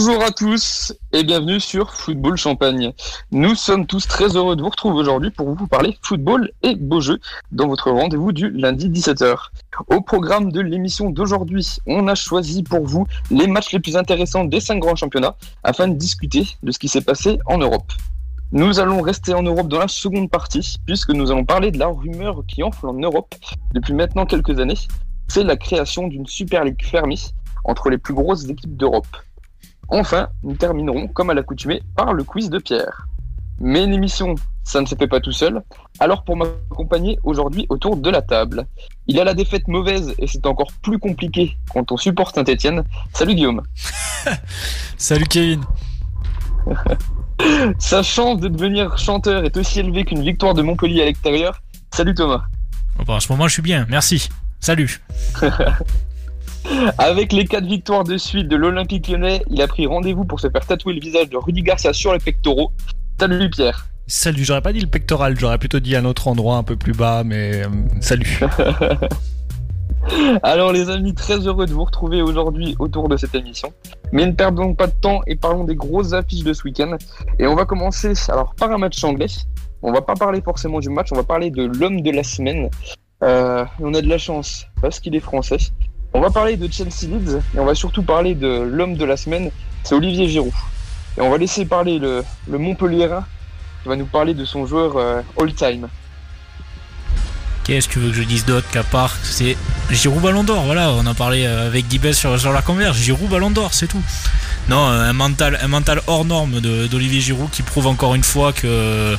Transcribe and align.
Bonjour 0.00 0.22
à 0.22 0.30
tous 0.30 0.94
et 1.12 1.24
bienvenue 1.24 1.58
sur 1.58 1.92
Football 1.92 2.36
Champagne. 2.36 2.92
Nous 3.32 3.56
sommes 3.56 3.84
tous 3.84 4.06
très 4.06 4.36
heureux 4.36 4.54
de 4.54 4.62
vous 4.62 4.68
retrouver 4.68 5.00
aujourd'hui 5.00 5.32
pour 5.32 5.52
vous 5.52 5.66
parler 5.66 5.98
football 6.02 6.52
et 6.62 6.76
beaux 6.76 7.00
jeux 7.00 7.18
dans 7.50 7.66
votre 7.66 7.90
rendez-vous 7.90 8.30
du 8.30 8.48
lundi 8.48 8.88
17h. 8.90 9.48
Au 9.88 10.00
programme 10.00 10.52
de 10.52 10.60
l'émission 10.60 11.10
d'aujourd'hui, 11.10 11.66
on 11.88 12.06
a 12.06 12.14
choisi 12.14 12.62
pour 12.62 12.86
vous 12.86 13.08
les 13.32 13.48
matchs 13.48 13.72
les 13.72 13.80
plus 13.80 13.96
intéressants 13.96 14.44
des 14.44 14.60
cinq 14.60 14.78
grands 14.78 14.94
championnats 14.94 15.34
afin 15.64 15.88
de 15.88 15.94
discuter 15.94 16.46
de 16.62 16.70
ce 16.70 16.78
qui 16.78 16.86
s'est 16.86 17.00
passé 17.00 17.40
en 17.46 17.58
Europe. 17.58 17.92
Nous 18.52 18.78
allons 18.78 19.02
rester 19.02 19.34
en 19.34 19.42
Europe 19.42 19.66
dans 19.66 19.80
la 19.80 19.88
seconde 19.88 20.30
partie 20.30 20.76
puisque 20.86 21.10
nous 21.10 21.32
allons 21.32 21.44
parler 21.44 21.72
de 21.72 21.78
la 21.80 21.88
rumeur 21.88 22.44
qui 22.46 22.62
enfle 22.62 22.86
en 22.86 22.94
Europe 22.94 23.34
depuis 23.74 23.94
maintenant 23.94 24.26
quelques 24.26 24.60
années. 24.60 24.78
C'est 25.26 25.42
la 25.42 25.56
création 25.56 26.06
d'une 26.06 26.28
Super 26.28 26.62
League 26.62 26.84
fermée 26.84 27.18
entre 27.64 27.90
les 27.90 27.98
plus 27.98 28.14
grosses 28.14 28.48
équipes 28.48 28.76
d'Europe. 28.76 29.08
Enfin, 29.88 30.28
nous 30.42 30.54
terminerons, 30.54 31.08
comme 31.08 31.30
à 31.30 31.34
l'accoutumée, 31.34 31.82
par 31.96 32.12
le 32.12 32.24
quiz 32.24 32.50
de 32.50 32.58
Pierre. 32.58 33.08
Mais 33.60 33.82
une 33.84 33.92
émission, 33.92 34.34
ça 34.62 34.80
ne 34.80 34.86
se 34.86 34.94
fait 34.94 35.08
pas 35.08 35.20
tout 35.20 35.32
seul. 35.32 35.62
Alors 35.98 36.22
pour 36.24 36.36
m'accompagner 36.36 37.18
aujourd'hui 37.24 37.66
autour 37.70 37.96
de 37.96 38.10
la 38.10 38.22
table, 38.22 38.66
il 39.06 39.18
a 39.18 39.24
la 39.24 39.34
défaite 39.34 39.66
mauvaise 39.66 40.14
et 40.18 40.26
c'est 40.26 40.46
encore 40.46 40.68
plus 40.82 40.98
compliqué 40.98 41.56
quand 41.72 41.90
on 41.90 41.96
supporte 41.96 42.36
Saint-Etienne. 42.36 42.84
Salut 43.12 43.34
Guillaume. 43.34 43.62
Salut 44.96 45.26
Kevin. 45.26 45.62
Sa 47.78 48.02
chance 48.02 48.40
de 48.40 48.48
devenir 48.48 48.98
chanteur 48.98 49.44
est 49.44 49.56
aussi 49.56 49.80
élevée 49.80 50.04
qu'une 50.04 50.22
victoire 50.22 50.54
de 50.54 50.62
Montpellier 50.62 51.02
à 51.02 51.04
l'extérieur. 51.06 51.60
Salut 51.92 52.14
Thomas. 52.14 52.42
Oh, 52.98 53.04
bah, 53.06 53.14
en 53.14 53.20
ce 53.20 53.32
moment, 53.32 53.48
je 53.48 53.54
suis 53.54 53.62
bien. 53.62 53.86
Merci. 53.88 54.28
Salut. 54.60 55.00
Avec 56.98 57.32
les 57.32 57.44
quatre 57.44 57.66
victoires 57.66 58.04
de 58.04 58.16
suite 58.16 58.48
de 58.48 58.56
l'Olympique 58.56 59.08
lyonnais, 59.08 59.42
il 59.50 59.60
a 59.62 59.68
pris 59.68 59.86
rendez-vous 59.86 60.24
pour 60.24 60.40
se 60.40 60.48
faire 60.50 60.66
tatouer 60.66 60.94
le 60.94 61.00
visage 61.00 61.28
de 61.28 61.36
Rudy 61.36 61.62
Garcia 61.62 61.92
sur 61.92 62.12
les 62.12 62.18
pectoraux. 62.18 62.72
Salut 63.18 63.50
Pierre. 63.50 63.88
Salut, 64.06 64.44
j'aurais 64.44 64.62
pas 64.62 64.72
dit 64.72 64.80
le 64.80 64.86
pectoral, 64.86 65.38
j'aurais 65.38 65.58
plutôt 65.58 65.80
dit 65.80 65.94
un 65.94 66.04
autre 66.04 66.28
endroit 66.28 66.56
un 66.56 66.62
peu 66.62 66.76
plus 66.76 66.94
bas, 66.94 67.24
mais 67.24 67.62
euh, 67.62 67.68
salut. 68.00 68.40
Alors 70.42 70.72
les 70.72 70.88
amis, 70.88 71.14
très 71.14 71.38
heureux 71.46 71.66
de 71.66 71.72
vous 71.72 71.84
retrouver 71.84 72.22
aujourd'hui 72.22 72.74
autour 72.78 73.08
de 73.08 73.16
cette 73.16 73.34
émission. 73.34 73.72
Mais 74.12 74.24
ne 74.24 74.32
perdons 74.32 74.74
pas 74.74 74.86
de 74.86 74.92
temps 74.92 75.20
et 75.26 75.36
parlons 75.36 75.64
des 75.64 75.74
grosses 75.74 76.12
affiches 76.12 76.44
de 76.44 76.52
ce 76.52 76.62
week-end. 76.64 76.96
Et 77.38 77.46
on 77.46 77.54
va 77.54 77.66
commencer 77.66 78.14
alors 78.28 78.54
par 78.54 78.72
un 78.72 78.78
match 78.78 79.02
anglais. 79.04 79.26
On 79.82 79.92
va 79.92 80.00
pas 80.00 80.14
parler 80.14 80.40
forcément 80.40 80.80
du 80.80 80.88
match, 80.88 81.08
on 81.12 81.16
va 81.16 81.24
parler 81.24 81.50
de 81.50 81.64
l'homme 81.64 82.00
de 82.00 82.10
la 82.10 82.22
semaine. 82.22 82.70
Euh, 83.22 83.64
on 83.80 83.92
a 83.94 84.00
de 84.00 84.08
la 84.08 84.18
chance 84.18 84.66
parce 84.80 85.00
qu'il 85.00 85.14
est 85.14 85.20
français. 85.20 85.58
On 86.14 86.20
va 86.20 86.30
parler 86.30 86.56
de 86.56 86.70
Chelsea 86.70 87.06
Leeds 87.06 87.40
et 87.54 87.58
on 87.58 87.66
va 87.66 87.74
surtout 87.74 88.02
parler 88.02 88.34
de 88.34 88.48
l'homme 88.48 88.96
de 88.96 89.04
la 89.04 89.16
semaine, 89.16 89.50
c'est 89.84 89.94
Olivier 89.94 90.28
Giroud. 90.28 90.52
Et 91.16 91.20
on 91.20 91.30
va 91.30 91.36
laisser 91.36 91.64
parler 91.66 91.98
le, 91.98 92.24
le 92.48 92.58
qui 92.58 93.88
va 93.88 93.96
nous 93.96 94.06
parler 94.06 94.34
de 94.34 94.44
son 94.44 94.66
joueur 94.66 94.96
euh, 94.96 95.20
all-time. 95.40 95.88
Qu'est-ce 97.64 97.88
que 97.88 97.94
tu 97.94 97.98
veux 97.98 98.08
que 98.08 98.16
je 98.16 98.22
dise 98.22 98.46
d'autre 98.46 98.66
qu'à 98.70 98.82
part 98.82 99.14
c'est 99.22 99.56
Giroud 99.90 100.22
Ballon 100.22 100.44
d'Or 100.44 100.64
Voilà, 100.64 100.90
on 100.92 101.04
en 101.04 101.14
parlait 101.14 101.46
euh, 101.46 101.66
avec 101.66 101.86
Dibes 101.86 102.12
sur, 102.12 102.40
sur 102.40 102.52
la 102.52 102.62
converse. 102.62 102.96
Giroud 102.96 103.28
Ballon 103.28 103.50
d'Or, 103.50 103.74
c'est 103.74 103.88
tout. 103.88 104.02
Non, 104.68 104.82
un 104.86 105.12
mental, 105.12 105.58
un 105.62 105.68
mental 105.68 106.00
hors 106.06 106.24
norme 106.24 106.60
d'Olivier 106.60 107.20
Giroud 107.20 107.50
qui 107.50 107.62
prouve 107.62 107.86
encore 107.86 108.14
une 108.14 108.24
fois 108.24 108.52
que 108.52 109.16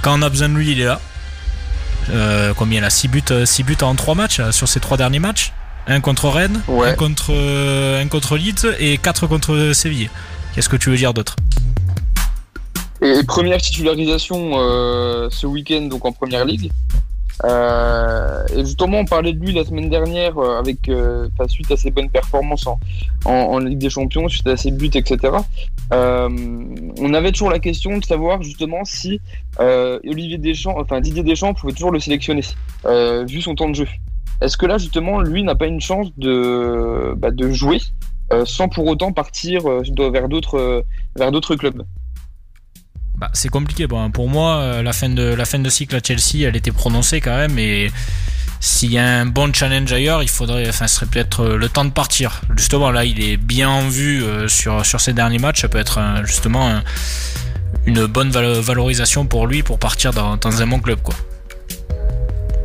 quand 0.00 0.18
on 0.18 0.22
a 0.22 0.28
besoin 0.28 0.48
de 0.48 0.54
lui, 0.54 0.72
il 0.72 0.80
est 0.80 0.86
là. 0.86 1.00
Euh, 2.10 2.52
combien 2.56 2.82
a 2.82 2.90
6 2.90 3.08
buts, 3.08 3.22
6 3.44 3.62
buts 3.62 3.76
en 3.82 3.94
3 3.94 4.14
matchs 4.16 4.40
sur 4.50 4.68
ses 4.68 4.80
3 4.80 4.96
derniers 4.96 5.20
matchs? 5.20 5.52
Un 5.86 6.00
contre 6.00 6.28
Rennes, 6.28 6.60
un, 6.68 6.94
contre, 6.94 7.32
un 7.32 8.06
contre 8.08 8.36
Leeds 8.36 8.66
et 8.78 8.98
4 8.98 9.26
contre 9.26 9.72
Séville. 9.72 10.10
Qu'est-ce 10.54 10.68
que 10.68 10.76
tu 10.76 10.90
veux 10.90 10.96
dire 10.96 11.14
d'autre? 11.14 11.36
Et 13.02 13.24
première 13.24 13.60
titularisation 13.60 14.52
euh, 14.54 15.28
ce 15.30 15.46
week-end 15.46 15.82
donc 15.82 16.04
en 16.04 16.12
première 16.12 16.44
ligue. 16.44 16.70
Euh, 17.44 18.44
et 18.54 18.60
justement, 18.64 19.00
on 19.00 19.04
parlait 19.04 19.32
de 19.32 19.44
lui 19.44 19.52
la 19.52 19.64
semaine 19.64 19.88
dernière 19.88 20.38
euh, 20.38 20.60
avec 20.60 20.88
suite 21.48 21.72
à 21.72 21.76
ses 21.76 21.90
bonnes 21.90 22.10
performances 22.10 22.68
en, 22.68 22.78
en, 23.24 23.58
Ligue 23.58 23.78
des 23.78 23.90
Champions, 23.90 24.28
suite 24.28 24.46
à 24.46 24.56
ses 24.56 24.70
buts, 24.70 24.90
etc. 24.94 25.18
on 25.90 27.14
avait 27.14 27.32
toujours 27.32 27.50
la 27.50 27.58
question 27.58 27.98
de 27.98 28.04
savoir 28.04 28.40
justement 28.42 28.84
si 28.84 29.20
Olivier 29.58 30.38
Deschamps, 30.38 30.76
enfin 30.78 31.00
Didier 31.00 31.24
Deschamps 31.24 31.54
pouvait 31.54 31.72
toujours 31.72 31.90
le 31.90 31.98
sélectionner 31.98 32.42
vu 33.26 33.40
son 33.40 33.56
temps 33.56 33.70
de 33.70 33.74
jeu. 33.74 33.88
Est-ce 34.42 34.56
que 34.56 34.66
là, 34.66 34.76
justement, 34.76 35.20
lui 35.20 35.44
n'a 35.44 35.54
pas 35.54 35.66
une 35.66 35.80
chance 35.80 36.08
de, 36.16 37.14
bah, 37.16 37.30
de 37.30 37.50
jouer 37.52 37.80
euh, 38.32 38.44
sans 38.44 38.68
pour 38.68 38.86
autant 38.86 39.12
partir 39.12 39.68
euh, 39.70 39.82
vers 40.10 40.28
d'autres 40.28 40.58
euh, 40.58 40.82
vers 41.16 41.30
d'autres 41.30 41.54
clubs? 41.54 41.82
Bah, 43.16 43.30
c'est 43.34 43.48
compliqué. 43.48 43.86
Bon, 43.86 44.10
pour 44.10 44.28
moi, 44.28 44.82
la 44.82 44.92
fin, 44.92 45.08
de, 45.08 45.22
la 45.22 45.44
fin 45.44 45.60
de 45.60 45.68
cycle 45.68 45.94
à 45.94 46.00
Chelsea, 46.02 46.44
elle 46.44 46.56
était 46.56 46.72
prononcée 46.72 47.20
quand 47.20 47.36
même. 47.36 47.56
Et 47.56 47.92
s'il 48.58 48.90
y 48.90 48.98
a 48.98 49.20
un 49.20 49.26
bon 49.26 49.54
challenge 49.54 49.92
ailleurs, 49.92 50.24
il 50.24 50.28
faudrait, 50.28 50.68
enfin, 50.68 50.88
ce 50.88 50.96
serait 50.96 51.06
peut-être 51.06 51.44
le 51.44 51.68
temps 51.68 51.84
de 51.84 51.90
partir. 51.90 52.40
Justement, 52.56 52.90
là, 52.90 53.04
il 53.04 53.22
est 53.22 53.36
bien 53.36 53.68
en 53.68 53.86
vue 53.88 54.24
sur, 54.48 54.84
sur 54.84 54.98
derniers 55.14 55.38
matchs. 55.38 55.60
Ça 55.60 55.68
peut 55.68 55.78
être 55.78 56.00
justement 56.24 56.80
une 57.86 58.06
bonne 58.06 58.30
valorisation 58.30 59.24
pour 59.24 59.46
lui 59.46 59.62
pour 59.62 59.78
partir 59.78 60.12
dans, 60.12 60.36
dans 60.36 60.60
un 60.60 60.66
bon 60.66 60.80
club, 60.80 61.00
quoi. 61.00 61.14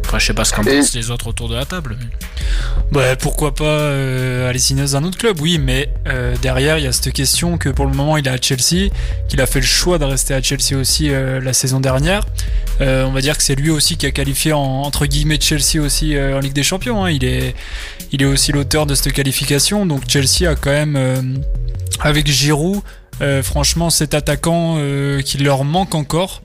Après, 0.08 0.22
je 0.22 0.28
sais 0.28 0.34
pas 0.34 0.46
ce 0.46 0.54
qu'en 0.54 0.64
pensent 0.64 0.94
les 0.94 1.12
autres 1.12 1.28
autour 1.28 1.50
de 1.50 1.56
la 1.56 1.66
table. 1.66 1.98
Bah, 2.94 3.18
pourquoi 3.18 3.54
pas 3.54 3.66
euh, 3.66 4.50
aller 4.50 4.58
signer 4.58 4.82
dans 4.84 4.96
un 4.96 5.04
autre 5.04 5.18
club, 5.18 5.42
oui, 5.42 5.58
mais 5.58 5.90
euh, 6.08 6.34
derrière, 6.42 6.78
il 6.78 6.86
y 6.86 6.88
a 6.88 6.94
cette 6.94 7.12
question 7.12 7.58
que 7.58 7.68
pour 7.68 7.86
le 7.86 7.92
moment, 7.92 8.16
il 8.16 8.26
est 8.26 8.30
à 8.30 8.38
Chelsea, 8.42 8.90
qu'il 9.28 9.42
a 9.42 9.46
fait 9.46 9.60
le 9.60 9.66
choix 9.66 9.98
de 9.98 10.06
rester 10.06 10.34
à 10.34 10.42
Chelsea 10.42 10.80
aussi 10.80 11.10
euh, 11.10 11.42
la 11.42 11.52
saison 11.52 11.82
dernière. 11.82 12.26
on 12.80 13.12
va 13.12 13.20
dire 13.20 13.36
que 13.36 13.44
c'est 13.44 13.56
lui 13.56 13.70
aussi 13.70 13.98
qui 13.98 14.06
a 14.06 14.12
qualifié 14.12 14.54
entre 14.54 15.08
guillemets 15.08 15.40
Chelsea 15.42 15.84
aussi 15.84 16.18
en 16.18 16.40
Ligue 16.40 16.54
des 16.54 16.64
Champions. 16.64 17.04
Hein. 17.04 17.12
Il, 17.12 17.26
est, 17.26 17.54
il 18.14 18.22
est 18.22 18.26
aussi 18.26 18.54
l'auteur 18.54 18.86
de 18.86 18.96
cette 18.96 19.12
qualification, 19.12 19.86
donc 19.86 20.04
Chelsea 20.08 20.50
a 20.50 20.56
quand 20.56 20.72
même, 20.72 21.42
avec 22.00 22.28
Giroud, 22.28 22.80
franchement, 23.44 23.90
cet 23.90 24.14
attaquant 24.14 24.78
qui 25.26 25.38
leur 25.40 25.66
manque 25.66 25.96
encore. 25.96 26.44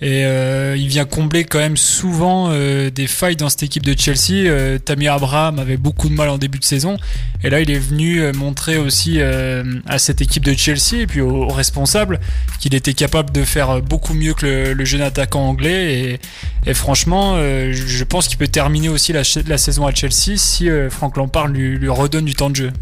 Et 0.00 0.24
euh, 0.24 0.76
il 0.76 0.88
vient 0.88 1.04
combler 1.04 1.44
quand 1.44 1.60
même 1.60 1.76
souvent 1.76 2.48
euh, 2.50 2.90
des 2.90 3.06
failles 3.06 3.36
dans 3.36 3.48
cette 3.48 3.62
équipe 3.62 3.86
de 3.86 3.94
Chelsea. 3.96 4.48
Euh, 4.48 4.78
Tamir 4.78 5.12
Abraham 5.12 5.60
avait 5.60 5.76
beaucoup 5.76 6.08
de 6.08 6.14
mal 6.14 6.28
en 6.30 6.36
début 6.36 6.58
de 6.58 6.64
saison. 6.64 6.96
Et 7.44 7.50
là, 7.50 7.60
il 7.60 7.70
est 7.70 7.78
venu 7.78 8.32
montrer 8.32 8.76
aussi 8.76 9.20
à 9.20 9.98
cette 9.98 10.20
équipe 10.20 10.44
de 10.44 10.54
Chelsea 10.54 11.02
et 11.02 11.06
puis 11.06 11.20
aux, 11.20 11.46
responsables 11.48 12.20
qu'il 12.58 12.74
était 12.74 12.94
capable 12.94 13.30
de 13.32 13.44
faire 13.44 13.82
beaucoup 13.82 14.14
mieux 14.14 14.34
que 14.34 14.72
le, 14.72 14.84
jeune 14.84 15.02
attaquant 15.02 15.42
anglais. 15.42 16.18
Et, 16.64 16.70
et 16.70 16.74
franchement, 16.74 17.36
je 17.36 18.04
pense 18.04 18.26
qu'il 18.28 18.38
peut 18.38 18.48
terminer 18.48 18.88
aussi 18.88 19.12
la, 19.12 19.22
la, 19.46 19.58
saison 19.58 19.86
à 19.86 19.94
Chelsea 19.94 20.36
si 20.36 20.68
Frank 20.88 21.16
Lampard 21.18 21.48
lui, 21.48 21.76
lui 21.76 21.90
redonne 21.90 22.24
du 22.24 22.34
temps 22.34 22.48
de 22.48 22.56
jeu. 22.56 22.72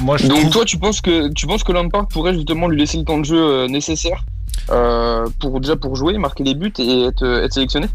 Moi, 0.00 0.16
je 0.16 0.26
Donc 0.26 0.50
toi, 0.50 0.64
tu 0.64 0.78
penses 0.78 1.00
que 1.00 1.32
tu 1.32 1.46
penses 1.46 1.62
que 1.62 1.72
Lampard 1.72 2.08
pourrait 2.08 2.34
justement 2.34 2.66
lui 2.66 2.78
laisser 2.78 2.98
le 2.98 3.04
temps 3.04 3.18
de 3.18 3.24
jeu 3.24 3.66
nécessaire? 3.68 4.24
Pour 4.66 5.60
déjà 5.60 5.76
pour 5.76 5.96
jouer, 5.96 6.16
marquer 6.18 6.44
des 6.44 6.54
buts 6.54 6.72
et 6.78 7.04
être, 7.04 7.48
sélectionné 7.50 7.88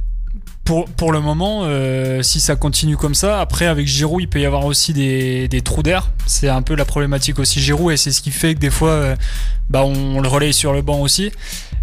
pour, 0.63 0.85
pour, 0.85 1.11
le 1.11 1.19
moment, 1.19 1.63
euh, 1.65 2.21
si 2.21 2.39
ça 2.39 2.55
continue 2.55 2.95
comme 2.95 3.15
ça, 3.15 3.41
après 3.41 3.65
avec 3.65 3.87
Giroud, 3.87 4.21
il 4.21 4.27
peut 4.27 4.39
y 4.39 4.45
avoir 4.45 4.65
aussi 4.65 4.93
des, 4.93 5.47
des 5.47 5.61
trous 5.61 5.83
d'air. 5.83 6.11
C'est 6.27 6.47
un 6.47 6.61
peu 6.61 6.75
la 6.75 6.85
problématique 6.85 7.39
aussi 7.39 7.59
Giroud 7.59 7.91
et 7.91 7.97
c'est 7.97 8.11
ce 8.11 8.21
qui 8.21 8.31
fait 8.31 8.53
que 8.53 8.59
des 8.59 8.69
fois, 8.69 8.91
euh, 8.91 9.15
bah, 9.71 9.83
on 9.85 10.19
le 10.19 10.27
relaye 10.27 10.53
sur 10.53 10.73
le 10.73 10.81
banc 10.81 10.99
aussi. 10.99 11.31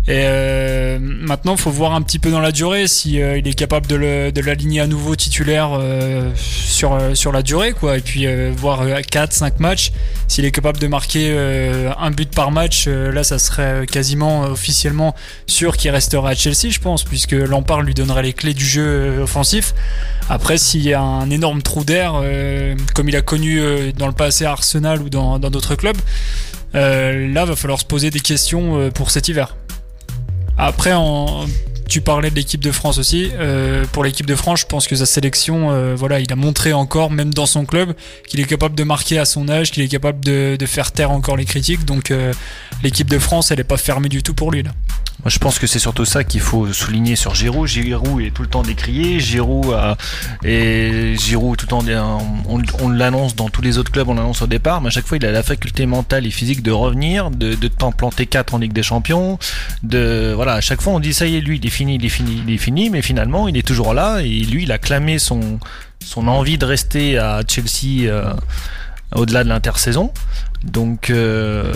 Et 0.09 0.23
euh, 0.25 0.99
maintenant, 0.99 1.59
faut 1.59 1.71
voir 1.71 1.93
un 1.93 2.01
petit 2.01 2.19
peu 2.19 2.31
dans 2.31 2.41
la 2.41 2.51
durée 2.51 2.89
si 2.89 3.21
euh, 3.21 3.37
il 3.37 3.47
est 3.47 3.53
capable 3.53 3.87
de, 3.87 4.41
l'aligner 4.41 4.81
à 4.81 4.87
nouveau 4.87 5.15
titulaire 5.17 5.73
euh, 5.79 6.31
sur, 6.35 6.95
euh, 6.95 7.15
sur 7.15 7.31
la 7.31 7.43
durée, 7.43 7.73
quoi. 7.73 7.99
Et 7.99 8.01
puis 8.01 8.27
voir 8.53 8.87
4-5 8.87 9.53
matchs. 9.59 9.93
S'il 10.27 10.47
est 10.47 10.51
capable 10.51 10.79
de 10.79 10.87
marquer 10.87 11.37
un 11.99 12.11
but 12.11 12.31
par 12.31 12.51
match, 12.51 12.87
là, 12.87 13.23
ça 13.23 13.39
serait 13.39 13.87
quasiment 13.87 14.43
officiellement 14.43 15.15
sûr 15.47 15.77
qu'il 15.77 15.91
restera 15.91 16.31
à 16.31 16.35
Chelsea, 16.35 16.71
je 16.71 16.81
pense, 16.81 17.05
puisque 17.05 17.33
Lampard 17.33 17.83
lui 17.83 17.95
donnerait 17.95 18.23
les 18.23 18.33
clés 18.33 18.55
du 18.55 18.65
jeu 18.65 19.21
offensif. 19.23 19.75
Après, 20.31 20.59
s'il 20.59 20.83
y 20.83 20.93
a 20.93 21.01
un 21.01 21.31
énorme 21.31 21.63
trou 21.63 21.85
d'air, 21.85 22.23
comme 22.95 23.09
il 23.09 23.17
a 23.17 23.23
connu 23.23 23.61
dans 23.95 24.07
le 24.07 24.13
passé 24.13 24.45
à 24.45 24.53
Arsenal 24.53 25.01
ou 25.01 25.09
dans 25.09 25.39
d'autres 25.39 25.77
clubs, 25.77 25.99
là, 26.75 27.45
va 27.45 27.57
falloir 27.57 27.79
se 27.79 27.85
poser 27.85 28.11
des 28.11 28.21
questions 28.21 28.91
pour 28.91 29.11
cet 29.11 29.29
hiver. 29.29 29.57
Après, 30.57 30.93
en, 30.93 31.47
tu 31.89 32.01
parlais 32.01 32.31
de 32.31 32.35
l'équipe 32.35 32.63
de 32.63 32.71
France 32.71 32.99
aussi. 32.99 33.31
Euh, 33.35 33.85
pour 33.93 34.05
l'équipe 34.05 34.27
de 34.27 34.35
France, 34.35 34.61
je 34.61 34.67
pense 34.67 34.87
que 34.87 34.95
sa 34.95 35.07
sélection, 35.07 35.71
euh, 35.71 35.95
voilà, 35.97 36.21
il 36.21 36.31
a 36.33 36.37
montré 36.37 36.73
encore, 36.73 37.11
même 37.11 37.33
dans 37.33 37.47
son 37.47 37.65
club, 37.65 37.95
qu'il 38.27 38.41
est 38.41 38.45
capable 38.45 38.75
de 38.75 38.85
marquer 38.85 39.19
à 39.19 39.25
son 39.25 39.49
âge, 39.49 39.71
qu'il 39.71 39.83
est 39.83 39.89
capable 39.89 40.21
de, 40.25 40.57
faire 40.67 40.93
taire 40.93 41.11
encore 41.11 41.37
les 41.37 41.47
critiques. 41.47 41.85
Donc, 41.85 42.11
euh, 42.11 42.33
l'équipe 42.83 43.09
de 43.09 43.19
France, 43.19 43.51
elle 43.51 43.59
n'est 43.59 43.65
pas 43.65 43.79
fermée 43.79 44.11
du 44.11 44.23
tout 44.23 44.35
pour 44.35 44.53
lui. 44.53 44.63
Moi, 44.63 45.31
je 45.31 45.39
pense 45.39 45.59
que 45.59 45.67
c'est 45.67 45.81
surtout 45.81 46.05
ça 46.05 46.23
qu'il 46.23 46.41
faut 46.41 46.73
souligner 46.73 47.17
sur 47.17 47.35
Giroud. 47.35 47.67
Giroud 47.67 48.23
est 48.23 48.31
tout 48.31 48.43
le 48.43 48.49
temps 48.49 48.63
décrié. 48.63 49.19
Giroud 49.19 49.75
et 50.45 51.17
Giroud 51.19 51.57
tout 51.57 51.67
le 51.67 51.71
temps, 51.71 51.85
on, 52.49 52.63
on 52.81 52.89
l'annonce 52.89 53.35
dans 53.35 53.49
tous 53.49 53.61
les 53.61 53.79
autres 53.79 53.91
clubs, 53.91 54.09
on 54.09 54.15
l'annonce 54.15 54.43
au 54.43 54.47
départ, 54.47 54.81
mais 54.81 54.89
à 54.89 54.91
chaque 54.91 55.07
fois, 55.07 55.17
il 55.17 55.27
a 55.27 55.33
la 55.33 55.43
faculté 55.43 55.87
mentale 55.87 56.25
et 56.25 56.31
physique 56.31 56.63
de 56.63 56.71
revenir, 56.71 57.33
de, 57.33 57.55
de 57.55 57.69
t'en 57.69 57.91
planter 57.91 58.27
4 58.27 58.55
en 58.55 58.59
Ligue 58.59 58.73
des 58.73 58.85
Champions. 58.85 59.41
De, 59.83 60.33
voilà, 60.37 60.53
à 60.53 60.61
chaque 60.61 60.81
fois, 60.81 60.93
on 60.93 61.01
dit 61.01 61.13
ça 61.13 61.27
y 61.27 61.37
est, 61.37 61.41
lui, 61.41 61.57
il 61.57 61.67
est 61.67 61.71
fini, 61.79 61.95
il 61.95 62.05
est 62.05 62.09
fini, 62.09 62.43
il 62.45 62.53
est 62.53 62.59
fini, 62.59 62.91
mais 62.91 63.03
finalement, 63.03 63.47
il 63.47 63.57
est 63.57 63.67
toujours 63.67 63.95
là 63.95 64.21
et 64.21 64.41
lui, 64.41 64.65
il 64.65 64.73
a 64.73 64.79
clamé 64.79 65.19
son, 65.21 65.61
son 66.05 66.27
envie 66.27 66.59
de 66.59 66.65
rester 66.65 67.19
à 67.19 67.43
Chelsea 67.47 68.09
euh, 68.09 68.33
au-delà 69.15 69.45
de 69.45 69.49
l'intersaison. 69.49 70.13
Donc, 70.65 71.11
euh, 71.11 71.73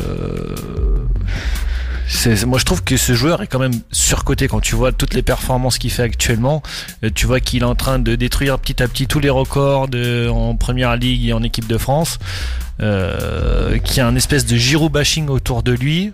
moi 2.47 2.59
je 2.59 2.65
trouve 2.65 2.83
que 2.83 2.97
ce 2.97 3.15
joueur 3.15 3.43
est 3.43 3.47
quand 3.47 3.61
même 3.61 3.81
surcoté 3.93 4.49
quand 4.49 4.61
tu 4.61 4.75
vois 4.75 4.91
toutes 4.91 5.15
les 5.15 5.23
performances 5.23 5.79
qu'il 5.79 5.93
fait 5.93 6.03
actuellement. 6.03 6.63
Euh, 7.05 7.11
tu 7.15 7.27
vois 7.27 7.39
qu'il 7.39 7.63
est 7.63 7.67
en 7.67 7.77
train 7.77 8.01
de 8.01 8.17
détruire 8.17 8.59
petit 8.59 8.83
à 8.83 8.89
petit 8.89 9.07
tous 9.07 9.21
les 9.21 9.31
records 9.31 9.89
en 10.31 10.57
première 10.57 10.97
ligue 10.97 11.29
et 11.29 11.33
en 11.33 11.45
équipe 11.45 11.69
de 11.69 11.79
France. 11.79 12.19
Euh, 12.81 13.79
qui 13.79 14.01
a 14.01 14.07
un 14.07 14.17
espèce 14.17 14.45
de 14.47 14.57
Giroud 14.57 14.91
bashing 14.91 15.29
autour 15.29 15.63
de 15.63 15.73
lui 15.73 16.13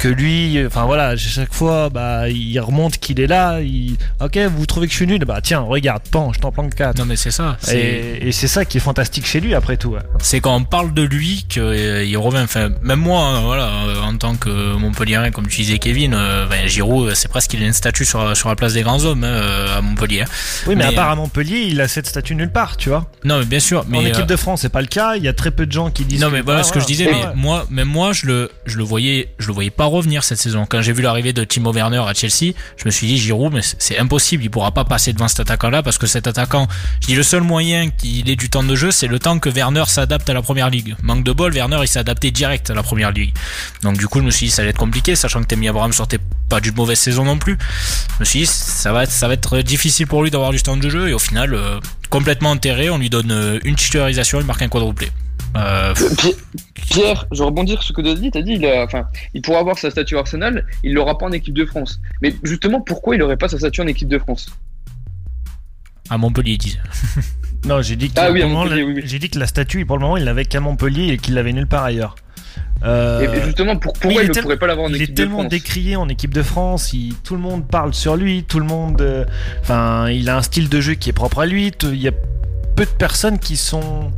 que 0.00 0.08
lui, 0.08 0.58
enfin 0.66 0.86
voilà, 0.86 1.14
chaque 1.16 1.52
fois, 1.52 1.90
bah, 1.90 2.30
il 2.30 2.58
remonte 2.58 2.96
qu'il 2.96 3.20
est 3.20 3.26
là. 3.26 3.60
Il... 3.60 3.96
Ok, 4.20 4.38
vous 4.38 4.64
trouvez 4.64 4.86
que 4.86 4.92
je 4.92 4.96
suis 4.96 5.06
nul? 5.06 5.22
Bah 5.26 5.40
tiens, 5.42 5.60
regarde, 5.60 6.02
pan, 6.10 6.32
je 6.32 6.40
t'en 6.40 6.50
plante 6.50 6.74
4. 6.74 6.98
Non 6.98 7.04
mais 7.04 7.16
c'est 7.16 7.30
ça. 7.30 7.58
Et, 7.70 8.32
c'est 8.32 8.48
ça 8.48 8.64
qui 8.64 8.78
est 8.78 8.80
fantastique 8.80 9.26
chez 9.26 9.40
lui 9.40 9.54
après 9.54 9.76
tout. 9.76 9.96
C'est 10.20 10.40
quand 10.40 10.56
on 10.56 10.64
parle 10.64 10.94
de 10.94 11.02
lui 11.02 11.44
qu'il 11.48 11.62
euh, 11.62 12.18
revient. 12.18 12.40
Enfin, 12.42 12.70
même 12.80 13.00
moi, 13.00 13.26
hein, 13.26 13.40
voilà, 13.42 13.66
euh, 13.66 14.00
en 14.00 14.16
tant 14.16 14.36
que 14.36 14.76
Montpellierin, 14.76 15.30
comme 15.30 15.46
tu 15.46 15.60
disais 15.60 15.78
Kevin, 15.78 16.14
euh, 16.14 16.46
ben, 16.46 16.66
Giroud, 16.66 17.14
c'est 17.14 17.28
presque 17.28 17.50
qu'il 17.50 17.62
a 17.62 17.66
une 17.66 17.74
statue 17.74 18.06
sur, 18.06 18.34
sur 18.34 18.48
la 18.48 18.56
place 18.56 18.72
des 18.72 18.82
grands 18.82 19.04
hommes 19.04 19.24
hein, 19.24 19.42
à 19.76 19.82
Montpellier. 19.82 20.24
Oui, 20.66 20.76
mais, 20.76 20.84
à 20.84 20.92
part 20.92 21.10
à 21.10 21.16
Montpellier, 21.16 21.66
il 21.68 21.78
a 21.82 21.88
cette 21.88 22.06
statue 22.06 22.34
nulle 22.34 22.50
part, 22.50 22.78
tu 22.78 22.88
vois. 22.88 23.06
Non, 23.24 23.40
mais 23.40 23.44
bien 23.44 23.60
sûr. 23.60 23.84
Mais 23.86 23.98
en 23.98 24.06
équipe 24.06 24.26
de 24.26 24.36
France, 24.36 24.62
c'est 24.62 24.70
pas 24.70 24.80
le 24.80 24.86
cas. 24.86 25.16
Il 25.16 25.22
y 25.22 25.28
a 25.28 25.34
très 25.34 25.50
peu 25.50 25.66
de 25.66 25.72
gens 25.72 25.90
qui 25.90 26.06
disent. 26.06 26.22
Non, 26.22 26.30
mais 26.30 26.40
voilà 26.40 26.62
ce 26.62 26.72
que 26.72 26.80
je 26.80 26.86
disais. 26.86 27.04
Mais 27.04 27.34
moi, 27.34 27.66
même 27.68 27.88
moi, 27.88 28.14
je 28.14 28.24
le, 28.24 28.50
je 28.64 28.78
le 28.78 28.84
voyais, 28.84 29.28
je 29.38 29.48
le 29.48 29.52
voyais 29.52 29.59
pas 29.68 29.84
revenir 29.84 30.24
cette 30.24 30.38
saison. 30.38 30.64
Quand 30.66 30.80
j'ai 30.80 30.94
vu 30.94 31.02
l'arrivée 31.02 31.34
de 31.34 31.44
Timo 31.44 31.72
Werner 31.72 31.98
à 31.98 32.14
Chelsea, 32.14 32.54
je 32.78 32.86
me 32.86 32.90
suis 32.90 33.06
dit 33.06 33.18
Giroud, 33.18 33.52
mais 33.52 33.60
c'est 33.62 33.98
impossible, 33.98 34.44
il 34.44 34.50
pourra 34.50 34.72
pas 34.72 34.84
passer 34.84 35.12
devant 35.12 35.28
cet 35.28 35.40
attaquant-là 35.40 35.82
parce 35.82 35.98
que 35.98 36.06
cet 36.06 36.26
attaquant, 36.26 36.66
je 37.02 37.08
dis 37.08 37.14
le 37.14 37.22
seul 37.22 37.42
moyen 37.42 37.90
qu'il 37.90 38.30
ait 38.30 38.36
du 38.36 38.48
temps 38.48 38.62
de 38.62 38.74
jeu, 38.74 38.90
c'est 38.90 39.08
le 39.08 39.18
temps 39.18 39.38
que 39.38 39.50
Werner 39.50 39.84
s'adapte 39.86 40.30
à 40.30 40.32
la 40.32 40.40
première 40.40 40.70
ligue. 40.70 40.96
Manque 41.02 41.24
de 41.24 41.32
bol, 41.32 41.52
Werner 41.52 41.76
il 41.82 41.88
s'est 41.88 41.98
adapté 41.98 42.30
direct 42.30 42.70
à 42.70 42.74
la 42.74 42.82
première 42.82 43.10
ligue. 43.10 43.34
Donc 43.82 43.98
du 43.98 44.08
coup, 44.08 44.20
je 44.20 44.24
me 44.24 44.30
suis 44.30 44.46
dit 44.46 44.52
ça 44.52 44.62
allait 44.62 44.70
être 44.70 44.78
compliqué, 44.78 45.16
sachant 45.16 45.42
que 45.42 45.48
Temi 45.48 45.68
Abraham 45.68 45.92
sortait 45.92 46.20
pas 46.48 46.60
d'une 46.60 46.74
mauvaise 46.74 46.98
saison 46.98 47.24
non 47.24 47.36
plus. 47.36 47.58
Je 48.14 48.20
me 48.20 48.24
suis 48.24 48.40
dit 48.40 48.46
ça 48.46 48.92
va 48.92 49.02
être, 49.02 49.12
ça 49.12 49.28
va 49.28 49.34
être 49.34 49.58
difficile 49.58 50.06
pour 50.06 50.22
lui 50.22 50.30
d'avoir 50.30 50.52
du 50.52 50.62
temps 50.62 50.76
de 50.76 50.88
jeu 50.88 51.08
et 51.08 51.12
au 51.12 51.18
final, 51.18 51.54
euh, 51.54 51.80
complètement 52.08 52.50
enterré, 52.50 52.90
on 52.90 52.98
lui 52.98 53.10
donne 53.10 53.32
euh, 53.32 53.58
une 53.64 53.76
titularisation, 53.76 54.40
il 54.40 54.46
marque 54.46 54.62
un 54.62 54.68
quadruplé. 54.68 55.10
Euh, 55.56 55.94
Pierre, 56.74 57.26
je 57.32 57.42
rebondis 57.42 57.72
sur 57.72 57.82
ce 57.82 57.92
que 57.92 58.02
tu 58.02 58.08
as 58.08 58.14
dit. 58.14 58.30
Tu 58.30 58.42
dit 58.42 58.52
il, 58.54 58.66
enfin, 58.66 59.08
il 59.34 59.42
pourra 59.42 59.60
avoir 59.60 59.78
sa 59.78 59.90
statue 59.90 60.16
Arsenal, 60.16 60.66
il 60.82 60.94
l'aura 60.94 61.18
pas 61.18 61.26
en 61.26 61.32
équipe 61.32 61.54
de 61.54 61.64
France. 61.64 62.00
Mais 62.22 62.34
justement, 62.42 62.80
pourquoi 62.80 63.16
il 63.16 63.18
n'aurait 63.18 63.36
pas 63.36 63.48
sa 63.48 63.58
statue 63.58 63.80
en 63.80 63.86
équipe 63.86 64.08
de 64.08 64.18
France? 64.18 64.48
À 66.08 66.18
Montpellier, 66.18 66.52
ils 66.52 66.58
disent. 66.58 66.80
non, 67.64 67.82
j'ai 67.82 67.96
dit, 67.96 68.10
que 68.10 68.20
ah 68.20 68.30
j'ai 69.04 69.18
dit 69.18 69.30
que 69.30 69.38
la 69.38 69.46
statue, 69.46 69.86
pour 69.86 69.96
le 69.96 70.02
moment, 70.02 70.16
il 70.16 70.24
l'avait 70.24 70.44
qu'à 70.44 70.60
Montpellier 70.60 71.12
et 71.12 71.18
qu'il 71.18 71.34
l'avait 71.34 71.52
nulle 71.52 71.68
part 71.68 71.84
ailleurs. 71.84 72.16
Euh, 72.82 73.20
et 73.20 73.44
justement, 73.44 73.76
pourquoi 73.76 74.10
il, 74.10 74.28
ne 74.28 74.40
pourrait 74.40 74.56
pas 74.56 74.66
l'avoir 74.66 74.86
en 74.86 74.94
équipe 74.94 75.00
de 75.00 75.04
France? 75.04 75.08
Il 75.08 75.22
est 75.22 75.26
tellement 75.26 75.44
décrié 75.44 75.96
en 75.96 76.08
équipe 76.08 76.32
de 76.32 76.42
France, 76.42 76.94
tout 77.22 77.34
le 77.34 77.40
monde 77.40 77.66
parle 77.66 77.92
sur 77.92 78.16
lui, 78.16 78.44
tout 78.44 78.58
le 78.58 78.64
monde. 78.64 79.00
Euh, 79.02 79.24
enfin, 79.60 80.08
il 80.08 80.28
a 80.30 80.38
un 80.38 80.42
style 80.42 80.68
de 80.68 80.80
jeu 80.80 80.94
qui 80.94 81.10
est 81.10 81.14
propre 81.14 81.40
à 81.40 81.46
lui. 81.46 81.72
Il 81.82 82.00
y 82.00 82.08
a 82.08 82.12
peu 82.74 82.84
de 82.84 82.90
personnes 82.90 83.38
qui 83.38 83.56
sont 83.56 84.10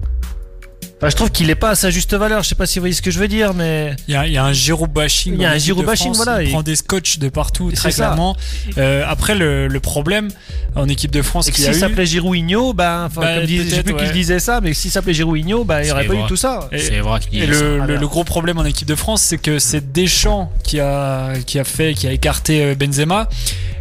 je 1.10 1.16
trouve 1.16 1.30
qu'il 1.30 1.50
est 1.50 1.56
pas 1.56 1.70
à 1.70 1.74
sa 1.74 1.90
juste 1.90 2.14
valeur. 2.14 2.42
Je 2.42 2.48
sais 2.48 2.54
pas 2.54 2.66
si 2.66 2.78
vous 2.78 2.82
voyez 2.82 2.94
ce 2.94 3.02
que 3.02 3.10
je 3.10 3.18
veux 3.18 3.28
dire, 3.28 3.54
mais 3.54 3.96
il 4.08 4.14
y 4.14 4.16
a, 4.16 4.26
il 4.26 4.32
y 4.32 4.36
a 4.36 4.44
un 4.44 4.52
Giroud 4.52 4.90
bashing. 4.90 5.34
Il 5.34 5.40
y 5.40 5.44
a 5.44 5.50
un 5.50 5.82
bashing, 5.82 6.12
voilà. 6.14 6.42
Il 6.42 6.50
prend 6.50 6.62
des 6.62 6.76
scotch 6.76 7.18
de 7.18 7.28
partout, 7.28 7.70
très 7.72 7.92
clairement. 7.92 8.36
Euh, 8.78 9.04
après, 9.06 9.34
le, 9.34 9.68
le, 9.68 9.80
problème 9.80 10.28
en 10.76 10.88
équipe 10.88 11.10
de 11.10 11.22
France, 11.22 11.50
qui 11.50 11.60
s'il 11.60 11.74
s'appelait 11.74 12.06
Giroudinho, 12.06 12.72
ben, 12.72 13.08
bah, 13.14 13.36
comme 13.36 13.46
je 13.46 13.68
sais 13.68 13.82
plus 13.82 13.96
qui 13.96 14.12
disait 14.12 14.38
ça, 14.38 14.60
mais 14.60 14.74
s'il 14.74 14.90
s'appelait 14.90 15.14
Giroudinho, 15.14 15.64
ben, 15.64 15.80
il 15.80 15.86
n'y 15.86 15.90
aurait 15.90 16.06
pas 16.06 16.14
eu 16.14 16.26
tout 16.28 16.36
ça. 16.36 16.68
C'est 16.76 17.00
vrai. 17.00 17.20
Et 17.32 17.46
le, 17.46 17.78
le, 17.86 17.96
le, 17.96 18.06
gros 18.06 18.24
problème 18.24 18.58
en 18.58 18.64
équipe 18.64 18.88
de 18.88 18.94
France, 18.94 19.22
c'est 19.22 19.38
que 19.38 19.58
c'est 19.58 19.92
Deschamps 19.92 20.52
qui 20.62 20.80
a 20.80 21.32
qui 21.46 21.58
a 21.58 21.64
fait, 21.64 21.94
qui 21.94 22.06
a 22.06 22.12
écarté 22.12 22.62
euh, 22.62 22.74
Benzema. 22.74 23.28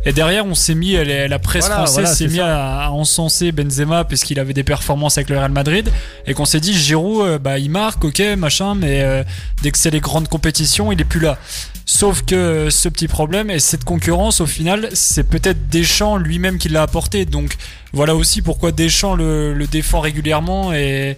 Et 0.06 0.13
derrière, 0.13 0.45
on 0.45 0.56
s'est 0.56 0.75
mis, 0.75 0.94
la 0.94 1.39
presse 1.39 1.68
française 1.68 2.15
s'est 2.15 2.27
mis 2.27 2.39
à, 2.39 2.92
encenser 2.92 3.51
Benzema 3.51 4.03
puisqu'il 4.03 4.39
avait 4.39 4.53
des 4.53 4.63
performances 4.63 5.18
avec 5.18 5.30
le 5.30 5.38
Real 5.38 5.51
Madrid 5.51 5.89
et 6.25 6.33
qu'on 6.33 6.45
s'est 6.45 6.59
dit 6.59 6.74
Giroud, 6.74 7.25
euh, 7.25 7.39
bah 7.39 7.59
il 7.59 7.69
marque, 7.69 8.03
ok, 8.03 8.19
machin, 8.38 8.75
mais 8.75 9.01
euh, 9.01 9.24
dès 9.62 9.71
que 9.71 9.77
c'est 9.77 9.92
les 9.92 10.00
grandes 10.00 10.27
compétitions, 10.27 10.92
il 10.92 11.00
est 11.00 11.06
plus 11.06 11.19
là. 11.19 11.38
Sauf 11.86 12.24
que 12.24 12.69
ce 12.69 12.89
petit 12.89 13.07
problème 13.07 13.50
et 13.50 13.59
cette 13.59 13.83
concurrence, 13.83 14.42
au 14.42 14.45
final, 14.45 14.89
c'est 14.94 15.24
peut-être 15.24 15.69
Deschamps 15.69 16.18
lui-même 16.18 16.57
qui 16.57 16.69
l'a 16.69 16.83
apporté. 16.83 17.25
Donc 17.25 17.57
voilà 17.93 18.15
aussi 18.15 18.41
pourquoi 18.41 18.71
Deschamps 18.71 19.15
le, 19.15 19.53
le 19.53 19.67
défend 19.67 19.99
régulièrement 19.99 20.73
et, 20.73 21.17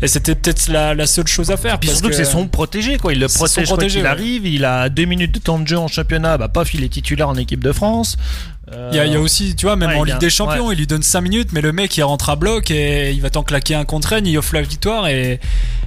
et 0.00 0.08
c'était 0.08 0.34
peut-être 0.34 0.68
la, 0.68 0.94
la, 0.94 1.06
seule 1.06 1.26
chose 1.26 1.50
à 1.50 1.56
faire. 1.56 1.78
Puis 1.80 1.88
surtout 1.88 2.08
que, 2.08 2.14
c'est 2.14 2.24
son 2.24 2.46
protégé, 2.46 2.98
quoi. 2.98 3.12
Il 3.12 3.20
le 3.20 3.28
protège 3.28 3.68
quand 3.68 3.82
il 3.82 4.06
arrive. 4.06 4.46
Il 4.46 4.64
a 4.64 4.88
deux 4.88 5.06
minutes 5.06 5.32
de 5.32 5.38
temps 5.38 5.58
de 5.58 5.66
jeu 5.66 5.78
en 5.78 5.88
championnat. 5.88 6.36
Bah, 6.38 6.48
paf, 6.48 6.74
il 6.74 6.84
est 6.84 6.88
titulaire 6.88 7.28
en 7.28 7.36
équipe 7.36 7.62
de 7.62 7.72
France. 7.72 8.16
Il 8.90 8.96
y, 8.96 8.98
a, 8.98 9.06
y, 9.06 9.14
a 9.14 9.20
aussi, 9.20 9.54
tu 9.54 9.66
vois, 9.66 9.76
même 9.76 9.90
en 9.90 10.04
Ligue 10.04 10.18
des 10.18 10.30
Champions, 10.30 10.72
il 10.72 10.78
lui 10.78 10.86
donne 10.86 11.02
5 11.02 11.20
minutes, 11.20 11.48
mais 11.52 11.60
le 11.60 11.72
mec 11.72 11.96
il 11.96 12.02
rentre 12.02 12.30
à 12.30 12.36
bloc 12.36 12.70
et 12.70 13.12
il 13.12 13.20
va 13.20 13.30
t'en 13.30 13.42
claquer 13.42 13.74
un 13.74 13.84
contre 13.84 14.14
il 14.24 14.38
offre 14.38 14.54
la 14.54 14.62
victoire 14.62 15.06
et, 15.06 15.40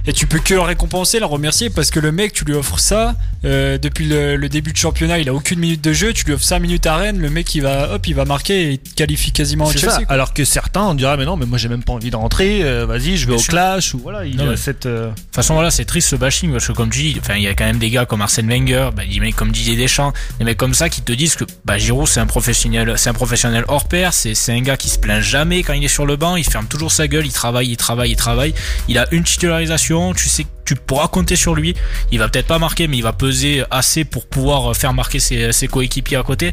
et 0.06 0.12
tu 0.12 0.26
peux 0.26 0.38
que 0.38 0.54
le 0.54 0.60
récompenser, 0.60 1.20
le 1.20 1.26
remercier 1.26 1.70
parce 1.70 1.90
que 1.90 2.00
le 2.00 2.12
mec, 2.12 2.32
tu 2.32 2.44
lui 2.44 2.54
offres 2.54 2.78
ça 2.78 3.14
euh, 3.44 3.78
depuis 3.78 4.06
le, 4.06 4.48
début 4.48 4.72
de 4.72 4.76
championnat, 4.76 5.18
il 5.18 5.28
a 5.28 5.34
aucune 5.34 5.58
minute 5.58 5.82
de 5.82 5.92
jeu, 5.92 6.12
tu 6.12 6.24
lui 6.24 6.32
offres 6.32 6.44
5 6.44 6.60
minutes 6.60 6.86
à 6.86 6.96
Rennes, 6.96 7.18
le 7.18 7.28
mec 7.28 7.54
il 7.54 7.60
va, 7.60 7.92
hop, 7.92 8.06
il 8.06 8.14
va 8.14 8.24
marquer 8.24 8.62
et 8.62 8.72
il 8.72 8.94
qualifie 8.94 9.32
quasiment 9.32 9.66
au 9.66 9.72
Chelsea. 9.72 10.00
Alors 10.08 10.32
que 10.32 10.44
certains 10.44 10.82
on 10.82 10.94
dirait, 10.94 11.16
mais 11.18 11.26
non, 11.26 11.36
mais 11.36 11.44
moi 11.44 11.58
j'ai 11.58 11.68
même 11.68 11.82
pas 11.82 11.92
envie 11.92 12.10
de 12.10 12.16
rentrer, 12.16 12.62
euh, 12.62 12.86
vas-y, 12.86 13.16
je 13.16 13.26
vais 13.26 13.34
au 13.34 13.38
clash 13.38 13.94
ou 13.94 13.98
voilà, 13.98 14.24
il 14.24 14.40
a 14.40 14.56
cette. 14.56 14.86
Euh, 14.86 15.10
de 15.10 15.14
toute 15.14 15.34
façon, 15.34 15.54
voilà, 15.54 15.70
c'est 15.70 15.84
triste 15.84 16.08
ce 16.08 16.16
bashing 16.16 16.52
parce 16.52 16.66
que 16.66 16.72
comme 16.72 16.90
tu 16.90 17.00
dis, 17.00 17.16
enfin, 17.20 17.34
il 17.36 17.42
y 17.42 17.48
a 17.48 17.54
quand 17.54 17.66
même 17.66 17.78
des 17.78 17.90
gars 17.90 18.06
comme 18.06 18.22
Arsène 18.22 18.48
Wenger, 18.48 18.90
bah, 18.96 19.02
des 19.08 19.20
mecs 19.20 19.36
comme 19.36 19.52
Didier 19.52 19.76
Deschamps, 19.76 20.12
des 20.38 20.44
mecs 20.44 20.56
comme 20.56 20.74
ça 20.74 20.88
qui 20.88 21.02
te 21.02 21.12
disent 21.12 21.36
que 21.36 21.44
bah, 21.64 21.76
Giroud 21.76 22.08
c'est 22.08 22.20
un 22.20 22.26
professionnel, 22.26 22.67
c'est 22.96 23.10
un 23.10 23.14
professionnel 23.14 23.64
hors 23.68 23.86
pair. 23.86 24.12
C'est, 24.12 24.34
un 24.52 24.60
gars 24.60 24.76
qui 24.76 24.88
se 24.88 24.98
plaint 24.98 25.22
jamais 25.22 25.62
quand 25.62 25.72
il 25.72 25.84
est 25.84 25.88
sur 25.88 26.06
le 26.06 26.16
banc. 26.16 26.36
Il 26.36 26.44
ferme 26.44 26.66
toujours 26.66 26.92
sa 26.92 27.08
gueule. 27.08 27.26
Il 27.26 27.32
travaille, 27.32 27.68
il 27.68 27.76
travaille, 27.76 28.10
il 28.10 28.16
travaille. 28.16 28.54
Il 28.88 28.98
a 28.98 29.06
une 29.12 29.24
titularisation. 29.24 30.14
Tu 30.14 30.28
sais 30.28 30.46
tu 30.64 30.74
pourras 30.74 31.08
compter 31.08 31.34
sur 31.34 31.54
lui. 31.54 31.74
Il 32.12 32.18
va 32.18 32.28
peut-être 32.28 32.46
pas 32.46 32.58
marquer, 32.58 32.88
mais 32.88 32.98
il 32.98 33.02
va 33.02 33.14
peser 33.14 33.64
assez 33.70 34.04
pour 34.04 34.26
pouvoir 34.26 34.76
faire 34.76 34.92
marquer 34.92 35.18
ses, 35.18 35.68
coéquipiers 35.68 36.18
à 36.18 36.22
côté. 36.22 36.52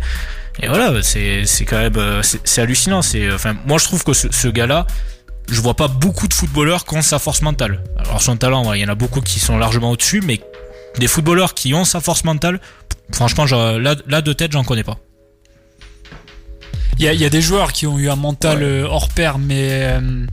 Et 0.61 0.69
voilà, 0.69 1.03
c'est, 1.03 1.43
quand 1.67 1.77
même 1.77 2.21
c'est, 2.23 2.61
hallucinant. 2.61 3.01
C'est, 3.01 3.29
enfin, 3.33 3.55
moi 3.65 3.77
je 3.77 3.83
trouve 3.83 4.05
que 4.05 4.13
ce, 4.13 4.47
gars-là, 4.47 4.87
je 5.51 5.59
vois 5.59 5.73
pas 5.73 5.89
beaucoup 5.89 6.29
de 6.29 6.33
footballeurs 6.33 6.85
qui 6.85 6.95
ont 6.95 7.01
sa 7.01 7.19
force 7.19 7.41
mentale. 7.41 7.83
Alors 7.97 8.21
son 8.21 8.37
talent, 8.37 8.71
il 8.71 8.81
y 8.81 8.85
en 8.85 8.89
a 8.89 8.95
beaucoup 8.95 9.19
qui 9.19 9.41
sont 9.41 9.57
largement 9.57 9.91
au-dessus, 9.91 10.21
mais 10.21 10.39
des 10.97 11.07
footballeurs 11.07 11.53
qui 11.53 11.73
ont 11.73 11.83
sa 11.83 11.99
force 11.99 12.23
mentale, 12.23 12.61
franchement, 13.11 13.43
là, 13.43 13.95
là 14.07 14.21
de 14.21 14.31
tête, 14.31 14.53
j'en 14.53 14.63
connais 14.63 14.85
pas. 14.85 14.97
Il 16.97 17.05
y, 17.05 17.25
a, 17.25 17.29
des 17.29 17.41
joueurs 17.41 17.73
qui 17.73 17.87
ont 17.87 17.99
eu 17.99 18.09
un 18.09 18.15
mental 18.15 18.63
euh, 18.63 18.87
hors 18.87 19.09
pair, 19.09 19.37
mais 19.37 19.69
euh, 19.71 20.25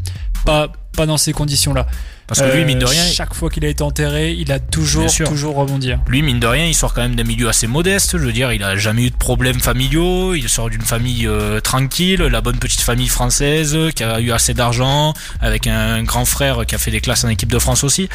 pas, 0.45 0.71
pas 0.97 1.07
dans 1.07 1.16
ces 1.16 1.33
conditions-là. 1.33 1.87
Parce 2.35 2.51
que 2.51 2.57
lui, 2.57 2.65
mine 2.65 2.79
de 2.79 2.87
rien. 2.87 3.05
Chaque 3.05 3.35
fois 3.35 3.51
qu'il 3.51 3.62
a 3.67 3.69
été 3.69 3.83
enterré, 3.83 4.33
il 4.33 4.51
a 4.53 4.59
toujours, 4.59 5.12
toujours 5.12 5.55
rebondi. 5.55 5.93
Lui, 6.09 6.23
mine 6.23 6.41
de 6.41 6.47
rien, 6.47 6.65
il 6.65 6.75
sort 6.75 6.95
quand 6.95 7.03
même 7.03 7.15
d'un 7.15 7.25
milieu 7.25 7.49
assez 7.49 7.67
modeste. 7.67 8.17
Je 8.17 8.25
veux 8.25 8.33
dire, 8.33 8.53
il 8.53 8.62
a 8.62 8.75
jamais 8.77 9.05
eu 9.05 9.11
de 9.11 9.17
problèmes 9.17 9.61
familiaux. 9.61 10.35
Il 10.35 10.49
sort 10.49 10.71
d'une 10.71 10.83
famille 10.83 11.27
euh, 11.27 11.61
tranquille, 11.61 12.23
la 12.23 12.41
bonne 12.41 12.57
petite 12.57 12.81
famille 12.81 13.09
française, 13.09 13.77
qui 13.95 14.03
a 14.03 14.19
eu 14.21 14.33
assez 14.33 14.55
d'argent, 14.55 15.12
avec 15.41 15.67
un 15.67 16.03
grand 16.05 16.25
frère 16.25 16.65
qui 16.67 16.75
a 16.75 16.79
fait 16.79 16.91
des 16.91 17.03
classes 17.03 17.25
en 17.25 17.29
équipe 17.29 17.53
de 17.53 17.59
France 17.59 17.85
aussi. 17.85 18.09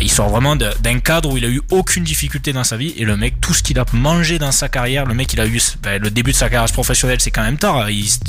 Il 0.00 0.10
sort 0.10 0.28
vraiment 0.28 0.54
d'un 0.54 0.98
cadre 1.00 1.32
où 1.32 1.36
il 1.36 1.44
a 1.44 1.48
eu 1.48 1.60
aucune 1.70 2.04
difficulté 2.04 2.52
dans 2.52 2.64
sa 2.64 2.76
vie. 2.76 2.94
Et 2.96 3.04
le 3.04 3.16
mec, 3.16 3.40
tout 3.40 3.54
ce 3.54 3.62
qu'il 3.64 3.78
a 3.80 3.84
mangé 3.92 4.38
dans 4.38 4.52
sa 4.52 4.68
carrière, 4.68 5.04
le 5.04 5.14
mec, 5.14 5.32
il 5.32 5.40
a 5.40 5.46
eu 5.46 5.60
ben, 5.82 6.00
le 6.00 6.10
début 6.10 6.30
de 6.30 6.36
sa 6.36 6.48
carrière 6.48 6.72
professionnelle, 6.72 7.20
c'est 7.20 7.32
quand 7.32 7.42
même 7.42 7.58
tard. 7.58 7.88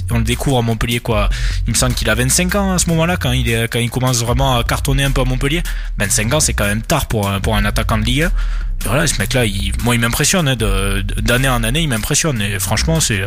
on 0.10 0.18
le 0.18 0.24
découvre 0.24 0.58
à 0.58 0.62
Montpellier, 0.64 1.02
quoi. 1.02 1.30
Il 1.68 1.74
me 1.74 1.78
semble 1.78 1.94
qu'il 1.94 2.10
a 2.10 2.16
25 2.16 2.56
ans 2.56 2.74
à 2.74 2.80
ce 2.80 2.90
moment-là, 2.90 3.18
quand 3.18 3.32
il, 3.32 3.48
est, 3.50 3.68
quand 3.68 3.80
il 3.80 3.92
commence 3.92 4.18
vraiment 4.22 4.58
à 4.58 4.64
cartonner 4.64 5.04
un 5.04 5.12
peu 5.12 5.22
à 5.22 5.26
Montpellier. 5.26 5.35
25 5.98 6.34
ans, 6.34 6.40
c'est 6.40 6.54
quand 6.54 6.66
même 6.66 6.82
tard 6.82 7.08
pour 7.08 7.30
un, 7.30 7.40
pour 7.40 7.56
un 7.56 7.66
attaquant 7.66 7.98
de 7.98 8.04
Ligue 8.04 8.30
voilà, 8.84 9.08
ce 9.08 9.18
mec-là, 9.20 9.46
il, 9.46 9.72
moi, 9.84 9.96
il 9.96 10.02
m'impressionne. 10.02 10.48
Hein, 10.48 10.56
D'année 11.18 11.50
en 11.50 11.64
année, 11.64 11.82
il 11.82 11.90
m'impressionne. 11.90 12.42
Et 12.42 12.60
franchement, 12.60 13.00
c'est 13.00 13.22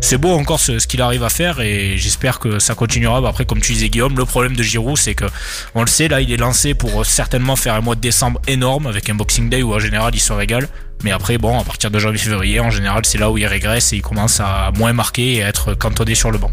c'est 0.00 0.18
beau 0.18 0.32
encore 0.32 0.60
ce, 0.60 0.78
ce 0.78 0.86
qu'il 0.86 1.02
arrive 1.02 1.24
à 1.24 1.28
faire. 1.28 1.60
Et 1.60 1.96
j'espère 1.96 2.38
que 2.38 2.58
ça 2.58 2.74
continuera. 2.74 3.20
Bah, 3.20 3.30
après, 3.30 3.44
comme 3.46 3.60
tu 3.60 3.72
disais, 3.72 3.88
Guillaume, 3.88 4.16
le 4.16 4.24
problème 4.24 4.54
de 4.54 4.62
Giroud, 4.62 4.96
c'est 4.96 5.14
que 5.14 5.24
on 5.74 5.80
le 5.80 5.88
sait, 5.88 6.08
là, 6.08 6.20
il 6.20 6.30
est 6.30 6.36
lancé 6.36 6.74
pour 6.74 7.04
certainement 7.04 7.56
faire 7.56 7.74
un 7.74 7.80
mois 7.80 7.96
de 7.96 8.00
décembre 8.00 8.40
énorme 8.46 8.86
avec 8.86 9.10
un 9.10 9.14
Boxing 9.14 9.48
Day 9.48 9.62
où 9.62 9.74
en 9.74 9.80
général 9.80 10.14
il 10.14 10.20
se 10.20 10.32
régale. 10.32 10.68
Mais 11.02 11.10
après, 11.10 11.36
bon, 11.36 11.58
à 11.58 11.64
partir 11.64 11.90
de 11.90 11.98
janvier-février, 11.98 12.60
en 12.60 12.70
général, 12.70 13.04
c'est 13.04 13.18
là 13.18 13.30
où 13.30 13.38
il 13.38 13.46
régresse 13.46 13.92
et 13.92 13.96
il 13.96 14.02
commence 14.02 14.40
à 14.40 14.70
moins 14.76 14.92
marquer 14.92 15.34
et 15.34 15.42
à 15.42 15.48
être 15.48 15.74
cantonné 15.74 16.14
sur 16.14 16.30
le 16.30 16.38
banc. 16.38 16.52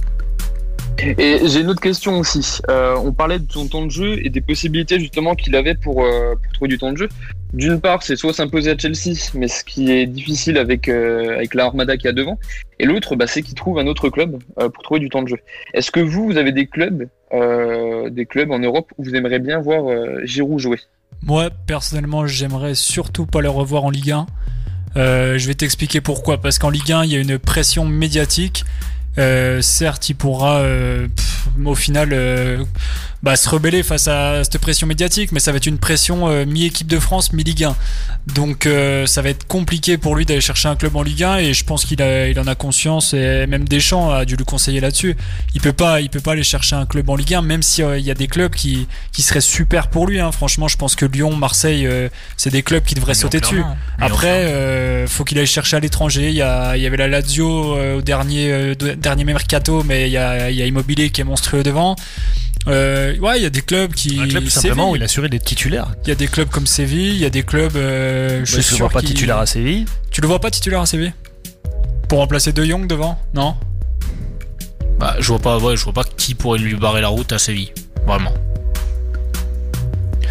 Et 1.00 1.40
j'ai 1.48 1.62
une 1.62 1.70
autre 1.70 1.82
question 1.82 2.20
aussi. 2.20 2.60
Euh, 2.70 2.96
on 2.96 3.14
parlait 3.14 3.40
de 3.40 3.52
son 3.52 3.68
temps 3.68 3.86
de 3.86 3.92
jeu 3.92 4.18
et 4.26 4.30
des 4.30 4.42
possibilités 4.42 5.00
justement 5.00 5.36
qu'il 5.36 5.56
avait 5.56 5.76
pour, 5.76 6.04
euh, 6.04 6.36
pour 6.36 6.54
trouver 6.54 6.70
du 6.70 6.78
temps 6.78 6.92
de 6.92 6.98
jeu. 6.98 7.10
D'une 7.54 7.80
part, 7.80 8.04
c'est 8.04 8.16
soit 8.16 8.34
s'imposer 8.34 8.72
à 8.72 8.78
Chelsea, 8.78 9.16
mais 9.36 9.48
ce 9.48 9.64
qui 9.64 9.92
est 9.92 10.08
difficile 10.08 10.58
avec, 10.58 10.88
euh, 10.88 11.36
avec 11.36 11.54
la 11.54 11.66
Armada 11.66 11.98
qui 11.98 12.08
a 12.08 12.12
devant. 12.12 12.40
Et 12.80 12.86
l'autre, 12.86 13.16
bah, 13.16 13.28
c'est 13.28 13.42
qu'il 13.42 13.56
trouve 13.56 13.80
un 13.80 13.88
autre 13.88 14.10
club 14.10 14.40
pour 14.56 14.84
trouver 14.84 15.00
du 15.00 15.10
temps 15.10 15.22
de 15.22 15.28
jeu. 15.28 15.38
Est-ce 15.74 15.92
que 15.92 16.00
vous, 16.00 16.26
vous 16.26 16.38
avez 16.38 16.52
des 16.52 16.66
clubs, 16.66 17.08
des 17.32 18.26
clubs 18.26 18.52
en 18.52 18.60
Europe 18.60 18.92
où 18.98 19.04
vous 19.04 19.16
aimeriez 19.16 19.40
bien 19.40 19.60
voir 19.60 19.86
Giroud 20.26 20.60
jouer? 20.60 20.80
Moi, 21.22 21.50
personnellement, 21.68 22.28
j'aimerais 22.28 22.76
surtout 22.76 23.26
pas 23.26 23.42
le 23.42 23.50
revoir 23.50 23.86
en 23.86 23.90
Ligue 23.90 24.12
1. 24.12 24.26
Euh, 24.96 25.38
je 25.38 25.48
vais 25.48 25.54
t'expliquer 25.54 26.02
pourquoi. 26.02 26.40
Parce 26.40 26.60
qu'en 26.60 26.70
Ligue 26.70 26.92
1, 26.92 27.06
il 27.06 27.12
y 27.12 27.16
a 27.16 27.20
une 27.20 27.40
pression 27.40 27.86
médiatique. 27.86 28.66
Euh, 29.18 29.62
certes, 29.62 30.10
il 30.10 30.16
pourra 30.16 30.60
euh, 30.60 31.08
au 31.66 31.76
final 31.76 32.10
euh, 32.14 32.64
bah, 33.24 33.36
se 33.38 33.50
rebeller 33.50 33.84
face 33.84 34.08
à 34.10 34.44
cette 34.44 34.58
pression 34.60 34.86
médiatique, 34.86 35.32
mais 35.32 35.40
ça 35.40 35.52
va 35.52 35.58
être 35.58 35.66
une 35.66 35.78
pression 35.80 36.28
euh, 36.28 36.46
mi-équipe 36.46 36.88
de 36.88 37.00
France, 37.00 37.32
mi-Ligue 37.34 37.64
1. 37.64 37.76
Donc 38.36 38.66
euh, 38.66 39.06
ça 39.06 39.22
va 39.22 39.30
être 39.30 39.48
compliqué 39.48 39.98
pour 39.98 40.16
lui 40.16 40.26
d'aller 40.26 40.42
chercher 40.42 40.68
un 40.68 40.76
club 40.76 40.96
en 40.96 41.04
Ligue 41.04 41.24
1 41.24 41.38
et 41.38 41.54
je 41.54 41.64
pense 41.64 41.86
qu'il 41.86 42.02
a, 42.02 42.28
il 42.28 42.40
en 42.40 42.48
a 42.48 42.56
conscience 42.56 43.14
et 43.14 43.48
même 43.48 43.68
Deschamps 43.68 44.12
a 44.12 44.26
dû 44.26 44.36
le 44.36 44.44
conseiller 44.46 44.82
là-dessus. 44.82 45.16
Il 45.56 45.62
peut 45.62 45.74
pas, 45.74 46.02
il 46.02 46.10
peut 46.10 46.20
pas 46.20 46.34
aller 46.34 46.44
chercher 46.44 46.76
un 46.76 46.86
club 46.86 47.10
en 47.10 47.16
Ligue 47.16 47.34
1, 47.34 47.42
même 47.42 47.64
s'il 47.64 48.00
y 48.00 48.12
a 48.12 48.14
des 48.14 48.28
clubs 48.28 48.54
qui, 48.54 48.88
qui 49.14 49.22
seraient 49.22 49.42
super 49.42 49.88
pour 49.88 50.06
lui. 50.06 50.20
Hein. 50.20 50.32
Franchement, 50.34 50.68
je 50.68 50.76
pense 50.78 50.96
que 50.96 51.06
Lyon, 51.06 51.36
Marseille, 51.36 51.88
euh, 51.88 52.10
c'est 52.38 52.50
des 52.50 52.62
clubs 52.64 52.84
qui 52.84 52.96
devraient 52.96 53.14
sauter 53.14 53.40
dessus. 53.40 53.64
Après, 54.00 54.46
euh, 54.46 55.08
faut 55.08 55.24
qu'il 55.24 55.40
aille 55.40 55.48
chercher 55.48 55.78
à 55.78 55.80
l'étranger. 55.80 56.28
Il 56.30 56.36
y, 56.36 56.42
a, 56.42 56.76
il 56.76 56.84
y 56.84 56.88
avait 56.88 56.98
la 56.98 57.08
Lazio 57.08 57.76
euh, 57.78 57.98
au 57.98 58.02
dernier, 58.02 58.52
euh, 58.52 58.76
de- 58.76 58.94
dernier 58.94 59.24
mercato, 59.24 59.82
mais 59.84 60.08
il 60.10 60.12
y 60.12 60.18
a, 60.18 60.50
il 60.50 60.58
y 60.58 60.62
a 60.62 60.66
Immobilier 60.66 61.10
qui 61.10 61.22
est 61.22 61.26
monstrueux 61.26 61.64
devant. 61.64 61.96
Euh, 62.68 63.18
ouais, 63.20 63.40
il 63.40 63.44
y 63.44 63.46
a 63.46 63.50
des 63.50 63.62
clubs 63.62 63.92
qui. 63.94 64.20
Un 64.22 64.28
club 64.28 64.44
tout 64.46 64.50
simplement 64.50 64.92
où 64.92 64.96
il 64.96 65.04
assurait 65.04 65.30
des 65.30 65.40
titulaires. 65.40 65.88
Il 66.04 66.10
y 66.10 66.12
a 66.12 66.16
des 66.16 66.28
clubs 66.28 66.48
comme 66.50 66.66
Séville, 66.68 67.10
il 67.14 67.18
y 67.20 67.26
a 67.26 67.30
des 67.30 67.44
clubs. 67.44 67.76
Euh, 67.76 68.42
je 68.46 68.58
ne 68.58 68.62
sûr 68.62 68.78
vois 68.78 68.90
pas 68.90 69.02
qui- 69.02 69.08
titulaire 69.08 69.38
à 69.38 69.46
Séville. 69.46 69.86
Tu 70.12 70.22
le 70.22 70.28
vois 70.28 70.40
pas 70.40 70.50
titulaire 70.52 70.80
à 70.82 70.86
Séville? 70.86 71.14
Pour 72.08 72.20
remplacer 72.20 72.54
De 72.54 72.64
Jong 72.64 72.88
devant 72.88 73.20
Non? 73.34 73.56
Bah, 75.00 75.16
je 75.20 75.28
vois 75.28 75.40
pas, 75.40 75.58
ouais, 75.58 75.76
je 75.76 75.84
vois 75.84 75.94
pas 75.94 76.04
qui 76.04 76.36
pourrait 76.36 76.60
lui 76.60 76.76
barrer 76.76 77.02
la 77.02 77.08
route 77.10 77.32
à 77.34 77.40
Séville. 77.40 77.72
Vraiment. 78.06 78.32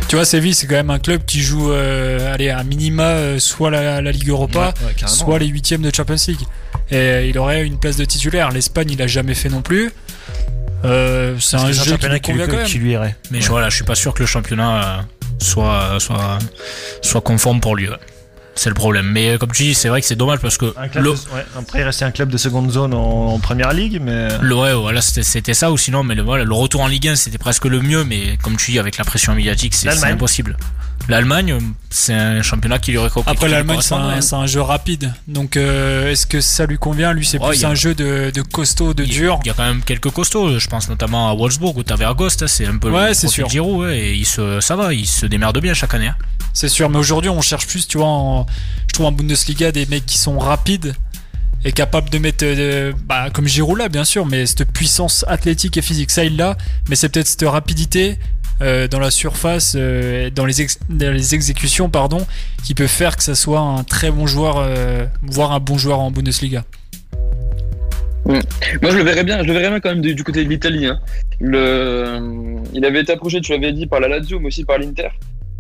Tu 0.09 0.17
vois, 0.17 0.25
Séville, 0.27 0.55
c'est 0.55 0.67
quand 0.67 0.75
même 0.75 0.91
un 0.91 0.99
club 0.99 1.25
qui 1.25 1.41
joue 1.41 1.73
euh, 1.73 2.33
allez, 2.35 2.51
à 2.51 2.63
minima 2.65 3.05
euh, 3.05 3.39
soit 3.39 3.71
la, 3.71 4.03
la 4.03 4.13
Ligue 4.13 4.29
Europa, 4.29 4.75
Ouais, 4.81 4.87
ouais, 4.89 4.95
carrément. 4.95 5.17
soit 5.19 5.39
les 5.39 5.47
huitièmes 5.47 5.81
de 5.83 5.91
Champions 5.95 6.17
League. 6.29 6.47
Et 6.91 7.29
il 7.31 7.39
aurait 7.39 7.65
une 7.65 7.79
place 7.79 7.97
de 7.97 8.05
titulaire. 8.05 8.51
L'Espagne, 8.51 8.89
il 8.91 9.01
a 9.01 9.07
jamais 9.07 9.35
fait 9.35 9.49
non 9.49 9.63
plus. 9.63 9.91
Euh, 10.85 11.37
c'est 11.41 11.57
un 11.57 11.71
jeu 11.73 11.83
qui 11.83 11.91
championnat 11.91 12.15
lui 12.15 12.21
qui 12.21 12.33
lui, 12.33 12.41
convient 12.41 12.59
quand 12.59 12.65
qui 12.67 12.75
même. 12.79 12.85
lui 12.85 12.93
irait. 12.93 13.17
Mais 13.31 13.39
Ouais. 13.39 13.45
je, 13.45 13.49
voilà, 13.51 13.69
je 13.69 13.77
suis 13.77 13.85
pas 13.85 13.95
sûr 13.95 14.15
que 14.15 14.21
le 14.21 14.27
championnat 14.27 14.99
euh, 14.99 15.03
soit, 15.39 15.97
soit, 15.99 16.39
soit 17.03 17.21
conforme 17.21 17.61
pour 17.61 17.77
lui. 17.77 17.89
ouais. 17.89 17.97
C'est 18.55 18.69
le 18.69 18.75
problème. 18.75 19.07
Mais 19.11 19.31
euh, 19.31 19.39
comme 19.39 19.51
tu 19.53 19.63
dis, 19.63 19.75
c'est 19.75 19.89
vrai 19.89 20.01
que 20.03 20.07
c'est 20.07 20.15
dommage 20.17 20.41
parce 20.41 20.59
que 20.59 20.75
Un 20.77 20.89
club 20.89 21.05
le, 21.05 21.11
de- 21.13 21.17
ouais, 21.17 21.47
après, 21.59 21.81
il 21.81 21.85
restait 21.85 22.05
un 22.05 22.11
club 22.11 22.29
de 22.29 22.37
seconde 22.37 22.71
zone 22.71 22.93
en, 22.93 23.29
en 23.29 23.39
première 23.39 23.73
ligue, 23.73 23.99
mais. 24.03 24.29
le 24.43 24.55
ouais, 24.55 24.75
voilà, 24.75 25.01
c'était 25.01 25.55
ça 25.55 25.73
ou 25.73 25.79
sinon, 25.79 26.03
mais 26.05 26.15
le, 26.15 26.23
voilà, 26.23 26.45
le 26.45 26.53
retour 26.53 26.83
en 26.83 26.87
Ligue 26.87 27.09
1 27.09 27.17
c'était 27.17 27.39
presque 27.39 27.65
le 27.65 27.81
mieux. 27.81 28.05
Mais 28.05 28.37
comme 28.43 28.57
tu 28.59 28.73
dis, 28.73 28.79
avec 28.79 28.99
la 28.99 29.05
pression 29.05 29.35
médiatique, 29.35 29.75
c'est 29.75 29.89
impossible. 30.05 30.57
L'Allemagne, 31.09 31.59
c'est 31.91 32.15
un 32.15 32.43
championnat 32.43 32.79
qui 32.79 32.93
lui 32.93 32.99
aurait 32.99 33.11
Après, 33.27 33.49
l'Allemagne, 33.49 33.79
c'est 33.81 33.91
correspondrait, 33.91 34.15
un, 34.15 34.19
hein. 34.19 34.21
c'est 34.21 34.37
un 34.37 34.47
jeu 34.47 34.61
rapide. 34.61 35.13
Donc, 35.27 35.57
euh, 35.57 36.11
est-ce 36.11 36.27
que 36.27 36.41
ça 36.41 36.65
lui 36.65 36.79
convient? 36.79 37.13
Lui, 37.13 37.27
c'est 37.27 37.39
Ouais, 37.41 37.51
plus 37.51 37.65
un 37.65 37.75
jeu 37.75 37.95
de, 37.95 38.31
de 38.33 38.43
costaud, 38.43 38.95
de 38.95 39.05
y 39.05 39.09
dur. 39.09 39.41
Il 39.45 39.49
y 39.49 39.51
a 39.51 39.55
quand 39.55 39.65
même 39.67 39.83
quelques 39.83 40.11
costauds. 40.11 40.59
Je 40.59 40.69
pense 40.69 40.89
notamment 40.89 41.29
à 41.29 41.35
Wolfsburg 41.35 41.77
où 41.77 41.83
t'avais 41.83 42.05
Agost. 42.05 42.43
hein, 42.43 42.47
C'est 42.47 42.67
un 42.67 42.79
peu 42.79 42.91
Ouais, 42.91 43.09
le 43.09 43.15
c'est 43.15 43.27
profil 43.27 43.43
sûr. 43.45 43.49
Giroud, 43.51 43.81
ouais, 43.81 43.99
et 43.99 44.15
il 44.15 44.25
se, 44.27 44.61
ça 44.61 44.77
va, 44.77 44.95
il 44.95 45.07
se 45.07 45.27
démerde 45.27 45.59
bien 45.61 45.75
chaque 45.75 45.95
année. 45.95 46.09
hein. 46.09 46.17
C'est 46.55 46.69
sûr, 46.69 46.89
mais 46.89 46.99
aujourd'hui, 46.99 47.31
on 47.31 47.41
cherche 47.41 47.67
plus, 47.67 47.89
tu 47.89 47.99
vois, 47.99 48.07
en- 48.09 48.47
je 48.89 48.93
trouve 48.95 49.07
en 49.07 49.13
Bundesliga 49.13 49.73
des 49.73 49.87
mecs 49.87 50.07
qui 50.07 50.19
sont 50.19 50.39
rapides 50.39 50.95
et 51.65 51.73
capables 51.73 52.11
de 52.11 52.19
mettre, 52.19 52.45
euh, 52.45 52.93
bah, 53.07 53.31
comme 53.33 53.47
Giroud 53.49 53.79
là, 53.79 53.89
bien 53.89 54.05
sûr, 54.05 54.27
mais 54.27 54.47
cette 54.47 54.71
puissance 54.71 55.25
athlétique 55.29 55.77
et 55.79 55.83
physique, 55.83 56.11
ça 56.11 56.25
il 56.25 56.37
l'a, 56.37 56.57
mais 56.89 56.97
c'est 56.97 57.09
peut-être 57.09 57.29
cette 57.29 57.49
rapidité 57.49 58.19
euh, 58.61 58.87
dans 58.89 59.01
la 59.01 59.11
surface, 59.11 59.75
euh, 59.77 60.31
dans, 60.31 60.45
les 60.45 60.61
ex- 60.63 60.79
dans 60.89 61.13
les 61.13 61.35
exécutions, 61.35 61.89
pardon, 61.89 62.27
qui 62.65 62.75
peut 62.75 62.87
faire 62.87 63.17
que 63.17 63.23
ça 63.23 63.35
soit 63.35 63.61
un 63.61 63.83
très 63.85 64.11
bon 64.11 64.27
joueur, 64.27 64.59
euh, 64.59 65.05
voire 65.23 65.53
un 65.53 65.61
bon 65.61 65.79
joueur 65.79 66.01
en 66.01 66.11
Bundesliga. 66.11 66.65
Moi, 68.25 68.39
je 68.91 68.97
le 68.97 69.03
verrais 69.03 69.25
bien, 69.25 69.43
je 69.43 69.49
le 69.49 69.53
verrais 69.53 69.69
bien 69.71 69.81
quand 69.81 69.89
même 69.91 70.01
du, 70.01 70.15
du 70.15 70.23
côté 70.23 70.45
de 70.45 70.49
l'Italie. 70.49 70.87
hein. 70.87 71.01
Le, 71.41 72.61
il 72.73 72.85
avait 72.85 73.01
été 73.01 73.13
approché, 73.13 73.41
tu 73.41 73.51
l'avais 73.53 73.73
dit, 73.73 73.87
par 73.87 73.99
la 74.01 74.07
Lazio, 74.09 74.39
mais 74.39 74.47
aussi 74.47 74.65
par 74.65 74.79
l'Inter. 74.79 75.09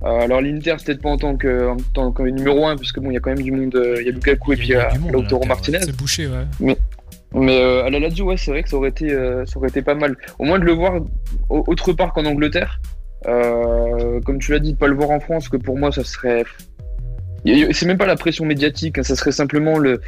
Alors 0.04 0.40
l'Inter, 0.40 0.74
peut-être 0.84 1.00
pas 1.00 1.10
en 1.10 1.16
tant 1.16 1.36
que, 1.36 1.68
en 1.70 1.76
tant 1.94 2.10
que 2.12 2.22
numéro 2.24 2.66
1, 2.66 2.76
puisque 2.76 2.98
bon, 3.00 3.10
il 3.10 3.14
y 3.14 3.16
a 3.16 3.20
quand 3.20 3.30
même 3.30 3.42
du 3.42 3.52
monde, 3.52 3.76
il 4.00 4.04
y 4.06 4.08
a 4.08 4.12
Lukaku 4.12 4.52
et 4.52 4.56
Il 4.56 4.62
y 4.62 4.66
puis 4.66 4.74
a- 4.74 4.90
il 4.94 5.04
y 5.06 5.08
a 5.08 5.12
Lautaro 5.12 5.44
Martinez. 5.44 5.78
C'est 5.82 5.96
bouché, 5.96 6.26
ouais. 6.26 6.44
Mais 6.60 6.76
euh, 7.34 7.84
à 7.84 7.90
la 7.90 7.98
Lazio, 7.98 8.26
ouais, 8.26 8.36
c'est 8.36 8.50
vrai 8.50 8.62
que 8.62 8.68
ça 8.68 8.76
aurait 8.76 8.90
été, 8.90 9.10
euh, 9.12 9.44
ça 9.46 9.58
aurait 9.58 9.68
été 9.68 9.82
pas 9.82 9.94
mal. 9.94 10.16
Au 10.38 10.44
moins 10.44 10.58
de 10.58 10.64
le 10.64 10.72
voir 10.72 11.00
au- 11.48 11.64
autre 11.66 11.92
part 11.92 12.12
qu'en 12.12 12.24
Angleterre. 12.24 12.80
Euh, 13.26 14.20
comme 14.22 14.38
tu 14.38 14.52
l'as 14.52 14.58
dit, 14.58 14.72
de 14.72 14.78
pas 14.78 14.88
le 14.88 14.96
voir 14.96 15.10
en 15.10 15.20
France, 15.20 15.48
que 15.48 15.56
pour 15.56 15.78
moi, 15.78 15.92
ça 15.92 16.02
serait. 16.04 16.44
C'est 17.44 17.86
même 17.86 17.98
pas 17.98 18.06
la 18.06 18.16
pression 18.16 18.44
médiatique, 18.44 18.98
hein, 18.98 19.02
ça 19.02 19.16
serait 19.16 19.32
simplement 19.32 19.78
le. 19.78 20.00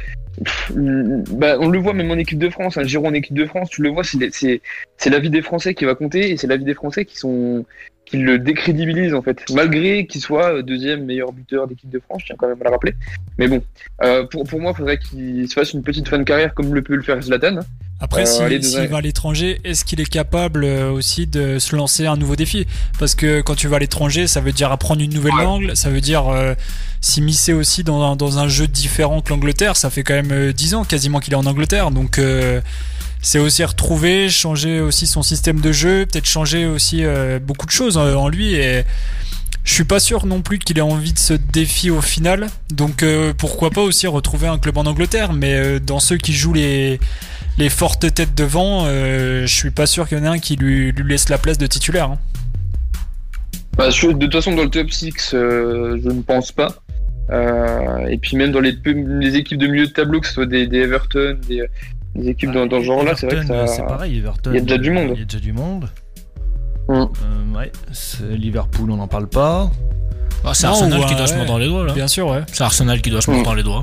Bah, 0.71 1.57
on 1.59 1.69
le 1.69 1.79
voit 1.79 1.93
même 1.93 2.11
en 2.11 2.15
équipe 2.17 2.39
de 2.39 2.49
France, 2.49 2.77
un 2.77 2.83
Giroud 2.83 3.07
en 3.07 3.13
équipe 3.13 3.35
de 3.35 3.45
France, 3.45 3.69
tu 3.69 3.81
le 3.81 3.89
vois, 3.89 4.03
c'est 4.03 5.09
la 5.09 5.19
vie 5.19 5.29
des 5.29 5.41
Français 5.41 5.73
qui 5.73 5.85
va 5.85 5.95
compter 5.95 6.31
et 6.31 6.37
c'est 6.37 6.47
la 6.47 6.57
vie 6.57 6.65
des 6.65 6.73
Français 6.73 7.05
qui 7.05 7.17
sont 7.17 7.65
qui 8.05 8.17
le 8.17 8.37
décrédibilisent 8.39 9.13
en 9.15 9.21
fait, 9.21 9.43
malgré 9.53 10.05
qu'il 10.05 10.21
soit 10.21 10.53
euh, 10.57 10.61
deuxième 10.61 11.05
meilleur 11.05 11.31
buteur 11.33 11.67
d'équipe 11.67 11.89
de 11.89 11.99
France, 11.99 12.21
je 12.21 12.27
tiens 12.27 12.35
quand 12.37 12.47
même 12.47 12.61
à 12.61 12.65
le 12.65 12.69
rappeler. 12.69 12.93
Mais 13.37 13.47
bon, 13.47 13.61
euh, 14.03 14.25
pour, 14.27 14.43
pour 14.45 14.59
moi, 14.61 14.71
il 14.73 14.77
faudrait 14.77 14.97
qu'il 14.99 15.47
se 15.49 15.53
fasse 15.53 15.73
une 15.73 15.81
petite 15.83 16.07
fin 16.07 16.17
de 16.19 16.23
carrière 16.23 16.53
comme 16.53 16.73
le 16.73 16.81
peut 16.81 16.95
le 16.95 17.01
faire 17.01 17.21
Zlatan. 17.21 17.59
Après, 17.99 18.23
Euh, 18.23 18.59
si- 18.61 18.71
s'il 18.71 18.87
va 18.89 18.97
à 18.97 19.01
l'étranger, 19.01 19.59
est-ce 19.63 19.85
qu'il 19.85 20.01
est 20.01 20.09
capable 20.09 20.65
aussi 20.65 21.27
de 21.27 21.59
se 21.59 21.75
lancer 21.75 22.05
un 22.05 22.17
nouveau 22.17 22.35
défi? 22.35 22.67
Parce 22.99 23.15
que 23.15 23.41
quand 23.41 23.55
tu 23.55 23.67
vas 23.69 23.77
à 23.77 23.79
l'étranger, 23.79 24.27
ça 24.27 24.41
veut 24.41 24.51
dire 24.51 24.71
apprendre 24.71 25.01
une 25.01 25.13
nouvelle 25.13 25.33
langue, 25.37 25.71
ça 25.75 25.89
veut 25.89 26.01
dire 26.01 26.27
euh, 26.27 26.53
s'immiscer 27.01 27.53
aussi 27.53 27.83
dans 27.83 28.03
un, 28.03 28.15
dans 28.17 28.37
un 28.37 28.47
jeu 28.49 28.67
différent 28.67 29.21
que 29.21 29.29
l'Angleterre. 29.29 29.77
Ça 29.77 29.89
fait 29.89 30.03
quand 30.03 30.13
même 30.13 30.31
euh, 30.31 30.51
10 30.53 30.75
ans 30.75 30.83
quasiment 30.83 31.19
qu'il 31.21 31.33
est 31.33 31.37
en 31.37 31.45
Angleterre, 31.45 31.89
donc 31.91 32.19
euh, 32.19 32.59
c'est 33.25 33.39
aussi 33.39 33.63
retrouver, 33.63 34.29
changer 34.29 34.81
aussi 34.81 35.07
son 35.07 35.23
système 35.23 35.59
de 35.59 35.71
jeu, 35.71 36.05
peut-être 36.05 36.27
changer 36.27 36.67
aussi 36.67 37.03
euh, 37.03 37.39
beaucoup 37.39 37.65
de 37.65 37.71
choses 37.71 37.97
euh, 37.97 38.13
en 38.13 38.27
lui. 38.27 38.53
Et 38.53 38.83
je 39.63 39.73
suis 39.73 39.83
pas 39.83 39.99
sûr 39.99 40.27
non 40.27 40.43
plus 40.43 40.59
qu'il 40.59 40.77
ait 40.77 40.81
envie 40.81 41.11
de 41.11 41.17
ce 41.17 41.33
défi 41.33 41.89
au 41.89 42.01
final. 42.01 42.45
Donc 42.69 43.01
euh, 43.01 43.33
pourquoi 43.35 43.71
pas 43.71 43.81
aussi 43.81 44.05
retrouver 44.05 44.47
un 44.47 44.59
club 44.59 44.77
en 44.77 44.85
Angleterre, 44.85 45.33
mais 45.33 45.79
dans 45.79 45.99
ceux 45.99 46.17
qui 46.17 46.33
jouent 46.33 46.53
les 46.53 46.99
les 47.57 47.69
fortes 47.69 48.13
têtes 48.13 48.35
devant, 48.35 48.83
euh, 48.85 49.47
je 49.47 49.55
suis 49.55 49.71
pas 49.71 49.87
sûr 49.87 50.07
qu'il 50.07 50.19
y 50.19 50.21
en 50.21 50.25
ait 50.25 50.27
un 50.27 50.39
qui 50.39 50.55
lui, 50.55 50.91
laisse 50.91 51.29
la 51.29 51.39
place 51.39 51.57
de 51.57 51.65
titulaire. 51.65 52.11
hein. 52.11 52.19
Bah, 53.75 53.89
de 53.89 54.13
toute 54.19 54.33
façon, 54.33 54.53
dans 54.53 54.63
le 54.63 54.69
top 54.69 54.91
6, 54.91 55.31
euh, 55.33 55.97
je 56.03 56.09
ne 56.09 56.21
pense 56.21 56.51
pas. 56.51 56.75
Et 58.07 58.19
puis 58.19 58.37
même 58.37 58.51
dans 58.51 58.59
les, 58.59 58.77
les 58.85 59.35
équipes 59.35 59.57
de 59.57 59.65
milieu 59.65 59.87
de 59.87 59.91
tableau, 59.91 60.21
que 60.21 60.27
ce 60.27 60.33
soit 60.33 60.45
des, 60.45 60.67
des 60.67 60.81
Everton, 60.81 61.39
des, 61.47 61.65
des 62.15 62.29
équipes 62.29 62.51
dans, 62.51 62.65
dans 62.65 62.79
ce 62.79 62.85
genre-là, 62.85 63.15
c'est 63.15 63.27
vrai 63.27 63.41
que 63.41 63.45
ça. 63.47 63.67
C'est 63.67 63.83
pareil, 63.85 64.17
Everton. 64.19 64.51
il 64.51 64.55
y 64.55 64.57
a 64.59 64.61
déjà 64.61 64.77
du 64.77 64.91
monde. 64.91 65.11
Il 65.15 65.19
y 65.19 65.23
a 65.23 65.25
déjà 65.25 65.39
du 65.39 65.53
monde. 65.53 65.89
Mm. 66.87 66.93
Euh, 66.93 67.57
ouais, 67.57 67.71
c'est 67.91 68.29
Liverpool, 68.37 68.91
on 68.91 68.97
n'en 68.97 69.07
parle 69.07 69.27
pas. 69.27 69.69
Bah, 70.43 70.53
c'est 70.53 70.67
Arsenal 70.67 71.05
qui 71.05 71.13
doit 71.15 71.23
euh, 71.23 71.25
se 71.27 71.33
ouais. 71.33 71.37
mordre 71.39 71.57
les 71.59 71.67
doigts 71.67 71.85
là. 71.85 71.93
Bien 71.93 72.07
sûr, 72.07 72.27
ouais. 72.27 72.41
C'est 72.51 72.63
Arsenal 72.63 73.01
qui 73.01 73.09
doit 73.09 73.21
se 73.21 73.31
Mm. 73.31 73.33
mordre 73.35 73.55
les 73.55 73.63
doigts. 73.63 73.81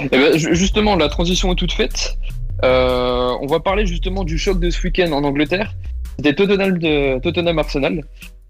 Eh 0.00 0.08
ben, 0.08 0.36
ju- 0.36 0.54
justement, 0.56 0.96
la 0.96 1.08
transition 1.08 1.52
est 1.52 1.56
toute 1.56 1.72
faite. 1.72 2.16
Euh, 2.64 3.30
on 3.40 3.46
va 3.46 3.60
parler 3.60 3.86
justement 3.86 4.24
du 4.24 4.38
choc 4.38 4.58
de 4.58 4.70
ce 4.70 4.82
week-end 4.82 5.12
en 5.12 5.22
Angleterre. 5.24 5.74
C'était 6.16 6.34
Tottenham, 6.34 6.78
de, 6.78 7.18
Tottenham 7.20 7.58
Arsenal. 7.58 8.02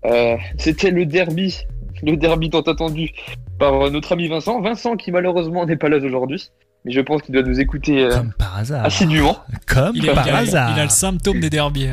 Euh, 0.06 0.36
C'était 0.58 0.90
le 0.90 1.06
derby, 1.06 1.58
le 2.02 2.16
derby 2.16 2.50
tant 2.50 2.60
attendu 2.60 3.10
par 3.58 3.90
notre 3.90 4.12
ami 4.12 4.28
Vincent. 4.28 4.60
Vincent 4.60 4.96
qui 4.96 5.10
malheureusement 5.12 5.64
n'est 5.66 5.76
pas 5.76 5.88
là 5.88 5.98
aujourd'hui, 5.98 6.48
mais 6.84 6.92
je 6.92 7.00
pense 7.00 7.22
qu'il 7.22 7.34
doit 7.34 7.42
nous 7.42 7.60
écouter 7.60 8.04
euh, 8.04 8.10
Comme 8.10 8.32
par 8.32 8.56
hasard. 8.58 8.84
assidûment. 8.84 9.38
Comme 9.66 9.92
Il, 9.94 10.06
par 10.06 10.26
a, 10.28 10.38
hasard. 10.38 10.72
il 10.76 10.80
a 10.80 10.84
le 10.84 10.90
symptôme 10.90 11.40
des 11.40 11.50
derbies. 11.50 11.88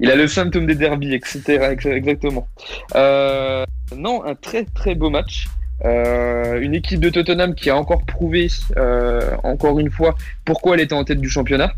Il 0.00 0.10
a 0.10 0.16
le 0.16 0.26
symptôme 0.26 0.66
des 0.66 0.74
derbies, 0.74 1.14
etc. 1.14 1.42
ex- 1.72 1.86
Exactement. 1.86 2.48
Euh, 2.96 3.64
non, 3.96 4.24
un 4.24 4.34
très 4.34 4.64
très 4.64 4.94
beau 4.94 5.10
match. 5.10 5.46
Euh, 5.84 6.60
une 6.60 6.74
équipe 6.76 7.00
de 7.00 7.10
Tottenham 7.10 7.56
qui 7.56 7.68
a 7.68 7.76
encore 7.76 8.04
prouvé, 8.04 8.46
euh, 8.76 9.32
encore 9.42 9.80
une 9.80 9.90
fois, 9.90 10.14
pourquoi 10.44 10.76
elle 10.76 10.80
était 10.82 10.94
en 10.94 11.02
tête 11.02 11.20
du 11.20 11.28
championnat. 11.28 11.72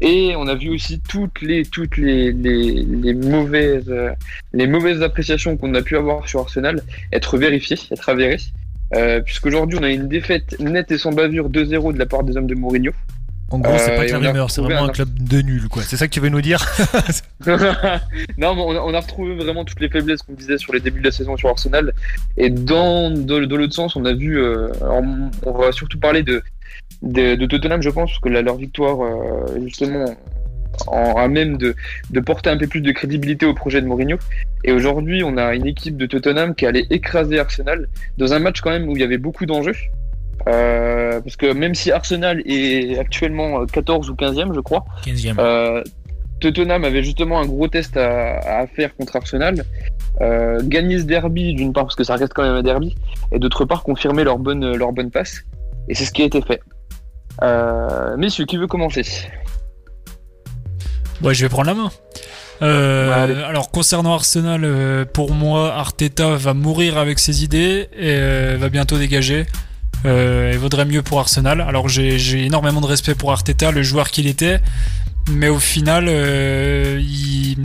Et 0.00 0.32
on 0.36 0.46
a 0.48 0.54
vu 0.54 0.70
aussi 0.70 1.00
toutes 1.06 1.42
les, 1.42 1.62
toutes 1.66 1.98
les, 1.98 2.32
les, 2.32 2.82
les 2.82 3.12
mauvaises, 3.12 3.90
euh, 3.90 4.10
les 4.54 4.66
mauvaises 4.66 5.02
appréciations 5.02 5.58
qu'on 5.58 5.74
a 5.74 5.82
pu 5.82 5.98
avoir 5.98 6.26
sur 6.28 6.40
Arsenal 6.40 6.82
être 7.12 7.36
vérifiées, 7.36 7.76
être 7.90 8.08
avérées. 8.08 8.38
Euh, 8.94 9.20
Puisqu'aujourd'hui, 9.20 9.78
on 9.80 9.82
a 9.84 9.90
une 9.90 10.08
défaite 10.08 10.56
nette 10.60 10.90
et 10.90 10.98
sans 10.98 11.12
bavure 11.12 11.48
2-0 11.48 11.92
de 11.94 11.98
la 11.98 12.06
part 12.06 12.24
des 12.24 12.36
hommes 12.36 12.46
de 12.46 12.54
Mourinho. 12.54 12.92
En 13.50 13.58
gros, 13.58 13.76
c'est 13.76 13.92
Euh, 13.92 13.96
pas 14.08 14.16
on 14.18 14.24
a 14.24 14.28
rumeur, 14.28 14.50
c'est 14.50 14.62
vraiment 14.62 14.84
un 14.84 14.88
un- 14.88 14.92
club 14.92 15.10
de 15.18 15.42
nul, 15.42 15.68
quoi. 15.68 15.82
C'est 15.82 15.98
ça 15.98 16.08
que 16.08 16.12
tu 16.12 16.20
veux 16.20 16.30
nous 16.30 16.40
dire 16.40 16.64
non, 17.46 18.54
mais 18.54 18.62
on 18.62 18.70
a, 18.70 18.80
on 18.80 18.94
a 18.94 19.00
retrouvé 19.00 19.34
vraiment 19.34 19.64
toutes 19.64 19.80
les 19.80 19.88
faiblesses 19.90 20.22
qu'on 20.22 20.32
disait 20.32 20.58
sur 20.58 20.72
les 20.72 20.80
débuts 20.80 21.00
de 21.00 21.04
la 21.06 21.10
saison 21.12 21.36
sur 21.36 21.48
Arsenal. 21.50 21.92
Et 22.36 22.48
dans, 22.50 23.10
dans, 23.10 23.40
dans 23.46 23.56
l'autre 23.56 23.74
sens, 23.74 23.94
on 23.96 24.04
a 24.04 24.12
vu. 24.14 24.38
euh, 24.40 24.68
alors, 24.80 25.02
on 25.44 25.52
va 25.52 25.72
surtout 25.72 25.98
parler 25.98 26.22
de, 26.22 26.42
de, 27.02 27.34
de 27.34 27.46
Tottenham, 27.46 27.82
je 27.82 27.90
pense, 27.90 28.10
parce 28.10 28.20
que 28.20 28.28
la- 28.30 28.42
leur 28.42 28.56
victoire, 28.56 29.02
euh, 29.02 29.60
justement, 29.64 30.04
en, 30.86 31.14
à 31.16 31.28
même 31.28 31.56
de, 31.56 31.74
de 32.10 32.20
porter 32.20 32.50
un 32.50 32.56
peu 32.56 32.66
plus 32.66 32.80
de 32.80 32.92
crédibilité 32.92 33.46
au 33.46 33.54
projet 33.54 33.80
de 33.80 33.86
Mourinho. 33.86 34.18
Et 34.64 34.72
aujourd'hui, 34.72 35.22
on 35.24 35.36
a 35.36 35.54
une 35.54 35.66
équipe 35.66 35.96
de 35.96 36.06
Tottenham 36.06 36.54
qui 36.54 36.66
allait 36.66 36.86
écraser 36.90 37.38
Arsenal 37.38 37.88
dans 38.18 38.32
un 38.32 38.38
match 38.38 38.60
quand 38.60 38.70
même 38.70 38.88
où 38.88 38.96
il 38.96 39.00
y 39.00 39.04
avait 39.04 39.18
beaucoup 39.18 39.46
d'enjeux. 39.46 39.74
Euh, 40.48 41.20
parce 41.20 41.36
que 41.36 41.52
même 41.52 41.74
si 41.74 41.92
Arsenal 41.92 42.42
est 42.46 42.98
actuellement 42.98 43.64
14 43.66 44.10
ou 44.10 44.14
15e, 44.14 44.54
je 44.54 44.60
crois, 44.60 44.84
15e. 45.06 45.38
euh, 45.38 45.82
Tottenham 46.40 46.84
avait 46.84 47.02
justement 47.02 47.40
un 47.40 47.46
gros 47.46 47.68
test 47.68 47.96
à, 47.96 48.38
à 48.38 48.66
faire 48.66 48.94
contre 48.96 49.16
Arsenal. 49.16 49.64
Euh, 50.20 50.60
gagner 50.64 50.98
ce 50.98 51.04
derby, 51.04 51.54
d'une 51.54 51.72
part 51.72 51.84
parce 51.84 51.96
que 51.96 52.04
ça 52.04 52.16
reste 52.16 52.34
quand 52.34 52.42
même 52.42 52.54
un 52.54 52.62
derby, 52.62 52.94
et 53.32 53.38
d'autre 53.38 53.64
part 53.64 53.82
confirmer 53.82 54.24
leur 54.24 54.38
bonne, 54.38 54.76
leur 54.76 54.92
bonne 54.92 55.10
passe. 55.10 55.42
Et 55.88 55.94
c'est 55.94 56.04
ce 56.04 56.12
qui 56.12 56.22
a 56.22 56.26
été 56.26 56.42
fait. 56.42 56.60
Euh, 57.42 58.16
messieurs, 58.16 58.44
qui 58.44 58.56
veut 58.56 58.66
commencer? 58.66 59.02
Ouais, 61.22 61.34
je 61.34 61.42
vais 61.42 61.48
prendre 61.48 61.68
la 61.68 61.74
main. 61.74 61.90
Euh, 62.62 63.26
Ouais, 63.26 63.42
alors 63.44 63.70
concernant 63.70 64.14
Arsenal, 64.14 64.62
euh, 64.64 65.04
pour 65.04 65.32
moi, 65.32 65.74
Arteta 65.74 66.36
va 66.36 66.54
mourir 66.54 66.96
avec 66.98 67.18
ses 67.18 67.42
idées 67.44 67.88
et 67.96 68.10
euh, 68.10 68.56
va 68.60 68.68
bientôt 68.68 68.98
dégager. 68.98 69.46
Euh, 70.04 70.50
il 70.52 70.58
vaudrait 70.58 70.84
mieux 70.84 71.02
pour 71.02 71.20
Arsenal. 71.20 71.60
Alors 71.60 71.88
j'ai 71.88 72.18
j'ai 72.18 72.44
énormément 72.46 72.80
de 72.80 72.86
respect 72.86 73.14
pour 73.14 73.30
Arteta, 73.32 73.70
le 73.70 73.82
joueur 73.82 74.10
qu'il 74.10 74.26
était, 74.26 74.60
mais 75.30 75.48
au 75.48 75.58
final, 75.58 76.06
euh, 76.08 76.98
il- 77.00 77.56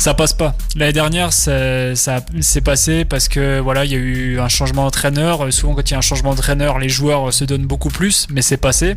ça 0.00 0.14
passe 0.14 0.32
pas. 0.32 0.54
L'année 0.76 0.94
dernière, 0.94 1.32
ça, 1.32 1.94
ça 1.94 2.20
s'est 2.40 2.62
passé 2.62 3.04
parce 3.04 3.28
que 3.28 3.60
voilà, 3.60 3.84
il 3.84 3.90
y 3.90 3.94
a 3.94 3.98
eu 3.98 4.40
un 4.40 4.48
changement 4.48 4.84
d'entraîneur. 4.84 5.44
Euh, 5.44 5.50
Souvent, 5.50 5.74
quand 5.74 5.88
il 5.88 5.92
y 5.92 5.94
a 5.94 5.98
un 5.98 6.00
changement 6.00 6.30
d'entraîneur, 6.34 6.78
les 6.78 6.88
joueurs 6.88 7.32
se 7.34 7.44
donnent 7.44 7.66
beaucoup 7.66 7.90
plus, 7.90 8.26
mais 8.30 8.40
c'est 8.40 8.56
passé. 8.56 8.96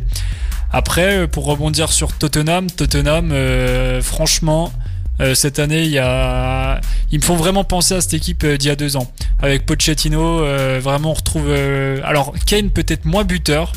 Après, 0.72 1.18
euh, 1.18 1.26
pour 1.26 1.44
rebondir 1.44 1.92
sur 1.92 2.12
Tottenham, 2.12 2.70
Tottenham, 2.70 3.30
euh, 3.32 4.00
franchement, 4.00 4.72
euh, 5.20 5.34
cette 5.34 5.58
année, 5.58 5.82
il 5.84 5.90
y 5.90 5.98
a, 5.98 6.80
ils 7.12 7.20
me 7.20 7.24
font 7.24 7.36
vraiment 7.36 7.64
penser 7.64 7.94
à 7.94 8.00
cette 8.00 8.14
équipe 8.14 8.42
euh, 8.42 8.56
d'il 8.56 8.68
y 8.68 8.70
a 8.70 8.76
deux 8.76 8.96
ans, 8.96 9.08
avec 9.42 9.66
Pochettino. 9.66 10.40
euh, 10.40 10.80
vraiment, 10.82 11.10
on 11.10 11.14
retrouve. 11.14 11.44
euh, 11.48 12.00
alors, 12.04 12.34
Kane 12.46 12.70
peut-être 12.70 13.04
moins 13.04 13.24
buteur, 13.24 13.72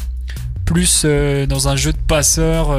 plus 0.65 1.03
euh, 1.05 1.45
dans 1.45 1.67
un 1.67 1.75
jeu 1.75 1.91
de 1.91 1.97
passeur. 2.07 2.69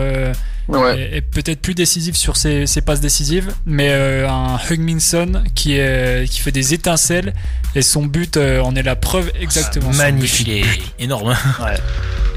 Ouais. 0.68 1.08
et, 1.12 1.16
et 1.16 1.20
peut-être 1.22 1.60
plus 1.60 1.75
décisif 1.75 2.14
sur 2.16 2.37
ses, 2.37 2.66
ses 2.66 2.82
passes 2.82 3.00
décisives, 3.00 3.52
mais 3.64 3.88
euh, 3.90 4.28
un 4.28 4.58
Hugminson 4.70 5.42
qui, 5.54 5.75
est, 5.78 6.28
qui 6.30 6.40
fait 6.40 6.52
des 6.52 6.75
étincelles 6.75 7.32
et 7.75 7.82
son 7.82 8.04
but 8.04 8.37
euh, 8.37 8.60
en 8.60 8.75
est 8.75 8.82
la 8.82 8.94
preuve 8.96 9.30
exactement. 9.40 9.92
Son 9.92 9.98
magnifique 9.98 10.46
but, 10.46 10.52
il 10.52 11.02
est 11.02 11.04
énorme. 11.04 11.34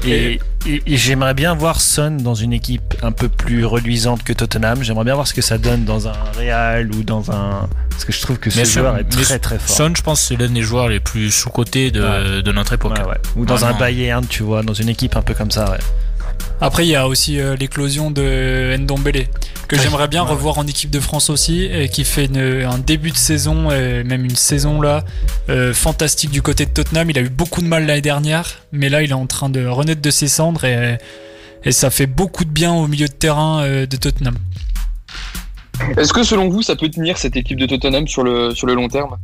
Et, 0.04 0.40
et- 0.66 0.82
et 0.86 0.96
j'aimerais 0.96 1.34
bien 1.34 1.54
voir 1.54 1.80
Son 1.80 2.12
dans 2.20 2.34
une 2.34 2.52
équipe 2.52 2.94
un 3.02 3.12
peu 3.12 3.28
plus 3.28 3.64
reluisante 3.64 4.22
que 4.22 4.32
Tottenham. 4.32 4.82
J'aimerais 4.82 5.04
bien 5.04 5.14
voir 5.14 5.26
ce 5.26 5.34
que 5.34 5.42
ça 5.42 5.58
donne 5.58 5.84
dans 5.84 6.06
un 6.08 6.12
Real 6.36 6.90
ou 6.94 7.02
dans 7.02 7.30
un. 7.32 7.68
Parce 7.90 8.04
que 8.04 8.12
je 8.12 8.20
trouve 8.20 8.38
que 8.38 8.48
ce 8.50 8.58
Mais 8.58 8.64
joueur 8.64 8.96
est 8.98 9.04
très 9.04 9.38
très 9.38 9.58
fort. 9.58 9.76
Son, 9.76 9.94
je 9.94 10.02
pense, 10.02 10.20
c'est 10.20 10.36
l'un 10.36 10.48
des 10.48 10.62
joueurs 10.62 10.88
les 10.88 11.00
plus 11.00 11.30
sous-cotés 11.30 11.90
de, 11.90 12.00
Ouais. 12.02 12.42
de 12.42 12.52
notre 12.52 12.72
époque. 12.72 12.96
Ouais, 12.96 13.04
ouais. 13.04 13.16
Ou 13.36 13.44
dans 13.44 13.64
un 13.64 13.72
Bayern, 13.74 14.24
tu 14.26 14.42
vois, 14.44 14.62
dans 14.62 14.72
une 14.74 14.88
équipe 14.88 15.16
un 15.16 15.22
peu 15.22 15.34
comme 15.34 15.50
ça. 15.50 15.70
Ouais. 15.70 15.78
Après, 16.64 16.86
il 16.86 16.90
y 16.90 16.94
a 16.94 17.08
aussi 17.08 17.40
euh, 17.40 17.56
l'éclosion 17.56 18.12
de 18.12 18.76
Ndombele, 18.78 19.26
que 19.66 19.74
Ouais, 19.74 19.82
j'aimerais 19.82 20.06
bien 20.06 20.22
ouais, 20.22 20.30
revoir 20.30 20.58
en 20.58 20.66
équipe 20.68 20.90
de 20.90 21.00
France 21.00 21.28
aussi, 21.28 21.64
et 21.64 21.88
qui 21.88 22.04
fait 22.04 22.26
une- 22.26 22.64
un 22.64 22.78
début 22.78 23.10
de 23.10 23.16
saison, 23.16 23.68
et 23.72 24.04
même 24.04 24.24
une 24.24 24.36
saison 24.36 24.80
là, 24.80 25.04
euh, 25.48 25.74
fantastique 25.74 26.30
du 26.30 26.40
côté 26.40 26.64
de 26.64 26.70
Tottenham. 26.70 27.10
Il 27.10 27.18
a 27.18 27.22
eu 27.22 27.30
beaucoup 27.30 27.62
de 27.62 27.66
mal 27.66 27.84
l'année 27.84 28.00
dernière, 28.00 28.60
mais 28.70 28.88
là, 28.90 29.02
il 29.02 29.10
est 29.10 29.14
en 29.14 29.26
train 29.26 29.50
de 29.50 29.66
renaître 29.66 30.00
de 30.00 30.10
ses 30.12 30.28
cendres, 30.28 30.64
et, 30.64 30.98
et 31.64 31.72
ça 31.72 31.90
fait 31.90 32.06
beaucoup 32.06 32.44
de 32.44 32.50
bien 32.50 32.72
au 32.72 32.86
milieu 32.86 33.08
de 33.08 33.12
terrain 33.12 33.62
euh, 33.64 33.86
de 33.86 33.96
Tottenham. 33.96 34.36
Est-ce 35.96 36.12
que 36.12 36.22
selon 36.22 36.48
vous, 36.48 36.62
ça 36.62 36.76
peut 36.76 36.88
tenir 36.90 37.18
cette 37.18 37.34
équipe 37.34 37.58
de 37.58 37.66
Tottenham 37.66 38.06
sur 38.06 38.22
le, 38.22 38.54
sur 38.54 38.68
le 38.68 38.74
long 38.74 38.86
terme? 38.86 39.16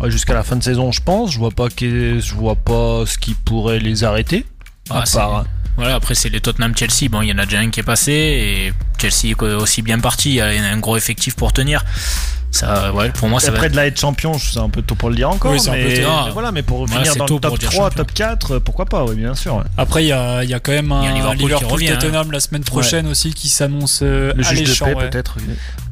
Ouais, 0.00 0.10
Jusqu'à 0.10 0.34
la 0.34 0.42
fin 0.42 0.56
de 0.56 0.62
saison, 0.62 0.92
je 0.92 1.00
pense. 1.00 1.32
Je 1.32 1.38
vois 1.38 1.50
pas 1.50 1.68
je 1.78 2.34
vois 2.34 2.56
pas 2.56 3.04
ce 3.06 3.16
qui 3.16 3.32
pourrait 3.32 3.78
les 3.78 4.04
arrêter. 4.04 4.44
Ah, 4.90 5.02
à 5.02 5.06
c'est- 5.06 5.18
part. 5.18 5.44
Voilà, 5.76 5.94
après 5.94 6.16
c'est 6.16 6.28
les 6.28 6.40
Tottenham 6.40 6.76
Chelsea. 6.76 7.08
Bon, 7.08 7.22
il 7.22 7.28
y 7.28 7.32
en 7.32 7.38
a 7.38 7.44
déjà 7.44 7.60
un 7.60 7.70
qui 7.70 7.78
est 7.80 7.84
passé 7.84 8.12
et 8.12 8.72
Chelsea 9.00 9.30
est 9.32 9.42
aussi 9.54 9.80
bien 9.82 10.00
parti. 10.00 10.30
Il 10.30 10.34
y 10.34 10.40
a 10.40 10.46
un 10.46 10.78
gros 10.78 10.96
effectif 10.96 11.36
pour 11.36 11.52
tenir. 11.52 11.84
Ça, 12.50 12.92
ouais, 12.94 13.10
pour 13.10 13.28
moi, 13.28 13.40
ça 13.40 13.50
va. 13.50 13.58
Après 13.58 13.68
de 13.68 13.76
là 13.76 13.86
être 13.86 14.00
champion, 14.00 14.36
c'est 14.38 14.58
un 14.58 14.70
peu 14.70 14.80
tôt 14.80 14.94
pour 14.94 15.10
le 15.10 15.16
dire 15.16 15.28
encore. 15.30 15.52
Oui, 15.52 15.60
c'est 15.60 15.68
un 15.68 15.74
peu 15.74 15.78
mais, 15.86 16.02
tôt. 16.02 16.08
mais 16.24 16.30
voilà, 16.32 16.50
mais 16.50 16.62
pour 16.62 16.80
Ouais, 16.80 16.86
finir 16.88 17.12
c'est 17.12 17.18
dans 17.18 17.26
le 17.26 17.38
top 17.38 17.58
dire 17.58 17.70
3, 17.70 17.84
champion. 17.90 17.96
top 18.04 18.12
4, 18.14 18.50
euh, 18.54 18.60
pourquoi 18.60 18.86
pas, 18.86 19.04
oui, 19.04 19.16
bien 19.16 19.34
sûr. 19.34 19.56
ouais. 19.56 19.64
Après, 19.76 20.02
il 20.02 20.08
y 20.08 20.12
a, 20.12 20.42
il 20.42 20.48
y 20.50 20.54
a 20.54 20.58
quand 20.58 20.72
même 20.72 20.90
un, 20.90 21.02
Liverpool 21.12 21.36
qui 21.36 21.42
Liverpool 21.44 21.68
revient, 21.72 21.88
hein. 21.90 21.96
Tottenham 22.00 22.32
la 22.32 22.40
semaine 22.40 22.64
prochaine 22.64 23.06
aussi 23.06 23.34
qui 23.34 23.48
s'annonce 23.50 24.00
euh, 24.02 24.32
Le 24.34 24.42
juge 24.42 24.52
de 24.60 24.64
alléchant. 24.64 24.84
paix, 24.86 24.94
ouais. 24.94 25.10
peut-être. 25.10 25.36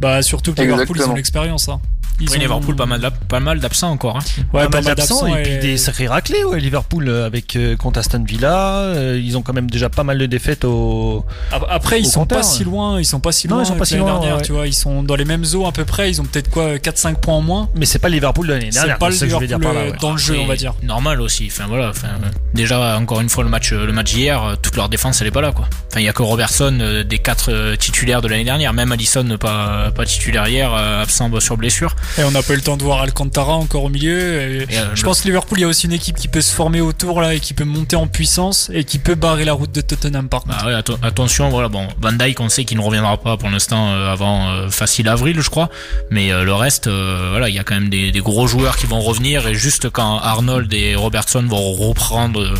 Bah, 0.00 0.22
surtout 0.22 0.54
que 0.54 0.62
Liverpool, 0.62 0.86
ils 0.88 0.90
Exactement. 0.92 1.12
ont 1.12 1.16
l'expérience. 1.16 1.68
Hein. 1.68 1.78
Ils 2.18 2.24
Après, 2.28 2.38
ont- 2.38 2.40
Liverpool, 2.40 2.76
pas 2.76 2.86
mal 2.86 3.10
pas 3.28 3.40
mal 3.40 3.60
d'absents 3.60 3.90
encore. 3.90 4.16
hein. 4.16 4.20
Ouais, 4.54 4.62
pas 4.64 4.68
mal 4.80 4.84
mal 4.84 4.94
d'absents 4.94 5.26
et 5.26 5.42
puis 5.42 5.58
des 5.58 5.76
sacrés 5.76 6.08
raclés, 6.08 6.44
ouais, 6.44 6.58
Liverpool 6.60 7.08
euh, 7.08 7.26
avec 7.26 7.56
euh, 7.56 7.76
contre 7.76 7.98
Aston 8.00 8.24
Villa. 8.26 8.78
euh, 8.78 9.20
ils 9.22 9.36
ont 9.36 9.42
quand 9.42 9.52
même 9.52 9.68
déjà 9.70 9.88
pas 9.90 10.02
mal 10.04 10.16
de 10.18 10.26
défaites 10.26 10.64
au. 10.64 11.24
Ap- 11.52 11.66
Après, 11.68 12.00
ils 12.00 12.06
sont 12.06 12.24
pas 12.26 12.42
si 12.42 12.64
loin, 12.64 12.98
ils 12.98 13.04
sont 13.04 13.20
pas 13.20 13.32
si 13.32 13.48
Non, 13.48 13.56
loin. 13.56 13.64
ils 13.64 13.66
sont 13.66 13.76
pas 13.76 13.84
si 13.84 13.94
l'année 13.94 14.06
loin, 14.06 14.18
dernière, 14.20 14.36
ouais. 14.36 14.42
tu 14.42 14.52
vois, 14.52 14.66
ils 14.66 14.72
sont 14.74 15.02
dans 15.02 15.16
les 15.16 15.24
mêmes 15.26 15.44
eaux 15.54 15.66
à 15.66 15.72
peu 15.72 15.84
près. 15.84 16.10
Ils 16.10 16.20
ont 16.20 16.24
peut-être 16.24 16.50
quoi, 16.50 16.76
4-5 16.78 17.16
points 17.16 17.34
en 17.34 17.42
moins. 17.42 17.68
Mais 17.76 17.84
c'est 17.86 17.98
pas 17.98 18.08
Liverpool 18.08 18.46
de 18.46 18.52
l'année 18.54 18.68
C'est 18.70 18.78
dernière. 18.78 18.98
pas 18.98 19.08
le 19.10 19.14
c'est 19.14 19.26
dire 19.26 19.40
Liverpool 19.40 19.64
par 19.66 19.74
là. 19.74 19.90
ouais. 19.90 19.96
dans 20.00 20.12
le 20.12 20.18
jeu, 20.18 20.38
on 20.38 20.46
va 20.46 20.56
dire. 20.56 20.72
Normal 20.82 21.20
aussi. 21.20 21.48
Enfin 21.50 21.66
voilà. 21.68 21.90
Enfin, 21.90 22.08
euh, 22.08 22.28
déjà 22.54 22.96
encore 22.98 23.20
une 23.20 23.28
fois 23.28 23.44
le 23.44 23.50
match, 23.50 23.72
le 23.72 23.92
match 23.92 24.14
d'hier, 24.14 24.42
euh, 24.42 24.54
toute 24.60 24.76
leur 24.76 24.88
défense 24.88 25.20
elle 25.20 25.26
est 25.28 25.30
pas 25.32 25.42
là 25.42 25.52
quoi. 25.52 25.66
Enfin 25.90 26.00
il 26.00 26.04
y 26.04 26.08
a 26.08 26.12
que 26.12 26.22
Robertson 26.22 26.78
euh, 26.80 27.04
des 27.04 27.18
quatre 27.18 27.52
euh, 27.52 27.76
titulaires 27.76 28.22
de 28.22 28.28
l'année 28.28 28.44
dernière. 28.44 28.72
Même 28.72 28.90
Allison 28.92 29.28
euh, 29.30 29.36
pas 29.36 29.90
pas 29.94 30.04
titulaire 30.06 30.48
hier, 30.48 30.72
euh, 30.74 31.02
absent 31.02 31.30
sur 31.40 31.56
blessure. 31.56 31.94
Et 32.18 32.24
on 32.24 32.30
n'a 32.30 32.42
pas 32.42 32.52
eu 32.54 32.56
le 32.56 32.62
temps 32.62 32.76
de 32.76 32.82
voir 32.82 33.00
Alcantara 33.02 33.54
encore 33.54 33.84
au 33.84 33.88
milieu. 33.88 34.40
et 34.40 34.56
Et, 34.72 34.78
euh, 34.78 34.94
je 34.94 35.02
le- 35.02 35.06
pense 35.06 35.20
que 35.20 35.26
Liverpool, 35.26 35.58
il 35.58 35.62
y 35.62 35.64
a 35.64 35.68
aussi 35.68 35.86
une 35.86 35.92
équipe 35.92 36.16
qui 36.16 36.28
peut 36.28 36.40
se 36.40 36.54
former 36.54 36.80
autour 36.80 37.20
là 37.20 37.34
et 37.34 37.40
qui 37.40 37.52
peut 37.54 37.64
monter 37.64 37.96
en 37.96 38.06
puissance 38.06 38.70
et 38.72 38.84
qui 38.84 38.98
peut 38.98 39.14
barrer 39.14 39.44
la 39.44 39.52
route 39.52 39.72
de 39.72 39.80
Tottenham 39.80 40.28
par 40.28 40.42
contre. 40.44 40.58
Bah 40.58 40.66
ouais, 40.66 40.74
atten- 40.74 40.98
attention, 41.02 41.48
voilà, 41.50 41.68
bon, 41.68 41.86
Van 42.00 42.12
Dyke, 42.12 42.40
on 42.40 42.48
sait 42.48 42.64
qu'il 42.64 42.78
ne 42.78 42.82
reviendra 42.82 43.16
pas 43.18 43.36
pour 43.36 43.48
l'instant 43.50 43.90
euh, 43.92 44.12
avant 44.12 44.48
euh, 44.48 44.68
facile 44.70 45.08
avril, 45.08 45.40
je 45.40 45.50
crois. 45.50 45.68
Mais 46.10 46.32
euh, 46.32 46.44
le 46.44 46.54
reste, 46.54 46.86
euh, 46.86 47.28
voilà, 47.30 47.48
il 47.48 47.54
y 47.54 47.58
a 47.58 47.64
quand 47.64 47.74
même 47.74 47.88
des, 47.90 48.12
des 48.12 48.20
gros 48.20 48.46
joueurs 48.46 48.76
qui 48.76 48.86
vont 48.86 49.00
revenir 49.00 49.46
et 49.46 49.54
juste 49.54 49.90
quand 49.90 50.18
Arnold 50.18 50.72
et 50.72 50.94
Robertson 50.94 51.44
vont 51.46 51.72
reprendre 51.72 52.40
euh, 52.40 52.54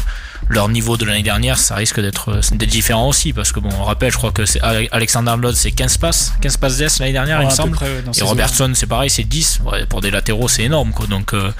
leur 0.48 0.68
niveau 0.68 0.96
de 0.96 1.04
l'année 1.04 1.22
dernière, 1.22 1.58
ça 1.58 1.74
risque 1.74 2.00
d'être 2.00 2.40
différent 2.66 3.08
aussi 3.08 3.32
parce 3.32 3.52
que 3.52 3.60
bon, 3.60 3.68
on 3.80 3.84
rappelle, 3.84 4.12
je 4.12 4.16
crois 4.16 4.32
que 4.32 4.46
c'est 4.46 4.60
Ale- 4.60 4.88
Alexander 4.92 5.30
Arnold, 5.30 5.56
c'est 5.56 5.70
15 5.72 5.96
passes, 5.98 6.32
15 6.40 6.56
passes 6.58 6.76
d'ess 6.78 6.98
l'année 7.00 7.12
dernière, 7.12 7.38
Ouais, 7.38 7.44
il 7.44 7.48
me 7.48 7.52
semble. 7.54 7.72
près, 7.72 7.86
ouais, 7.86 8.02
dans 8.02 8.12
Et 8.12 8.22
Robertson, 8.22 8.70
c'est 8.74 8.86
pareil, 8.86 9.10
c'est 9.10 9.24
10. 9.24 9.60
Ouais, 9.64 9.86
pour 9.86 10.00
des 10.00 10.10
latéraux, 10.10 10.48
c'est 10.48 10.62
énorme, 10.64 10.92
quoi. 10.92 11.06
Donc, 11.06 11.34
euh, 11.34 11.50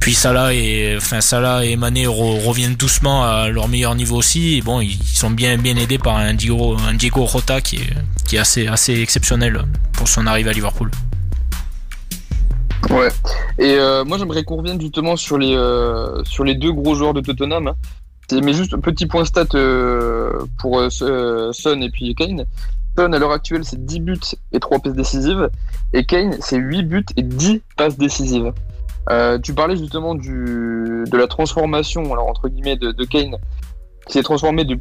puis 0.00 0.14
Salah 0.14 0.52
et, 0.54 0.94
enfin, 0.96 1.20
Salah 1.20 1.64
et 1.64 1.76
Mané 1.76 2.06
re- 2.06 2.44
reviennent 2.44 2.74
doucement 2.74 3.24
à 3.24 3.48
leur 3.48 3.68
meilleur 3.68 3.94
niveau 3.94 4.16
aussi. 4.16 4.56
Et 4.56 4.62
bon, 4.62 4.80
ils 4.80 4.92
ils 5.14 5.16
sont 5.18 5.30
bien, 5.30 5.56
bien 5.58 5.76
aidés 5.76 5.98
par 5.98 6.16
un 6.16 6.34
Diego, 6.34 6.76
un 6.88 6.94
Diego 6.94 7.24
Rota 7.24 7.60
qui 7.60 7.76
est, 7.76 7.90
qui 8.26 8.36
est 8.36 8.40
assez, 8.40 8.66
assez 8.66 9.00
exceptionnel 9.00 9.62
pour 9.92 10.08
son 10.08 10.26
arrivée 10.26 10.50
à 10.50 10.52
Liverpool. 10.52 10.90
Ouais. 12.90 13.08
Et 13.58 13.74
euh, 13.78 14.04
moi, 14.04 14.18
j'aimerais 14.18 14.42
qu'on 14.44 14.56
revienne 14.56 14.80
justement 14.80 15.16
sur 15.16 15.38
les, 15.38 15.54
euh, 15.54 16.22
sur 16.24 16.44
les 16.44 16.54
deux 16.54 16.72
gros 16.72 16.94
joueurs 16.94 17.14
de 17.14 17.20
Tottenham. 17.20 17.68
hein. 17.68 17.74
Mais 18.32 18.52
juste 18.52 18.74
un 18.74 18.80
petit 18.80 19.06
point 19.06 19.24
stat 19.24 19.46
euh, 19.54 20.40
pour 20.58 20.78
euh, 20.80 20.88
euh, 21.02 21.52
Son 21.52 21.80
et 21.80 21.90
puis 21.90 22.14
Kane. 22.14 22.46
Son, 22.96 23.12
à 23.12 23.18
l'heure 23.18 23.32
actuelle, 23.32 23.64
c'est 23.64 23.84
10 23.84 24.00
buts 24.00 24.20
et 24.52 24.60
3 24.60 24.78
passes 24.78 24.94
décisives. 24.94 25.50
Et 25.92 26.04
Kane, 26.04 26.36
c'est 26.40 26.56
8 26.56 26.82
buts 26.84 27.04
et 27.16 27.22
10 27.22 27.60
passes 27.76 27.98
décisives. 27.98 28.52
Tu 29.42 29.52
parlais 29.52 29.76
justement 29.76 30.14
du, 30.14 31.04
de 31.06 31.16
la 31.16 31.26
transformation, 31.26 32.10
alors 32.12 32.28
entre 32.28 32.48
guillemets, 32.48 32.76
de, 32.76 32.92
Kane, 33.04 33.36
qui 34.06 34.12
s'est 34.14 34.22
transformé 34.22 34.64
de 34.64 34.78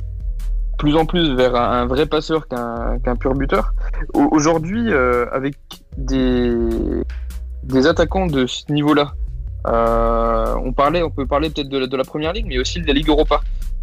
plus 0.78 0.96
en 0.96 1.06
plus 1.06 1.36
vers 1.36 1.56
un, 1.56 1.86
vrai 1.86 2.06
passeur 2.06 2.48
qu'un 2.48 3.16
pur 3.20 3.34
buteur. 3.34 3.74
Au- 4.14 4.30
Aujourd'hui, 4.32 4.94
avec 4.94 5.56
des, 5.98 6.54
des 7.64 7.88
attaquants 7.88 8.28
de 8.28 8.46
ce 8.46 8.72
niveau-là, 8.72 9.14
on 9.66 10.74
parlait, 10.74 11.04
on 11.04 11.10
peut 11.10 11.26
parler 11.26 11.50
peut-être 11.50 11.70
de, 11.70 11.86
de, 11.86 11.98
la 11.98 12.04
première 12.04 12.34
ligue, 12.34 12.46
mais 12.48 12.60
aussi 12.60 12.82
de 12.82 12.88
la 12.88 12.94
Ligue 12.94 13.10
Europa. 13.10 13.42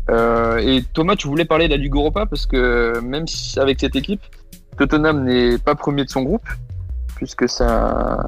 et 0.08 0.84
Thomas, 0.92 1.16
tu 1.16 1.28
voulais 1.28 1.44
parler 1.44 1.68
de 1.68 1.74
la 1.74 1.78
Ligue 1.78 1.94
Europa 1.94 2.26
parce 2.26 2.46
que 2.46 3.00
même 3.00 3.26
si 3.26 3.58
avec 3.58 3.80
cette 3.80 3.96
équipe, 3.96 4.22
Tottenham 4.78 5.24
n'est 5.24 5.58
pas 5.58 5.74
premier 5.74 6.04
de 6.04 6.10
son 6.10 6.22
groupe, 6.22 6.48
puisque 7.16 7.48
c'est 7.48 7.64
un, 7.64 8.24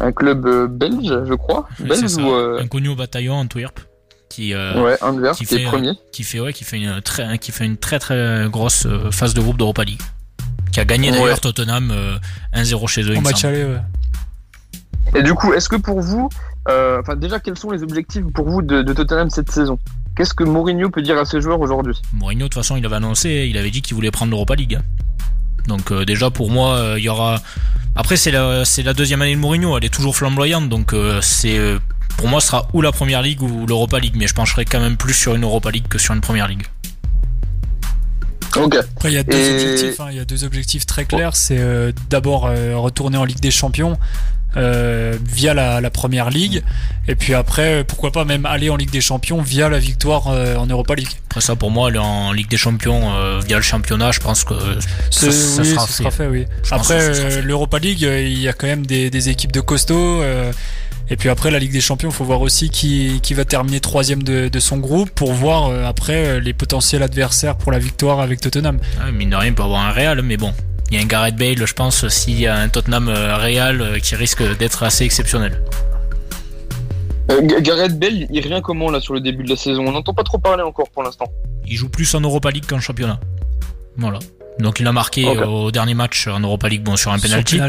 un, 0.00 0.12
club 0.12 0.68
belge, 0.70 1.24
je 1.26 1.34
crois. 1.34 1.68
belge 1.80 2.16
ou, 2.16 2.30
Un 2.30 2.66
connu 2.68 2.88
au 2.88 2.96
bataillon 2.96 3.34
Antwerp 3.34 3.80
qui 4.28 4.54
ouais, 4.54 4.96
Anvers, 5.02 5.32
qui, 5.36 5.44
fait, 5.44 5.62
premier. 5.62 5.92
qui 6.12 6.24
fait 6.24 6.40
ouais, 6.40 6.52
qui 6.52 6.64
fait 6.64 6.78
une 6.78 7.00
très 7.00 7.38
qui 7.38 7.52
fait 7.52 7.64
une 7.64 7.76
très 7.76 8.00
très 8.00 8.48
grosse 8.50 8.86
phase 9.12 9.34
de 9.34 9.40
groupe 9.40 9.56
d'Europa 9.56 9.84
League 9.84 10.02
qui 10.72 10.80
a 10.80 10.84
gagné 10.84 11.12
d'ailleurs 11.12 11.40
Tottenham 11.40 11.92
1-0 12.52 12.88
chez 12.88 13.02
eux 13.02 13.16
en 13.16 13.20
match 13.20 13.44
aller 13.44 13.64
ouais. 13.64 13.78
Et 15.14 15.22
du 15.22 15.34
coup, 15.34 15.52
est-ce 15.54 15.68
que 15.68 15.76
pour 15.76 16.00
vous, 16.00 16.28
euh, 16.28 16.55
enfin 16.68 17.16
déjà, 17.16 17.40
quels 17.40 17.58
sont 17.58 17.70
les 17.70 17.82
objectifs 17.82 18.24
pour 18.34 18.48
vous 18.48 18.62
de, 18.62 18.82
Tottenham 18.92 19.30
cette 19.30 19.50
saison? 19.50 19.78
Qu'est-ce 20.16 20.34
que 20.34 20.44
Mourinho 20.44 20.90
peut 20.90 21.02
dire 21.02 21.18
à 21.18 21.24
ses 21.24 21.40
joueurs 21.40 21.60
aujourd'hui? 21.60 22.00
Mourinho, 22.12 22.44
de 22.44 22.44
toute 22.44 22.54
façon, 22.54 22.76
il 22.76 22.86
avait 22.86 22.96
annoncé, 22.96 23.46
il 23.50 23.58
avait 23.58 23.70
dit 23.70 23.82
qu'il 23.82 23.94
voulait 23.94 24.10
prendre 24.10 24.30
l'Europa 24.30 24.54
League. 24.54 24.78
Donc 25.66 25.90
euh, 25.90 26.04
déjà 26.04 26.30
pour 26.30 26.50
moi, 26.50 26.76
euh, 26.76 26.98
il 26.98 27.04
y 27.04 27.08
aura. 27.08 27.40
Après 27.94 28.16
c'est 28.16 28.30
la 28.30 28.64
c'est 28.64 28.82
la 28.82 28.94
deuxième 28.94 29.22
année 29.22 29.34
de 29.34 29.40
Mourinho, 29.40 29.76
elle 29.76 29.84
est 29.84 29.92
toujours 29.92 30.14
flamboyante, 30.14 30.68
donc 30.68 30.94
c'est 31.22 31.58
pour 32.18 32.28
moi 32.28 32.40
ce 32.40 32.48
sera 32.48 32.68
ou 32.72 32.82
la 32.82 32.92
Première 32.92 33.22
Ligue 33.22 33.42
ou 33.42 33.66
l'Europa 33.66 33.98
League, 33.98 34.14
mais 34.16 34.26
je 34.26 34.34
pencherai 34.34 34.64
quand 34.64 34.80
même 34.80 34.96
plus 34.96 35.14
sur 35.14 35.34
une 35.34 35.44
Europa 35.44 35.70
League 35.70 35.88
que 35.88 35.98
sur 35.98 36.14
une 36.14 36.20
Première 36.20 36.46
Ligue. 36.46 36.66
Ok. 38.56 38.76
Après, 38.76 39.10
il 39.10 39.14
y 39.14 39.18
a 39.18 39.22
deux 39.22 39.50
objectifs. 39.50 40.00
Hein. 40.00 40.08
il 40.10 40.16
y 40.16 40.20
a 40.20 40.24
deux 40.24 40.44
objectifs 40.44 40.86
très 40.86 41.04
clairs. 41.04 41.36
C'est 41.36 41.92
d'abord 42.10 42.42
retourner 42.42 43.16
en 43.16 43.24
Ligue 43.24 43.40
des 43.40 43.50
Champions 43.50 43.98
euh, 44.56 45.16
via 45.24 45.54
la, 45.54 45.90
première 45.90 46.30
ligue 46.30 46.62
et 47.08 47.14
puis 47.14 47.34
après 47.34 47.84
pourquoi 47.84 48.10
pas 48.10 48.24
même 48.24 48.44
aller 48.44 48.70
en 48.70 48.76
Ligue 48.76 48.90
des 48.90 49.00
Champions 49.00 49.40
via 49.40 49.68
la 49.68 49.78
victoire 49.78 50.28
euh, 50.28 50.56
en 50.56 50.66
Europa 50.66 50.94
League 50.94 51.08
après 51.28 51.40
ça 51.40 51.56
pour 51.56 51.70
moi 51.70 51.88
aller 51.88 51.98
en 51.98 52.32
Ligue 52.32 52.48
des 52.48 52.56
Champions 52.56 53.14
euh, 53.14 53.40
via 53.46 53.56
le 53.56 53.62
championnat 53.62 54.12
je 54.12 54.20
pense 54.20 54.44
que 54.44 54.54
ça, 55.10 55.30
sera, 55.30 56.10
fait. 56.10 56.26
oui. 56.26 56.46
après 56.70 57.42
l'Europa 57.42 57.78
League 57.78 58.00
il 58.02 58.38
y 58.40 58.48
a 58.48 58.52
quand 58.52 58.66
même 58.66 58.84
des, 58.84 59.28
équipes 59.28 59.52
de 59.52 59.60
costaud 59.60 60.22
et 61.08 61.16
puis 61.16 61.28
après 61.28 61.52
la 61.52 61.60
Ligue 61.60 61.70
des 61.70 61.80
Champions, 61.80 62.08
il 62.08 62.14
faut 62.14 62.24
voir 62.24 62.40
aussi 62.40 62.68
qui, 62.68 63.20
qui 63.22 63.34
va 63.34 63.44
terminer 63.44 63.78
troisième 63.78 64.24
de, 64.24 64.48
de 64.48 64.60
son 64.60 64.78
groupe 64.78 65.08
pour 65.10 65.32
voir 65.32 65.70
après 65.86 66.40
les 66.40 66.52
potentiels 66.52 67.04
adversaires 67.04 67.56
pour 67.56 67.70
la 67.70 67.78
victoire 67.78 68.18
avec 68.18 68.40
Tottenham. 68.40 68.80
Ah, 69.00 69.12
mine 69.12 69.30
de 69.30 69.36
rien, 69.36 69.50
il 69.50 69.54
peut 69.54 69.62
avoir 69.62 69.82
un 69.82 69.92
Real, 69.92 70.20
mais 70.22 70.36
bon, 70.36 70.52
il 70.90 70.96
y 70.96 71.00
a 71.00 71.02
un 71.02 71.06
Gareth 71.06 71.36
Bale, 71.36 71.66
je 71.66 71.74
pense, 71.74 72.06
s'il 72.08 72.38
y 72.38 72.46
a 72.46 72.56
un 72.56 72.68
Tottenham 72.68 73.08
euh, 73.08 73.36
Real 73.36 73.80
euh, 73.80 73.98
qui 73.98 74.14
risque 74.14 74.42
d'être 74.58 74.82
assez 74.82 75.04
exceptionnel. 75.04 75.62
Euh, 77.30 77.40
Gareth 77.60 77.98
Bale, 77.98 78.28
il 78.30 78.40
revient 78.40 78.60
comment 78.62 78.90
là 78.90 79.00
sur 79.00 79.14
le 79.14 79.20
début 79.20 79.42
de 79.42 79.50
la 79.50 79.56
saison? 79.56 79.84
On 79.86 79.92
n'entend 79.92 80.14
pas 80.14 80.22
trop 80.22 80.38
parler 80.38 80.62
encore 80.62 80.88
pour 80.90 81.02
l'instant. 81.02 81.26
Il 81.66 81.76
joue 81.76 81.88
plus 81.88 82.14
en 82.14 82.20
Europa 82.20 82.50
League 82.50 82.66
qu'en 82.66 82.78
championnat. 82.78 83.18
Voilà. 83.96 84.20
Donc 84.58 84.80
il 84.80 84.86
a 84.86 84.92
marqué 84.92 85.26
au 85.26 85.70
dernier 85.70 85.94
match 85.94 86.26
en 86.28 86.40
Europa 86.40 86.68
League, 86.68 86.82
bon 86.82 86.96
sur 86.96 87.12
un 87.12 87.18
penalty. 87.18 87.60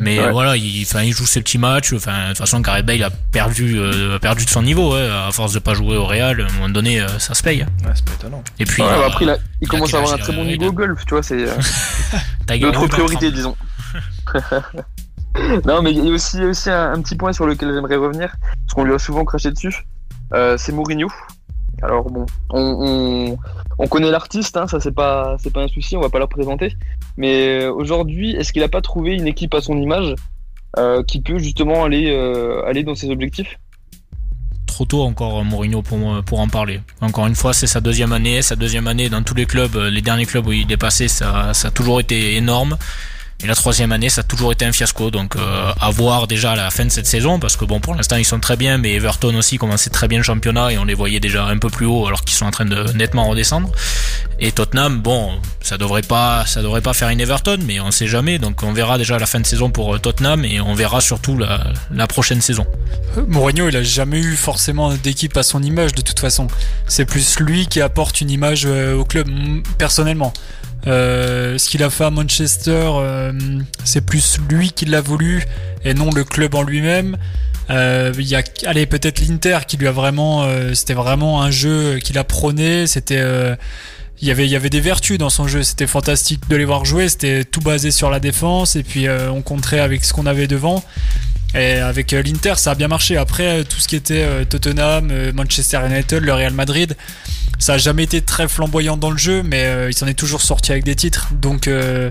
Mais 0.00 0.18
voilà, 0.30 0.56
il, 0.56 0.82
il 0.82 1.12
joue 1.12 1.26
ses 1.26 1.40
petits 1.40 1.58
matchs. 1.58 1.92
Enfin, 1.92 2.24
de 2.24 2.28
toute 2.28 2.38
façon, 2.38 2.60
Gareth 2.60 2.86
Bale 2.86 3.02
a 3.02 3.10
perdu, 3.10 3.78
euh, 3.78 4.18
perdu 4.18 4.44
de 4.44 4.50
son 4.50 4.62
niveau 4.62 4.94
à 4.94 5.30
force 5.32 5.52
de 5.52 5.58
pas 5.58 5.74
jouer 5.74 5.96
au 5.96 6.06
Real. 6.06 6.40
À 6.40 6.44
un 6.44 6.52
moment 6.54 6.68
donné, 6.68 7.00
euh, 7.00 7.18
ça 7.18 7.34
se 7.34 7.42
paye. 7.42 7.62
Ouais, 7.62 7.90
c'est 7.94 8.04
pas 8.04 8.12
étonnant. 8.14 8.42
Et 8.58 8.64
puis, 8.64 8.82
après, 8.82 9.26
il, 9.60 9.68
commence 9.68 9.92
à 9.94 9.98
avoir 9.98 10.14
un 10.14 10.18
très 10.18 10.32
bon 10.32 10.44
niveau 10.44 10.66
au 10.66 10.72
golf. 10.72 11.04
Tu 11.04 11.14
vois, 11.14 11.22
c'est 11.22 11.48
euh, 11.48 11.54
notre 12.60 12.86
priorité, 12.86 13.32
disons. 13.32 13.56
non, 15.64 15.82
mais 15.82 15.92
il 15.92 16.04
y 16.04 16.08
a 16.08 16.12
aussi, 16.12 16.42
aussi 16.42 16.70
un, 16.70 17.00
petit 17.02 17.16
point 17.16 17.32
sur 17.32 17.46
lequel 17.46 17.72
j'aimerais 17.74 17.96
revenir, 17.96 18.34
parce 18.40 18.74
qu'on 18.74 18.84
lui 18.84 18.94
a 18.94 18.98
souvent 18.98 19.24
craché 19.24 19.50
dessus. 19.50 19.74
c'est 20.56 20.72
Mourinho. 20.72 21.08
Alors 21.82 22.10
bon, 22.10 22.26
on, 22.50 23.86
connaît 23.88 24.10
l'artiste, 24.10 24.56
hein, 24.56 24.66
ça 24.66 24.80
c'est 24.80 24.94
pas 24.94 25.36
c'est 25.38 25.52
pas 25.52 25.62
un 25.62 25.68
souci, 25.68 25.96
on 25.96 26.00
va 26.00 26.08
pas 26.08 26.18
le 26.18 26.26
présenter. 26.26 26.74
Mais 27.16 27.62
euh, 27.62 27.72
aujourd'hui, 27.72 28.32
est-ce 28.32 28.52
qu'il 28.52 28.62
a 28.62 28.68
pas 28.68 28.80
trouvé 28.80 29.14
une 29.14 29.26
équipe 29.26 29.54
à 29.54 29.60
son 29.60 29.76
image 29.76 30.14
euh, 30.76 31.02
qui 31.04 31.20
peut 31.20 31.38
justement 31.38 31.84
aller 31.84 32.10
euh, 32.10 32.82
dans 32.82 32.94
ses 32.94 33.10
objectifs? 33.10 33.58
Trop 34.66 34.84
tôt 34.84 35.02
encore 35.02 35.44
Mourinho 35.44 35.82
pour 35.82 36.22
pour 36.24 36.40
en 36.40 36.48
parler. 36.48 36.80
Encore 37.00 37.26
une 37.26 37.34
fois, 37.34 37.52
c'est 37.52 37.66
sa 37.66 37.80
deuxième 37.80 38.12
année, 38.12 38.42
sa 38.42 38.56
deuxième 38.56 38.86
année 38.86 39.08
dans 39.08 39.22
tous 39.22 39.34
les 39.34 39.46
clubs, 39.46 39.76
les 39.76 40.02
derniers 40.02 40.26
clubs 40.26 40.46
où 40.46 40.52
il 40.52 40.70
est 40.70 40.76
passé, 40.76 41.08
ça 41.08 41.54
ça 41.54 41.68
a 41.68 41.70
toujours 41.70 42.00
été 42.00 42.36
énorme. 42.36 42.76
Et 43.40 43.46
la 43.46 43.54
troisième 43.54 43.92
année, 43.92 44.08
ça 44.08 44.22
a 44.22 44.24
toujours 44.24 44.50
été 44.50 44.64
un 44.64 44.72
fiasco. 44.72 45.12
Donc 45.12 45.36
euh, 45.36 45.72
à 45.80 45.90
voir 45.90 46.26
déjà 46.26 46.52
à 46.52 46.56
la 46.56 46.70
fin 46.70 46.84
de 46.84 46.90
cette 46.90 47.06
saison, 47.06 47.38
parce 47.38 47.56
que 47.56 47.64
bon, 47.64 47.78
pour 47.78 47.94
l'instant 47.94 48.16
ils 48.16 48.24
sont 48.24 48.40
très 48.40 48.56
bien, 48.56 48.78
mais 48.78 48.94
Everton 48.94 49.32
aussi 49.36 49.58
commençait 49.58 49.90
très 49.90 50.08
bien 50.08 50.18
le 50.18 50.24
championnat 50.24 50.72
et 50.72 50.78
on 50.78 50.84
les 50.84 50.94
voyait 50.94 51.20
déjà 51.20 51.44
un 51.44 51.56
peu 51.58 51.70
plus 51.70 51.86
haut 51.86 52.08
alors 52.08 52.22
qu'ils 52.22 52.36
sont 52.36 52.46
en 52.46 52.50
train 52.50 52.64
de 52.64 52.92
nettement 52.94 53.28
redescendre. 53.28 53.70
Et 54.40 54.50
Tottenham, 54.50 55.00
bon, 55.00 55.38
ça 55.60 55.78
devrait 55.78 56.02
pas, 56.02 56.46
ça 56.46 56.62
devrait 56.62 56.80
pas 56.80 56.94
faire 56.94 57.10
une 57.10 57.20
Everton, 57.20 57.58
mais 57.64 57.78
on 57.78 57.92
sait 57.92 58.08
jamais. 58.08 58.40
Donc 58.40 58.64
on 58.64 58.72
verra 58.72 58.98
déjà 58.98 59.16
la 59.20 59.26
fin 59.26 59.38
de 59.38 59.46
saison 59.46 59.70
pour 59.70 59.94
euh, 59.94 59.98
Tottenham 60.00 60.44
et 60.44 60.60
on 60.60 60.74
verra 60.74 61.00
surtout 61.00 61.38
la, 61.38 61.64
la 61.92 62.08
prochaine 62.08 62.40
saison. 62.40 62.66
Euh, 63.16 63.24
Mourinho, 63.28 63.68
il 63.68 63.76
a 63.76 63.84
jamais 63.84 64.18
eu 64.18 64.34
forcément 64.34 64.92
d'équipe 64.94 65.36
à 65.36 65.44
son 65.44 65.62
image 65.62 65.94
de 65.94 66.02
toute 66.02 66.18
façon. 66.18 66.48
C'est 66.88 67.04
plus 67.04 67.38
lui 67.38 67.68
qui 67.68 67.80
apporte 67.80 68.20
une 68.20 68.30
image 68.30 68.66
au 68.66 69.04
club 69.04 69.28
personnellement. 69.78 70.32
Euh, 70.86 71.58
ce 71.58 71.68
qu'il 71.68 71.82
a 71.82 71.90
fait 71.90 72.04
à 72.04 72.10
Manchester, 72.10 72.90
euh, 72.94 73.32
c'est 73.84 74.00
plus 74.00 74.38
lui 74.48 74.70
qui 74.70 74.84
l'a 74.84 75.00
voulu 75.00 75.42
et 75.84 75.94
non 75.94 76.10
le 76.10 76.24
club 76.24 76.54
en 76.54 76.62
lui-même. 76.62 77.16
Euh, 77.70 78.12
il 78.16 78.26
y 78.26 78.36
a, 78.36 78.42
allez, 78.64 78.86
peut-être 78.86 79.20
l'Inter 79.20 79.58
qui 79.66 79.76
lui 79.76 79.88
a 79.88 79.92
vraiment, 79.92 80.48
c'était 80.74 80.94
vraiment 80.94 81.42
un 81.42 81.50
jeu 81.50 81.98
qu'il 81.98 82.16
a 82.18 82.24
prôné. 82.24 82.86
C'était, 82.86 83.22
il 84.20 84.28
y 84.28 84.30
avait, 84.30 84.46
il 84.46 84.50
y 84.50 84.56
avait 84.56 84.70
des 84.70 84.80
vertus 84.80 85.18
dans 85.18 85.30
son 85.30 85.46
jeu. 85.46 85.62
C'était 85.62 85.86
fantastique 85.86 86.48
de 86.48 86.56
les 86.56 86.64
voir 86.64 86.84
jouer. 86.84 87.08
C'était 87.08 87.44
tout 87.44 87.60
basé 87.60 87.90
sur 87.90 88.10
la 88.10 88.20
défense 88.20 88.76
et 88.76 88.82
puis 88.82 89.06
on 89.08 89.42
contrait 89.42 89.80
avec 89.80 90.04
ce 90.04 90.12
qu'on 90.12 90.26
avait 90.26 90.46
devant. 90.46 90.82
Et 91.54 91.74
avec 91.74 92.12
l'Inter, 92.12 92.54
ça 92.56 92.70
a 92.72 92.74
bien 92.74 92.88
marché. 92.88 93.16
Après, 93.18 93.64
tout 93.64 93.78
ce 93.78 93.88
qui 93.88 93.96
était 93.96 94.46
Tottenham, 94.46 95.12
Manchester 95.34 95.80
United, 95.86 96.22
le 96.22 96.32
Real 96.32 96.54
Madrid, 96.54 96.96
ça 97.58 97.74
a 97.74 97.78
jamais 97.78 98.04
été 98.04 98.22
très 98.22 98.48
flamboyant 98.48 98.96
dans 98.96 99.10
le 99.10 99.16
jeu, 99.16 99.42
mais 99.42 99.66
euh, 99.66 99.90
il 99.90 99.94
s'en 99.94 100.06
est 100.06 100.18
toujours 100.18 100.40
sorti 100.40 100.72
avec 100.72 100.84
des 100.84 100.94
titres. 100.94 101.28
Donc, 101.32 101.66
euh, 101.66 102.10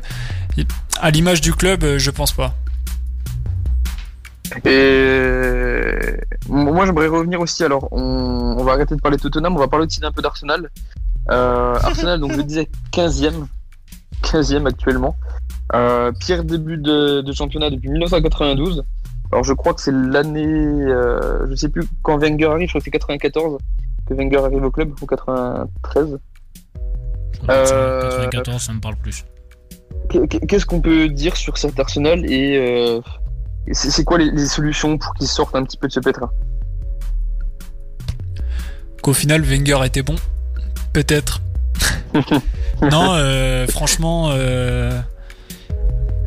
à 1.00 1.10
l'image 1.10 1.42
du 1.42 1.54
club, 1.54 1.84
euh, 1.84 1.98
je 1.98 2.12
pense 2.12 2.34
pas. 2.34 2.54
Et 4.66 5.92
moi, 6.50 6.86
j'aimerais 6.86 7.08
revenir 7.08 7.40
aussi. 7.40 7.64
Alors, 7.64 7.88
on, 7.92 8.64
va 8.64 8.74
arrêter 8.74 8.96
de 8.96 9.02
parler 9.02 9.18
de 9.18 9.22
Tottenham, 9.22 9.56
on 9.56 9.60
va 9.60 9.68
parler 9.68 9.86
aussi 9.86 10.00
d'un 10.00 10.12
peu 10.12 10.22
d'Arsenal. 10.22 10.70
Arsenal, 11.30 12.20
donc 12.20 12.34
je 12.34 12.42
disais 12.42 12.70
15e, 12.94 13.46
15e 14.24 14.68
actuellement. 14.68 15.16
pire 16.20 16.44
début 16.44 16.78
de, 16.78 17.32
championnat 17.34 17.70
depuis 17.70 17.90
1992. 17.90 18.84
Alors, 19.32 19.44
je 19.44 19.54
crois 19.54 19.74
que 19.74 19.82
c'est 19.82 19.92
l'année, 19.94 20.86
je 21.50 21.56
sais 21.56 21.70
plus 21.70 21.84
quand 22.02 22.18
Wenger 22.18 22.46
arrive, 22.46 22.68
je 22.68 22.72
crois 22.72 22.82
que 22.82 22.86
c'est 22.86 22.92
94 22.92 23.58
que 24.08 24.14
Wenger 24.14 24.38
arrive 24.38 24.64
au 24.64 24.72
club, 24.72 24.92
ou 25.02 25.06
93 25.06 26.18
94, 27.46 28.62
ça 28.62 28.74
me 28.74 28.80
parle 28.80 28.96
plus. 28.96 29.26
Qu'est-ce 30.48 30.66
qu'on 30.66 30.82
peut 30.82 31.10
dire 31.10 31.36
sur 31.36 31.58
cet 31.58 31.80
Arsenal 31.80 32.30
et 32.32 32.58
euh, 32.58 33.02
c'est 33.72 34.04
quoi 34.04 34.18
les, 34.18 34.48
solutions 34.48 34.98
pour 34.98 35.14
qu'ils 35.16 35.28
sortent 35.28 35.56
un 35.56 35.64
petit 35.64 35.78
peu 35.78 35.88
de 35.88 35.92
ce 35.92 36.00
pétrin 36.00 36.32
Qu'au 39.02 39.14
final, 39.14 39.42
Wenger 39.42 39.80
était 39.86 40.04
bon 40.04 40.16
Peut-être. 40.94 41.42
non, 42.82 43.14
euh, 43.14 43.68
franchement, 43.68 44.30
euh, 44.32 45.00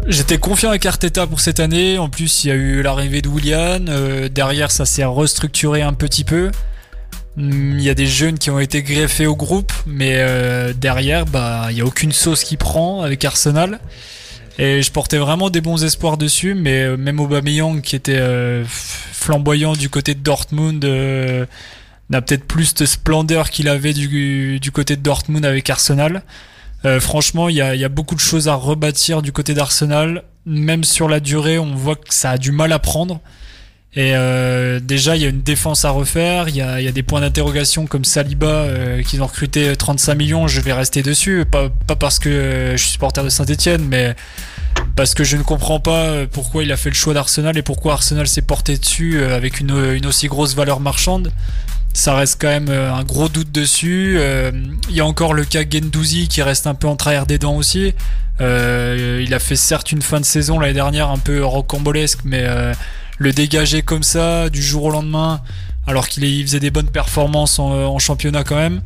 j'étais 0.06 0.38
confiant 0.38 0.70
avec 0.70 0.84
Arteta 0.84 1.26
pour 1.26 1.40
cette 1.40 1.58
année. 1.58 1.98
En 1.98 2.08
plus, 2.10 2.44
il 2.44 2.48
y 2.48 2.50
a 2.50 2.54
eu 2.54 2.82
l'arrivée 2.82 3.22
de 3.22 3.28
Willian. 3.28 4.28
derrière, 4.30 4.70
ça 4.70 4.84
s'est 4.84 5.04
restructuré 5.04 5.82
un 5.82 5.94
petit 5.94 6.24
peu. 6.24 6.50
Mm, 7.36 7.78
il 7.78 7.82
y 7.82 7.90
a 7.90 7.94
des 7.94 8.06
jeunes 8.06 8.38
qui 8.38 8.50
ont 8.50 8.58
été 8.58 8.82
greffés 8.82 9.26
au 9.26 9.36
groupe, 9.36 9.72
mais 9.86 10.14
euh, 10.16 10.72
derrière, 10.72 11.26
bah, 11.26 11.66
il 11.70 11.76
n'y 11.76 11.80
a 11.80 11.84
aucune 11.84 12.12
sauce 12.12 12.44
qui 12.44 12.56
prend 12.56 13.02
avec 13.02 13.24
Arsenal. 13.24 13.80
Et 14.58 14.82
je 14.82 14.92
portais 14.92 15.16
vraiment 15.16 15.48
des 15.48 15.60
bons 15.60 15.84
espoirs 15.84 16.18
dessus, 16.18 16.54
mais 16.54 16.82
euh, 16.82 16.96
même 16.96 17.20
Aubameyang 17.20 17.80
qui 17.80 17.96
était 17.96 18.18
euh, 18.18 18.64
flamboyant 18.66 19.72
du 19.74 19.88
côté 19.88 20.14
de 20.14 20.20
Dortmund 20.20 20.84
n'a 22.10 22.22
peut-être 22.22 22.44
plus 22.44 22.74
de 22.74 22.84
splendeur 22.86 23.50
qu'il 23.50 23.68
avait 23.68 23.92
du, 23.92 24.60
côté 24.72 24.96
de 24.96 25.02
Dortmund 25.02 25.44
avec 25.44 25.70
Arsenal. 25.70 26.22
franchement, 26.98 27.48
il 27.48 27.54
y 27.56 27.60
a, 27.60 27.76
y 27.76 27.84
a, 27.84 27.88
beaucoup 27.88 28.16
de 28.16 28.20
choses 28.20 28.48
à 28.48 28.54
rebâtir 28.54 29.22
du 29.22 29.30
côté 29.30 29.54
d'Arsenal. 29.54 30.24
Même 30.44 30.82
sur 30.82 31.08
la 31.08 31.20
durée, 31.20 31.60
on 31.60 31.74
voit 31.76 31.94
que 31.94 32.12
ça 32.12 32.32
a 32.32 32.38
du 32.38 32.50
mal 32.50 32.72
à 32.72 32.80
prendre. 32.80 33.20
Et 33.96 34.14
euh, 34.14 34.78
déjà, 34.80 35.16
il 35.16 35.22
y 35.22 35.26
a 35.26 35.28
une 35.28 35.42
défense 35.42 35.84
à 35.84 35.90
refaire. 35.90 36.48
Il 36.48 36.56
y 36.56 36.62
a, 36.62 36.80
y 36.80 36.86
a 36.86 36.92
des 36.92 37.02
points 37.02 37.20
d'interrogation 37.20 37.86
comme 37.86 38.04
Saliba 38.04 38.46
euh, 38.46 39.02
qu'ils 39.02 39.20
ont 39.22 39.26
recruté 39.26 39.74
35 39.76 40.14
millions. 40.14 40.46
Je 40.46 40.60
vais 40.60 40.72
rester 40.72 41.02
dessus, 41.02 41.44
pas, 41.44 41.68
pas 41.86 41.96
parce 41.96 42.18
que 42.20 42.28
euh, 42.28 42.72
je 42.76 42.82
suis 42.82 42.92
supporter 42.92 43.24
de 43.24 43.28
Saint-Etienne, 43.28 43.84
mais 43.88 44.14
parce 44.94 45.14
que 45.14 45.24
je 45.24 45.36
ne 45.36 45.42
comprends 45.42 45.80
pas 45.80 46.04
euh, 46.04 46.26
pourquoi 46.30 46.62
il 46.62 46.70
a 46.70 46.76
fait 46.76 46.90
le 46.90 46.94
choix 46.94 47.14
d'Arsenal 47.14 47.58
et 47.58 47.62
pourquoi 47.62 47.94
Arsenal 47.94 48.28
s'est 48.28 48.42
porté 48.42 48.78
dessus 48.78 49.18
euh, 49.18 49.36
avec 49.36 49.58
une, 49.58 49.70
une 49.94 50.06
aussi 50.06 50.28
grosse 50.28 50.54
valeur 50.54 50.78
marchande. 50.78 51.32
Ça 51.92 52.14
reste 52.14 52.40
quand 52.40 52.48
même 52.48 52.68
euh, 52.68 52.92
un 52.92 53.02
gros 53.02 53.28
doute 53.28 53.50
dessus. 53.50 54.16
Euh, 54.18 54.52
Il 54.88 54.94
y 54.94 55.00
a 55.00 55.06
encore 55.06 55.34
le 55.34 55.44
cas 55.44 55.62
Gendouzi 55.68 56.28
qui 56.28 56.42
reste 56.42 56.66
un 56.66 56.74
peu 56.74 56.86
en 56.86 56.96
travers 56.96 57.26
des 57.26 57.38
dents 57.38 57.56
aussi. 57.56 57.92
Euh, 58.40 59.22
il 59.26 59.34
a 59.34 59.38
fait 59.38 59.56
certes 59.56 59.92
une 59.92 60.00
fin 60.00 60.20
de 60.20 60.24
saison 60.24 60.58
l'année 60.58 60.72
dernière 60.72 61.10
un 61.10 61.18
peu 61.18 61.44
rocambolesque, 61.44 62.20
mais 62.24 62.42
euh, 62.44 62.72
le 63.20 63.32
dégager 63.32 63.82
comme 63.82 64.02
ça 64.02 64.48
du 64.48 64.62
jour 64.62 64.84
au 64.84 64.90
lendemain, 64.90 65.42
alors 65.86 66.08
qu'il 66.08 66.42
faisait 66.42 66.58
des 66.58 66.70
bonnes 66.70 66.88
performances 66.88 67.58
en, 67.58 67.98
championnat 67.98 68.44
quand 68.44 68.56
même. 68.56 68.80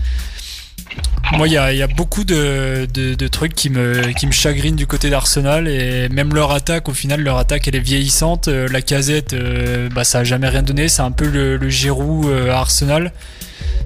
Moi, 1.35 1.47
il 1.47 1.55
y 1.55 1.57
a, 1.57 1.87
beaucoup 1.87 2.25
de, 2.25 3.29
trucs 3.29 3.55
qui 3.55 3.70
me, 3.70 4.03
chagrinent 4.33 4.75
du 4.75 4.88
côté 4.88 5.09
d'Arsenal 5.09 5.68
et 5.68 6.09
même 6.09 6.35
leur 6.35 6.51
attaque, 6.51 6.88
au 6.88 6.92
final, 6.92 7.20
leur 7.20 7.38
attaque 7.38 7.68
elle 7.68 7.77
est 7.77 7.81
vieillissante. 7.81 8.49
Euh, 8.49 8.68
La 8.68 8.83
casette, 8.83 9.35
euh, 9.35 9.88
bah, 9.88 10.03
ça 10.03 10.18
a 10.20 10.25
jamais 10.25 10.49
rien 10.49 10.62
donné. 10.62 10.88
C'est 10.88 11.03
un 11.03 11.12
peu 11.12 11.29
le, 11.29 11.57
le 11.57 11.68
euh, 11.68 12.53
à 12.53 12.59
Arsenal. 12.59 13.12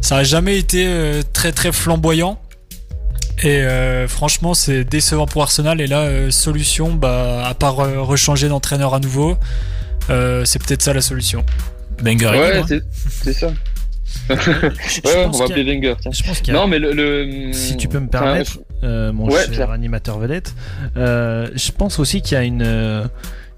Ça 0.00 0.16
a 0.16 0.24
jamais 0.24 0.56
été 0.56 0.88
très 1.34 1.52
très 1.52 1.72
flamboyant. 1.72 2.40
Et 3.42 3.62
franchement, 4.08 4.54
c'est 4.54 4.84
décevant 4.84 5.26
pour 5.26 5.42
Arsenal. 5.42 5.80
Et 5.80 5.86
là, 5.86 6.30
solution, 6.30 6.94
bah, 6.94 7.46
à 7.46 7.54
part 7.54 7.76
rechanger 7.76 8.48
d'entraîneur 8.48 8.94
à 8.94 9.00
nouveau, 9.00 9.36
euh, 10.10 10.44
c'est 10.44 10.58
peut-être 10.62 10.82
ça 10.82 10.92
la 10.92 11.00
solution. 11.00 11.44
Est 12.04 12.24
Ouais, 12.24 12.62
c'est 13.22 13.32
ça. 13.32 13.48
Je- 14.30 14.34
je 14.34 15.00
Ouais, 15.04 15.24
on 15.24 15.30
pense 15.30 15.38
va 15.38 15.44
appeler 15.46 15.64
Wenger. 15.64 15.94
tiens. 16.00 16.10
Je 16.12 16.22
pense 16.22 16.40
qu'il 16.40 16.52
y 16.54 16.56
a- 16.56 16.60
Non, 16.60 16.66
mais 16.66 16.78
le. 16.78 16.92
le- 16.92 17.52
Si 17.52 17.76
tu 17.76 17.88
peux 17.88 17.98
me 17.98 18.08
enfin, 18.08 18.18
permettre, 18.24 18.58
euh, 18.82 19.12
mon 19.12 19.26
Ouais, 19.28 19.44
cher 19.52 19.70
animateur 19.70 20.18
vedette, 20.18 20.54
euh, 20.96 21.48
je 21.54 21.70
pense 21.72 21.98
aussi 21.98 22.22
qu'il 22.22 22.34
y 22.36 22.40
a 22.40 22.44
une 22.44 22.62
euh, 22.62 23.04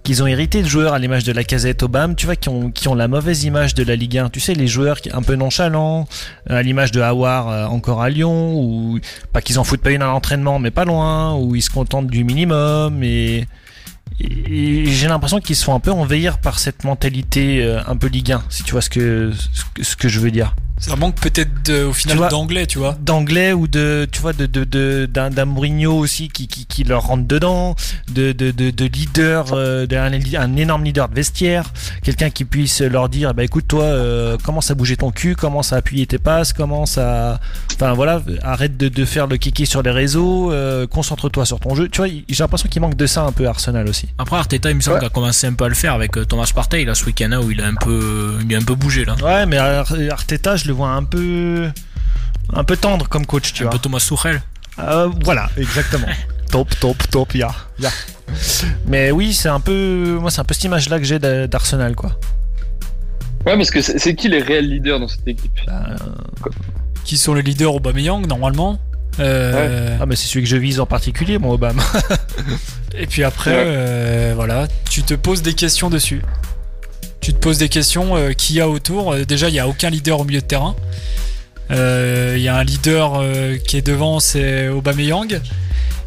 qu'ils 0.02 0.22
ont 0.22 0.26
hérité 0.26 0.62
de 0.62 0.66
joueurs 0.68 0.94
à 0.94 0.98
l'image 0.98 1.24
de 1.24 1.32
la 1.32 1.44
casette 1.44 1.82
Obama, 1.82 2.14
tu 2.14 2.24
vois, 2.26 2.34
qui 2.36 2.48
ont, 2.48 2.70
qui 2.70 2.88
ont 2.88 2.94
la 2.94 3.06
mauvaise 3.06 3.44
image 3.44 3.74
de 3.74 3.82
la 3.84 3.96
Ligue 3.96 4.16
1. 4.18 4.30
Tu 4.30 4.40
sais, 4.40 4.54
les 4.54 4.66
joueurs 4.66 5.00
qui 5.00 5.10
un 5.12 5.22
peu 5.22 5.34
nonchalants, 5.34 6.06
à 6.48 6.62
l'image 6.62 6.90
de 6.90 7.00
Hawar 7.00 7.48
euh, 7.48 7.66
encore 7.66 8.00
à 8.02 8.08
Lyon, 8.08 8.54
ou 8.56 8.98
pas 9.32 9.42
qu'ils 9.42 9.58
en 9.58 9.64
foutent 9.64 9.82
pas 9.82 9.90
une 9.90 10.02
à 10.02 10.06
l'entraînement, 10.06 10.58
mais 10.58 10.70
pas 10.70 10.84
loin, 10.86 11.34
où 11.36 11.54
ils 11.54 11.62
se 11.62 11.70
contentent 11.70 12.08
du 12.08 12.24
minimum 12.24 13.02
et 13.04 13.10
et 13.40 13.46
j'ai 14.20 15.08
l'impression 15.08 15.40
qu'ils 15.40 15.56
se 15.56 15.64
font 15.64 15.74
un 15.74 15.80
peu 15.80 15.90
envahir 15.90 16.38
par 16.38 16.58
cette 16.58 16.84
mentalité 16.84 17.62
euh, 17.62 17.80
un 17.86 17.96
peu 17.96 18.08
Ligue 18.08 18.32
1, 18.32 18.44
si 18.50 18.62
tu 18.62 18.72
vois 18.72 18.82
ce 18.82 18.90
que, 18.90 19.32
ce 19.80 19.96
que 19.96 20.08
je 20.08 20.20
veux 20.20 20.30
dire. 20.30 20.54
Ça 20.80 20.96
manque 20.96 21.16
peut-être 21.20 21.50
de- 21.66 21.84
au 21.84 21.92
final 21.92 22.28
d'anglais, 22.30 22.66
tu 22.66 22.78
vois. 22.78 22.96
d'anglais 23.00 23.52
ou 23.52 23.68
de 23.68 24.08
tu 24.10 24.20
vois 24.20 24.32
de 24.32 24.46
de 24.46 24.64
de 24.64 25.06
d'un 25.06 25.28
d'un 25.30 25.44
Mourinho 25.44 25.92
aussi 25.92 26.28
qui, 26.28 26.48
qui 26.48 26.64
qui 26.66 26.84
leur 26.84 27.02
rentre 27.04 27.26
dedans 27.28 27.76
de 28.12 28.32
de 28.32 28.50
de, 28.50 28.70
de 28.70 28.84
leader 28.86 29.52
euh, 29.52 29.86
d'un 29.86 30.10
un 30.12 30.56
énorme 30.56 30.84
leader 30.84 31.08
de 31.08 31.14
vestiaire 31.14 31.64
quelqu'un 32.02 32.30
qui 32.30 32.44
puisse 32.44 32.80
leur 32.80 33.08
dire 33.10 33.34
bah 33.34 33.44
écoute 33.44 33.66
toi 33.68 33.84
euh, 33.84 34.36
commence 34.42 34.70
à 34.70 34.74
bouger 34.74 34.96
ton 34.96 35.10
cul 35.10 35.36
commence 35.36 35.72
à 35.72 35.76
appuyer 35.76 36.06
tes 36.06 36.18
passes 36.18 36.52
commence 36.54 36.96
à 36.98 37.40
enfin 37.74 37.92
voilà 37.92 38.22
arrête 38.42 38.76
de 38.78 38.88
de 38.88 39.04
faire 39.04 39.26
le 39.26 39.36
kiki 39.36 39.66
sur 39.66 39.82
les 39.82 39.90
réseaux 39.90 40.50
euh, 40.52 40.86
concentre-toi 40.86 41.44
sur 41.44 41.60
ton 41.60 41.74
jeu 41.74 41.88
tu 41.88 42.00
vois 42.00 42.08
j'ai 42.08 42.42
l'impression 42.42 42.68
qu'il 42.68 42.80
manque 42.80 42.96
de 42.96 43.06
ça 43.06 43.22
un 43.24 43.32
peu 43.32 43.46
à 43.46 43.50
Arsenal 43.50 43.86
aussi 43.88 44.08
Après, 44.18 44.36
Arteta, 44.36 44.70
il 44.70 44.76
me 44.76 44.80
semble 44.80 44.94
Ouais. 44.94 45.00
qu'il 45.00 45.06
a 45.06 45.10
commencé 45.10 45.46
un 45.46 45.52
peu 45.52 45.64
à 45.64 45.68
le 45.68 45.74
faire 45.74 45.92
avec 45.94 46.16
euh, 46.16 46.24
Thomas 46.24 46.50
Partey 46.54 46.84
là 46.84 46.94
ce 46.94 47.04
week-end 47.04 47.28
là, 47.28 47.40
où 47.40 47.50
il 47.50 47.60
a 47.60 47.66
un 47.66 47.74
peu, 47.74 48.34
il 48.48 48.54
a 48.54 48.58
un 48.58 48.62
peu 48.62 48.74
bougé 48.74 49.04
là. 49.04 49.14
ouais 49.22 49.46
mais 49.46 49.58
Ar- 49.58 49.92
Arteta 50.10 50.56
je 50.56 50.69
le 50.70 50.76
vois 50.76 50.90
un 50.90 51.02
peu 51.04 51.70
un 52.52 52.64
peu 52.64 52.76
tendre 52.76 53.08
comme 53.08 53.26
coach 53.26 53.52
tu 53.52 53.62
un 53.62 53.66
vois 53.66 53.72
peu 53.72 53.78
Thomas 53.78 53.98
Tuchel. 54.06 54.40
Euh, 54.78 55.08
voilà, 55.24 55.48
exactement. 55.56 56.06
top, 56.50 56.68
top, 56.80 56.96
top, 57.10 57.34
ya. 57.34 57.50
ya. 57.78 57.90
Mais 58.86 59.10
oui, 59.10 59.34
c'est 59.34 59.48
un 59.48 59.60
peu, 59.60 60.16
moi, 60.20 60.30
c'est 60.30 60.40
un 60.40 60.44
peu 60.44 60.54
cette 60.54 60.64
image-là 60.64 60.98
que 60.98 61.04
j'ai 61.04 61.18
d'a- 61.18 61.46
d'Arsenal, 61.46 61.94
quoi. 61.94 62.10
Ouais, 63.46 63.56
parce 63.56 63.70
que 63.70 63.80
c'est 63.80 64.14
qui 64.14 64.28
les 64.28 64.40
réels 64.42 64.68
leaders 64.68 65.00
dans 65.00 65.08
cette 65.08 65.26
équipe? 65.26 65.52
Bah, 65.66 65.86
Qui 67.04 67.16
sont 67.16 67.34
les 67.34 67.42
leaders 67.42 67.74
Aubameyang 67.74 68.26
normalement. 68.26 68.78
Euh, 69.18 69.96
ah, 70.00 70.06
mais 70.06 70.14
c'est 70.16 70.28
celui 70.28 70.42
que 70.44 70.48
je 70.50 70.56
vise 70.56 70.78
en 70.80 70.86
particulier, 70.86 71.38
mon 71.38 71.52
Obama. 71.52 71.82
Et 72.94 73.06
puis 73.06 73.24
après, 73.24 73.50
Ouais. 73.50 73.62
euh, 73.66 74.32
voilà, 74.36 74.66
tu 74.88 75.02
te 75.02 75.14
poses 75.14 75.42
des 75.42 75.54
questions 75.54 75.90
dessus. 75.90 76.22
Tu 77.30 77.34
te 77.34 77.40
poses 77.42 77.58
des 77.58 77.68
questions 77.68 78.16
euh, 78.16 78.32
qui 78.32 78.54
y 78.54 78.60
a 78.60 78.68
autour. 78.68 79.12
Euh, 79.12 79.24
déjà, 79.24 79.48
il 79.48 79.52
n'y 79.52 79.60
a 79.60 79.68
aucun 79.68 79.88
leader 79.88 80.18
au 80.18 80.24
milieu 80.24 80.40
de 80.40 80.44
terrain. 80.46 80.74
Euh, 81.70 82.34
Il 82.36 82.42
y 82.42 82.48
a 82.48 82.56
un 82.56 82.64
leader 82.64 83.20
euh, 83.20 83.56
qui 83.56 83.76
est 83.76 83.86
devant, 83.86 84.18
c'est 84.18 84.66
Aubameyang. 84.68 85.40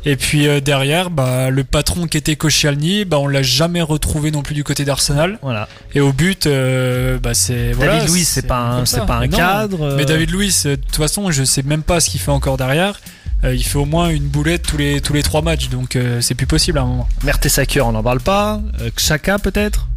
Et 0.03 0.17
puis 0.17 0.47
derrière, 0.61 1.09
bah, 1.09 1.49
le 1.49 1.63
patron 1.63 2.07
qui 2.07 2.17
était 2.17 2.35
Koscielny, 2.35 3.05
bah, 3.05 3.19
on 3.19 3.27
l'a 3.27 3.41
jamais 3.41 3.81
retrouvé 3.81 4.31
non 4.31 4.41
plus 4.41 4.53
du 4.53 4.65
côté 4.65 4.83
d'Arsenal. 4.83 5.39
voilà. 5.41 5.69
Et 5.95 6.01
au 6.01 6.11
but, 6.11 6.45
euh, 6.45 7.17
bah, 7.19 7.33
c'est 7.33 7.71
voilà, 7.71 7.99
David 7.99 8.09
Luiz, 8.13 8.27
c'est 8.27 8.45
pas 8.45 8.59
un, 8.59 8.75
comme 8.75 8.85
c'est 8.85 8.97
ça. 8.97 9.05
pas 9.05 9.15
un 9.15 9.27
Non, 9.27 9.37
cadre. 9.37 9.95
Mais 9.95 10.03
David 10.03 10.29
Luiz, 10.29 10.63
de 10.65 10.75
toute 10.75 10.97
façon, 10.97 11.31
je 11.31 11.45
sais 11.45 11.63
même 11.63 11.83
pas 11.83 12.01
ce 12.01 12.09
qu'il 12.09 12.19
fait 12.19 12.31
encore 12.31 12.57
derrière. 12.57 12.99
Euh, 13.45 13.55
il 13.55 13.63
fait 13.63 13.77
au 13.77 13.85
moins 13.85 14.09
une 14.09 14.27
boulette 14.27 14.63
tous 14.63 14.75
les 14.75 14.99
tous 14.99 15.13
les 15.13 15.23
trois 15.23 15.41
matchs, 15.41 15.69
donc 15.69 15.95
euh, 15.95 16.19
c'est 16.19 16.35
plus 16.35 16.47
possible 16.47 16.79
à 16.79 16.81
un 16.81 16.85
moment. 16.85 17.07
Mertesacker, 17.23 17.79
on 17.87 17.93
n'en 17.93 18.03
parle 18.03 18.19
pas. 18.19 18.59
Xhaka, 18.97 19.39
peut-être? 19.39 19.87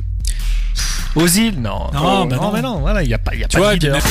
Ozil, 1.14 1.60
non. 1.60 1.90
Non, 1.94 2.26
bah 2.26 2.36
non. 2.36 2.52
mais 2.52 2.62
non, 2.62 2.80
voilà, 2.80 3.02
il 3.02 3.08
y 3.08 3.14
a 3.14 3.18
pas, 3.18 3.34
il 3.34 3.40
y 3.40 3.44
a 3.44 3.48
Tu 3.48 3.56
pas 3.56 3.62
vois, 3.62 3.76
de 3.76 3.86
leader. 3.86 4.02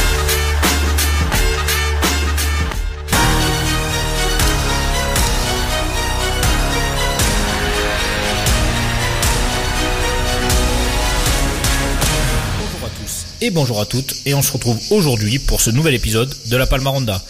Bonjour 12.59 12.85
à 12.85 12.89
tous 12.89 13.25
et 13.41 13.51
bonjour 13.51 13.81
à 13.81 13.85
toutes 13.85 14.15
et 14.25 14.33
on 14.33 14.41
se 14.41 14.51
retrouve 14.53 14.79
aujourd'hui 14.91 15.39
pour 15.39 15.61
ce 15.61 15.69
nouvel 15.69 15.93
épisode 15.93 16.33
de 16.47 16.57
la 16.57 16.65
Palmaronda. 16.65 17.21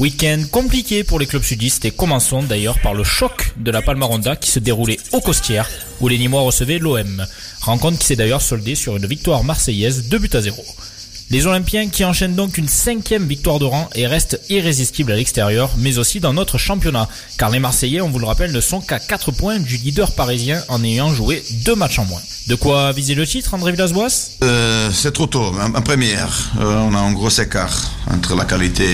Week-end 0.00 0.44
compliqué 0.50 1.04
pour 1.04 1.20
les 1.20 1.26
clubs 1.26 1.42
sudistes 1.42 1.84
et 1.84 1.90
commençons 1.90 2.42
d'ailleurs 2.42 2.78
par 2.78 2.94
le 2.94 3.04
choc 3.04 3.52
de 3.58 3.70
la 3.70 3.82
Palmaronda 3.82 4.34
qui 4.34 4.50
se 4.50 4.58
déroulait 4.58 4.98
au 5.12 5.20
Costières 5.20 5.68
où 6.00 6.08
les 6.08 6.16
Nîmois 6.16 6.40
recevaient 6.40 6.78
l'OM. 6.78 7.26
Rencontre 7.60 7.98
qui 7.98 8.06
s'est 8.06 8.16
d'ailleurs 8.16 8.40
soldée 8.40 8.74
sur 8.74 8.96
une 8.96 9.04
victoire 9.04 9.44
marseillaise 9.44 10.08
2 10.08 10.18
buts 10.18 10.30
à 10.32 10.40
0. 10.40 10.64
Les 11.28 11.46
Olympiens 11.46 11.90
qui 11.90 12.06
enchaînent 12.06 12.34
donc 12.34 12.56
une 12.56 12.66
cinquième 12.66 13.26
victoire 13.26 13.58
de 13.58 13.66
rang 13.66 13.90
et 13.94 14.06
restent 14.06 14.40
irrésistibles 14.48 15.12
à 15.12 15.16
l'extérieur, 15.16 15.70
mais 15.76 15.98
aussi 15.98 16.18
dans 16.18 16.32
notre 16.32 16.56
championnat, 16.56 17.06
car 17.36 17.50
les 17.50 17.58
Marseillais, 17.60 18.00
on 18.00 18.08
vous 18.08 18.18
le 18.18 18.26
rappelle, 18.26 18.52
ne 18.52 18.60
sont 18.62 18.80
qu'à 18.80 18.98
4 18.98 19.32
points 19.32 19.58
du 19.58 19.76
leader 19.76 20.12
parisien 20.14 20.64
en 20.68 20.82
ayant 20.82 21.12
joué 21.12 21.44
deux 21.66 21.74
matchs 21.74 21.98
en 21.98 22.06
moins. 22.06 22.22
De 22.48 22.54
quoi 22.54 22.90
viser 22.92 23.14
le 23.14 23.26
titre, 23.26 23.52
André 23.52 23.72
Villas-Boas? 23.72 24.30
Euh, 24.42 24.90
c'est 24.94 25.12
trop 25.12 25.26
tôt. 25.26 25.52
En, 25.60 25.74
en 25.74 25.82
première, 25.82 26.52
euh, 26.58 26.74
on 26.88 26.94
a 26.94 26.98
un 26.98 27.12
gros 27.12 27.28
écart 27.28 27.92
entre 28.10 28.34
la 28.34 28.46
qualité 28.46 28.86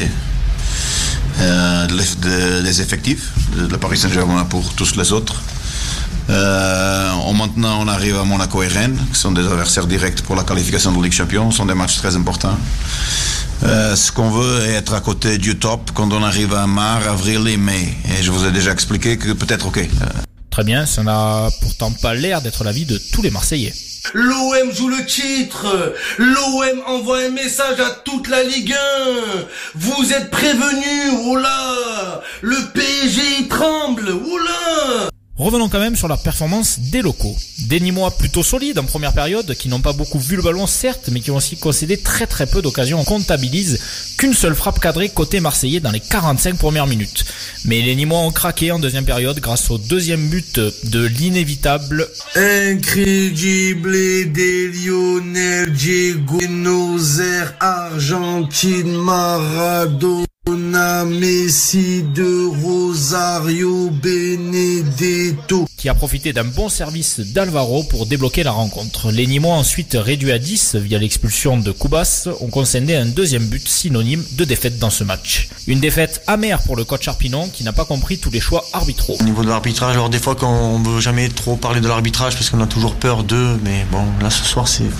euh, 1.40 1.86
de 1.86 2.62
des 2.62 2.80
effectifs 2.80 3.32
de, 3.56 3.66
de 3.66 3.76
Paris 3.76 3.98
Saint-Germain 3.98 4.44
pour 4.44 4.72
tous 4.74 4.96
les 4.96 5.12
autres. 5.12 5.42
Euh, 6.28 7.10
en 7.10 7.32
maintenant, 7.34 7.78
on 7.80 7.88
arrive 7.88 8.16
à 8.16 8.24
Monaco 8.24 8.62
et 8.62 8.68
Rennes, 8.68 8.98
qui 9.12 9.18
sont 9.18 9.32
des 9.32 9.46
adversaires 9.46 9.86
directs 9.86 10.22
pour 10.22 10.34
la 10.34 10.42
qualification 10.42 10.92
de 10.92 11.02
Ligue 11.02 11.12
Champion. 11.12 11.50
Ce 11.50 11.58
sont 11.58 11.66
des 11.66 11.74
matchs 11.74 11.98
très 11.98 12.16
importants. 12.16 12.58
Euh, 13.64 13.96
ce 13.96 14.12
qu'on 14.12 14.30
veut 14.30 14.66
est 14.66 14.72
être 14.72 14.94
à 14.94 15.00
côté 15.00 15.38
du 15.38 15.56
top 15.58 15.90
quand 15.94 16.12
on 16.12 16.22
arrive 16.22 16.52
à 16.54 16.66
mars, 16.66 17.06
avril 17.06 17.46
et 17.48 17.56
mai. 17.56 17.94
Et 18.18 18.22
je 18.22 18.30
vous 18.30 18.44
ai 18.44 18.50
déjà 18.50 18.72
expliqué 18.72 19.16
que 19.16 19.32
peut-être, 19.32 19.66
ok, 19.66 19.88
Très 20.50 20.64
bien, 20.64 20.86
ça 20.86 21.02
n'a 21.02 21.50
pourtant 21.60 21.92
pas 22.00 22.14
l'air 22.14 22.40
d'être 22.40 22.64
l'avis 22.64 22.86
de 22.86 22.98
tous 23.12 23.20
les 23.20 23.30
Marseillais. 23.30 23.74
L'OM 24.14 24.72
joue 24.72 24.88
le 24.88 25.04
titre. 25.04 25.94
L'OM 26.18 26.82
envoie 26.86 27.18
un 27.18 27.30
message 27.30 27.80
à 27.80 27.90
toute 28.04 28.28
la 28.28 28.42
Ligue 28.42 28.74
1. 28.74 28.76
Vous 29.74 30.12
êtes 30.12 30.30
prévenus. 30.30 31.12
Oh 31.24 31.36
là 31.36 32.22
Le 32.42 32.56
PSG 32.72 33.48
tremble. 33.48 34.08
Oh 34.10 34.38
là 34.38 35.08
Revenons 35.38 35.68
quand 35.68 35.80
même 35.80 35.96
sur 35.96 36.08
la 36.08 36.16
performance 36.16 36.78
des 36.78 37.02
locaux. 37.02 37.36
Des 37.68 37.78
Nîmois 37.78 38.10
plutôt 38.16 38.42
solides 38.42 38.78
en 38.78 38.84
première 38.84 39.12
période, 39.12 39.54
qui 39.54 39.68
n'ont 39.68 39.82
pas 39.82 39.92
beaucoup 39.92 40.18
vu 40.18 40.34
le 40.34 40.42
ballon 40.42 40.66
certes, 40.66 41.10
mais 41.12 41.20
qui 41.20 41.30
ont 41.30 41.36
aussi 41.36 41.58
concédé 41.58 41.98
très 41.98 42.26
très 42.26 42.46
peu 42.46 42.62
d'occasions. 42.62 43.00
On 43.00 43.04
comptabilise 43.04 43.78
qu'une 44.16 44.32
seule 44.32 44.54
frappe 44.54 44.80
cadrée 44.80 45.10
côté 45.10 45.40
marseillais 45.40 45.80
dans 45.80 45.90
les 45.90 46.00
45 46.00 46.56
premières 46.56 46.86
minutes. 46.86 47.26
Mais 47.66 47.82
les 47.82 47.94
Nîmois 47.94 48.20
ont 48.20 48.32
craqué 48.32 48.72
en 48.72 48.78
deuxième 48.78 49.04
période 49.04 49.38
grâce 49.40 49.70
au 49.70 49.76
deuxième 49.76 50.26
but 50.28 50.58
de 50.84 51.04
l'inévitable 51.04 52.08
Incrédible 52.34 53.92
des 54.32 54.68
Lionel 54.68 55.70
Diego 55.70 56.38
Argentine 57.60 58.92
Maradona 58.92 60.26
Messi 61.04 62.02
de 62.14 62.46
Rosario 62.62 63.90
Benedetto 63.90 65.66
qui 65.76 65.88
a 65.88 65.94
profité 65.94 66.32
d'un 66.32 66.44
bon 66.44 66.68
service 66.68 67.20
d'Alvaro 67.20 67.82
pour 67.84 68.06
débloquer 68.06 68.42
la 68.42 68.52
rencontre. 68.52 69.10
Les 69.10 69.26
Nîmois 69.26 69.54
ensuite 69.54 69.96
réduits 69.98 70.32
à 70.32 70.38
10 70.38 70.76
via 70.76 70.98
l'expulsion 70.98 71.56
de 71.56 71.70
Kubas 71.72 72.28
ont 72.40 72.48
concédé 72.48 72.94
un 72.94 73.06
deuxième 73.06 73.46
but 73.46 73.66
synonyme 73.66 74.24
de 74.32 74.44
défaite 74.44 74.78
dans 74.78 74.90
ce 74.90 75.04
match. 75.04 75.48
Une 75.66 75.80
défaite 75.80 76.22
amère 76.26 76.62
pour 76.62 76.76
le 76.76 76.84
coach 76.84 77.06
Arpinon 77.08 77.48
qui 77.48 77.64
n'a 77.64 77.72
pas 77.72 77.84
compris 77.84 78.18
tous 78.18 78.30
les 78.30 78.40
choix 78.40 78.64
arbitraux. 78.72 79.16
Au 79.20 79.24
niveau 79.24 79.42
de 79.42 79.48
l'arbitrage, 79.48 79.94
alors 79.94 80.10
des 80.10 80.18
fois 80.18 80.34
quand 80.34 80.52
on 80.52 80.78
veut 80.78 81.00
jamais 81.00 81.28
trop 81.28 81.56
parler 81.56 81.80
de 81.80 81.88
l'arbitrage 81.88 82.34
parce 82.34 82.50
qu'on 82.50 82.60
a 82.60 82.66
toujours 82.66 82.94
peur 82.94 83.24
d'eux, 83.24 83.58
mais 83.64 83.84
bon 83.90 84.04
là 84.20 84.30
ce 84.30 84.44
soir 84.44 84.68
c'est 84.68 84.90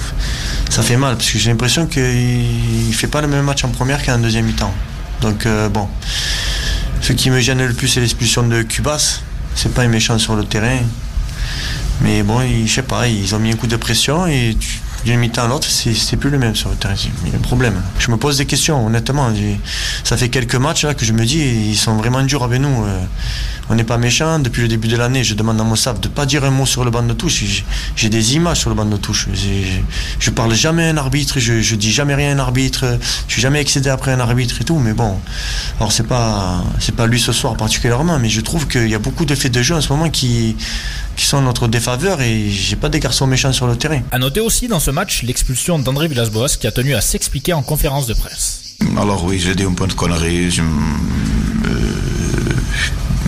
ça 0.71 0.83
fait 0.83 0.97
mal 0.97 1.17
parce 1.17 1.31
que 1.31 1.39
j'ai 1.39 1.51
l'impression 1.51 1.87
qu'il 1.87 2.93
fait 2.93 3.09
pas 3.09 3.21
le 3.21 3.29
même 3.29 3.45
match 3.45 3.65
en 3.65 3.69
première 3.69 4.05
qu'en 4.05 4.19
deuxième 4.19 4.47
mi-temps. 4.47 4.75
Donc 5.21 5.47
euh, 5.47 5.69
bon, 5.69 5.89
ce 7.01 7.13
qui 7.13 7.31
me 7.31 7.41
gêne 7.41 7.65
le 7.65 7.73
plus 7.73 7.89
c'est 7.89 8.01
l'expulsion 8.01 8.43
de 8.43 8.63
Cubas. 8.63 9.21
C'est 9.55 9.73
pas 9.73 9.83
un 9.83 9.89
méchant 9.89 10.19
sur 10.19 10.37
le 10.37 10.45
terrain, 10.45 10.81
mais 12.03 12.23
bon, 12.23 12.41
je 12.67 12.71
sais 12.71 12.83
pas, 12.83 13.09
ils 13.09 13.35
ont 13.35 13.39
mis 13.39 13.53
un 13.53 13.57
coup 13.57 13.67
de 13.67 13.77
pression 13.77 14.27
et 14.27 14.55
d'une 15.05 15.19
mi-temps 15.19 15.45
à 15.45 15.49
l'autre, 15.49 15.69
c'est 15.69 16.17
plus 16.17 16.31
le 16.31 16.39
même 16.39 16.55
sur 16.55 16.69
le 16.69 16.77
terrain. 16.77 16.95
Il 17.25 17.31
y 17.31 17.35
a 17.35 17.39
un 17.39 17.41
problème. 17.41 17.81
Je 17.99 18.11
me 18.11 18.17
pose 18.17 18.39
des 18.39 18.45
questions, 18.45 18.87
honnêtement. 18.87 19.33
Ça 20.05 20.17
fait 20.17 20.29
quelques 20.29 20.57
matchs 20.57 20.85
là 20.85 20.95
que 20.95 21.05
je 21.05 21.13
me 21.13 21.25
dis, 21.25 21.39
ils 21.39 21.77
sont 21.77 21.97
vraiment 21.97 22.23
durs 22.23 22.43
avec 22.43 22.61
nous. 22.61 22.85
Euh, 22.85 23.05
on 23.69 23.75
n'est 23.75 23.85
pas 23.85 23.99
méchants. 23.99 24.39
Depuis 24.39 24.63
le 24.63 24.69
début 24.69 24.89
de 24.89 24.97
l'année, 24.97 25.25
je 25.25 25.35
demande 25.35 25.61
à 25.61 25.65
mon 25.65 25.77
staff 25.77 26.01
de 26.01 26.09
ne 26.09 26.13
pas 26.13 26.27
dire 26.27 26.45
un 26.45 26.51
mot 26.51 26.67
sur 26.67 26.85
le 26.85 26.91
banc 26.91 27.03
de 27.03 27.13
touche. 27.13 27.45
J'ai 27.97 28.09
des 28.09 28.35
images 28.35 28.59
sur 28.59 28.71
le 28.71 28.77
banc 28.77 28.85
de 28.85 28.97
touche. 28.97 29.29
Je 30.19 30.31
parle 30.31 30.55
jamais 30.55 30.85
à 30.85 30.91
un 30.91 30.97
arbitre, 30.97 31.39
je, 31.39 31.61
je 31.61 31.75
dis 31.75 31.93
jamais 31.93 32.15
rien 32.15 32.31
à 32.31 32.35
un 32.35 32.39
arbitre. 32.39 32.99
Je 33.29 33.33
suis 33.33 33.43
jamais 33.43 33.61
excédé 33.61 33.91
après 33.91 34.13
un 34.13 34.21
arbitre 34.21 34.61
et 34.61 34.65
tout. 34.65 34.79
Mais 34.79 34.93
bon, 34.93 35.19
alors 35.79 35.93
c'est 35.93 36.07
pas 36.07 36.65
c'est 36.79 36.95
pas 36.95 37.07
lui 37.07 37.21
ce 37.21 37.33
soir 37.33 37.57
particulièrement, 37.57 38.19
mais 38.19 38.29
je 38.29 38.41
trouve 38.41 38.67
qu'il 38.69 38.89
y 38.89 38.95
a 38.95 38.99
beaucoup 38.99 39.25
de 39.25 39.35
faits 39.35 39.53
de 39.53 39.63
jeu 39.63 39.75
en 39.75 39.81
ce 39.81 39.89
moment 39.93 40.11
qui 40.11 40.57
qui 41.17 41.25
sont 41.25 41.41
notre 41.41 41.67
défaveur 41.67 42.21
et 42.21 42.51
j'ai 42.51 42.77
pas 42.77 42.89
des 42.89 43.01
garçons 43.01 43.27
méchants 43.27 43.53
sur 43.53 43.67
le 43.67 43.77
terrain. 43.77 44.03
À 44.13 44.19
noter 44.19 44.41
aussi 44.41 44.69
dans 44.69 44.81
ce 44.81 44.91
match 44.91 45.23
l'expulsion 45.23 45.79
d'André 45.79 46.09
Villas-Boas 46.09 46.57
qui 46.61 46.67
a 46.67 46.73
tenu 46.73 46.95
à 46.95 47.01
s'expliquer 47.01 47.55
en 47.55 47.63
conférence 47.63 48.07
de 48.07 48.15
presse. 48.15 48.77
Alors 48.99 49.25
oui, 49.25 49.39
j'ai 49.39 49.55
dit 49.55 49.65
un 49.65 49.73
point 49.73 49.87
de 49.87 49.95
connerie. 49.95 50.51
Je... 50.51 50.63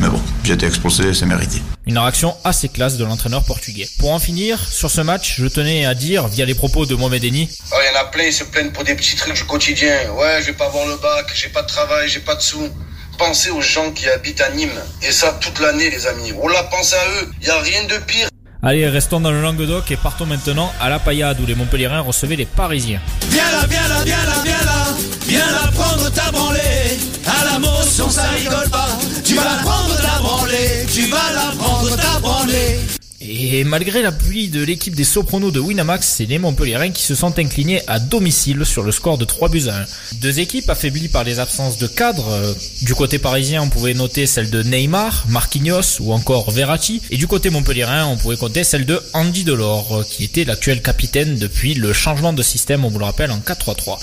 Mais 0.01 0.09
bon, 0.09 0.23
j'ai 0.45 0.53
été 0.53 0.67
expulsé, 0.67 1.13
c'est 1.13 1.27
mérité. 1.27 1.61
Une 1.87 1.99
réaction 1.99 2.37
assez 2.45 2.69
classe 2.69 2.97
de 2.97 3.05
l'entraîneur 3.05 3.45
portugais. 3.45 3.89
Pour 3.99 4.13
en 4.13 4.19
finir, 4.19 4.59
sur 4.63 4.91
ce 4.91 5.01
match, 5.01 5.37
je 5.39 5.47
tenais 5.47 5.87
à 5.87 5.95
dire, 5.95 6.29
via 6.29 6.45
les 6.45 6.55
propos 6.55 6.87
de 6.87 6.95
Mohamed 6.95 7.25
Eni. 7.25 7.49
Oh, 7.73 7.77
il 7.81 7.95
y 7.95 7.97
en 7.97 8.01
a 8.01 8.05
plein, 8.05 8.25
ils 8.25 8.33
se 8.33 8.45
plaignent 8.45 8.71
pour 8.71 8.85
des 8.85 8.95
petits 8.95 9.17
trucs 9.17 9.35
du 9.35 9.45
quotidien. 9.45 10.13
Ouais, 10.13 10.39
je 10.41 10.47
vais 10.47 10.53
pas 10.53 10.67
avoir 10.67 10.87
le 10.87 10.97
bac, 10.97 11.33
j'ai 11.35 11.49
pas 11.49 11.63
de 11.63 11.67
travail, 11.67 12.09
j'ai 12.09 12.21
pas 12.21 12.37
de 12.37 12.43
sous. 12.43 12.69
Pensez 13.19 13.51
aux 13.51 13.61
gens 13.61 13.91
qui 13.91 14.09
habitent 14.09 14.41
à 14.41 14.51
Nîmes. 14.51 14.71
Et 15.03 15.11
ça 15.11 15.37
toute 15.41 15.59
l'année, 15.59 15.91
les 15.91 16.07
amis. 16.07 16.33
Oh 16.41 16.49
là, 16.49 16.63
pensez 16.65 16.95
à 16.95 17.23
eux. 17.23 17.31
Il 17.41 17.49
y 17.49 17.51
a 17.51 17.59
rien 17.61 17.85
de 17.85 17.99
pire. 18.05 18.29
Allez, 18.63 18.89
restons 18.89 19.21
dans 19.21 19.31
le 19.31 19.41
Languedoc 19.41 19.91
et 19.91 19.97
partons 19.97 20.27
maintenant 20.27 20.73
à 20.81 20.89
la 20.89 20.99
Paillade 20.99 21.41
où 21.41 21.47
les 21.47 21.55
Montpellierins 21.55 22.01
recevaient 22.01 22.37
les 22.37 22.47
Parisiens. 22.47 23.01
Viens 23.31 23.51
là, 23.53 23.67
viens 23.69 23.89
là, 23.89 24.03
viens 24.05 24.25
là, 24.25 24.43
viens 24.45 24.65
là, 24.65 24.87
viens 25.27 25.51
là 25.51 25.71
prendre 25.73 26.11
ta 26.11 26.31
branlée. 26.33 26.99
À 27.25 27.45
la 27.45 27.59
motion, 27.61 28.11
ça 28.11 28.23
rigole 28.23 28.69
pas. 28.71 28.99
Tu 29.29 29.35
vas 29.35 29.59
prendre 29.63 29.95
ta 30.01 30.21
branlée, 30.21 30.87
tu 30.91 31.03
vas 31.11 31.33
la 31.35 31.55
prendre 31.59 31.95
ta 31.97 32.19
branlée. 32.19 32.79
Et 33.21 33.63
malgré 33.63 34.01
l'appui 34.01 34.49
de 34.49 34.63
l'équipe 34.63 34.95
des 34.95 35.05
Sopranos 35.05 35.51
de 35.51 35.61
Winamax, 35.61 36.15
c'est 36.17 36.25
les 36.25 36.39
Montpellierins 36.39 36.93
qui 36.93 37.03
se 37.03 37.15
sont 37.15 37.39
inclinés 37.39 37.83
à 37.89 38.01
domicile 38.01 38.65
sur 38.65 38.83
le 38.83 38.91
score 38.91 39.19
de 39.19 39.27
3 39.27 39.51
buts 39.51 39.69
à 39.69 39.81
1. 39.81 39.85
Deux 40.23 40.41
équipes 40.41 40.71
affaiblies 40.71 41.09
par 41.09 41.25
les 41.25 41.41
absences 41.41 41.77
de 41.77 41.87
cadres. 41.87 42.57
Du 42.81 42.95
côté 42.95 43.19
parisien, 43.19 43.61
on 43.61 43.69
pouvait 43.69 43.93
noter 43.93 44.27
celle 44.27 44.49
de 44.49 44.63
Neymar, 44.63 45.27
Marquinhos 45.29 46.01
ou 46.01 46.15
encore 46.15 46.51
Verratti. 46.51 47.03
Et 47.11 47.19
du 47.19 47.27
côté 47.27 47.51
montpellierin, 47.51 48.07
on 48.07 48.17
pouvait 48.17 48.39
compter 48.39 48.65
celle 48.65 48.87
de 48.87 48.99
Andy 49.13 49.45
Delors, 49.45 50.07
qui 50.09 50.25
était 50.25 50.47
l'actuel 50.47 50.81
capitaine 50.81 51.37
depuis 51.37 51.75
le 51.75 51.93
changement 51.93 52.33
de 52.33 52.43
système, 52.43 52.87
on 52.87 52.89
vous 52.89 52.99
le 52.99 53.05
rappelle, 53.05 53.31
en 53.31 53.41
4-3-3. 53.41 53.99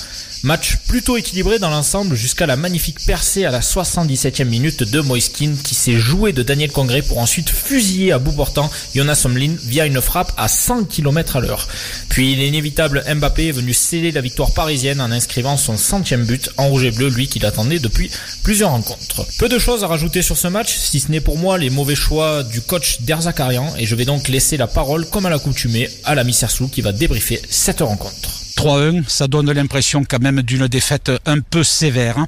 Match 0.46 0.78
plutôt 0.88 1.18
équilibré 1.18 1.58
dans 1.58 1.72
l'ensemble 1.72 2.16
jusqu'à 2.16 2.46
la 2.46 2.56
magnifique 2.56 3.04
percée 3.08 3.46
à 3.46 3.52
la 3.52 3.62
77e 3.62 4.46
minute 4.46 4.84
de 4.84 5.02
Moiskin 5.02 5.56
qui 5.64 5.74
s'est 5.74 5.98
joué 5.98 6.34
de 6.34 6.44
Daniel 6.44 6.72
Congré 6.72 7.02
pour 7.02 7.18
ensuite 7.18 7.50
fusiller 7.50 8.12
à 8.12 8.20
bout 8.20 8.32
portant 8.32 8.70
Jonas 8.94 9.24
Omlin 9.26 9.56
via 9.64 9.88
une 9.88 10.00
frappe 10.02 10.32
à 10.38 10.48
100 10.48 10.84
km 10.84 11.38
à 11.38 11.40
l'heure. 11.40 11.68
Puis 12.10 12.36
l'inévitable 12.36 13.04
Mbappé 13.12 13.48
est 13.48 13.54
venu 13.54 13.74
sceller 13.74 14.12
la 14.12 14.22
victoire 14.22 14.54
parisienne 14.54 15.02
en 15.02 15.12
inscrivant 15.12 15.58
son 15.58 15.78
centième 15.78 16.26
but 16.26 16.52
en 16.58 16.68
rouge 16.68 16.84
et 16.84 16.92
bleu, 16.92 17.10
lui 17.10 17.28
qui 17.28 17.40
l'attendait 17.40 17.80
depuis 17.80 18.12
plusieurs 18.44 18.70
rencontres. 18.70 19.26
Peu 19.40 19.50
de 19.50 19.58
choses 19.58 19.84
à 19.84 19.88
rajouter 19.88 20.22
sur 20.22 20.38
ce 20.38 20.48
match, 20.48 20.72
si 20.72 21.00
ce 21.00 21.12
n'est 21.12 21.22
pour 21.22 21.40
moi 21.40 21.58
les 21.58 21.72
mauvais 21.72 21.96
choix 21.96 22.44
du 22.44 22.62
coach 22.62 23.02
Derzakarian 23.02 23.74
et 23.80 23.88
je 23.88 23.96
vais 23.96 24.06
donc 24.06 24.28
laisser 24.28 24.58
la 24.58 24.68
parole 24.68 25.08
comme 25.08 25.26
à 25.26 25.32
l'accoutumée 25.32 25.90
à 26.04 26.14
la 26.14 26.32
Sersou 26.32 26.68
qui 26.68 26.82
va 26.82 26.92
débriefer 26.92 27.42
cette 27.50 27.82
rencontre. 27.82 28.45
3-1, 28.56 29.04
ça 29.08 29.28
donne 29.28 29.52
l'impression 29.52 30.04
quand 30.04 30.22
même 30.22 30.42
d'une 30.42 30.68
défaite 30.68 31.12
un 31.26 31.40
peu 31.40 31.64
sévère. 31.64 32.26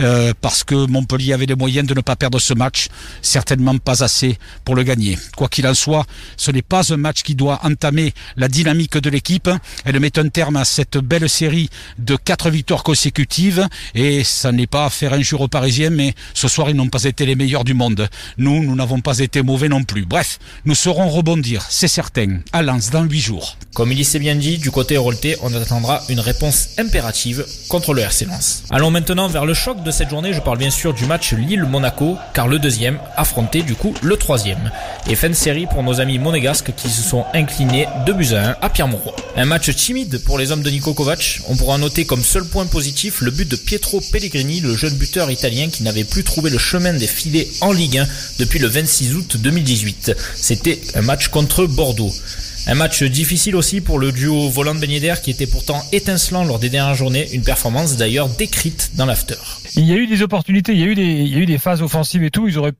Euh, 0.00 0.32
parce 0.40 0.64
que 0.64 0.74
Montpellier 0.86 1.32
avait 1.32 1.46
les 1.46 1.54
moyens 1.54 1.86
de 1.86 1.94
ne 1.94 2.00
pas 2.00 2.16
perdre 2.16 2.38
ce 2.38 2.54
match, 2.54 2.88
certainement 3.22 3.76
pas 3.78 4.04
assez 4.04 4.38
pour 4.64 4.74
le 4.74 4.82
gagner. 4.82 5.18
Quoi 5.36 5.48
qu'il 5.48 5.66
en 5.66 5.74
soit, 5.74 6.04
ce 6.36 6.50
n'est 6.50 6.62
pas 6.62 6.92
un 6.92 6.96
match 6.96 7.22
qui 7.22 7.34
doit 7.34 7.60
entamer 7.64 8.12
la 8.36 8.48
dynamique 8.48 8.98
de 8.98 9.10
l'équipe. 9.10 9.48
Elle 9.84 9.98
met 10.00 10.18
un 10.18 10.28
terme 10.28 10.56
à 10.56 10.64
cette 10.64 10.98
belle 10.98 11.28
série 11.28 11.70
de 11.98 12.16
quatre 12.16 12.50
victoires 12.50 12.82
consécutives 12.82 13.66
et 13.94 14.24
ça 14.24 14.52
n'est 14.52 14.66
pas 14.66 14.86
à 14.86 14.90
faire 14.90 15.12
injure 15.12 15.40
aux 15.40 15.48
Parisiens, 15.48 15.90
mais 15.90 16.14
ce 16.34 16.48
soir 16.48 16.70
ils 16.70 16.76
n'ont 16.76 16.88
pas 16.88 17.04
été 17.04 17.26
les 17.26 17.34
meilleurs 17.34 17.64
du 17.64 17.74
monde. 17.74 18.08
Nous, 18.38 18.62
nous 18.62 18.74
n'avons 18.76 19.00
pas 19.00 19.18
été 19.18 19.42
mauvais 19.42 19.68
non 19.68 19.84
plus. 19.84 20.04
Bref, 20.04 20.38
nous 20.64 20.74
saurons 20.74 21.08
rebondir, 21.08 21.64
c'est 21.68 21.88
certain, 21.88 22.40
à 22.52 22.62
Lens 22.62 22.90
dans 22.90 23.04
huit 23.04 23.20
jours. 23.20 23.56
Comme 23.74 23.92
il 23.92 24.04
s'est 24.04 24.18
bien 24.18 24.34
dit, 24.34 24.58
du 24.58 24.70
côté 24.70 24.94
Hérolté, 24.94 25.36
on 25.42 25.52
attendra 25.54 26.02
une 26.08 26.20
réponse 26.20 26.68
impérative 26.78 27.44
contre 27.68 27.92
le 27.92 28.02
RC 28.02 28.24
Lens. 28.26 28.62
Allons 28.70 28.90
maintenant 28.90 29.28
vers 29.28 29.44
le 29.44 29.54
choc 29.54 29.82
de 29.82 29.85
cette 29.90 30.10
journée, 30.10 30.32
je 30.32 30.40
parle 30.40 30.58
bien 30.58 30.70
sûr 30.70 30.94
du 30.94 31.06
match 31.06 31.32
Lille-Monaco, 31.32 32.16
car 32.34 32.48
le 32.48 32.58
deuxième 32.58 32.98
affrontait 33.16 33.62
du 33.62 33.74
coup 33.74 33.94
le 34.02 34.16
troisième. 34.16 34.70
Et 35.08 35.14
fin 35.14 35.28
de 35.28 35.34
série 35.34 35.66
pour 35.66 35.82
nos 35.82 36.00
amis 36.00 36.18
monégasques 36.18 36.72
qui 36.76 36.88
se 36.88 37.02
sont 37.02 37.24
inclinés 37.34 37.86
2 38.06 38.12
buts 38.12 38.34
à 38.34 38.50
1 38.50 38.56
à 38.62 38.70
Pierre-Mauroy. 38.70 39.14
Un 39.36 39.44
match 39.44 39.74
timide 39.74 40.22
pour 40.24 40.38
les 40.38 40.52
hommes 40.52 40.62
de 40.62 40.70
Nico 40.70 40.94
Kovac. 40.94 41.40
On 41.48 41.56
pourra 41.56 41.78
noter 41.78 42.04
comme 42.04 42.22
seul 42.22 42.44
point 42.44 42.66
positif 42.66 43.20
le 43.20 43.30
but 43.30 43.48
de 43.48 43.56
Pietro 43.56 44.00
Pellegrini, 44.12 44.60
le 44.60 44.74
jeune 44.74 44.94
buteur 44.94 45.30
italien 45.30 45.68
qui 45.68 45.82
n'avait 45.82 46.04
plus 46.04 46.24
trouvé 46.24 46.50
le 46.50 46.58
chemin 46.58 46.92
des 46.92 47.06
filets 47.06 47.48
en 47.60 47.72
Ligue 47.72 47.98
1 47.98 48.06
depuis 48.38 48.58
le 48.58 48.68
26 48.68 49.14
août 49.14 49.36
2018. 49.38 50.16
C'était 50.34 50.80
un 50.94 51.02
match 51.02 51.28
contre 51.28 51.66
Bordeaux. 51.66 52.12
Un 52.68 52.74
match 52.74 53.04
difficile 53.04 53.54
aussi 53.54 53.80
pour 53.80 54.00
le 54.00 54.10
duo 54.10 54.48
volant 54.50 54.74
de 54.74 54.86
qui 55.20 55.30
était 55.30 55.46
pourtant 55.46 55.84
étincelant 55.92 56.44
lors 56.44 56.58
des 56.58 56.68
dernières 56.68 56.96
journées, 56.96 57.28
une 57.32 57.42
performance 57.42 57.96
d'ailleurs 57.96 58.28
décrite 58.28 58.90
dans 58.94 59.06
l'after. 59.06 59.36
Il 59.76 59.84
y 59.84 59.92
a 59.92 59.96
eu 59.96 60.06
des 60.06 60.22
opportunités, 60.22 60.72
il 60.72 60.80
y 60.80 60.84
a 60.84 60.86
eu 60.86 60.94
des, 60.94 61.04
il 61.04 61.28
y 61.28 61.36
a 61.36 61.38
eu 61.38 61.46
des 61.46 61.58
phases 61.58 61.82
offensives 61.82 62.22
et 62.22 62.30
tout, 62.30 62.48
ils 62.48 62.58
auraient 62.58 62.72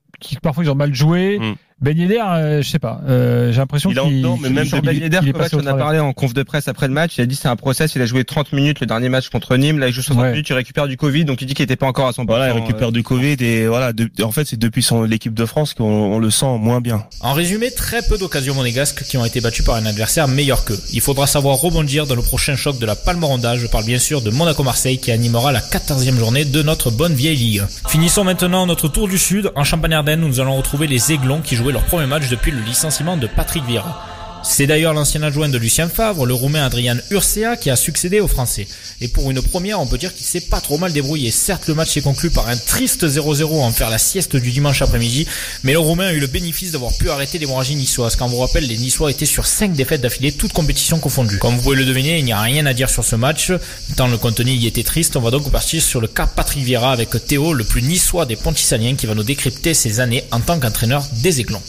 parfois 0.42 0.64
ils 0.64 0.70
ont 0.70 0.74
mal 0.74 0.94
joué. 0.94 1.38
Mm. 1.38 1.54
Ben 1.78 1.94
Yedder, 1.94 2.22
euh, 2.26 2.62
je 2.62 2.70
sais 2.70 2.78
pas. 2.78 3.02
Euh, 3.06 3.52
j'ai 3.52 3.58
l'impression 3.58 3.90
qu'il 3.90 3.98
est 3.98 4.24
en 4.24 4.38
mais 4.38 4.48
même 4.48 4.66
Ben 4.82 4.96
Yedder, 4.96 5.20
on 5.52 5.66
a 5.66 5.74
parlé 5.74 5.98
en 5.98 6.14
conf 6.14 6.32
de 6.32 6.42
presse 6.42 6.68
après 6.68 6.88
le 6.88 6.94
match. 6.94 7.18
Il 7.18 7.20
a 7.20 7.26
dit 7.26 7.36
c'est 7.36 7.48
un 7.48 7.56
process. 7.56 7.94
Il 7.96 8.00
a 8.00 8.06
joué 8.06 8.24
30 8.24 8.54
minutes 8.54 8.80
le 8.80 8.86
dernier 8.86 9.10
match 9.10 9.28
contre 9.28 9.54
Nîmes. 9.58 9.78
Là, 9.78 9.88
il 9.88 9.92
joue 9.92 10.00
60 10.00 10.24
minutes. 10.28 10.48
Il 10.48 10.54
récupère 10.54 10.88
du 10.88 10.96
Covid, 10.96 11.26
donc 11.26 11.42
il 11.42 11.46
dit 11.46 11.52
qu'il 11.52 11.64
était 11.64 11.76
pas 11.76 11.86
encore 11.86 12.08
à 12.08 12.12
100%. 12.12 12.24
Voilà, 12.26 12.48
il 12.48 12.52
récupère 12.52 12.92
du 12.92 13.02
Covid 13.02 13.36
et 13.40 13.66
voilà. 13.66 13.92
en 14.22 14.32
fait, 14.32 14.46
c'est 14.46 14.58
depuis 14.58 14.82
son 14.82 15.02
l'équipe 15.02 15.34
de 15.34 15.44
France 15.44 15.74
qu'on 15.74 16.18
le 16.18 16.30
sent 16.30 16.56
moins 16.58 16.80
bien. 16.80 17.04
En 17.20 17.34
résumé, 17.34 17.70
très 17.70 18.00
peu 18.08 18.16
d'occasions 18.16 18.54
monégasques 18.54 19.04
qui 19.04 19.18
ont 19.18 19.26
été 19.26 19.42
battues 19.42 19.62
par 19.62 19.74
un 19.74 19.84
adversaire 19.84 20.28
meilleur 20.28 20.64
qu'eux. 20.64 20.80
Il 20.94 21.02
faudra 21.02 21.26
savoir 21.26 21.56
rebondir 21.56 22.06
dans 22.06 22.14
le 22.14 22.22
prochain 22.22 22.56
choc 22.56 22.78
de 22.78 22.86
la 22.86 22.96
Palmoronda. 22.96 23.58
Je 23.58 23.66
parle 23.66 23.84
bien 23.84 23.98
sûr 23.98 24.22
de 24.22 24.30
Monaco-Marseille 24.30 24.98
qui 24.98 25.12
animera 25.12 25.52
la 25.52 25.60
14e 25.60 26.16
journée 26.16 26.46
de 26.46 26.62
notre 26.62 26.85
bonne 26.90 27.14
vieille 27.14 27.36
ligue. 27.36 27.64
Finissons 27.88 28.24
maintenant 28.24 28.66
notre 28.66 28.88
tour 28.88 29.08
du 29.08 29.18
sud 29.18 29.50
en 29.54 29.64
Champagne-Ardenne 29.64 30.20
nous 30.20 30.40
allons 30.40 30.56
retrouver 30.56 30.86
les 30.86 31.12
Aiglons 31.12 31.40
qui 31.42 31.56
jouaient 31.56 31.72
leur 31.72 31.84
premier 31.84 32.06
match 32.06 32.28
depuis 32.28 32.50
le 32.50 32.60
licenciement 32.60 33.16
de 33.16 33.26
Patrick 33.26 33.64
Vieira. 33.64 34.15
C'est 34.48 34.68
d'ailleurs 34.68 34.94
l'ancien 34.94 35.22
adjoint 35.24 35.48
de 35.48 35.58
Lucien 35.58 35.88
Favre, 35.88 36.24
le 36.24 36.32
roumain 36.32 36.64
Adrian 36.64 36.96
Urcea, 37.10 37.56
qui 37.60 37.68
a 37.68 37.74
succédé 37.74 38.20
aux 38.20 38.28
Français. 38.28 38.68
Et 39.00 39.08
pour 39.08 39.28
une 39.30 39.42
première, 39.42 39.80
on 39.80 39.86
peut 39.86 39.98
dire 39.98 40.14
qu'il 40.14 40.24
s'est 40.24 40.40
pas 40.40 40.60
trop 40.60 40.78
mal 40.78 40.92
débrouillé. 40.92 41.32
Certes, 41.32 41.66
le 41.66 41.74
match 41.74 41.90
s'est 41.90 42.00
conclu 42.00 42.30
par 42.30 42.48
un 42.48 42.56
triste 42.56 43.04
0-0 43.04 43.44
en 43.60 43.72
faire 43.72 43.90
la 43.90 43.98
sieste 43.98 44.36
du 44.36 44.52
dimanche 44.52 44.82
après-midi, 44.82 45.26
mais 45.64 45.72
le 45.72 45.80
roumain 45.80 46.06
a 46.06 46.12
eu 46.12 46.20
le 46.20 46.28
bénéfice 46.28 46.70
d'avoir 46.70 46.96
pu 46.96 47.10
arrêter 47.10 47.38
l'hémorragie 47.38 47.74
niçoise. 47.74 48.14
Quand 48.14 48.28
vous 48.28 48.38
rappelle, 48.38 48.66
les 48.66 48.78
Niçois 48.78 49.10
étaient 49.10 49.26
sur 49.26 49.46
5 49.46 49.72
défaites 49.72 50.00
d'affilée, 50.00 50.30
toutes 50.30 50.52
compétitions 50.52 51.00
confondues. 51.00 51.38
Comme 51.38 51.56
vous 51.56 51.62
pouvez 51.62 51.76
le 51.76 51.84
deviner, 51.84 52.18
il 52.18 52.24
n'y 52.24 52.32
a 52.32 52.40
rien 52.40 52.66
à 52.66 52.72
dire 52.72 52.88
sur 52.88 53.04
ce 53.04 53.16
match. 53.16 53.52
Tant 53.96 54.06
le 54.06 54.16
contenu 54.16 54.52
y 54.52 54.68
était 54.68 54.84
triste, 54.84 55.16
on 55.16 55.20
va 55.20 55.32
donc 55.32 55.50
partir 55.50 55.82
sur 55.82 56.00
le 56.00 56.06
cas 56.06 56.26
Patrick 56.26 56.72
avec 56.72 57.10
Théo, 57.26 57.52
le 57.52 57.64
plus 57.64 57.82
niçois 57.82 58.26
des 58.26 58.36
Pontisaliens, 58.36 58.94
qui 58.94 59.06
va 59.06 59.14
nous 59.14 59.24
décrypter 59.24 59.74
ses 59.74 59.98
années 60.00 60.24
en 60.30 60.40
tant 60.40 60.60
qu'entraîneur 60.60 61.04
des 61.22 61.40
Aiglons. 61.40 61.62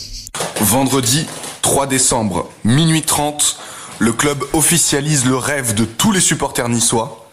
Vendredi 0.62 1.26
3 1.68 1.86
décembre, 1.86 2.50
minuit 2.64 3.02
30, 3.02 3.58
le 4.00 4.14
club 4.14 4.42
officialise 4.54 5.26
le 5.26 5.36
rêve 5.36 5.74
de 5.74 5.84
tous 5.84 6.14
les 6.14 6.22
supporters 6.22 6.70
niçois. 6.70 7.30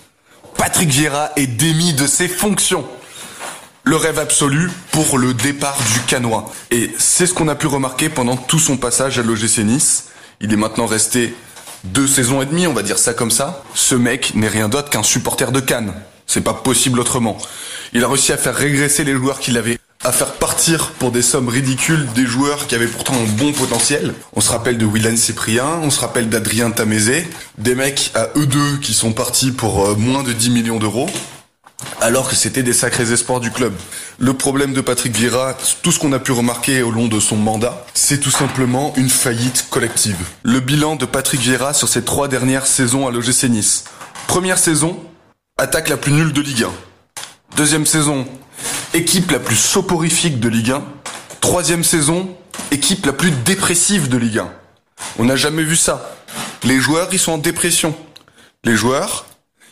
Patrick 0.56 0.88
Vieira 0.88 1.30
est 1.36 1.46
démis 1.46 1.92
de 1.92 2.08
ses 2.08 2.26
fonctions. 2.26 2.84
le 3.84 3.94
rêve 3.94 4.18
absolu 4.18 4.72
pour 4.90 5.18
le 5.18 5.34
départ 5.34 5.78
du 5.92 6.00
Canois. 6.08 6.50
Et 6.72 6.90
c'est 6.98 7.26
ce 7.26 7.32
qu'on 7.32 7.46
a 7.46 7.54
pu 7.54 7.68
remarquer 7.68 8.08
pendant 8.08 8.36
tout 8.36 8.58
son 8.58 8.76
passage 8.76 9.20
à 9.20 9.22
l'OGC 9.22 9.58
Nice. 9.58 10.06
Il 10.40 10.52
est 10.52 10.56
maintenant 10.56 10.86
resté 10.86 11.32
deux 11.84 12.08
saisons 12.08 12.42
et 12.42 12.46
demie, 12.46 12.66
on 12.66 12.74
va 12.74 12.82
dire 12.82 12.98
ça 12.98 13.14
comme 13.14 13.30
ça. 13.30 13.62
Ce 13.76 13.94
mec 13.94 14.34
n'est 14.34 14.48
rien 14.48 14.68
d'autre 14.68 14.90
qu'un 14.90 15.04
supporter 15.04 15.52
de 15.52 15.60
Cannes. 15.60 15.94
C'est 16.26 16.40
pas 16.40 16.54
possible 16.54 16.98
autrement. 16.98 17.38
Il 17.92 18.02
a 18.02 18.08
réussi 18.08 18.32
à 18.32 18.36
faire 18.36 18.56
régresser 18.56 19.04
les 19.04 19.12
joueurs 19.12 19.38
qu'il 19.38 19.56
avait, 19.56 19.78
à 20.04 20.12
faire 20.12 20.32
partir 20.34 20.90
pour 20.92 21.10
des 21.10 21.22
sommes 21.22 21.48
ridicules 21.48 22.06
des 22.14 22.26
joueurs 22.26 22.66
qui 22.66 22.74
avaient 22.74 22.86
pourtant 22.86 23.14
un 23.14 23.24
bon 23.38 23.52
potentiel. 23.52 24.14
On 24.34 24.40
se 24.40 24.50
rappelle 24.50 24.78
de 24.78 24.84
Willan 24.84 25.16
Cyprien, 25.16 25.80
on 25.82 25.90
se 25.90 26.00
rappelle 26.00 26.28
d'Adrien 26.28 26.70
Tamézé, 26.70 27.26
des 27.58 27.74
mecs 27.74 28.12
à 28.14 28.28
eux 28.36 28.46
deux 28.46 28.76
qui 28.78 28.92
sont 28.92 29.12
partis 29.12 29.50
pour 29.50 29.86
euh, 29.86 29.94
moins 29.96 30.22
de 30.22 30.32
10 30.32 30.50
millions 30.50 30.78
d'euros 30.78 31.08
alors 32.00 32.28
que 32.28 32.36
c'était 32.36 32.62
des 32.62 32.72
sacrés 32.72 33.12
espoirs 33.12 33.40
du 33.40 33.50
club. 33.50 33.72
Le 34.18 34.32
problème 34.34 34.72
de 34.72 34.80
Patrick 34.80 35.14
Vieira, 35.16 35.56
tout 35.82 35.92
ce 35.92 35.98
qu'on 35.98 36.12
a 36.12 36.18
pu 36.18 36.32
remarquer 36.32 36.82
au 36.82 36.90
long 36.90 37.08
de 37.08 37.20
son 37.20 37.36
mandat, 37.36 37.84
c'est 37.94 38.20
tout 38.20 38.30
simplement 38.30 38.92
une 38.96 39.10
faillite 39.10 39.66
collective. 39.70 40.16
Le 40.42 40.60
bilan 40.60 40.96
de 40.96 41.04
Patrick 41.04 41.40
Vieira 41.40 41.74
sur 41.74 41.88
ses 41.88 42.02
trois 42.02 42.28
dernières 42.28 42.66
saisons 42.66 43.08
à 43.08 43.10
l'OGC 43.10 43.44
Nice. 43.44 43.84
Première 44.26 44.58
saison, 44.58 44.98
attaque 45.58 45.88
la 45.88 45.96
plus 45.96 46.12
nulle 46.12 46.32
de 46.32 46.40
Ligue 46.40 46.64
1. 46.64 46.70
Deuxième 47.56 47.86
saison, 47.86 48.26
équipe 48.92 49.30
la 49.30 49.38
plus 49.38 49.56
soporifique 49.56 50.40
de 50.40 50.48
Ligue 50.48 50.72
1. 50.72 50.84
Troisième 51.40 51.84
saison, 51.84 52.36
équipe 52.70 53.06
la 53.06 53.12
plus 53.12 53.30
dépressive 53.30 54.08
de 54.08 54.16
Ligue 54.16 54.38
1. 54.38 54.50
On 55.18 55.24
n'a 55.24 55.36
jamais 55.36 55.62
vu 55.62 55.76
ça. 55.76 56.16
Les 56.62 56.80
joueurs, 56.80 57.08
ils 57.12 57.18
sont 57.18 57.32
en 57.32 57.38
dépression. 57.38 57.94
Les 58.64 58.76
joueurs, 58.76 59.26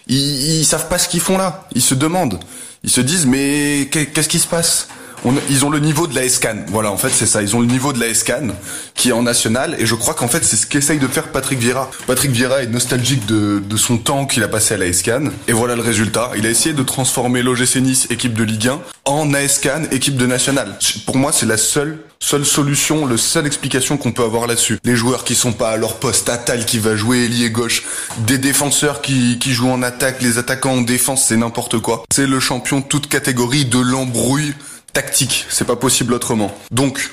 ils, 0.07 0.64
savent 0.64 0.88
pas 0.88 0.99
ce 0.99 1.09
qu'ils 1.09 1.20
font 1.20 1.38
là. 1.38 1.66
Ils 1.74 1.82
se 1.82 1.95
demandent. 1.95 2.38
Ils 2.82 2.90
se 2.90 3.01
disent 3.01 3.26
mais 3.26 3.88
qu'est-ce 3.90 4.28
qui 4.28 4.38
se 4.38 4.47
passe? 4.47 4.88
On, 5.24 5.34
ils 5.48 5.64
ont 5.64 5.70
le 5.70 5.78
niveau 5.78 6.06
de 6.06 6.14
la 6.14 6.28
SCAN. 6.28 6.56
Voilà, 6.68 6.90
en 6.90 6.96
fait, 6.96 7.10
c'est 7.10 7.26
ça. 7.26 7.42
Ils 7.42 7.54
ont 7.56 7.60
le 7.60 7.66
niveau 7.66 7.92
de 7.92 8.00
la 8.00 8.12
SCAN 8.14 8.48
qui 8.94 9.10
est 9.10 9.12
en 9.12 9.22
national. 9.22 9.76
Et 9.78 9.86
je 9.86 9.94
crois 9.94 10.14
qu'en 10.14 10.28
fait, 10.28 10.44
c'est 10.44 10.56
ce 10.56 10.66
qu'essaye 10.66 10.98
de 10.98 11.08
faire 11.08 11.28
Patrick 11.28 11.58
Vieira. 11.58 11.90
Patrick 12.06 12.30
Vieira 12.30 12.62
est 12.62 12.66
nostalgique 12.66 13.26
de, 13.26 13.62
de 13.64 13.76
son 13.76 13.98
temps 13.98 14.26
qu'il 14.26 14.42
a 14.42 14.48
passé 14.48 14.74
à 14.74 14.76
la 14.78 14.92
SCAN. 14.92 15.30
Et 15.48 15.52
voilà 15.52 15.76
le 15.76 15.82
résultat. 15.82 16.30
Il 16.36 16.46
a 16.46 16.50
essayé 16.50 16.74
de 16.74 16.82
transformer 16.82 17.42
l'OGC 17.42 17.76
Nice, 17.76 18.06
équipe 18.10 18.34
de 18.34 18.44
Ligue 18.44 18.68
1, 18.68 18.80
en 19.04 19.34
ASCAN, 19.34 19.84
équipe 19.90 20.16
de 20.16 20.26
national. 20.26 20.76
Pour 21.06 21.16
moi, 21.16 21.32
c'est 21.32 21.46
la 21.46 21.56
seule 21.56 21.98
seule 22.22 22.44
solution, 22.46 23.04
la 23.06 23.16
seule 23.16 23.46
explication 23.46 23.96
qu'on 23.96 24.12
peut 24.12 24.22
avoir 24.22 24.46
là-dessus. 24.46 24.78
Les 24.84 24.94
joueurs 24.94 25.24
qui 25.24 25.34
sont 25.34 25.52
pas 25.52 25.70
à 25.70 25.76
leur 25.76 25.96
poste, 25.96 26.28
Atal 26.28 26.64
qui 26.64 26.78
va 26.78 26.94
jouer 26.94 27.24
ailier 27.24 27.50
gauche, 27.50 27.82
des 28.18 28.38
défenseurs 28.38 29.02
qui, 29.02 29.38
qui 29.40 29.52
jouent 29.52 29.70
en 29.70 29.82
attaque, 29.82 30.22
les 30.22 30.38
attaquants 30.38 30.74
en 30.74 30.80
défense, 30.82 31.26
c'est 31.26 31.36
n'importe 31.36 31.80
quoi. 31.80 32.04
C'est 32.12 32.28
le 32.28 32.38
champion 32.38 32.80
toute 32.80 33.08
catégorie 33.08 33.64
de 33.64 33.80
l'embrouille 33.80 34.54
tactique, 34.93 35.47
c'est 35.49 35.66
pas 35.66 35.76
possible 35.76 36.14
autrement. 36.14 36.55
Donc, 36.70 37.11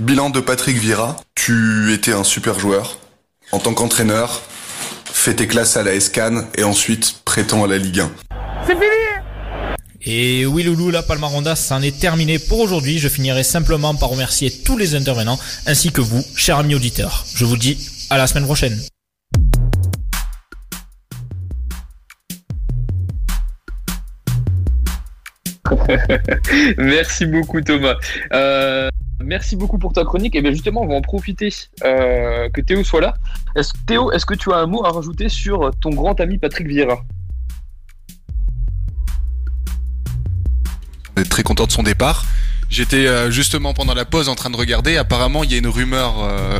bilan 0.00 0.30
de 0.30 0.40
Patrick 0.40 0.76
Vieira, 0.78 1.16
tu 1.34 1.92
étais 1.92 2.12
un 2.12 2.24
super 2.24 2.58
joueur. 2.58 2.98
En 3.52 3.58
tant 3.58 3.74
qu'entraîneur, 3.74 4.42
fais 5.04 5.34
tes 5.34 5.46
classes 5.46 5.76
à 5.76 5.82
la 5.82 5.98
SCAN 5.98 6.44
et 6.56 6.64
ensuite 6.64 7.20
prétends 7.24 7.64
à 7.64 7.66
la 7.66 7.78
Ligue 7.78 8.00
1. 8.00 8.10
C'est 8.66 8.74
fini 8.74 8.86
et 10.08 10.46
oui 10.46 10.62
Loulou, 10.62 10.92
la 10.92 11.02
Palmaronda, 11.02 11.56
c'en 11.56 11.82
est 11.82 11.98
terminé 11.98 12.38
pour 12.38 12.60
aujourd'hui. 12.60 13.00
Je 13.00 13.08
finirai 13.08 13.42
simplement 13.42 13.92
par 13.92 14.10
remercier 14.10 14.52
tous 14.64 14.78
les 14.78 14.94
intervenants 14.94 15.38
ainsi 15.66 15.90
que 15.90 16.00
vous, 16.00 16.24
chers 16.36 16.58
amis 16.58 16.76
auditeurs. 16.76 17.26
Je 17.34 17.44
vous 17.44 17.56
dis 17.56 17.76
à 18.08 18.16
la 18.16 18.28
semaine 18.28 18.44
prochaine. 18.44 18.80
merci 26.78 27.26
beaucoup 27.26 27.60
Thomas. 27.60 27.96
Euh, 28.32 28.90
merci 29.22 29.56
beaucoup 29.56 29.78
pour 29.78 29.92
ta 29.92 30.04
chronique. 30.04 30.34
Et 30.34 30.42
bien 30.42 30.52
justement, 30.52 30.82
on 30.82 30.88
va 30.88 30.94
en 30.94 31.02
profiter 31.02 31.52
euh, 31.84 32.48
que 32.50 32.60
Théo 32.60 32.84
soit 32.84 33.00
là. 33.00 33.14
Est 33.54 33.72
Théo, 33.86 34.12
est-ce 34.12 34.26
que 34.26 34.34
tu 34.34 34.52
as 34.52 34.56
un 34.56 34.66
mot 34.66 34.84
à 34.84 34.90
rajouter 34.90 35.28
sur 35.28 35.70
ton 35.80 35.90
grand 35.90 36.20
ami 36.20 36.38
Patrick 36.38 36.66
Vieira? 36.66 36.98
On 41.16 41.22
est 41.22 41.30
très 41.30 41.42
content 41.42 41.66
de 41.66 41.72
son 41.72 41.82
départ. 41.82 42.26
J'étais 42.68 43.06
euh, 43.06 43.30
justement 43.30 43.74
pendant 43.74 43.94
la 43.94 44.04
pause 44.04 44.28
en 44.28 44.34
train 44.34 44.50
de 44.50 44.56
regarder. 44.56 44.96
Apparemment, 44.96 45.44
il 45.44 45.52
y 45.52 45.54
a 45.54 45.58
une 45.58 45.68
rumeur 45.68 46.14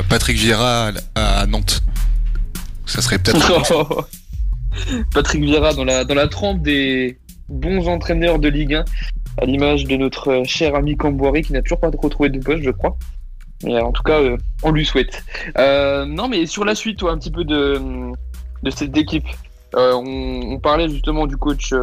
Patrick 0.09 0.37
Vieira 0.37 0.91
à, 1.15 1.45
Nantes. 1.45 1.83
Ça 2.85 3.01
serait 3.01 3.19
peut-être. 3.19 4.07
Patrick 5.13 5.43
Vieira 5.43 5.73
dans 5.73 5.83
la, 5.83 6.05
dans 6.05 6.15
la 6.15 6.27
trempe 6.27 6.61
des, 6.61 7.19
bons 7.49 7.87
entraîneurs 7.87 8.39
de 8.39 8.49
Ligue 8.49 8.75
1, 8.75 8.85
à 9.37 9.45
l'image 9.45 9.85
de 9.85 9.95
notre 9.95 10.43
cher 10.45 10.75
ami 10.75 10.95
Camboire 10.95 11.33
qui 11.33 11.53
n'a 11.53 11.61
toujours 11.61 11.79
pas 11.79 11.89
retrouvé 11.89 12.29
de 12.29 12.39
poste, 12.39 12.63
je 12.63 12.71
crois. 12.71 12.97
Mais 13.63 13.79
en 13.81 13.91
tout 13.91 14.03
cas, 14.03 14.19
euh, 14.19 14.37
on 14.63 14.71
lui 14.71 14.85
souhaite. 14.85 15.23
Euh, 15.57 16.05
non, 16.05 16.27
mais 16.27 16.45
sur 16.45 16.63
la 16.63 16.75
suite, 16.75 16.99
toi, 16.99 17.11
un 17.11 17.17
petit 17.17 17.31
peu 17.31 17.43
de, 17.43 17.79
de 18.63 18.69
cette 18.69 18.95
équipe. 18.95 19.25
Euh, 19.75 19.93
on, 19.93 20.59
parlait 20.59 20.87
justement 20.87 21.27
du 21.27 21.35
coach, 21.35 21.73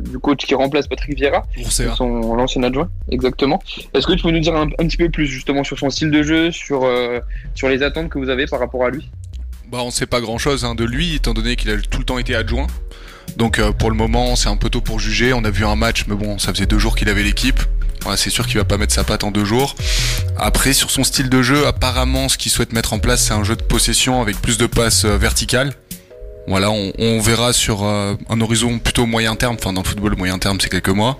du 0.00 0.18
coach 0.18 0.44
qui 0.44 0.54
remplace 0.54 0.86
Patrick 0.86 1.16
Vieira, 1.16 1.42
son 1.96 2.34
l'ancien 2.34 2.62
adjoint, 2.62 2.90
exactement. 3.10 3.60
Est-ce 3.94 4.06
que 4.06 4.12
tu 4.12 4.22
peux 4.22 4.30
nous 4.30 4.40
dire 4.40 4.54
un, 4.54 4.68
petit 4.68 4.98
peu 4.98 5.08
plus 5.08 5.26
justement 5.26 5.64
sur 5.64 5.78
son 5.78 5.88
style 5.88 6.10
de 6.10 6.22
jeu, 6.22 6.50
sur 6.50 6.86
sur 7.54 7.68
les 7.68 7.82
attentes 7.82 8.10
que 8.10 8.18
vous 8.18 8.28
avez 8.28 8.46
par 8.46 8.60
rapport 8.60 8.84
à 8.84 8.90
lui? 8.90 9.10
Bah, 9.72 9.78
on 9.82 9.90
sait 9.90 10.06
pas 10.06 10.20
grand-chose 10.20 10.66
hein, 10.66 10.74
de 10.74 10.84
lui, 10.84 11.14
étant 11.16 11.32
donné 11.32 11.56
qu'il 11.56 11.70
a 11.70 11.78
tout 11.78 11.98
le 11.98 12.04
temps 12.04 12.18
été 12.18 12.34
adjoint. 12.34 12.66
Donc 13.36 13.58
euh, 13.58 13.72
pour 13.72 13.90
le 13.90 13.96
moment, 13.96 14.36
c'est 14.36 14.48
un 14.48 14.56
peu 14.56 14.70
tôt 14.70 14.80
pour 14.80 15.00
juger. 15.00 15.32
On 15.32 15.44
a 15.44 15.50
vu 15.50 15.64
un 15.64 15.76
match, 15.76 16.04
mais 16.06 16.14
bon, 16.14 16.38
ça 16.38 16.52
faisait 16.52 16.66
deux 16.66 16.78
jours 16.78 16.96
qu'il 16.96 17.08
avait 17.08 17.22
l'équipe. 17.22 17.60
c'est 18.16 18.30
sûr 18.30 18.46
qu'il 18.46 18.58
va 18.58 18.64
pas 18.64 18.78
mettre 18.78 18.94
sa 18.94 19.04
patte 19.04 19.24
en 19.24 19.30
deux 19.30 19.44
jours. 19.44 19.74
Après, 20.38 20.72
sur 20.72 20.90
son 20.90 21.04
style 21.04 21.28
de 21.28 21.42
jeu, 21.42 21.66
apparemment, 21.66 22.28
ce 22.28 22.38
qu'il 22.38 22.52
souhaite 22.52 22.72
mettre 22.72 22.92
en 22.92 22.98
place, 22.98 23.22
c'est 23.22 23.34
un 23.34 23.44
jeu 23.44 23.56
de 23.56 23.62
possession 23.62 24.20
avec 24.20 24.40
plus 24.40 24.58
de 24.58 24.66
passes 24.66 25.04
euh, 25.04 25.16
verticales. 25.16 25.72
Voilà, 26.46 26.70
on, 26.70 27.20
verra 27.20 27.54
sur 27.54 27.84
euh, 27.84 28.16
un 28.28 28.40
horizon 28.40 28.78
plutôt 28.78 29.06
moyen 29.06 29.34
terme. 29.34 29.56
Enfin, 29.58 29.72
dans 29.72 29.80
le 29.80 29.86
football, 29.86 30.14
moyen 30.16 30.38
terme, 30.38 30.58
c'est 30.60 30.68
quelques 30.68 30.90
mois. 30.90 31.18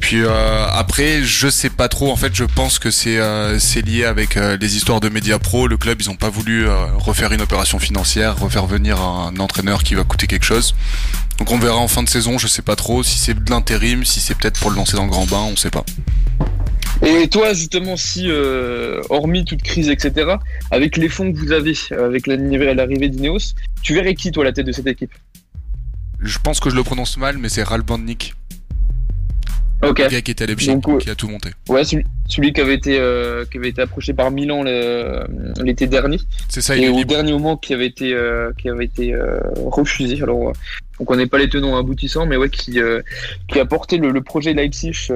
Puis 0.00 0.22
euh, 0.22 0.66
après, 0.66 1.22
je 1.22 1.48
sais 1.48 1.68
pas 1.68 1.88
trop. 1.88 2.10
En 2.10 2.16
fait, 2.16 2.34
je 2.34 2.44
pense 2.44 2.78
que 2.78 2.90
c'est 2.90 3.18
euh, 3.18 3.58
c'est 3.58 3.82
lié 3.82 4.04
avec 4.04 4.36
euh, 4.36 4.56
les 4.58 4.76
histoires 4.76 5.00
de 5.00 5.08
Media 5.08 5.38
Pro. 5.38 5.68
Le 5.68 5.76
club, 5.76 6.00
ils 6.00 6.10
ont 6.10 6.16
pas 6.16 6.30
voulu 6.30 6.66
refaire 6.96 7.32
une 7.32 7.42
opération 7.42 7.78
financière, 7.78 8.38
refaire 8.38 8.66
venir 8.66 9.00
un 9.00 9.36
entraîneur 9.38 9.82
qui 9.84 9.94
va 9.94 10.04
coûter 10.04 10.26
quelque 10.26 10.44
chose. 10.44 10.74
Donc 11.38 11.52
on 11.52 11.58
verra 11.58 11.76
en 11.76 11.88
fin 11.88 12.02
de 12.02 12.08
saison. 12.08 12.38
Je 12.38 12.46
sais 12.46 12.62
pas 12.62 12.76
trop 12.76 13.02
si 13.02 13.18
c'est 13.18 13.34
de 13.34 13.50
l'intérim, 13.50 14.04
si 14.04 14.20
c'est 14.20 14.36
peut-être 14.36 14.58
pour 14.58 14.70
le 14.70 14.76
lancer 14.76 14.96
dans 14.96 15.04
le 15.04 15.10
grand 15.10 15.26
bain, 15.26 15.46
on 15.52 15.56
sait 15.56 15.70
pas. 15.70 15.84
Et 17.02 17.28
toi, 17.28 17.52
justement, 17.54 17.96
si, 17.96 18.30
hormis 19.10 19.44
toute 19.44 19.62
crise, 19.62 19.88
etc., 19.88 20.34
avec 20.70 20.96
les 20.96 21.08
fonds 21.08 21.32
que 21.32 21.38
vous 21.38 21.52
avez, 21.52 21.74
avec 21.92 22.26
l'arrivée 22.26 23.08
d'Ineos, 23.08 23.54
tu 23.82 23.94
verrais 23.94 24.14
qui, 24.14 24.32
toi, 24.32 24.44
à 24.44 24.46
la 24.46 24.52
tête 24.52 24.66
de 24.66 24.72
cette 24.72 24.86
équipe? 24.86 25.12
Je 26.20 26.38
pense 26.38 26.60
que 26.60 26.68
je 26.68 26.74
le 26.74 26.82
prononce 26.82 27.16
mal, 27.16 27.38
mais 27.38 27.48
c'est 27.48 27.62
Ralph 27.62 27.86
Le 29.82 29.92
gars 29.92 30.08
qui 30.08 30.30
était 30.30 30.44
à 30.44 30.46
Leipzig, 30.46 30.78
qui 31.00 31.10
a 31.10 31.14
tout 31.14 31.28
monté. 31.28 31.50
Ouais, 31.68 31.84
celui, 31.84 32.52
qui 32.52 32.60
avait 32.60 32.74
été 32.74 32.98
euh, 32.98 33.44
qui 33.50 33.58
avait 33.58 33.70
été 33.70 33.82
approché 33.82 34.12
par 34.12 34.30
Milan 34.30 34.62
l'été 34.62 35.86
dernier. 35.86 36.18
C'est 36.48 36.60
ça. 36.60 36.76
Et 36.76 36.88
au 36.88 37.04
dernier 37.04 37.32
moment 37.32 37.56
qui 37.56 37.74
avait 37.74 37.86
été 37.86 38.12
euh, 38.12 38.52
qui 38.58 38.68
avait 38.68 38.84
été 38.84 39.14
euh, 39.14 39.40
refusé. 39.56 40.22
Alors 40.22 40.52
on 40.98 41.04
connaît 41.04 41.26
pas 41.26 41.38
les 41.38 41.48
tenants 41.48 41.76
aboutissants, 41.78 42.26
mais 42.26 42.36
ouais, 42.36 42.50
qui 42.50 42.78
qui 43.48 43.60
a 43.60 43.64
porté 43.64 43.96
le, 43.96 44.20
projet 44.20 44.52
Leipzig 44.52 45.10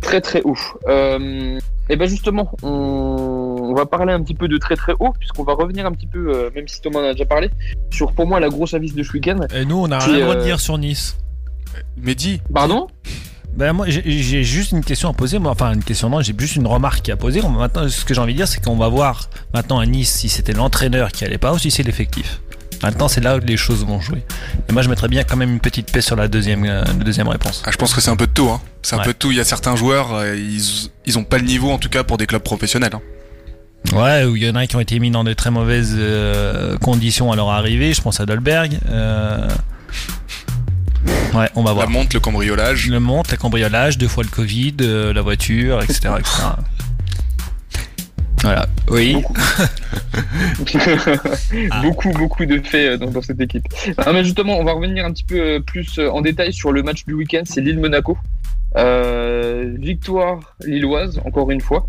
très 0.00 0.20
très 0.20 0.42
haut. 0.42 0.56
et 0.88 1.96
ben 1.96 2.08
justement, 2.08 2.56
on, 2.62 3.74
va 3.74 3.84
parler 3.84 4.14
un 4.14 4.22
petit 4.22 4.34
peu 4.34 4.48
de 4.48 4.56
très 4.56 4.74
très 4.74 4.94
haut, 4.98 5.12
puisqu'on 5.18 5.44
va 5.44 5.52
revenir 5.52 5.84
un 5.84 5.92
petit 5.92 6.06
peu, 6.06 6.50
même 6.54 6.66
si 6.66 6.80
Thomas 6.80 7.00
en 7.00 7.04
a 7.04 7.12
déjà 7.12 7.26
parlé, 7.26 7.50
sur 7.90 8.12
pour 8.12 8.26
moi 8.26 8.40
la 8.40 8.48
grosse 8.48 8.72
avis 8.72 8.90
de 8.90 9.02
ce 9.02 9.12
week-end. 9.12 9.40
Et 9.54 9.66
nous, 9.66 9.76
on 9.76 9.90
a 9.90 9.98
rien 9.98 10.30
à 10.30 10.36
dire 10.36 10.60
sur 10.60 10.78
Nice. 10.78 11.18
Mehdi 11.96 12.40
Pardon 12.52 12.88
ben 13.56 13.72
moi 13.72 13.86
j'ai 13.88 14.44
juste 14.44 14.72
une 14.72 14.84
question 14.84 15.08
à 15.08 15.14
poser, 15.14 15.38
moi, 15.38 15.50
enfin 15.50 15.72
une 15.72 15.82
question 15.82 16.10
non, 16.10 16.20
j'ai 16.20 16.34
juste 16.38 16.56
une 16.56 16.66
remarque 16.66 17.08
à 17.08 17.16
poser. 17.16 17.40
Maintenant, 17.40 17.88
ce 17.88 18.04
que 18.04 18.12
j'ai 18.12 18.20
envie 18.20 18.34
de 18.34 18.36
dire, 18.36 18.48
c'est 18.48 18.62
qu'on 18.62 18.76
va 18.76 18.88
voir 18.88 19.30
maintenant 19.54 19.78
à 19.78 19.86
Nice 19.86 20.12
si 20.12 20.28
c'était 20.28 20.52
l'entraîneur 20.52 21.10
qui 21.10 21.24
allait 21.24 21.38
pas 21.38 21.54
ou 21.54 21.58
si 21.58 21.70
c'est 21.70 21.82
l'effectif. 21.82 22.42
Maintenant, 22.82 23.08
c'est 23.08 23.22
là 23.22 23.36
où 23.36 23.40
les 23.40 23.56
choses 23.56 23.84
vont 23.86 24.00
jouer. 24.00 24.22
Et 24.68 24.72
moi, 24.72 24.82
je 24.82 24.90
mettrais 24.90 25.08
bien 25.08 25.24
quand 25.24 25.36
même 25.36 25.50
une 25.50 25.60
petite 25.60 25.90
paix 25.90 26.02
sur 26.02 26.16
la 26.16 26.28
deuxième, 26.28 26.64
euh, 26.66 26.84
deuxième 27.02 27.28
réponse. 27.28 27.62
Ah, 27.64 27.70
je 27.70 27.76
pense 27.78 27.94
que 27.94 28.02
c'est 28.02 28.10
un 28.10 28.16
peu 28.16 28.26
de 28.26 28.32
tout. 28.32 28.50
Hein. 28.50 28.60
C'est 28.82 28.96
un 28.96 28.98
peu 28.98 29.12
de 29.12 29.18
tout. 29.18 29.30
Il 29.30 29.38
y 29.38 29.40
a 29.40 29.44
certains 29.44 29.76
joueurs, 29.76 30.12
euh, 30.12 30.36
ils, 30.36 30.90
ils 31.06 31.18
ont 31.18 31.24
pas 31.24 31.38
le 31.38 31.44
niveau, 31.44 31.70
en 31.70 31.78
tout 31.78 31.88
cas, 31.88 32.04
pour 32.04 32.18
des 32.18 32.26
clubs 32.26 32.42
professionnels. 32.42 32.92
Hein. 32.94 33.00
Ouais, 33.94 34.24
où 34.24 34.36
il 34.36 34.44
y 34.44 34.50
en 34.50 34.56
a 34.56 34.66
qui 34.66 34.76
ont 34.76 34.80
été 34.80 34.98
mis 34.98 35.10
dans 35.10 35.24
de 35.24 35.32
très 35.32 35.50
mauvaises 35.50 35.94
euh, 35.96 36.76
conditions 36.78 37.32
à 37.32 37.36
leur 37.36 37.48
arrivée. 37.48 37.94
Je 37.94 38.02
pense 38.02 38.20
à 38.20 38.26
Dolberg. 38.26 38.78
Ouais, 41.36 41.48
on 41.54 41.62
va 41.62 41.72
voir. 41.72 41.86
La 41.86 41.92
monte, 41.92 42.14
le 42.14 42.20
cambriolage. 42.20 42.88
Le 42.88 42.98
monte, 42.98 43.30
le 43.30 43.36
cambriolage, 43.36 43.98
deux 43.98 44.08
fois 44.08 44.24
le 44.24 44.30
Covid, 44.30 44.76
euh, 44.80 45.12
la 45.12 45.20
voiture, 45.20 45.82
etc. 45.82 46.08
Voilà, 48.42 48.66
oui. 48.88 49.16
Beaucoup. 51.82 52.10
beaucoup, 52.12 52.46
de 52.46 52.60
faits 52.60 53.02
euh, 53.02 53.06
dans, 53.06 53.20
cette 53.20 53.40
équipe. 53.40 53.64
mais 54.12 54.24
justement, 54.24 54.58
on 54.58 54.64
va 54.64 54.72
revenir 54.72 55.04
un 55.04 55.12
petit 55.12 55.24
peu 55.24 55.40
euh, 55.40 55.60
plus 55.60 55.98
en 55.98 56.20
détail 56.20 56.52
sur 56.52 56.72
le 56.72 56.82
match 56.82 57.04
du 57.06 57.14
week-end, 57.14 57.42
c'est 57.44 57.60
Lille-Monaco. 57.60 58.16
victoire 59.78 60.56
lilloise, 60.64 61.20
encore 61.24 61.50
une 61.50 61.60
fois. 61.60 61.88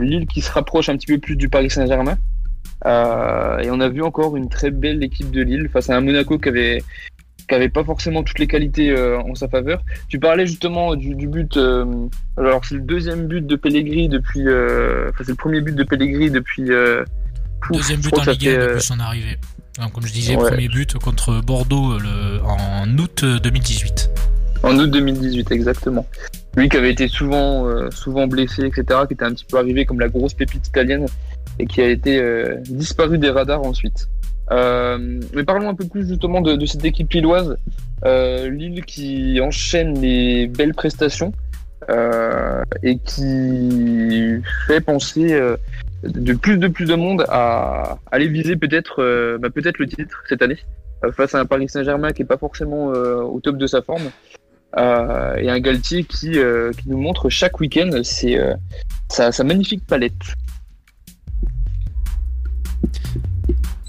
Lille 0.00 0.26
qui 0.26 0.40
se 0.40 0.50
rapproche 0.50 0.88
un 0.88 0.96
petit 0.96 1.06
peu 1.06 1.18
plus 1.18 1.36
du 1.36 1.48
Paris 1.48 1.70
Saint-Germain. 1.70 2.16
et 2.84 3.70
on 3.70 3.80
a 3.80 3.88
vu 3.88 4.02
encore 4.02 4.36
une 4.36 4.48
très 4.48 4.70
belle 4.70 5.04
équipe 5.04 5.30
de 5.30 5.42
Lille 5.42 5.68
face 5.72 5.90
à 5.90 5.96
un 5.96 6.00
Monaco 6.00 6.38
qui 6.38 6.48
avait 6.48 6.82
qui 7.48 7.54
avait 7.54 7.68
pas 7.68 7.84
forcément 7.84 8.22
toutes 8.22 8.38
les 8.38 8.46
qualités 8.46 8.90
euh, 8.90 9.18
en 9.20 9.34
sa 9.34 9.48
faveur. 9.48 9.82
Tu 10.08 10.18
parlais 10.18 10.46
justement 10.46 10.94
du, 10.94 11.14
but. 11.14 11.56
Euh, 11.56 11.84
alors 12.36 12.64
c'est 12.64 12.74
le 12.74 12.80
deuxième 12.80 13.26
but 13.26 13.46
de 13.46 13.56
Pellegrini 13.56 14.08
depuis. 14.08 14.46
Euh, 14.46 15.10
enfin 15.10 15.24
c'est 15.24 15.32
le 15.32 15.36
premier 15.36 15.60
but 15.60 15.74
de 15.74 15.84
Pellegrini 15.84 16.30
depuis. 16.30 16.68
deuxième 17.72 18.00
but 18.00 18.18
en 18.18 18.30
Ligue 18.30 18.48
1 18.48 18.58
depuis 18.58 18.82
son 18.82 19.00
arrivée. 19.00 19.38
comme 19.94 20.06
je 20.06 20.12
disais, 20.12 20.36
premier 20.36 20.68
but 20.68 20.94
contre 20.94 21.40
Bordeaux 21.40 21.98
le, 21.98 22.40
en 22.42 22.88
août 22.98 23.24
2018. 23.24 24.10
En 24.62 24.76
août 24.78 24.90
2018, 24.90 25.52
exactement. 25.52 26.06
Lui 26.56 26.68
qui 26.68 26.76
avait 26.78 26.90
été 26.90 27.06
souvent, 27.06 27.90
souvent 27.90 28.26
blessé, 28.26 28.64
etc., 28.64 29.00
qui 29.06 29.14
était 29.14 29.24
un 29.24 29.32
petit 29.32 29.44
peu 29.44 29.58
arrivé 29.58 29.84
comme 29.84 30.00
la 30.00 30.08
grosse 30.08 30.34
pépite 30.34 30.66
italienne 30.66 31.06
et 31.58 31.66
qui 31.66 31.82
a 31.82 31.88
été 31.88 32.20
disparu 32.66 33.18
des 33.18 33.30
radars 33.30 33.62
ensuite. 33.62 34.08
Euh, 34.52 35.20
mais 35.34 35.44
parlons 35.44 35.68
un 35.68 35.74
peu 35.74 35.86
plus 35.86 36.06
justement 36.06 36.40
de, 36.40 36.64
cette 36.66 36.84
équipe 36.84 37.12
lilloise. 37.12 37.56
Euh, 38.04 38.48
Lille 38.50 38.84
qui 38.84 39.40
enchaîne 39.40 40.00
les 40.00 40.46
belles 40.46 40.74
prestations 40.74 41.32
euh, 41.88 42.62
et 42.82 42.98
qui 42.98 44.40
fait 44.66 44.80
penser 44.80 45.32
euh, 45.32 45.56
de 46.02 46.34
plus 46.34 46.58
de 46.58 46.68
plus 46.68 46.84
de 46.84 46.94
monde 46.94 47.24
à, 47.28 47.98
aller 48.10 48.28
viser 48.28 48.56
peut-être 48.56 49.38
bah, 49.40 49.50
peut-être 49.50 49.78
le 49.78 49.86
titre 49.86 50.22
cette 50.28 50.42
année 50.42 50.58
face 51.12 51.34
à 51.34 51.40
un 51.40 51.46
Paris 51.46 51.68
Saint-Germain 51.68 52.12
qui 52.12 52.22
est 52.22 52.26
pas 52.26 52.38
forcément 52.38 52.86
au 52.86 53.40
top 53.40 53.56
de 53.56 53.66
sa 53.66 53.82
forme 53.82 54.10
et 54.76 55.50
un 55.50 55.58
Galtier 55.58 56.04
qui, 56.04 56.38
nous 56.86 56.98
montre 56.98 57.28
chaque 57.30 57.58
week-end 57.60 57.90
sa 59.08 59.44
magnifique 59.44 59.86
palette 59.86 60.12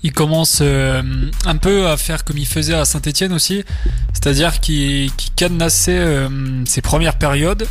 il 0.08 0.14
commence 0.14 0.60
euh, 0.62 1.02
un 1.46 1.58
peu 1.58 1.88
à 1.90 1.98
faire 1.98 2.24
comme 2.24 2.38
il 2.38 2.48
faisait 2.48 2.74
à 2.74 2.86
Saint-Etienne 2.86 3.34
aussi, 3.34 3.66
c'est-à-dire 4.14 4.62
qu'il 4.62 5.12
cadenassait 5.36 5.98
euh, 5.98 6.30
ses 6.66 6.82
premières 6.82 7.18
périodes. 7.18 7.68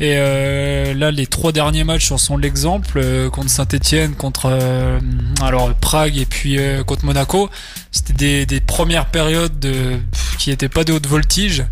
Et 0.00 0.14
euh, 0.16 0.94
là, 0.94 1.12
les 1.12 1.28
trois 1.28 1.52
derniers 1.52 1.84
matchs 1.84 2.10
en 2.10 2.18
sont 2.18 2.36
l'exemple 2.36 3.28
contre 3.30 3.50
Saint-Etienne, 3.50 4.16
contre 4.16 4.50
alors 5.42 5.72
Prague 5.74 6.16
et 6.18 6.26
puis 6.26 6.58
contre 6.86 7.04
Monaco. 7.04 7.48
C'était 7.92 8.46
des, 8.46 8.60
premières 8.60 9.06
périodes 9.06 9.60
de, 9.60 10.00
qui 10.38 10.50
n'étaient 10.50 10.70
pas 10.70 10.82
de 10.82 10.92
haute 10.92 11.06
voltige. 11.06 11.64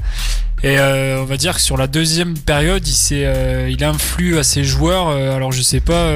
Et 0.64 0.78
on 0.80 1.24
va 1.24 1.36
dire 1.36 1.54
que 1.54 1.60
sur 1.60 1.76
la 1.76 1.86
deuxième 1.86 2.36
période, 2.36 2.86
il 2.86 2.92
s'est, 2.92 3.66
il 3.70 3.84
influe 3.84 4.38
à 4.38 4.42
ses 4.42 4.64
joueurs. 4.64 5.08
alors 5.08 5.52
je 5.52 5.62
sais 5.62 5.80
pas 5.80 6.10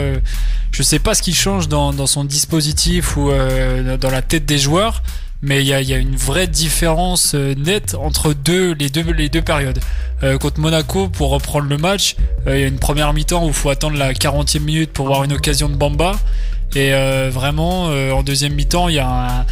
je 0.72 0.82
sais 0.82 0.98
pas 0.98 1.14
ce 1.14 1.22
qu'il 1.22 1.34
change 1.34 1.68
dans, 1.68 1.92
dans, 1.92 2.06
son 2.06 2.24
dispositif 2.24 3.16
ou 3.16 3.30
euh, 3.30 3.98
dans 3.98 4.10
la 4.10 4.22
tête 4.22 4.46
des 4.46 4.56
joueurs, 4.56 5.02
mais 5.42 5.60
il 5.60 5.66
y 5.66 5.74
a, 5.74 5.82
y 5.82 5.92
a, 5.92 5.98
une 5.98 6.16
vraie 6.16 6.46
différence 6.46 7.34
euh, 7.34 7.54
nette 7.54 7.94
entre 7.94 8.32
deux, 8.32 8.72
les, 8.72 8.88
deux, 8.88 9.02
les 9.12 9.28
deux 9.28 9.42
périodes. 9.42 9.78
Euh, 10.22 10.38
contre 10.38 10.60
Monaco, 10.60 11.08
pour 11.08 11.28
reprendre 11.28 11.68
le 11.68 11.76
match, 11.76 12.16
il 12.46 12.58
y 12.58 12.64
a 12.64 12.66
une 12.66 12.78
première 12.78 13.12
mi-temps 13.12 13.44
où 13.44 13.48
il 13.48 13.54
faut 13.54 13.68
attendre 13.68 13.98
la 13.98 14.14
40e 14.14 14.60
minute 14.60 14.92
pour 14.92 15.06
voir 15.06 15.24
une 15.24 15.34
occasion 15.34 15.68
de 15.68 15.74
Bamba. 15.74 16.18
Et 16.74 16.92
vraiment, 17.30 17.86
en 17.86 18.22
deuxième 18.22 18.54
mi-temps, 18.54 18.88
il 18.88 18.94
y, 18.94 18.98
a 18.98 19.44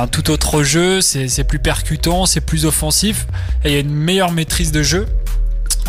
un, 0.00 0.06
tout 0.06 0.30
autre 0.30 0.62
jeu, 0.62 1.00
c'est 1.00 1.44
plus 1.44 1.58
percutant, 1.58 2.26
c'est 2.26 2.40
plus 2.40 2.64
offensif, 2.64 3.26
et 3.64 3.70
il 3.70 3.74
y 3.74 3.76
a 3.76 3.80
une 3.80 3.94
meilleure 3.94 4.30
maîtrise 4.30 4.70
de 4.70 4.82
jeu 4.82 5.06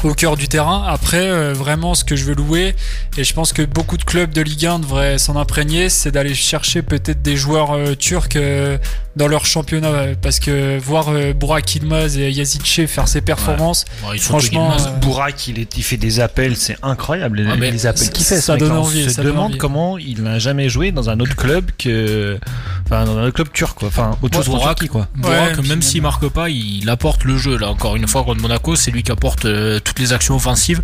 au 0.04 0.14
cœur 0.14 0.38
du 0.38 0.48
terrain. 0.48 0.84
Après, 0.88 1.30
euh, 1.30 1.54
vraiment, 1.54 1.96
ce 1.96 2.04
que 2.04 2.16
je 2.16 2.26
veux 2.26 2.36
louer, 2.36 2.76
et 3.18 3.24
je 3.24 3.34
pense 3.34 3.54
que 3.54 3.62
beaucoup 3.62 3.98
de 3.98 4.04
clubs 4.04 4.32
de 4.32 4.42
Ligue 4.42 4.66
1 4.66 4.80
devraient 4.80 5.18
s'en 5.18 5.36
imprégner, 5.36 5.90
c'est 5.90 6.12
d'aller 6.12 6.34
chercher 6.34 6.82
peut-être 6.82 7.22
des 7.22 7.36
joueurs 7.36 7.72
euh, 7.72 7.96
turcs 7.96 8.36
euh, 8.36 8.78
dans 9.20 9.28
leur 9.28 9.46
championnat. 9.46 10.16
Parce 10.22 10.40
que 10.40 10.80
voir 10.80 11.12
Burak 11.36 11.76
Ilmaz 11.76 12.18
et 12.18 12.32
Yazice 12.32 12.88
faire 12.88 13.08
ses 13.08 13.22
performances, 13.22 13.86
franchement. 14.20 14.76
Burak, 15.02 15.48
il, 15.48 15.68
il, 15.76 15.84
fait 15.84 15.98
des 15.98 16.20
appels, 16.20 16.56
c'est 16.56 16.78
incroyable. 16.82 17.42
Les, 17.42 17.86
ah, 17.86 17.90
appels 17.90 18.10
qu'il 18.10 18.26
fait, 18.26 18.42
ça 18.42 18.58
donne 18.58 18.72
envie. 18.72 19.06
On 19.08 19.10
se 19.10 19.22
demande 19.22 19.58
comment 19.58 19.98
il 19.98 20.24
n'a 20.24 20.40
jamais 20.40 20.70
joué 20.70 20.92
dans 20.92 21.10
un 21.10 21.20
autre 21.20 21.36
club 21.36 21.70
que. 21.78 22.40
Enfin, 22.86 23.06
dans 23.06 23.18
un 23.18 23.26
autre 23.26 23.36
club 23.36 23.52
turc, 23.54 23.78
quoi. 23.78 23.90
Enfin, 23.90 24.18
autre 24.22 24.42
chose 24.44 24.56
Burak, 24.56 24.88
quoi. 24.88 25.08
Burak, 25.16 25.60
même 25.68 25.82
s'il 25.82 26.02
marque 26.02 26.28
pas, 26.30 26.50
il 26.50 26.90
apporte 26.90 27.26
le 27.26 27.38
jeu. 27.38 27.58
Là, 27.58 27.70
encore 27.70 27.96
une 27.96 28.08
fois, 28.08 28.24
contre 28.24 28.42
Monaco, 28.42 28.76
c'est 28.76 28.92
lui 28.92 29.04
qui 29.04 29.12
apporte 29.12 29.46
toutes 29.84 30.00
les 30.00 30.14
actions 30.14 30.36
offensives. 30.36 30.82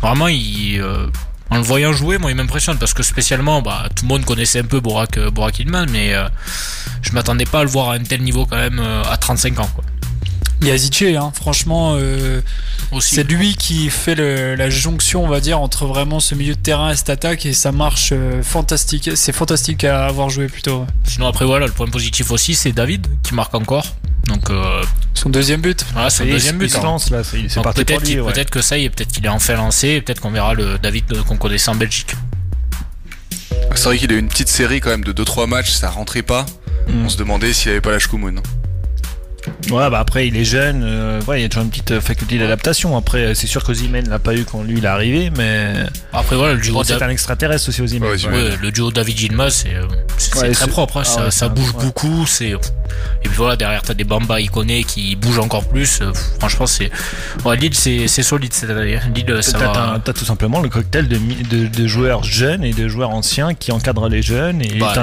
Vraiment, 0.00 0.28
il, 0.28 0.80
euh, 0.80 1.06
en 1.50 1.56
le 1.56 1.62
voyant 1.62 1.92
jouer, 1.92 2.18
moi, 2.18 2.30
il 2.30 2.36
m'impressionne 2.36 2.78
parce 2.78 2.94
que 2.94 3.02
spécialement, 3.02 3.60
bah, 3.60 3.88
tout 3.94 4.04
le 4.04 4.08
monde 4.08 4.24
connaissait 4.24 4.60
un 4.60 4.64
peu 4.64 4.80
Borak, 4.80 5.18
euh, 5.18 5.30
Borak 5.30 5.62
mais 5.66 6.14
euh, 6.14 6.28
je 7.02 7.12
m'attendais 7.12 7.44
pas 7.44 7.60
à 7.60 7.64
le 7.64 7.70
voir 7.70 7.90
à 7.90 7.94
un 7.94 8.02
tel 8.02 8.22
niveau 8.22 8.46
quand 8.46 8.56
même 8.56 8.78
à 8.80 9.16
35 9.16 9.58
ans. 9.60 9.70
Yazice, 10.62 11.16
hein, 11.16 11.32
franchement, 11.34 11.98
c'est 13.00 13.24
lui 13.24 13.54
qui 13.54 13.90
fait 13.90 14.14
la 14.14 14.70
jonction, 14.70 15.24
on 15.24 15.28
va 15.28 15.40
dire, 15.40 15.60
entre 15.60 15.86
vraiment 15.86 16.20
ce 16.20 16.34
milieu 16.34 16.54
de 16.54 16.60
terrain 16.60 16.90
et 16.90 16.96
cette 16.96 17.10
attaque, 17.10 17.46
et 17.46 17.52
ça 17.52 17.72
marche 17.72 18.12
fantastique. 18.42 19.10
C'est 19.14 19.32
fantastique 19.32 19.84
à 19.84 20.06
avoir 20.06 20.28
joué 20.28 20.48
plutôt. 20.48 20.86
Sinon, 21.04 21.26
après, 21.26 21.44
voilà, 21.44 21.66
le 21.66 21.72
point 21.72 21.86
positif 21.86 22.30
aussi, 22.30 22.54
c'est 22.54 22.72
David 22.72 23.06
qui 23.22 23.34
marque 23.34 23.54
encore. 23.54 23.84
Donc 24.26 24.50
euh, 24.50 24.82
son 25.14 25.28
deuxième 25.28 25.60
but. 25.60 25.84
Ah, 25.96 26.10
son 26.10 26.24
deuxième 26.24 26.58
but. 26.58 26.74
Hein. 26.76 26.96
là, 27.10 27.22
c'est 27.24 27.62
parti 27.62 27.84
peut-être, 27.84 28.32
peut-être 28.32 28.50
que 28.50 28.62
ça 28.62 28.78
y 28.78 28.84
est, 28.84 28.90
peut-être 28.90 29.12
qu'il 29.12 29.24
est 29.24 29.30
enfin 29.30 29.54
lancé, 29.54 30.00
peut-être 30.00 30.20
qu'on 30.20 30.30
verra 30.30 30.54
le 30.54 30.78
David 30.78 31.04
qu'on 31.26 31.36
connaissait 31.36 31.70
en 31.70 31.74
Belgique. 31.74 32.14
C'est 33.74 33.84
vrai 33.84 33.98
qu'il 33.98 34.12
a 34.12 34.14
eu 34.14 34.18
une 34.18 34.28
petite 34.28 34.48
série 34.48 34.80
quand 34.80 34.90
même 34.90 35.04
de 35.04 35.12
2-3 35.12 35.48
matchs, 35.48 35.70
ça 35.70 35.90
rentrait 35.90 36.22
pas. 36.22 36.44
Mm. 36.88 37.04
On 37.04 37.08
se 37.08 37.16
demandait 37.16 37.52
s'il 37.52 37.70
avait 37.70 37.80
pas 37.80 37.92
la 37.92 37.98
Shkumun. 37.98 38.36
Ouais, 39.70 39.90
bah 39.90 39.98
après, 39.98 40.26
il 40.26 40.36
est 40.36 40.44
jeune, 40.44 40.82
euh, 40.82 41.20
ouais, 41.28 41.40
il 41.40 41.42
y 41.42 41.44
a 41.44 41.48
toujours 41.48 41.64
une 41.64 41.70
petite 41.70 41.92
euh, 41.92 42.00
faculté 42.00 42.38
d'adaptation. 42.38 42.96
Après, 42.96 43.34
c'est 43.34 43.46
sûr 43.46 43.62
que 43.62 43.72
Zimen 43.74 44.08
l'a 44.08 44.18
pas 44.18 44.34
eu 44.34 44.44
quand 44.44 44.62
lui 44.62 44.78
il 44.78 44.84
est 44.84 44.88
arrivé, 44.88 45.30
mais. 45.36 45.74
Après, 46.12 46.36
voilà, 46.36 46.54
le 46.54 46.60
duo. 46.60 46.82
c'est 46.82 47.02
un 47.02 47.08
extraterrestre 47.08 47.68
aussi, 47.68 47.82
Ozymen. 47.82 48.10
Ouais, 48.10 48.56
le 48.60 48.70
duo 48.72 48.90
David 48.90 49.16
Gilma, 49.16 49.50
c'est 49.50 49.74
euh, 49.74 50.52
très 50.52 50.66
propre, 50.66 50.98
hein, 50.98 51.02
ah 51.04 51.08
ça, 51.08 51.30
ça 51.30 51.48
bouge 51.48 51.74
beaucoup. 51.74 52.26
c'est 52.26 52.54
Et 53.22 53.28
puis 53.28 53.36
voilà, 53.36 53.56
derrière, 53.56 53.82
t'as 53.82 53.94
des 53.94 54.04
Bamba 54.04 54.40
iconés 54.40 54.84
qui 54.84 55.16
bougent 55.16 55.38
encore 55.38 55.68
plus. 55.68 56.02
franchement, 56.38 56.66
c'est. 56.66 56.90
Ouais, 57.44 57.56
Lille, 57.56 57.74
c'est 57.74 58.08
solide 58.08 58.52
cette 58.52 58.70
année. 58.70 58.96
Hein. 58.96 59.10
Lille, 59.14 59.42
ça 59.42 59.58
va. 59.58 60.00
T'as 60.04 60.12
tout 60.12 60.24
simplement 60.24 60.60
le 60.60 60.68
cocktail 60.68 61.08
de, 61.08 61.18
de, 61.48 61.66
de, 61.66 61.86
joueurs 61.86 62.24
jeunes 62.24 62.64
et 62.64 62.72
de 62.72 62.88
joueurs 62.88 63.10
anciens 63.10 63.54
qui 63.54 63.72
encadrent 63.72 64.08
les 64.08 64.22
jeunes. 64.22 64.62
Et 64.62 64.78
bah, 64.78 64.94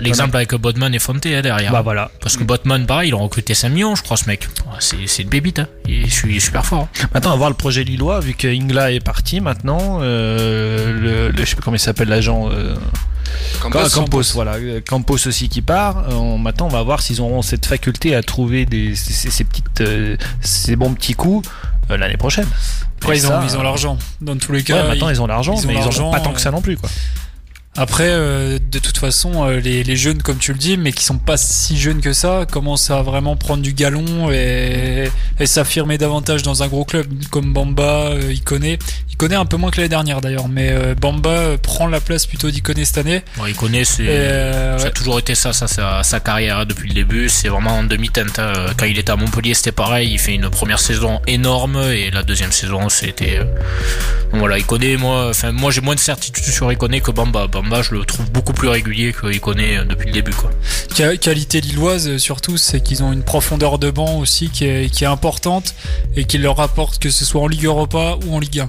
L'exemple 0.00 0.36
avec 0.36 0.54
Bodman 0.54 0.94
et 0.94 0.98
Fonte 0.98 1.26
hein, 1.26 1.40
derrière. 1.42 1.72
Bah 1.72 1.82
voilà. 1.82 2.10
Parce 2.20 2.36
que 2.36 2.44
Botman, 2.44 2.86
pareil, 2.86 3.10
ils 3.10 3.14
ont 3.14 3.22
recruté 3.22 3.54
5 3.54 3.68
millions, 3.70 3.94
je 3.94 4.02
crois, 4.02 4.16
ce 4.16 4.26
mec. 4.26 4.48
C'est 4.80 5.22
une 5.22 5.28
bébite, 5.28 5.60
hein. 5.60 5.68
je 5.88 6.06
suis 6.08 6.40
super 6.40 6.64
fort. 6.64 6.88
Hein. 7.02 7.08
Maintenant, 7.14 7.30
on 7.30 7.34
va 7.34 7.38
voir 7.38 7.50
le 7.50 7.56
projet 7.56 7.84
lillois, 7.84 8.20
vu 8.20 8.34
que 8.34 8.48
Ingla 8.48 8.92
est 8.92 9.04
parti 9.04 9.40
maintenant. 9.40 9.98
Euh, 10.02 11.30
le, 11.30 11.36
je 11.36 11.44
sais 11.44 11.54
plus 11.54 11.62
comment 11.62 11.76
il 11.76 11.80
s'appelle 11.80 12.08
l'agent. 12.08 12.50
Euh, 12.50 12.74
Campos, 13.60 14.22
voilà. 14.34 14.56
Campos 14.86 15.26
aussi 15.26 15.48
qui 15.48 15.62
part. 15.62 16.10
Euh, 16.10 16.36
maintenant, 16.36 16.66
on 16.66 16.70
va 16.70 16.82
voir 16.82 17.00
s'ils 17.00 17.20
auront 17.20 17.42
cette 17.42 17.66
faculté 17.66 18.14
à 18.14 18.22
trouver 18.22 18.66
des, 18.66 18.94
ces, 18.94 19.44
petites, 19.44 19.82
ces 20.40 20.76
bons 20.76 20.94
petits 20.94 21.14
coups 21.14 21.48
l'année 21.88 22.16
prochaine. 22.16 22.46
Après, 22.98 23.18
ils, 23.18 23.26
ont, 23.26 23.42
ils 23.42 23.56
ont 23.56 23.62
l'argent. 23.62 23.98
Dans 24.20 24.36
tous 24.36 24.52
les 24.52 24.62
cas. 24.62 24.86
maintenant, 24.86 25.10
ils, 25.10 25.20
ont 25.20 25.26
l'argent, 25.26 25.56
mais 25.66 25.74
ils 25.74 26.00
ont 26.00 26.10
pas 26.10 26.20
tant 26.20 26.32
que 26.32 26.40
ça 26.40 26.50
non 26.50 26.62
plus, 26.62 26.76
quoi. 26.76 26.88
Après, 27.76 28.06
euh, 28.08 28.60
de 28.60 28.78
toute 28.78 28.98
façon, 28.98 29.48
euh, 29.48 29.58
les, 29.58 29.82
les, 29.82 29.96
jeunes, 29.96 30.22
comme 30.22 30.38
tu 30.38 30.52
le 30.52 30.58
dis, 30.58 30.76
mais 30.76 30.92
qui 30.92 31.02
sont 31.02 31.18
pas 31.18 31.36
si 31.36 31.76
jeunes 31.76 32.00
que 32.00 32.12
ça, 32.12 32.46
commencent 32.48 32.90
à 32.90 33.02
vraiment 33.02 33.34
prendre 33.34 33.64
du 33.64 33.72
galon 33.72 34.30
et, 34.30 35.08
et 35.40 35.46
s'affirmer 35.46 35.98
davantage 35.98 36.44
dans 36.44 36.62
un 36.62 36.68
gros 36.68 36.84
club 36.84 37.06
comme 37.30 37.52
Bamba, 37.52 38.10
euh, 38.12 38.32
Iconé. 38.32 38.78
Iconé 39.10 39.34
un 39.34 39.44
peu 39.44 39.56
moins 39.56 39.72
que 39.72 39.78
l'année 39.78 39.88
dernière 39.88 40.20
d'ailleurs, 40.20 40.48
mais 40.48 40.70
euh, 40.70 40.94
Bamba 40.94 41.58
prend 41.60 41.88
la 41.88 42.00
place 42.00 42.26
plutôt 42.26 42.48
d'Iconé 42.48 42.84
cette 42.84 42.98
année. 42.98 43.22
Bon, 43.36 43.46
Iconé, 43.46 43.84
c'est, 43.84 44.06
ça 44.78 44.86
a 44.86 44.90
toujours 44.90 45.18
été 45.18 45.34
ça, 45.34 45.52
ça, 45.52 45.66
sa, 45.66 46.04
sa 46.04 46.20
carrière 46.20 46.58
hein, 46.58 46.66
depuis 46.66 46.88
le 46.88 46.94
début. 46.94 47.28
C'est 47.28 47.48
vraiment 47.48 47.78
en 47.78 47.82
demi-teinte. 47.82 48.38
Hein. 48.38 48.52
Quand 48.76 48.86
il 48.86 48.98
était 48.98 49.10
à 49.10 49.16
Montpellier, 49.16 49.54
c'était 49.54 49.72
pareil. 49.72 50.10
Il 50.12 50.18
fait 50.20 50.34
une 50.34 50.48
première 50.48 50.78
saison 50.78 51.20
énorme 51.26 51.82
et 51.92 52.12
la 52.12 52.22
deuxième 52.22 52.52
saison, 52.52 52.88
c'était. 52.88 53.40
voilà, 54.32 54.58
Iconé, 54.58 54.96
moi, 54.96 55.30
enfin, 55.30 55.50
moi 55.50 55.72
j'ai 55.72 55.80
moins 55.80 55.96
de 55.96 56.00
certitude 56.00 56.44
sur 56.44 56.70
Iconé 56.70 57.00
que 57.00 57.10
Bamba 57.10 57.48
je 57.82 57.94
le 57.94 58.04
trouve 58.04 58.30
beaucoup 58.30 58.52
plus 58.52 58.68
régulier 58.68 59.12
qu'il 59.12 59.40
connaît 59.40 59.78
euh, 59.78 59.84
depuis 59.84 60.06
le 60.06 60.12
début. 60.12 60.32
Quoi. 60.32 60.50
Qualité 61.16 61.60
lilloise, 61.60 62.08
euh, 62.08 62.18
surtout, 62.18 62.56
c'est 62.56 62.82
qu'ils 62.82 63.02
ont 63.02 63.12
une 63.12 63.22
profondeur 63.22 63.78
de 63.78 63.90
banc 63.90 64.18
aussi 64.18 64.50
qui 64.50 64.64
est, 64.64 64.92
qui 64.92 65.04
est 65.04 65.08
importante 65.08 65.74
et 66.16 66.24
qui 66.24 66.38
leur 66.38 66.60
apporte 66.60 66.98
que 66.98 67.10
ce 67.10 67.24
soit 67.24 67.40
en 67.40 67.48
Ligue 67.48 67.64
Europa 67.64 68.18
ou 68.26 68.34
en 68.34 68.38
Ligue 68.38 68.60
1. 68.60 68.64
Et 68.64 68.68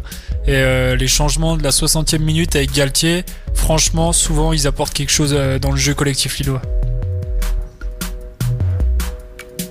euh, 0.49 0.95
les 0.95 1.07
changements 1.07 1.57
de 1.57 1.63
la 1.63 1.71
60e 1.71 2.19
minute 2.19 2.55
avec 2.55 2.71
Galtier, 2.71 3.23
franchement, 3.53 4.13
souvent, 4.13 4.53
ils 4.53 4.67
apportent 4.67 4.93
quelque 4.93 5.11
chose 5.11 5.35
dans 5.61 5.71
le 5.71 5.77
jeu 5.77 5.93
collectif 5.93 6.37
lillois. 6.39 6.61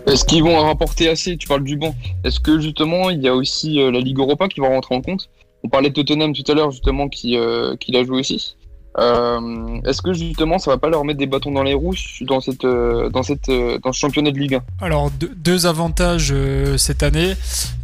Est-ce 0.06 0.24
qu'ils 0.24 0.42
vont 0.42 0.60
rapporter 0.60 1.08
assez? 1.08 1.36
Tu 1.36 1.48
parles 1.48 1.64
du 1.64 1.76
banc. 1.76 1.94
Est-ce 2.24 2.38
que 2.38 2.60
justement 2.60 3.08
il 3.10 3.22
y 3.22 3.28
a 3.28 3.34
aussi 3.34 3.76
la 3.76 4.00
Ligue 4.00 4.18
Europa 4.18 4.48
qui 4.48 4.60
va 4.60 4.68
rentrer 4.68 4.94
en 4.94 5.00
compte? 5.00 5.30
On 5.62 5.68
parlait 5.68 5.88
de 5.88 5.94
Tottenham 5.94 6.34
tout 6.34 6.50
à 6.50 6.54
l'heure 6.54 6.70
justement 6.70 7.08
qui, 7.08 7.38
qui 7.80 7.92
l'a 7.92 8.04
joué 8.04 8.20
aussi. 8.20 8.56
Euh, 8.98 9.80
Est-ce 9.84 10.02
que 10.02 10.12
justement 10.12 10.58
ça 10.58 10.70
va 10.70 10.78
pas 10.78 10.88
leur 10.88 11.04
mettre 11.04 11.18
des 11.18 11.26
bâtons 11.26 11.50
dans 11.50 11.64
les 11.64 11.74
roues 11.74 11.94
dans 12.20 12.40
cette 12.40 12.64
euh, 12.64 13.08
dans 13.10 13.24
cette 13.24 13.48
euh, 13.48 13.78
dans 13.82 13.92
ce 13.92 13.98
championnat 13.98 14.30
de 14.30 14.38
Ligue 14.38 14.54
1 14.54 14.62
Alors 14.84 15.10
deux, 15.10 15.66
avantages 15.66 16.30
euh, 16.32 16.76
cette 16.76 17.02
année. 17.02 17.34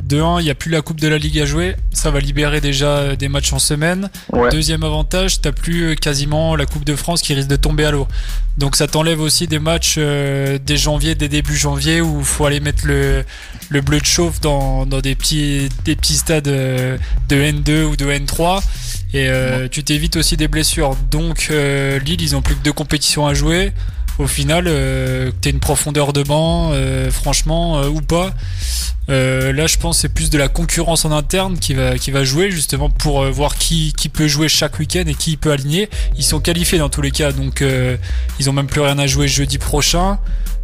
De 0.05 0.21
un, 0.21 0.41
il 0.41 0.45
n'y 0.45 0.51
a 0.51 0.57
plus 0.57 0.71
la 0.71 0.83
Coupe 0.83 0.99
de 0.99 1.07
la 1.07 1.19
Ligue 1.19 1.39
à 1.39 1.45
jouer, 1.47 1.77
ça 1.93 2.11
va 2.11 2.19
libérer 2.19 2.61
déjà 2.61 3.15
des 3.15 3.29
matchs 3.29 3.53
en 3.53 3.61
semaine. 3.61 4.11
Deuxième 4.51 4.83
avantage, 4.83 5.41
t'as 5.41 5.53
plus 5.53 5.95
quasiment 5.95 6.57
la 6.57 6.67
Coupe 6.67 6.85
de 6.85 6.97
France 6.97 7.23
qui 7.23 7.33
risque 7.33 7.49
de 7.49 7.55
tomber 7.55 7.85
à 7.85 7.93
l'eau. 7.93 8.09
Donc 8.59 8.75
ça 8.75 8.89
t'enlève 8.89 9.21
aussi 9.21 9.47
des 9.47 9.61
matchs 9.61 9.99
dès 9.99 10.77
janvier, 10.77 11.15
dès 11.15 11.29
début 11.29 11.57
janvier 11.57 12.01
où 12.01 12.19
il 12.21 12.25
faut 12.25 12.45
aller 12.45 12.59
mettre 12.59 12.87
le, 12.87 13.25
le 13.69 13.81
bleu 13.83 14.01
de 14.01 14.05
chauffe 14.05 14.41
dans, 14.41 14.85
dans 14.85 15.01
des 15.01 15.15
petits 15.15 15.69
des 15.85 15.95
petits 15.95 16.17
stades 16.17 16.43
de 16.45 16.99
N2 17.31 17.85
ou 17.85 17.95
de 17.95 18.07
N3 18.07 18.63
et 19.13 19.29
euh, 19.29 19.67
tu 19.69 19.83
t'évites 19.83 20.17
aussi 20.17 20.37
des 20.37 20.49
blessures. 20.49 20.97
Donc 21.11 21.49
euh, 21.51 21.99
Lille, 22.01 22.23
ils 22.23 22.37
ont 22.37 22.43
plus 22.43 22.55
que 22.55 22.63
deux 22.63 22.73
compétitions 22.73 23.27
à 23.27 23.35
jouer. 23.35 23.73
Au 24.19 24.27
final, 24.27 24.65
euh, 24.67 25.31
t'es 25.41 25.51
une 25.51 25.61
profondeur 25.61 26.13
de 26.13 26.23
banc, 26.23 26.71
euh, 26.73 27.11
franchement, 27.11 27.83
ou 27.85 28.03
pas. 28.03 28.35
là, 29.09 29.67
je 29.67 29.79
pense 29.79 29.99
c'est 29.99 30.11
plus 30.11 30.31
de 30.31 30.39
la 30.39 30.49
concurrence 30.49 31.05
en 31.05 31.11
interne 31.11 31.59
qui 31.59 31.75
va 31.75 31.99
qui 31.99 32.11
va 32.11 32.23
jouer 32.23 32.51
justement 32.51 32.91
pour 32.91 33.25
voir 33.25 33.57
qui 33.57 33.93
qui 33.97 34.09
peut 34.09 34.29
jouer 34.29 34.49
chaque 34.49 34.79
week-end 34.79 35.05
et 35.07 35.15
qui 35.15 35.37
peut 35.37 35.51
aligner. 35.51 35.89
Ils 36.17 36.25
sont 36.25 36.39
qualifiés 36.39 36.79
dans 36.79 36.91
tous 36.91 37.03
les 37.03 37.11
cas, 37.11 37.33
donc 37.33 37.65
ils 38.39 38.51
ont 38.51 38.53
même 38.53 38.69
plus 38.69 38.83
rien 38.83 38.99
à 38.99 39.07
jouer 39.09 39.27
jeudi 39.27 39.59
prochain. 39.59 40.19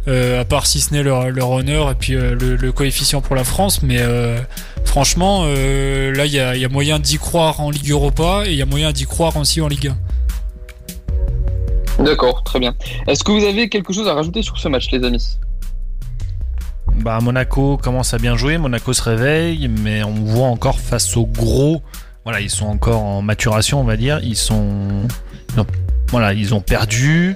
à 0.07 0.45
part 0.45 0.67
si 0.67 0.79
ce 0.79 0.93
n'est 0.93 1.03
leur, 1.03 1.29
leur 1.31 1.49
honneur 1.49 1.91
et 1.91 1.95
puis 1.95 2.13
le, 2.13 2.55
le, 2.55 2.71
coefficient 2.71 3.19
pour 3.21 3.35
la 3.35 3.43
France. 3.43 3.81
Mais 3.83 3.99
franchement, 4.87 5.43
euh, 5.45 6.11
là, 6.13 6.25
il 6.25 6.33
y 6.33 6.39
a, 6.39 6.69
moyen 6.69 6.97
d'y 6.99 7.17
croire 7.17 7.59
en 7.59 7.69
Ligue 7.69 7.91
Europa 7.91 8.43
et 8.45 8.51
il 8.51 8.57
y 8.57 8.61
a 8.61 8.65
moyen 8.65 8.91
d'y 8.91 9.05
croire 9.05 9.37
aussi 9.37 9.61
en 9.61 9.67
Ligue 9.67 9.93
1. 11.99 12.03
D'accord, 12.03 12.43
très 12.43 12.59
bien. 12.59 12.73
Est-ce 13.07 13.23
que 13.23 13.31
vous 13.31 13.43
avez 13.43 13.69
quelque 13.69 13.93
chose 13.93 14.07
à 14.07 14.13
rajouter 14.13 14.41
sur 14.41 14.57
ce 14.57 14.67
match, 14.67 14.89
les 14.91 15.03
amis? 15.03 15.37
Bah, 16.95 17.19
Monaco 17.21 17.77
commence 17.77 18.13
à 18.13 18.17
bien 18.17 18.35
jouer, 18.35 18.57
Monaco 18.57 18.93
se 18.93 19.03
réveille, 19.03 19.67
mais 19.67 20.03
on 20.03 20.13
voit 20.13 20.47
encore 20.47 20.79
face 20.79 21.15
au 21.17 21.25
gros. 21.25 21.81
Voilà, 22.23 22.39
ils 22.41 22.49
sont 22.49 22.65
encore 22.65 23.03
en 23.03 23.21
maturation, 23.21 23.79
on 23.79 23.83
va 23.83 23.97
dire. 23.97 24.19
Ils 24.23 24.35
sont. 24.35 25.07
Voilà, 26.09 26.33
ils 26.33 26.53
ont 26.53 26.61
perdu, 26.61 27.35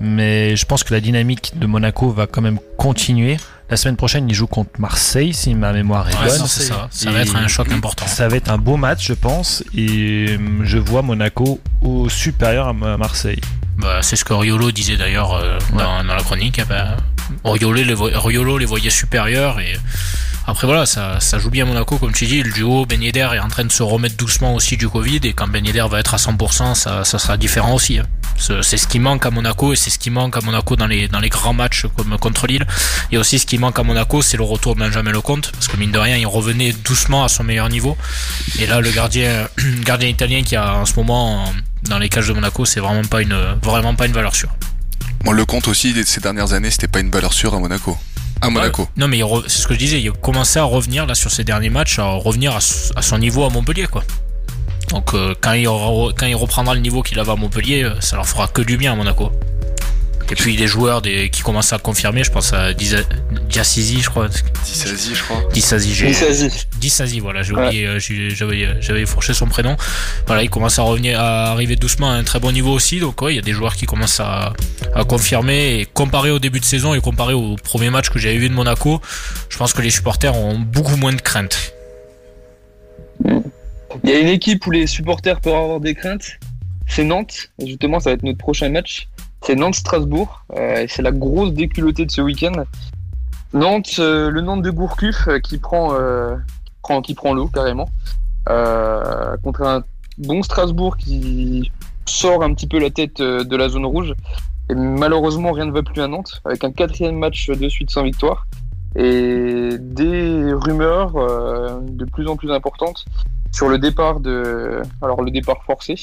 mais 0.00 0.56
je 0.56 0.64
pense 0.64 0.84
que 0.84 0.94
la 0.94 1.00
dynamique 1.00 1.52
de 1.56 1.66
Monaco 1.66 2.10
va 2.10 2.26
quand 2.26 2.40
même 2.40 2.58
continuer. 2.76 3.36
La 3.72 3.78
semaine 3.78 3.96
prochaine, 3.96 4.28
ils 4.28 4.34
jouent 4.34 4.48
contre 4.48 4.78
Marseille, 4.78 5.32
si 5.32 5.54
ma 5.54 5.72
mémoire 5.72 6.06
est 6.06 6.14
bonne. 6.14 6.46
ça. 6.46 6.88
ça 6.90 7.10
va 7.10 7.22
être 7.22 7.34
un 7.34 7.48
choc 7.48 7.72
important. 7.72 8.06
Ça 8.06 8.28
va 8.28 8.36
être 8.36 8.50
un 8.50 8.58
beau 8.58 8.76
match, 8.76 9.06
je 9.06 9.14
pense, 9.14 9.64
et 9.74 10.26
euh, 10.28 10.38
je 10.62 10.76
vois 10.76 11.00
Monaco 11.00 11.58
au 11.80 12.10
supérieur 12.10 12.68
à 12.68 12.74
Marseille. 12.74 13.40
Bah, 13.78 14.00
c'est 14.02 14.16
ce 14.16 14.26
que 14.26 14.34
Riolo 14.34 14.72
disait 14.72 14.98
d'ailleurs 14.98 15.32
euh, 15.32 15.58
dans, 15.72 16.02
la 16.02 16.22
chronique. 16.22 16.60
Bah, 16.68 16.98
Riolo, 17.44 17.72
les, 17.72 17.94
Riolo 17.94 18.58
les 18.58 18.66
voyait 18.66 18.90
supérieurs 18.90 19.58
et 19.58 19.72
après 20.46 20.66
voilà, 20.66 20.86
ça, 20.86 21.20
ça 21.20 21.38
joue 21.38 21.50
bien 21.50 21.64
Monaco 21.64 21.98
comme 21.98 22.12
tu 22.12 22.26
dis. 22.26 22.42
Le 22.42 22.50
duo 22.50 22.84
Ben 22.84 23.00
Yedder 23.00 23.28
est 23.34 23.38
en 23.38 23.48
train 23.48 23.64
de 23.64 23.70
se 23.70 23.82
remettre 23.82 24.16
doucement 24.16 24.54
aussi 24.54 24.76
du 24.76 24.88
Covid 24.88 25.20
et 25.22 25.32
quand 25.32 25.46
Ben 25.46 25.64
Yedder 25.64 25.86
va 25.88 26.00
être 26.00 26.14
à 26.14 26.16
100%, 26.16 26.74
ça, 26.74 27.04
ça 27.04 27.18
sera 27.18 27.36
différent 27.36 27.74
aussi. 27.74 27.98
Hein. 27.98 28.06
C'est 28.36 28.76
ce 28.76 28.88
qui 28.88 28.98
manque 28.98 29.24
à 29.24 29.30
Monaco 29.30 29.72
et 29.72 29.76
c'est 29.76 29.90
ce 29.90 30.00
qui 30.00 30.10
manque 30.10 30.36
à 30.36 30.40
Monaco 30.40 30.74
dans 30.74 30.88
les, 30.88 31.06
dans 31.06 31.20
les 31.20 31.28
grands 31.28 31.54
matchs 31.54 31.86
comme 31.96 32.16
contre 32.18 32.48
Lille. 32.48 32.66
Et 33.12 33.18
aussi 33.18 33.38
ce 33.38 33.46
qui 33.46 33.56
manque 33.56 33.78
à 33.78 33.84
Monaco, 33.84 34.20
c'est 34.20 34.36
le 34.36 34.42
retour 34.42 34.74
de 34.74 34.80
Benjamin 34.80 35.12
Lecomte 35.12 35.52
parce 35.52 35.68
que 35.68 35.76
mine 35.76 35.92
de 35.92 35.98
rien, 35.98 36.16
il 36.16 36.26
revenait 36.26 36.72
doucement 36.72 37.24
à 37.24 37.28
son 37.28 37.44
meilleur 37.44 37.68
niveau. 37.68 37.96
Et 38.58 38.66
là, 38.66 38.80
le 38.80 38.90
gardien, 38.90 39.48
gardien 39.84 40.08
italien 40.08 40.42
qui 40.42 40.56
a 40.56 40.74
en 40.74 40.86
ce 40.86 40.94
moment 40.96 41.44
dans 41.84 41.98
les 41.98 42.08
cages 42.08 42.26
de 42.26 42.32
Monaco, 42.32 42.64
c'est 42.64 42.80
vraiment 42.80 43.04
pas 43.04 43.22
une, 43.22 43.38
vraiment 43.62 43.94
pas 43.94 44.06
une 44.06 44.12
valeur 44.12 44.34
sûre. 44.34 44.50
Bon, 45.24 45.30
Lecomte 45.30 45.68
aussi, 45.68 45.94
ces 46.04 46.20
dernières 46.20 46.52
années, 46.52 46.70
c'était 46.70 46.88
pas 46.88 46.98
une 46.98 47.10
valeur 47.10 47.32
sûre 47.32 47.54
à 47.54 47.60
Monaco 47.60 47.96
à 48.40 48.50
Monaco. 48.50 48.88
non, 48.96 49.08
mais 49.08 49.20
c'est 49.46 49.62
ce 49.62 49.68
que 49.68 49.74
je 49.74 49.78
disais, 49.78 50.00
il 50.00 50.08
a 50.08 50.12
commencé 50.12 50.58
à 50.58 50.64
revenir 50.64 51.06
là 51.06 51.14
sur 51.14 51.30
ses 51.30 51.44
derniers 51.44 51.70
matchs, 51.70 51.98
à 51.98 52.04
revenir 52.04 52.56
à, 52.56 52.60
son 52.60 53.18
niveau 53.18 53.44
à 53.44 53.50
Montpellier, 53.50 53.86
quoi. 53.86 54.02
Donc 54.88 55.14
euh, 55.14 55.34
quand, 55.40 55.52
il, 55.52 55.64
quand 55.66 56.26
il 56.26 56.34
reprendra 56.34 56.74
le 56.74 56.80
niveau 56.80 57.02
qu'il 57.02 57.18
avait 57.18 57.32
à 57.32 57.36
Montpellier, 57.36 57.84
euh, 57.84 58.00
ça 58.00 58.16
leur 58.16 58.26
fera 58.26 58.48
que 58.48 58.62
du 58.62 58.76
bien 58.76 58.92
à 58.92 58.96
Monaco. 58.96 59.30
Et 60.30 60.34
puis 60.34 60.56
les 60.56 60.66
joueurs 60.66 61.02
des, 61.02 61.28
qui 61.28 61.42
commencent 61.42 61.72
à 61.72 61.78
confirmer, 61.78 62.24
je 62.24 62.30
pense 62.30 62.52
à 62.52 62.72
Diassizi, 62.72 64.00
je 64.00 64.08
crois. 64.08 64.28
Dissazi, 64.64 65.14
je 65.14 65.22
crois. 65.22 65.42
Dissazi. 65.52 66.66
Dissazi, 66.78 67.20
voilà, 67.20 67.42
j'ai 67.42 67.52
oublié, 67.52 67.86
euh, 67.86 67.98
j'avais, 67.98 68.80
j'avais 68.80 69.04
fourché 69.04 69.34
son 69.34 69.46
prénom. 69.46 69.76
Voilà, 70.26 70.42
il 70.42 70.50
commence 70.50 70.78
à 70.78 70.82
revenir, 70.82 71.20
à 71.20 71.50
arriver 71.50 71.76
doucement 71.76 72.10
à 72.10 72.14
un 72.14 72.24
très 72.24 72.40
bon 72.40 72.52
niveau 72.52 72.72
aussi. 72.72 72.98
Donc 72.98 73.20
ouais, 73.20 73.34
il 73.34 73.36
y 73.36 73.38
a 73.38 73.42
des 73.42 73.52
joueurs 73.52 73.76
qui 73.76 73.86
commencent 73.86 74.20
à, 74.20 74.54
à 74.94 75.04
confirmer. 75.04 75.80
Et 75.80 75.86
comparé 75.86 76.30
au 76.30 76.38
début 76.38 76.60
de 76.60 76.64
saison 76.64 76.94
et 76.94 77.00
comparé 77.00 77.34
au 77.34 77.56
premier 77.56 77.90
match 77.90 78.08
que 78.08 78.18
j'avais 78.18 78.38
vu 78.38 78.48
de 78.48 78.54
Monaco, 78.54 79.00
je 79.48 79.58
pense 79.58 79.72
que 79.72 79.82
les 79.82 79.90
supporters 79.90 80.34
ont 80.34 80.58
beaucoup 80.58 80.96
moins 80.96 81.12
de 81.12 81.20
craintes. 81.20 81.74
Il 84.04 84.10
y 84.10 84.12
a 84.12 84.18
une 84.18 84.28
équipe 84.28 84.66
où 84.66 84.70
les 84.70 84.86
supporters 84.86 85.40
peuvent 85.40 85.54
avoir 85.54 85.80
des 85.80 85.94
craintes, 85.94 86.38
c'est 86.88 87.04
Nantes. 87.04 87.50
Justement, 87.64 88.00
ça 88.00 88.10
va 88.10 88.14
être 88.14 88.22
notre 88.22 88.38
prochain 88.38 88.70
match 88.70 89.08
c'est 89.42 89.56
Nantes-Strasbourg. 89.56 90.44
Euh, 90.56 90.86
c'est 90.88 91.02
la 91.02 91.12
grosse 91.12 91.52
déculottée 91.52 92.06
de 92.06 92.10
ce 92.10 92.20
week-end. 92.20 92.64
Nantes, 93.52 93.96
euh, 93.98 94.30
le 94.30 94.40
Nantes 94.40 94.62
de 94.62 94.70
Gourcuff 94.70 95.28
euh, 95.28 95.38
qui 95.38 95.58
prend, 95.58 95.94
qui 97.02 97.14
prend 97.14 97.34
l'eau 97.34 97.48
carrément. 97.48 97.88
contre 98.46 99.62
un 99.62 99.84
bon 100.18 100.42
Strasbourg 100.42 100.96
qui 100.96 101.70
sort 102.06 102.42
un 102.42 102.54
petit 102.54 102.66
peu 102.66 102.78
la 102.78 102.90
tête 102.90 103.20
de 103.20 103.56
la 103.56 103.68
zone 103.68 103.86
rouge. 103.86 104.14
Et 104.70 104.74
malheureusement, 104.74 105.52
rien 105.52 105.66
ne 105.66 105.72
va 105.72 105.82
plus 105.82 106.00
à 106.00 106.06
Nantes, 106.06 106.40
avec 106.44 106.64
un 106.64 106.72
quatrième 106.72 107.16
match 107.16 107.48
de 107.48 107.68
suite 107.68 107.90
sans 107.90 108.02
victoire. 108.02 108.46
Et 108.94 109.70
des 109.80 110.52
rumeurs 110.52 111.12
de 111.80 112.04
plus 112.04 112.28
en 112.28 112.36
plus 112.36 112.52
importantes 112.52 113.06
sur 113.50 113.68
le 113.68 113.78
départ 113.78 114.20
de. 114.20 114.82
Alors, 115.00 115.22
le 115.22 115.30
départ 115.30 115.62
forcé 115.64 115.94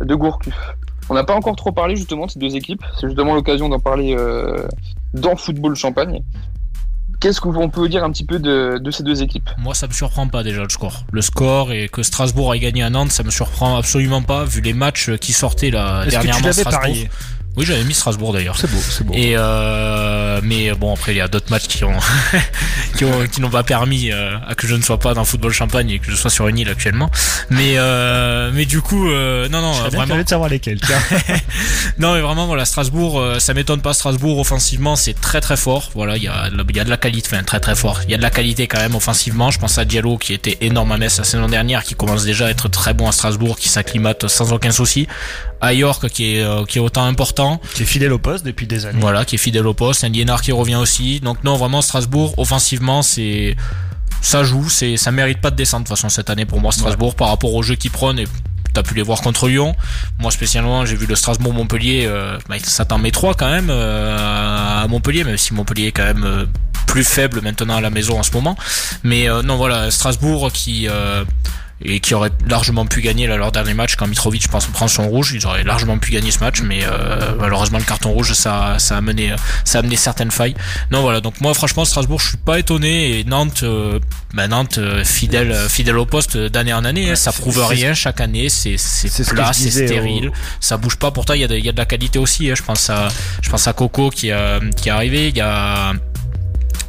de 0.00 0.14
Gourcuff. 0.14 0.74
On 1.10 1.14
n'a 1.14 1.24
pas 1.24 1.34
encore 1.34 1.56
trop 1.56 1.72
parlé 1.72 1.96
justement 1.96 2.26
de 2.26 2.30
ces 2.30 2.38
deux 2.38 2.56
équipes. 2.56 2.82
C'est 2.98 3.06
justement 3.06 3.34
l'occasion 3.34 3.68
d'en 3.68 3.80
parler 3.80 4.14
euh, 4.16 4.66
dans 5.12 5.36
Football 5.36 5.76
Champagne. 5.76 6.22
Qu'est-ce 7.20 7.40
qu'on 7.40 7.70
peut 7.70 7.88
dire 7.88 8.04
un 8.04 8.10
petit 8.10 8.24
peu 8.24 8.38
de, 8.38 8.90
ces 8.90 9.02
deux 9.02 9.22
équipes? 9.22 9.48
Moi, 9.58 9.74
ça 9.74 9.86
me 9.86 9.92
surprend 9.92 10.28
pas 10.28 10.42
déjà 10.42 10.62
le 10.62 10.68
score. 10.68 11.04
Le 11.10 11.22
score 11.22 11.72
et 11.72 11.88
que 11.88 12.02
Strasbourg 12.02 12.54
ait 12.54 12.58
gagné 12.58 12.82
à 12.82 12.90
Nantes, 12.90 13.12
ça 13.12 13.22
me 13.22 13.30
surprend 13.30 13.76
absolument 13.76 14.20
pas 14.20 14.44
vu 14.44 14.60
les 14.60 14.74
matchs 14.74 15.10
qui 15.16 15.32
sortaient 15.32 15.70
là 15.70 16.04
dernièrement. 16.06 16.40
Que 16.40 16.54
tu 16.54 16.60
Strasbourg. 16.60 17.08
Oui, 17.56 17.64
j'avais 17.64 17.84
mis 17.84 17.94
Strasbourg 17.94 18.32
d'ailleurs. 18.32 18.58
C'est 18.58 18.70
beau, 18.70 18.78
c'est 18.80 19.04
beau. 19.04 19.14
Et 19.14 19.34
euh, 19.36 20.40
mais 20.42 20.72
bon, 20.72 20.92
après 20.92 21.12
il 21.12 21.18
y 21.18 21.20
a 21.20 21.28
d'autres 21.28 21.50
matchs 21.50 21.68
qui 21.68 21.84
ont 21.84 21.96
qui 22.96 23.04
ont 23.04 23.26
qui 23.28 23.40
n'ont 23.40 23.50
pas 23.50 23.62
permis 23.62 24.10
euh, 24.10 24.36
à 24.46 24.56
que 24.56 24.66
je 24.66 24.74
ne 24.74 24.82
sois 24.82 24.98
pas 24.98 25.14
dans 25.14 25.24
football 25.24 25.52
champagne 25.52 25.90
et 25.90 25.98
que 26.00 26.10
je 26.10 26.16
sois 26.16 26.30
sur 26.30 26.48
une 26.48 26.58
île 26.58 26.68
actuellement. 26.68 27.10
Mais 27.50 27.74
euh, 27.76 28.50
mais 28.52 28.64
du 28.64 28.80
coup, 28.80 29.08
euh, 29.08 29.48
non 29.48 29.60
non, 29.60 29.72
je 29.72 29.96
vraiment. 29.96 30.16
de 30.16 30.28
savoir 30.28 30.48
lesquels. 30.48 30.80
non 31.98 32.14
mais 32.14 32.20
vraiment 32.20 32.46
voilà, 32.46 32.64
Strasbourg, 32.64 33.20
euh, 33.20 33.38
ça 33.38 33.54
m'étonne 33.54 33.80
pas. 33.80 33.94
Strasbourg 33.94 34.38
offensivement, 34.40 34.96
c'est 34.96 35.14
très 35.20 35.40
très 35.40 35.56
fort. 35.56 35.90
Voilà, 35.94 36.16
il 36.16 36.24
y 36.24 36.28
a 36.28 36.48
il 36.48 36.76
y 36.76 36.80
a 36.80 36.84
de 36.84 36.90
la 36.90 36.96
qualité, 36.96 37.28
enfin 37.32 37.44
très 37.44 37.60
très 37.60 37.76
fort. 37.76 38.00
Il 38.04 38.10
y 38.10 38.14
a 38.14 38.16
de 38.16 38.22
la 38.22 38.30
qualité 38.30 38.66
quand 38.66 38.80
même 38.80 38.96
offensivement. 38.96 39.52
Je 39.52 39.60
pense 39.60 39.78
à 39.78 39.84
Diallo 39.84 40.18
qui 40.18 40.32
était 40.32 40.58
énorme 40.60 40.90
à 40.90 40.98
Metz 40.98 41.18
la 41.18 41.24
saison 41.24 41.46
dernière, 41.46 41.84
qui 41.84 41.94
commence 41.94 42.24
déjà 42.24 42.46
à 42.46 42.50
être 42.50 42.68
très 42.68 42.94
bon 42.94 43.08
à 43.08 43.12
Strasbourg, 43.12 43.58
qui 43.58 43.68
s'acclimate 43.68 44.26
sans 44.26 44.52
aucun 44.52 44.72
souci. 44.72 45.06
À 45.60 45.72
York 45.72 46.08
qui 46.08 46.36
est 46.36 46.66
qui 46.66 46.78
est 46.78 46.80
autant 46.80 47.04
important 47.04 47.43
qui 47.74 47.82
est 47.82 47.86
fidèle 47.86 48.12
au 48.12 48.18
poste 48.18 48.44
depuis 48.44 48.66
des 48.66 48.86
années. 48.86 48.98
Voilà, 49.00 49.24
qui 49.24 49.34
est 49.36 49.38
fidèle 49.38 49.66
au 49.66 49.74
poste. 49.74 50.04
Un 50.04 50.08
Liénard 50.08 50.42
qui 50.42 50.52
revient 50.52 50.76
aussi. 50.76 51.20
Donc 51.20 51.42
non, 51.44 51.56
vraiment 51.56 51.82
Strasbourg, 51.82 52.34
offensivement, 52.38 53.02
c'est 53.02 53.56
ça 54.24 54.42
joue, 54.42 54.70
c'est 54.70 54.96
ça 54.96 55.10
mérite 55.12 55.40
pas 55.40 55.50
de 55.50 55.56
descendre 55.56 55.84
de 55.84 55.88
toute 55.88 55.96
façon 55.98 56.08
cette 56.08 56.30
année 56.30 56.46
pour 56.46 56.58
moi 56.60 56.72
Strasbourg 56.72 57.14
par 57.14 57.28
rapport 57.28 57.52
au 57.52 57.62
jeu 57.62 57.74
qu'ils 57.74 57.90
prennent 57.90 58.18
et 58.18 58.26
t'as 58.72 58.82
pu 58.82 58.94
les 58.94 59.02
voir 59.02 59.20
contre 59.20 59.48
Lyon. 59.48 59.76
Moi 60.18 60.30
spécialement, 60.30 60.86
j'ai 60.86 60.96
vu 60.96 61.06
le 61.06 61.14
Strasbourg-Montpellier, 61.14 62.06
euh, 62.06 62.38
bah, 62.48 62.56
ça 62.62 62.84
t'en 62.86 62.98
met 62.98 63.10
trois 63.10 63.34
quand 63.34 63.50
même 63.50 63.68
euh, 63.70 64.82
à 64.82 64.86
Montpellier, 64.88 65.24
même 65.24 65.36
si 65.36 65.52
Montpellier 65.52 65.88
est 65.88 65.92
quand 65.92 66.04
même 66.04 66.24
euh, 66.24 66.46
plus 66.86 67.04
faible 67.04 67.42
maintenant 67.42 67.76
à 67.76 67.80
la 67.82 67.90
maison 67.90 68.18
en 68.18 68.22
ce 68.22 68.32
moment. 68.32 68.56
Mais 69.02 69.28
non 69.44 69.56
voilà, 69.56 69.90
Strasbourg 69.90 70.50
qui 70.52 70.88
et 71.84 72.00
qui 72.00 72.14
aurait 72.14 72.30
largement 72.46 72.86
pu 72.86 73.02
gagner 73.02 73.26
là, 73.26 73.36
leur 73.36 73.52
dernier 73.52 73.74
match 73.74 73.96
quand 73.96 74.06
Mitrovic 74.06 74.48
pense 74.48 74.66
prend 74.66 74.88
son 74.88 75.08
rouge 75.08 75.32
ils 75.34 75.46
auraient 75.46 75.64
largement 75.64 75.98
pu 75.98 76.12
gagner 76.12 76.30
ce 76.30 76.38
match 76.38 76.62
mais 76.62 76.80
euh, 76.84 77.34
malheureusement 77.38 77.78
le 77.78 77.84
carton 77.84 78.10
rouge 78.10 78.32
ça, 78.32 78.76
ça 78.78 78.96
a 78.96 79.00
mené 79.00 79.34
ça 79.64 79.78
a 79.78 79.80
amené 79.80 79.96
certaines 79.96 80.30
failles. 80.30 80.54
Non 80.90 81.02
voilà. 81.02 81.20
Donc 81.20 81.40
moi 81.40 81.52
franchement 81.54 81.84
Strasbourg 81.84 82.20
je 82.20 82.28
suis 82.28 82.36
pas 82.36 82.58
étonné 82.58 83.18
et 83.18 83.24
Nantes 83.24 83.62
euh, 83.62 83.98
bah, 84.32 84.48
Nantes 84.48 84.78
euh, 84.78 85.04
fidèle 85.04 85.54
fidèle 85.68 85.98
au 85.98 86.06
poste 86.06 86.36
d'année 86.36 86.72
en 86.72 86.84
année 86.84 87.10
hein, 87.10 87.16
ça 87.16 87.32
prouve 87.32 87.64
rien 87.66 87.94
chaque 87.94 88.20
année 88.20 88.48
c'est 88.48 88.76
c'est 88.78 89.28
plat 89.28 89.52
c'est 89.52 89.70
stérile 89.70 90.32
ça 90.60 90.76
bouge 90.76 90.96
pas. 90.96 91.10
Pourtant 91.10 91.34
il 91.34 91.40
y 91.40 91.44
a 91.44 91.48
de, 91.48 91.56
y 91.56 91.68
a 91.68 91.72
de 91.72 91.76
la 91.76 91.84
qualité 91.86 92.18
aussi 92.18 92.50
hein. 92.50 92.54
je 92.56 92.62
pense 92.62 92.88
à 92.90 93.08
je 93.42 93.50
pense 93.50 93.68
à 93.68 93.72
Coco 93.72 94.10
qui 94.10 94.30
qui 94.76 94.88
est 94.88 94.92
arrivé 94.92 95.28
il 95.28 95.36
y 95.36 95.40
a 95.40 95.92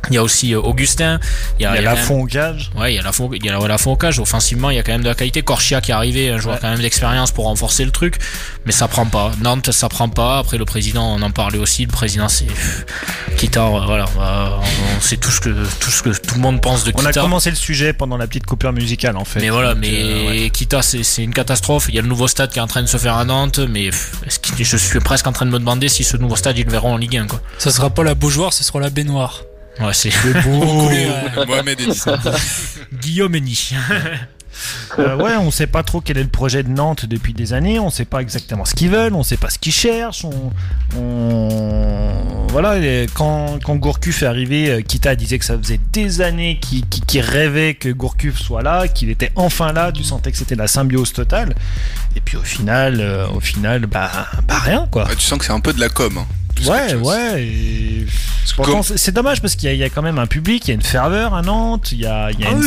Il 0.09 0.15
y 0.15 0.17
a 0.17 0.23
aussi 0.23 0.53
euh, 0.53 0.59
Augustin. 0.59 1.19
Il 1.59 1.63
y 1.63 1.65
a, 1.65 1.71
au 2.09 2.25
cage. 2.25 2.71
Ouais, 2.75 2.93
il 2.93 2.95
y 2.95 2.99
a 2.99 3.01
Lafont, 3.01 3.29
il 3.33 3.45
y 3.45 3.49
a 3.49 3.67
Lafont 3.67 3.93
au 3.93 3.95
cage. 3.95 4.19
Offensivement, 4.19 4.69
il 4.69 4.75
y 4.75 4.79
a 4.79 4.83
quand 4.83 4.91
même 4.91 5.03
de 5.03 5.09
la 5.09 5.15
qualité. 5.15 5.41
Corchia 5.41 5.81
qui 5.81 5.91
est 5.91 5.93
arrivé, 5.93 6.29
un 6.29 6.37
joueur 6.37 6.59
quand 6.59 6.69
même 6.69 6.79
d'expérience 6.79 7.31
pour 7.31 7.45
renforcer 7.45 7.85
le 7.85 7.91
truc. 7.91 8.17
Mais 8.65 8.71
ça 8.71 8.87
prend 8.87 9.05
pas. 9.05 9.31
Nantes, 9.41 9.71
ça 9.71 9.89
prend 9.89 10.09
pas. 10.09 10.39
Après, 10.39 10.57
le 10.57 10.65
président, 10.65 11.15
on 11.15 11.21
en 11.21 11.31
parlait 11.31 11.59
aussi. 11.59 11.85
Le 11.85 11.91
président, 11.91 12.27
c'est 12.29 12.47
Kitar. 13.37 13.85
Voilà, 13.85 14.05
on 14.17 15.01
sait 15.01 15.17
tout 15.17 15.31
ce 15.31 15.39
que 15.39 15.49
tout 15.79 15.91
ce 15.91 16.01
que 16.01 16.09
tout 16.09 16.35
le 16.35 16.41
monde 16.41 16.61
pense 16.61 16.83
de 16.83 16.91
Kita. 16.91 17.03
On 17.03 17.05
a 17.07 17.13
commencé 17.13 17.49
le 17.49 17.55
sujet 17.55 17.93
pendant 17.93 18.17
la 18.17 18.27
petite 18.27 18.45
coupure 18.45 18.73
musicale, 18.73 19.17
en 19.17 19.25
fait. 19.25 19.39
Mais 19.39 19.49
voilà, 19.49 19.75
mais 19.75 19.91
euh, 19.93 20.49
Kita, 20.49 20.81
c'est 20.81 21.23
une 21.23 21.33
catastrophe. 21.33 21.87
Il 21.89 21.95
y 21.95 21.99
a 21.99 22.01
le 22.01 22.07
nouveau 22.07 22.27
stade 22.27 22.51
qui 22.51 22.59
est 22.59 22.61
en 22.61 22.67
train 22.67 22.81
de 22.81 22.87
se 22.87 22.97
faire 22.97 23.17
à 23.17 23.25
Nantes, 23.25 23.59
mais 23.59 23.89
je 24.57 24.77
suis 24.77 24.99
presque 24.99 25.27
en 25.27 25.31
train 25.31 25.45
de 25.45 25.51
me 25.51 25.59
demander 25.59 25.89
si 25.89 26.03
ce 26.03 26.17
nouveau 26.17 26.35
stade 26.35 26.57
ils 26.57 26.65
le 26.65 26.71
verront 26.71 26.93
en 26.93 26.97
Ligue 26.97 27.17
1, 27.17 27.27
quoi. 27.27 27.41
Ça 27.57 27.71
sera 27.71 27.89
pas 27.89 28.03
la 28.03 28.15
Beaujoire, 28.15 28.53
ce 28.53 28.63
sera 28.63 28.79
la 28.79 28.89
baignoire. 28.89 29.41
Ouais, 29.79 29.93
c'est 29.93 30.11
beau. 30.43 30.89
Mohamed 31.47 31.79
Guillaume 32.93 33.35
Eni. 33.35 33.71
Euh, 34.99 35.17
ouais, 35.17 35.35
on 35.35 35.51
sait 35.51 35.67
pas 35.67 35.83
trop 35.83 35.99
quel 35.99 36.17
est 36.17 36.23
le 36.23 36.29
projet 36.29 36.63
de 36.63 36.69
Nantes 36.69 37.05
depuis 37.05 37.33
des 37.33 37.51
années. 37.51 37.79
On 37.79 37.89
sait 37.89 38.05
pas 38.05 38.21
exactement 38.21 38.63
ce 38.63 38.73
qu'ils 38.73 38.89
veulent. 38.89 39.13
On 39.13 39.23
sait 39.23 39.35
pas 39.35 39.49
ce 39.49 39.59
qu'ils 39.59 39.73
cherchent. 39.73 40.25
On, 40.25 40.51
voilà. 42.49 42.75
Quand, 43.13 43.59
quand 43.61 43.75
Gourcuff 43.75 44.23
est 44.23 44.25
arrivé, 44.25 44.69
euh, 44.69 44.81
Kita 44.81 45.15
disait 45.15 45.39
que 45.39 45.45
ça 45.45 45.57
faisait 45.57 45.79
des 45.91 46.21
années 46.21 46.59
qu'il 46.61 47.21
rêvait 47.21 47.73
que 47.73 47.89
Gourcuff 47.89 48.39
soit 48.39 48.61
là, 48.61 48.87
qu'il 48.87 49.09
était 49.09 49.31
enfin 49.35 49.73
là. 49.73 49.91
Tu 49.91 50.03
sentais 50.03 50.31
que 50.31 50.37
c'était 50.37 50.55
la 50.55 50.67
symbiose 50.67 51.11
totale. 51.11 51.53
Et 52.15 52.21
puis 52.21 52.37
au 52.37 52.43
final, 52.43 53.01
euh, 53.01 53.27
au 53.27 53.41
final, 53.41 53.87
bah, 53.87 54.09
bah 54.47 54.59
rien 54.59 54.87
quoi. 54.89 55.05
tu 55.15 55.21
sens 55.21 55.37
que 55.37 55.45
c'est 55.45 55.51
un 55.51 55.59
peu 55.59 55.73
de 55.73 55.81
la 55.81 55.89
com. 55.89 56.17
Hein. 56.17 56.27
Ouais, 56.65 56.95
ouais. 56.95 58.05
C'est 58.95 59.11
dommage 59.11 59.41
parce 59.41 59.55
qu'il 59.55 59.73
y, 59.75 59.83
a 59.83 59.89
quand 59.89 60.01
même 60.01 60.19
un 60.19 60.27
public, 60.27 60.65
il 60.65 60.67
y 60.69 60.71
a 60.71 60.75
une 60.75 60.81
ferveur 60.81 61.33
à 61.33 61.41
Nantes, 61.41 61.91
il 61.91 61.99
y 61.99 62.05
a, 62.05 62.31
il 62.31 62.39
y 62.39 62.43
a, 62.43 62.49
ah 62.49 62.53
une, 62.53 62.63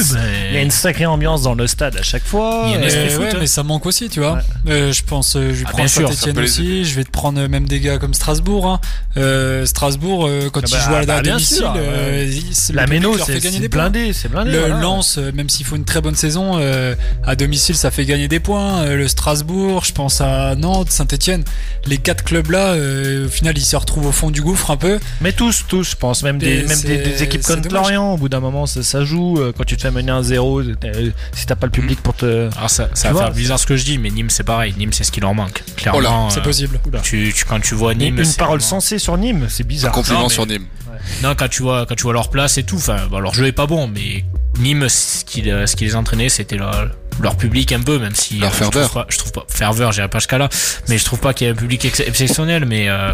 il 0.51 0.55
y 0.55 0.59
a 0.59 0.63
une, 0.63 0.71
sacrée 0.71 1.07
ambiance 1.07 1.43
dans 1.43 1.55
le 1.55 1.67
stade 1.67 1.97
à 1.97 2.03
chaque 2.03 2.25
fois. 2.25 2.65
Il 2.67 2.73
y 2.73 2.75
a 2.75 3.19
ouais, 3.19 3.33
mais 3.39 3.47
ça 3.47 3.63
manque 3.63 3.87
aussi, 3.87 4.09
tu 4.09 4.21
vois. 4.21 4.41
Euh, 4.69 4.93
je 4.93 5.03
pense, 5.03 5.37
euh, 5.37 5.51
je 5.51 5.61
vais 5.61 5.65
ah, 5.67 5.71
prendre 5.71 5.89
Saint-Etienne 5.89 6.39
aussi, 6.41 6.85
je 6.85 6.95
vais 6.95 7.05
te 7.05 7.11
prendre 7.11 7.47
même 7.47 7.67
des 7.67 7.81
gars 7.81 7.99
comme 7.99 8.13
Strasbourg. 8.13 8.67
Hein. 8.67 8.81
Euh, 9.17 9.67
Strasbourg, 9.67 10.27
euh, 10.27 10.51
quand 10.53 10.61
ah 10.65 10.67
ils 10.69 10.79
jouent 10.79 10.95
à, 10.95 11.07
bah, 11.07 11.23
domicile, 11.23 11.65
euh, 11.77 12.31
la 12.73 12.87
Méno, 12.87 13.17
c'est 13.19 13.69
blindé, 13.69 14.13
c'est 14.13 14.29
blindé. 14.29 14.53
Le 14.53 14.69
Lens, 14.69 15.19
même 15.35 15.49
s'il 15.49 15.65
faut 15.65 15.77
une 15.77 15.85
très 15.85 16.01
bonne 16.01 16.17
saison, 16.17 16.59
à 17.25 17.37
domicile, 17.37 17.77
ça 17.77 17.91
fait 17.91 18.05
gagner 18.05 18.29
des 18.29 18.41
points. 18.41 18.85
le 18.85 19.09
Strasbourg, 19.09 19.85
je 19.85 19.93
pense 19.93 20.21
à 20.21 20.55
Nantes, 20.55 20.91
Saint-Etienne. 20.91 21.45
Les 21.87 21.99
quatre 21.99 22.25
clubs 22.25 22.51
là, 22.51 22.75
au 22.75 23.29
final, 23.29 23.57
ils 23.57 23.65
se 23.65 23.77
retrouvent 23.79 24.07
au 24.07 24.13
fond 24.13 24.31
du 24.31 24.43
gouffre 24.43 24.71
un 24.71 24.77
peu. 24.77 24.99
Mais 25.21 25.33
tous, 25.33 25.65
tous, 25.67 25.91
je 25.91 25.97
pense. 25.97 26.23
Même 26.23 26.39
des, 26.39 26.65
même 26.65 26.81
des, 26.81 27.23
équipes 27.23 27.43
comme 27.43 27.63
Lorient, 27.71 28.15
au 28.15 28.17
bout 28.17 28.29
d'un 28.29 28.41
moment, 28.41 28.67
ça, 28.67 29.05
joue. 29.05 29.39
Euh, 29.39 29.53
quand 29.57 29.65
tu 29.65 29.77
te 29.77 29.83
fais 29.83 29.91
mener 29.91 30.11
un 30.11 30.23
0 30.23 30.61
euh, 30.61 31.11
si 31.33 31.47
t'as 31.47 31.57
pas 31.57 31.67
le 31.67 31.73
public 31.73 32.01
pour 32.03 32.15
te. 32.15 32.27
Alors 32.27 32.53
ah, 32.63 32.69
ça, 32.69 32.89
ça 32.95 33.13
va 33.13 33.25
faire 33.25 33.33
bizarre 33.33 33.59
ce 33.59 33.67
que 33.67 33.77
je 33.77 33.85
dis, 33.85 33.99
mais 33.99 34.11
Nîmes 34.11 34.31
c'est 34.31 34.45
pareil. 34.45 34.75
Nîmes 34.79 34.93
c'est 34.93 35.05
ce 35.05 35.13
qui 35.13 35.21
leur 35.21 35.35
manque. 35.35 35.63
Clairement, 35.77 36.31
c'est 36.31 36.43
possible. 36.43 36.81
Tu, 37.03 37.35
quand 37.49 37.61
tu 37.61 37.75
vois 37.75 37.95
Nîmes. 37.95 38.19
Une, 38.19 38.35
parole 38.35 38.61
sensée 38.61 38.99
sur 38.99 39.17
Nîmes, 39.17 39.47
c'est 39.49 39.67
bizarre. 39.67 39.91
Un 39.91 39.95
compliment 39.95 40.29
sur 40.29 40.47
Nîmes. 40.47 40.67
Non, 41.23 41.35
quand 41.37 41.49
tu 41.49 41.63
vois, 41.63 41.87
quand 41.87 41.95
tu 41.95 42.03
vois 42.03 42.13
leur 42.13 42.31
place 42.31 42.59
et 42.59 42.65
tout, 42.65 42.77
enfin, 42.77 43.09
leur 43.11 43.33
jeu 43.33 43.47
est 43.47 43.53
pas 43.53 43.67
bon, 43.67 43.89
mais 43.89 44.25
Nîmes, 44.61 44.89
ce 44.89 45.25
qui, 45.25 45.43
ce 45.43 45.77
qui 45.77 45.85
les 45.85 45.97
entraînait, 45.97 46.29
c'était 46.29 46.57
leur, 46.57 46.89
leur 47.21 47.37
public 47.37 47.73
un 47.73 47.81
peu, 47.81 47.99
même 47.99 48.15
si 48.15 48.39
leur 48.39 48.55
ferveur. 48.55 48.85
Je 48.85 48.89
trouve 48.89 49.03
pas, 49.03 49.07
je 49.09 49.19
trouve 49.19 49.33
pas 49.33 49.47
ferveur, 49.49 49.93
j'irai 49.93 50.09
pas 50.09 50.19
jusqu'à 50.19 50.39
là, 50.39 50.49
mais 50.89 50.99
je 50.99 51.05
trouve 51.05 51.21
pas 51.21 51.35
qu'il 51.35 51.47
y 51.47 51.51
ait 51.51 51.53
un 51.53 51.57
public 51.57 51.85
exceptionnel, 51.85 52.65
mais 52.67 52.89
euh, 52.89 53.13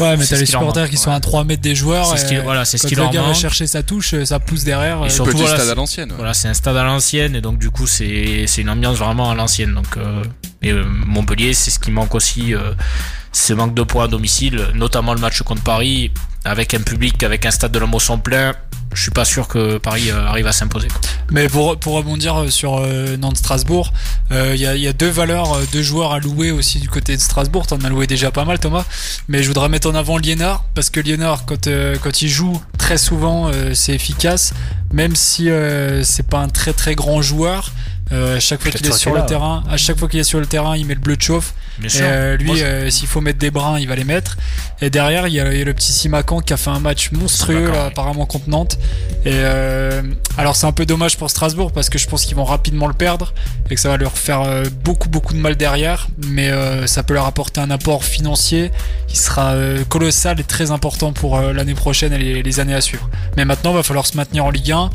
ouais, 0.00 0.16
mais 0.16 0.26
t'as 0.26 0.36
les 0.36 0.46
supporters 0.46 0.88
qui 0.88 0.96
sont 0.96 1.10
à 1.10 1.20
3 1.20 1.44
mètres 1.44 1.62
des 1.62 1.74
joueurs. 1.74 2.06
C'est 2.06 2.24
ce 2.24 2.28
qui, 2.28 2.36
voilà, 2.36 2.64
c'est 2.64 2.78
ce 2.78 2.86
qui 2.86 2.94
leur 2.94 3.06
le 3.06 3.14
gars 3.14 3.22
va 3.22 3.34
chercher 3.34 3.66
sa 3.66 3.82
touche, 3.82 4.14
ça 4.24 4.38
pousse 4.40 4.64
derrière. 4.64 5.04
Et 5.04 5.10
surtout, 5.10 5.36
voilà, 5.36 5.56
stade 5.56 5.68
à 5.68 5.74
l'ancienne. 5.74 6.12
Voilà, 6.16 6.34
c'est 6.34 6.48
un 6.48 6.54
stade 6.54 6.76
à 6.76 6.84
l'ancienne, 6.84 7.36
et 7.36 7.40
donc 7.40 7.58
du 7.58 7.70
coup, 7.70 7.86
c'est 7.86 8.44
c'est 8.46 8.62
une 8.62 8.70
ambiance 8.70 8.98
vraiment 8.98 9.30
à 9.30 9.34
l'ancienne. 9.34 9.74
Donc, 9.74 9.96
euh, 9.96 10.22
et 10.62 10.70
euh, 10.70 10.84
Montpellier, 10.86 11.54
c'est 11.54 11.70
ce 11.70 11.78
qui 11.78 11.90
manque 11.90 12.14
aussi. 12.14 12.54
Euh, 12.54 12.72
ce 13.34 13.54
manque 13.54 13.74
de 13.74 13.82
points 13.82 14.04
à 14.04 14.08
domicile, 14.08 14.60
notamment 14.74 15.14
le 15.14 15.20
match 15.20 15.40
contre 15.40 15.62
Paris, 15.62 16.10
avec 16.44 16.74
un 16.74 16.80
public, 16.80 17.22
avec 17.22 17.46
un 17.46 17.50
stade 17.50 17.72
de 17.72 17.78
la 17.78 17.86
Mosson 17.86 18.18
plein, 18.18 18.54
je 18.94 19.00
suis 19.00 19.10
pas 19.10 19.24
sûr 19.24 19.48
que 19.48 19.78
Paris 19.78 20.10
euh, 20.10 20.26
arrive 20.26 20.46
à 20.46 20.52
s'imposer. 20.52 20.88
Mais 21.30 21.48
pour, 21.48 21.78
pour 21.78 21.94
rebondir 21.94 22.42
euh, 22.42 22.48
sur 22.48 22.78
euh, 22.78 23.16
Nantes-Strasbourg, 23.16 23.92
il 24.30 24.56
y, 24.56 24.66
a, 24.66 24.76
y, 24.76 24.88
a, 24.88 24.92
deux 24.92 25.10
valeurs, 25.10 25.58
deux 25.72 25.82
joueurs 25.82 26.12
à 26.12 26.18
louer 26.18 26.50
aussi 26.50 26.78
du 26.78 26.88
côté 26.88 27.16
de 27.16 27.20
Strasbourg. 27.20 27.66
T'en 27.66 27.78
as 27.80 27.88
loué 27.88 28.06
déjà 28.06 28.30
pas 28.30 28.44
mal, 28.44 28.58
Thomas. 28.58 28.84
Mais 29.28 29.42
je 29.42 29.48
voudrais 29.48 29.68
mettre 29.68 29.90
en 29.90 29.94
avant 29.94 30.16
Liénard, 30.16 30.64
parce 30.74 30.88
que 30.88 31.00
Liénard, 31.00 31.44
quand, 31.44 31.68
quand 32.02 32.22
il 32.22 32.28
joue, 32.28 32.58
très 32.78 32.96
souvent, 32.96 33.50
c'est 33.74 33.92
efficace. 33.92 34.54
Même 34.90 35.14
si 35.14 35.50
c'est 36.02 36.26
pas 36.26 36.38
un 36.38 36.48
très 36.48 36.72
très 36.72 36.94
grand 36.94 37.20
joueur, 37.20 37.72
à 38.12 38.40
chaque 38.40 38.62
fois 38.62 38.70
qu'il 38.70 38.86
est 38.86 38.92
sur 38.92 39.14
le 39.14 39.24
terrain, 39.26 39.62
à 39.70 39.76
chaque 39.76 39.98
fois 39.98 40.08
qu'il 40.08 40.20
est 40.20 40.24
sur 40.24 40.40
le 40.40 40.46
terrain, 40.46 40.76
il 40.76 40.86
met 40.86 40.94
le 40.94 41.00
bleu 41.00 41.16
de 41.16 41.22
chauffe. 41.22 41.54
Euh, 42.00 42.36
lui, 42.36 42.62
euh, 42.62 42.90
s'il 42.90 43.08
faut 43.08 43.20
mettre 43.20 43.38
des 43.38 43.50
brins, 43.50 43.78
il 43.78 43.88
va 43.88 43.94
les 43.94 44.04
mettre. 44.04 44.36
Et 44.80 44.90
derrière, 44.90 45.26
il 45.28 45.34
y 45.34 45.40
a, 45.40 45.44
le 45.44 45.74
petit 45.74 45.92
Simacan 45.92 46.40
qui 46.40 46.52
a 46.52 46.56
fait 46.56 46.70
un 46.70 46.80
match 46.80 47.12
monstrueux 47.12 47.72
apparemment 47.72 48.26
contre 48.26 48.48
Nantes. 48.48 48.78
Et 49.24 49.30
euh, 49.32 50.02
alors 50.36 50.56
c'est 50.56 50.66
un 50.66 50.72
peu 50.72 50.86
dommage 50.86 51.16
pour 51.16 51.30
Strasbourg 51.30 51.72
parce 51.72 51.88
que 51.88 51.98
je 51.98 52.08
pense 52.08 52.24
qu'ils 52.24 52.36
vont 52.36 52.44
rapidement 52.44 52.88
le 52.88 52.94
perdre 52.94 53.32
et 53.70 53.74
que 53.74 53.80
ça 53.80 53.88
va 53.88 53.96
leur 53.96 54.18
faire 54.18 54.44
beaucoup 54.84 55.08
beaucoup 55.08 55.34
de 55.34 55.38
mal 55.38 55.56
derrière. 55.56 56.08
Mais 56.26 56.50
ça 56.86 57.02
peut 57.02 57.14
leur 57.14 57.26
apporter 57.26 57.60
un 57.60 57.70
apport 57.70 58.04
financier 58.04 58.70
qui 59.06 59.16
sera 59.16 59.54
colossal 59.88 60.40
et 60.40 60.44
très 60.44 60.70
important 60.70 61.12
pour 61.12 61.40
l'année 61.40 61.74
prochaine 61.74 62.12
et 62.12 62.42
les, 62.42 62.60
années 62.60 62.74
à 62.74 62.80
suivre. 62.80 63.08
Mais 63.36 63.44
maintenant, 63.44 63.70
il 63.70 63.76
va 63.76 63.82
falloir 63.82 64.06
se 64.06 64.16
maintenir 64.16 64.44
en 64.44 64.50
Ligue 64.50 64.72
1 64.72 64.90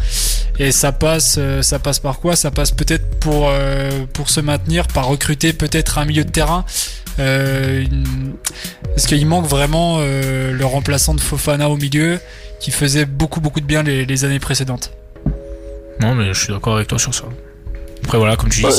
et 0.60 0.72
ça 0.72 0.92
passe, 0.92 1.40
ça 1.62 1.80
passe 1.80 2.00
par 2.00 2.20
quoi? 2.20 2.36
Ça 2.36 2.52
passe 2.52 2.72
peut-être 2.72 3.07
pour 3.20 3.52
pour 4.14 4.30
se 4.30 4.40
maintenir 4.40 4.88
par 4.88 5.08
recruter 5.08 5.54
peut-être 5.54 5.98
un 5.98 6.06
milieu 6.06 6.24
de 6.24 6.30
terrain 6.30 6.66
euh, 7.20 7.84
Est-ce 8.96 9.08
qu'il 9.08 9.26
manque 9.26 9.46
vraiment 9.46 9.98
euh, 10.00 10.52
le 10.52 10.66
remplaçant 10.66 11.14
de 11.14 11.22
Fofana 11.22 11.70
au 11.70 11.78
milieu 11.78 12.20
qui 12.60 12.72
faisait 12.72 13.06
beaucoup 13.06 13.42
beaucoup 13.42 13.60
de 13.60 13.66
bien 13.66 13.84
les, 13.84 14.26
années 14.26 14.40
précédentes 14.40 14.92
Non, 16.02 16.16
mais 16.16 16.34
je 16.34 16.40
suis 16.40 16.54
d'accord 16.54 16.76
avec 16.76 16.88
toi 16.88 17.00
sur 17.00 17.14
ça. 17.14 17.26
Après 18.04 18.18
voilà, 18.18 18.36
comme 18.36 18.50
tu 18.50 18.60
dis, 18.60 18.64
bah, 18.64 18.72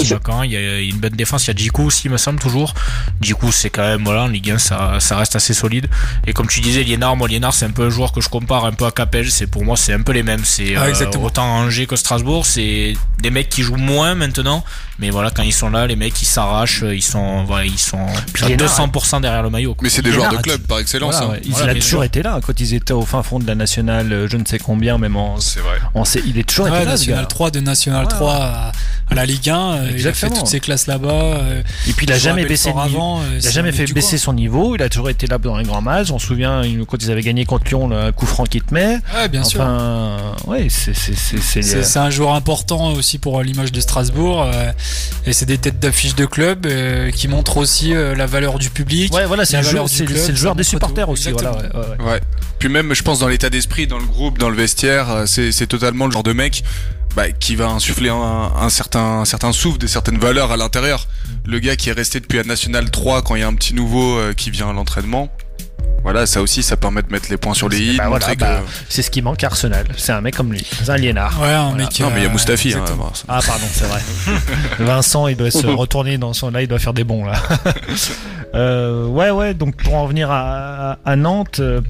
il 0.45 0.51
y 0.51 0.57
a 0.57 0.81
une 0.81 0.99
bonne 0.99 1.15
défense, 1.15 1.47
il 1.47 1.49
y 1.49 1.51
a 1.51 1.57
Djikou 1.57 1.85
aussi, 1.85 2.03
il 2.07 2.11
me 2.11 2.17
semble 2.17 2.39
toujours. 2.39 2.75
Djikou 3.21 3.53
c'est 3.53 3.71
quand 3.71 3.83
même 3.83 4.05
voilà, 4.05 4.23
en 4.23 4.29
Ligue 4.29 4.51
1 4.51 4.59
ça, 4.59 5.01
ça 5.01 5.17
reste 5.17 5.37
assez 5.37 5.55
solide. 5.55 5.89
Et 6.27 6.33
comme 6.33 6.47
tu 6.47 6.61
disais, 6.61 6.83
Liénard, 6.83 7.17
moi 7.17 7.29
Liénard 7.29 7.55
c'est 7.55 7.67
un 7.67 7.71
peu 7.71 7.87
un 7.87 7.91
joueur 7.91 8.13
que 8.13 8.21
je 8.21 8.29
compare 8.29 8.65
un 8.65 8.73
peu 8.73 8.87
à 8.87 8.91
Capel, 8.91 9.31
c'est 9.31 9.47
pour 9.47 9.65
moi 9.65 9.77
c'est 9.77 9.93
un 9.93 10.03
peu 10.03 10.13
les 10.13 10.23
mêmes. 10.23 10.45
C'est 10.45 10.77
ah, 10.77 10.85
euh, 10.87 11.19
autant 11.23 11.45
Angers 11.45 11.87
que 11.87 11.97
Strasbourg, 11.97 12.47
c'est 12.47 12.95
des 13.21 13.31
mecs 13.31 13.49
qui 13.49 13.63
jouent 13.63 13.77
moins 13.77 14.15
maintenant, 14.15 14.65
mais 14.99 15.11
voilà, 15.11 15.31
quand 15.31 15.43
ils 15.43 15.53
sont 15.53 15.71
là, 15.71 15.87
les 15.87 15.97
mecs 15.97 16.21
ils 16.23 16.27
s'arrachent, 16.27 16.85
ils 16.91 17.03
sont, 17.03 17.45
voilà, 17.45 17.65
ils 17.65 17.79
sont 17.79 18.07
à 18.43 18.49
200% 18.49 19.21
derrière 19.21 19.43
le 19.43 19.51
maillot. 19.51 19.77
Mais 19.83 19.89
c'est 19.89 20.03
des 20.03 20.13
joueurs 20.13 20.33
de 20.33 20.39
club 20.39 20.63
par 20.63 20.79
excellence. 20.79 21.17
Voilà, 21.17 21.35
hein. 21.35 21.41
Il 21.45 21.69
a 21.69 21.75
toujours 21.75 22.05
été 22.05 22.23
là 22.23 22.41
quand 22.45 22.59
ils 22.61 22.75
étaient 22.75 22.93
au 22.93 23.03
fin 23.03 23.23
fond 23.23 23.39
de 23.39 23.47
la 23.47 23.55
nationale, 23.55 24.27
je 24.31 24.37
ne 24.37 24.45
sais 24.45 24.59
combien, 24.59 24.99
même 24.99 25.17
en. 25.17 25.39
C'est 25.41 25.61
vrai. 25.61 25.79
On 25.95 26.05
sait, 26.05 26.23
il 26.27 26.39
est 26.39 26.49
toujours 26.49 26.69
été 26.69 26.85
là. 26.85 26.93
National 26.93 27.29
3 27.29 27.51
de 27.51 27.61
National 27.61 28.09
3 28.09 28.35
à, 28.35 28.73
la 29.15 29.27
Ligue 29.27 29.51
1. 29.51 29.57
Euh, 29.57 29.91
il 29.97 30.07
a 30.09 30.13
fait 30.13 30.29
toutes 30.31 30.47
ces 30.47 30.61
classes 30.61 30.87
là-bas. 30.87 31.09
Euh, 31.11 31.63
Et 31.87 31.93
puis 31.93 32.07
il 32.07 32.13
a 32.13 32.19
jamais 32.19 32.45
baissé 32.45 32.71
avant, 32.71 33.23
il 33.39 33.47
a 33.47 33.51
jamais 33.51 33.73
fait 33.73 33.87
baisser 33.93 34.19
son 34.19 34.33
niveau. 34.33 34.75
Il 34.75 34.83
a 34.83 34.89
toujours 34.89 35.11
été 35.11 35.27
là 35.27 35.39
dans 35.39 35.57
les 35.57 35.65
grands 35.65 35.83
matchs. 35.83 36.11
On 36.11 36.19
se 36.19 36.27
souvient 36.27 36.63
quand 36.87 37.03
ils 37.03 37.11
avaient 37.11 37.23
gagné 37.23 37.45
contre 37.45 37.69
Lyon, 37.69 37.89
le 37.89 38.13
coup 38.13 38.27
franc 38.27 38.45
qui 38.45 38.61
te 38.61 38.73
met. 38.75 38.99
Ouais, 39.15 39.29
bien 39.29 39.45
sûr. 39.45 39.61
Ouais, 40.47 40.69
c'est 40.71 40.95
c'est 40.95 41.99
un 41.99 42.11
joueur 42.11 42.35
important 42.35 42.93
aussi 42.93 43.19
pour 43.19 43.43
l'image 43.43 43.73
de 43.73 43.81
Strasbourg. 43.81 44.47
Et 45.27 45.33
c'est 45.33 45.47
des 45.47 45.59
d'affiches 45.59 46.15
de 46.15 46.27
club 46.27 46.67
euh, 46.67 47.11
qui 47.11 47.29
montre 47.29 47.57
aussi 47.57 47.95
euh, 47.95 48.15
la 48.15 48.27
valeur 48.27 48.59
du 48.59 48.71
public. 48.71 49.13
Ouais, 49.13 49.27
voilà, 49.27 49.45
c'est 49.45 49.59
le, 49.59 50.35
joueur 50.35 50.55
des 50.55 50.65
supporters 50.65 51.09
aussi. 51.09 51.31
Voilà, 51.31 51.53
ouais, 51.53 52.21
Puis 52.59 52.69
même, 52.69 52.95
je 52.95 53.03
pense, 53.03 53.21
dans 53.21 53.29
l'état 53.29 53.51
d'esprit, 53.51 53.87
dans 53.87 53.99
le 53.99 54.07
groupe, 54.07 54.39
dans 54.39 54.51
le 54.51 54.57
vestiaire, 54.57 55.11
euh, 55.11 55.27
c'est 55.27 55.67
totalement 55.67 56.07
le 56.07 56.13
genre 56.13 56.23
de 56.23 56.33
mec 56.33 56.65
bah, 57.17 57.31
qui 57.33 57.57
va 57.57 57.69
insuffler 57.69 58.11
un, 58.11 58.69
certain, 58.71 59.21
un 59.21 59.25
certain 59.25 59.53
souffle, 59.53 59.79
des 59.79 59.89
certaines 59.89 60.19
valeurs 60.19 60.53
à 60.53 60.57
l'intérieur. 60.57 61.07
Le 61.45 61.59
gars 61.59 61.77
qui 61.77 61.89
est 61.89 61.93
resté 61.93 62.21
depuis 62.21 62.39
la 62.39 62.45
National 62.45 62.91
3 62.91 63.23
quand 63.23 63.35
il 63.35 63.41
y 63.41 63.45
a 63.45 63.49
un 63.49 63.55
petit 63.55 63.75
nouveau 63.75 64.19
qui 64.37 64.51
vient 64.51 64.71
à 64.71 64.73
l'entraînement, 64.73 65.31
voilà, 66.03 66.27
ça 66.27 66.41
aussi, 66.41 66.63
ça 66.63 66.77
permet 66.77 67.03
de 67.03 67.11
mettre 67.11 67.29
les 67.29 67.37
points 67.37 67.55
sur 67.55 67.69
les 67.69 67.81
i. 67.81 67.97
Bah 67.97 68.09
bah, 68.09 68.63
c'est 68.89 69.03
ce 69.03 69.11
qui 69.11 69.21
manque 69.21 69.43
à 69.43 69.49
Arsenal. 69.49 69.85
C'est 69.97 70.13
un 70.13 70.21
mec 70.21 70.37
comme 70.37 70.53
lui. 70.53 70.65
C'est 70.65 70.91
un 70.91 70.97
liénard. 70.97 71.41
Ouais, 71.41 71.49
un 71.49 71.75
mec. 71.75 72.01
Non, 72.01 72.11
mais 72.11 72.21
il 72.21 72.23
y 72.23 72.27
a 72.27 72.31
Moustafi. 72.31 72.73
Hein, 72.75 72.85
ah, 73.29 73.41
pardon, 73.45 73.67
c'est 73.71 73.85
vrai. 73.85 74.01
Vincent, 74.79 75.27
il 75.27 75.37
doit 75.37 75.51
se 75.51 75.67
retourner 75.67 76.17
dans 76.17 76.33
son. 76.33 76.51
Là, 76.51 76.63
il 76.63 76.69
doit 76.69 76.79
faire 76.79 76.95
des 76.95 77.05
bons, 77.05 77.25
là. 77.25 77.43
euh, 78.55 79.07
ouais, 79.07 79.31
ouais, 79.31 79.55
donc 79.55 79.77
pour 79.83 79.95
en 79.95 80.07
venir 80.07 80.31
à, 80.31 80.99
à 81.05 81.17
Nantes. 81.17 81.61
Euh, 81.61 81.81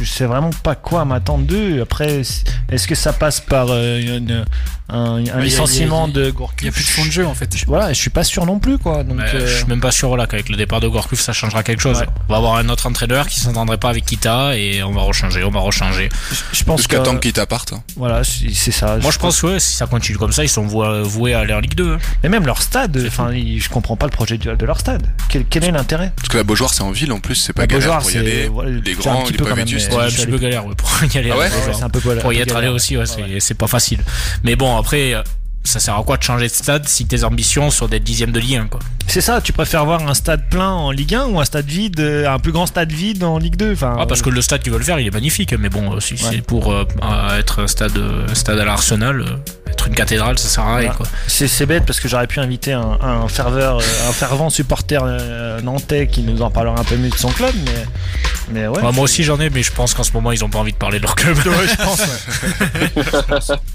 je 0.00 0.04
sais 0.04 0.26
vraiment 0.26 0.50
pas 0.62 0.74
quoi 0.74 1.04
m'attendre 1.04 1.46
d'eux. 1.46 1.80
Après, 1.80 2.20
est-ce 2.20 2.88
que 2.88 2.94
ça 2.94 3.12
passe 3.12 3.40
par 3.40 3.68
euh, 3.70 3.98
une, 4.00 4.44
un, 4.90 5.20
licenciement 5.40 6.08
de 6.08 6.30
Gourcuff. 6.30 6.64
y 6.66 6.68
a 6.68 6.72
plus 6.72 6.84
de 6.84 6.88
fond 6.90 7.06
de 7.06 7.10
jeu, 7.10 7.26
en 7.26 7.34
fait. 7.34 7.56
Je- 7.56 7.64
Voilà, 7.66 7.92
je 7.92 7.98
suis 7.98 8.10
pas 8.10 8.22
sûr 8.24 8.44
non 8.44 8.58
plus 8.58 8.76
quoi. 8.78 9.02
Donc 9.02 9.16
Bah, 9.16 9.24
euh, 9.34 9.46
Je 9.46 9.56
suis 9.56 9.66
même 9.66 9.80
pas 9.80 9.90
sûr 9.90 10.16
là 10.16 10.26
qu'avec 10.26 10.48
le 10.50 10.56
départ 10.56 10.80
de 10.80 10.88
Gorkuf 10.88 11.20
ça 11.20 11.32
changera 11.32 11.62
quelque 11.62 11.80
chose. 11.80 12.00
Ouais. 12.00 12.06
On 12.28 12.32
va 12.32 12.38
avoir 12.38 12.56
un 12.56 12.68
autre 12.68 12.86
entraîneur 12.86 13.26
qui 13.26 13.40
s'entendrait 13.40 13.78
pas 13.78 13.88
avec 13.90 14.04
Kita 14.04 14.56
et 14.58 14.82
on 14.82 14.92
va 14.92 15.00
rechanger, 15.02 15.42
on 15.44 15.50
va 15.50 15.60
rechanger. 15.60 16.08
je 16.52 16.64
pense 16.64 16.80
Jusqu'à 16.80 16.98
que- 16.98 17.04
temps 17.04 17.16
qu'il 17.16 17.32
t'apparte. 17.32 17.72
Voilà, 17.96 18.22
c'est 18.24 18.70
ça. 18.72 18.98
Moi 19.00 19.10
je 19.10 19.18
pense 19.18 19.40
que 19.40 19.46
ouais, 19.46 19.60
si 19.60 19.74
ça 19.76 19.86
continue 19.86 20.18
comme 20.18 20.32
ça, 20.32 20.44
ils 20.44 20.48
sont 20.48 20.66
voués, 20.66 21.02
voués 21.02 21.34
à 21.34 21.40
aller 21.40 21.54
en 21.54 21.60
Ligue 21.60 21.74
2. 21.74 21.94
hein. 21.94 21.98
Mais 22.22 22.28
même 22.28 22.44
leur 22.46 22.60
stade, 22.60 23.02
enfin, 23.06 23.30
je 23.32 23.68
comprends 23.70 23.96
pas 23.96 24.06
le 24.06 24.12
projet 24.12 24.36
de, 24.38 24.54
de 24.54 24.66
leur 24.66 24.78
stade. 24.80 25.06
Quel, 25.30 25.44
quel 25.46 25.64
est 25.64 25.70
l'intérêt? 25.72 26.12
Parce 26.16 26.28
que 26.28 26.36
la 26.36 26.44
Beaujoire, 26.44 26.74
c'est 26.74 26.82
en 26.82 26.90
ville 26.92 27.12
en 27.12 27.20
plus, 27.20 27.36
c'est 27.36 27.52
pas 27.54 27.62
La 27.62 27.66
galère 27.68 27.80
Beaujoire, 27.86 28.00
pour 28.02 28.10
y 28.10 28.12
c'est- 28.12 28.18
aller. 28.18 28.48
ouais, 28.48 28.66
les 28.84 28.92
grands, 28.94 29.22
petit 29.22 29.30
il 29.30 29.34
est 29.34 29.38
peu 29.38 29.44
pas 29.44 29.50
quand 29.50 29.56
même, 29.56 29.64
vétuste. 29.66 29.88
mais- 29.90 29.96
Ouais, 29.96 30.04
un 30.04 30.08
je 30.08 30.16
petit 30.16 30.26
peu 30.26 30.38
galère 30.38 30.64
pour 30.76 31.04
y 31.04 31.18
aller. 31.18 31.32
Ah. 31.32 32.20
Pour 32.20 32.32
y 32.32 32.38
être 32.40 32.56
allé 32.56 32.68
aussi, 32.68 32.96
c'est 33.40 33.54
pas 33.54 33.66
facile. 33.66 34.00
Mais 34.42 34.56
bon, 34.56 34.73
après, 34.78 35.14
euh, 35.14 35.22
ça 35.64 35.80
sert 35.80 35.96
à 35.96 36.02
quoi 36.02 36.16
de 36.18 36.22
changer 36.22 36.46
de 36.48 36.52
stade 36.52 36.86
si 36.86 37.06
tes 37.06 37.24
ambitions 37.24 37.70
sont 37.70 37.86
d'être 37.88 38.04
dixième 38.04 38.32
de 38.32 38.38
Ligue 38.40 38.56
1 38.56 38.66
quoi? 38.66 38.80
C'est 39.06 39.20
ça, 39.22 39.40
tu 39.40 39.52
préfères 39.52 39.84
voir 39.84 40.06
un 40.06 40.14
stade 40.14 40.48
plein 40.50 40.70
en 40.70 40.90
Ligue 40.90 41.14
1 41.14 41.26
ou 41.26 41.40
un 41.40 41.44
stade 41.44 41.66
vide, 41.66 42.00
euh, 42.00 42.28
un 42.28 42.38
plus 42.38 42.52
grand 42.52 42.66
stade 42.66 42.92
vide 42.92 43.22
en 43.24 43.38
Ligue 43.38 43.56
2 43.56 43.72
enfin, 43.72 43.96
Ah, 43.98 44.06
parce 44.06 44.20
que 44.22 44.28
le 44.30 44.42
stade 44.42 44.62
qu'ils 44.62 44.72
veulent 44.72 44.82
faire, 44.84 44.98
il 45.00 45.06
est 45.06 45.10
magnifique. 45.10 45.54
Mais 45.58 45.68
bon, 45.70 45.94
euh, 45.96 46.00
si 46.00 46.16
c'est 46.18 46.42
pour 46.42 46.72
euh, 46.72 46.84
euh, 47.02 47.38
être 47.38 47.62
un 47.62 47.66
stade, 47.66 47.96
euh, 47.96 48.26
stade 48.34 48.58
à 48.58 48.64
l'Arsenal, 48.64 49.20
euh, 49.20 49.70
être 49.70 49.88
une 49.88 49.94
cathédrale, 49.94 50.38
ça 50.38 50.48
sert 50.48 50.64
à 50.64 50.76
rien. 50.76 50.92
Voilà. 50.96 51.10
C'est 51.28 51.66
bête 51.66 51.84
parce 51.86 51.98
que 52.00 52.08
j'aurais 52.08 52.26
pu 52.26 52.40
inviter 52.40 52.72
un, 52.72 52.98
un 53.00 53.28
ferveur, 53.28 53.78
euh, 53.78 54.08
un 54.08 54.12
fervent 54.12 54.50
supporter 54.50 55.00
euh, 55.02 55.60
nantais 55.62 56.08
qui 56.08 56.22
nous 56.22 56.42
en 56.42 56.50
parlera 56.50 56.78
un 56.78 56.84
peu 56.84 56.96
mieux 56.96 57.10
de 57.10 57.16
son 57.16 57.30
club, 57.30 57.52
mais, 57.64 57.84
mais 58.52 58.66
ouais. 58.68 58.82
Ouais, 58.82 58.92
moi 58.92 59.04
aussi 59.04 59.22
j'en 59.24 59.38
ai, 59.40 59.48
mais 59.50 59.62
je 59.62 59.72
pense 59.72 59.94
qu'en 59.94 60.02
ce 60.02 60.12
moment 60.12 60.30
ils 60.32 60.44
ont 60.44 60.50
pas 60.50 60.58
envie 60.58 60.72
de 60.72 60.78
parler 60.78 60.98
de 60.98 61.04
leur 61.04 61.14
club. 61.14 61.36
Ouais, 61.38 61.68
je 61.68 61.76
pense, 61.76 62.00
ouais. 62.00 63.56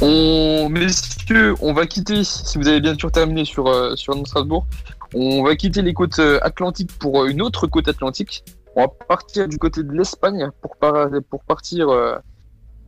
On, 0.00 0.68
messieurs, 0.70 1.54
on 1.60 1.72
va 1.72 1.86
quitter, 1.86 2.24
si 2.24 2.58
vous 2.58 2.68
avez 2.68 2.80
bien 2.80 2.94
sûr 2.96 3.10
terminé 3.12 3.44
sur, 3.44 3.66
euh, 3.68 3.94
sur 3.96 4.14
Strasbourg, 4.26 4.66
on 5.14 5.42
va 5.42 5.56
quitter 5.56 5.82
les 5.82 5.94
côtes 5.94 6.18
euh, 6.18 6.38
atlantiques 6.42 6.92
pour 6.98 7.22
euh, 7.22 7.28
une 7.28 7.40
autre 7.42 7.66
côte 7.66 7.88
atlantique. 7.88 8.44
On 8.76 8.82
va 8.82 8.88
partir 8.88 9.48
du 9.48 9.58
côté 9.58 9.82
de 9.82 9.92
l'Espagne 9.92 10.50
pour, 10.62 10.76
par- 10.76 11.08
pour 11.30 11.42
partir 11.44 11.88
euh, 11.88 12.16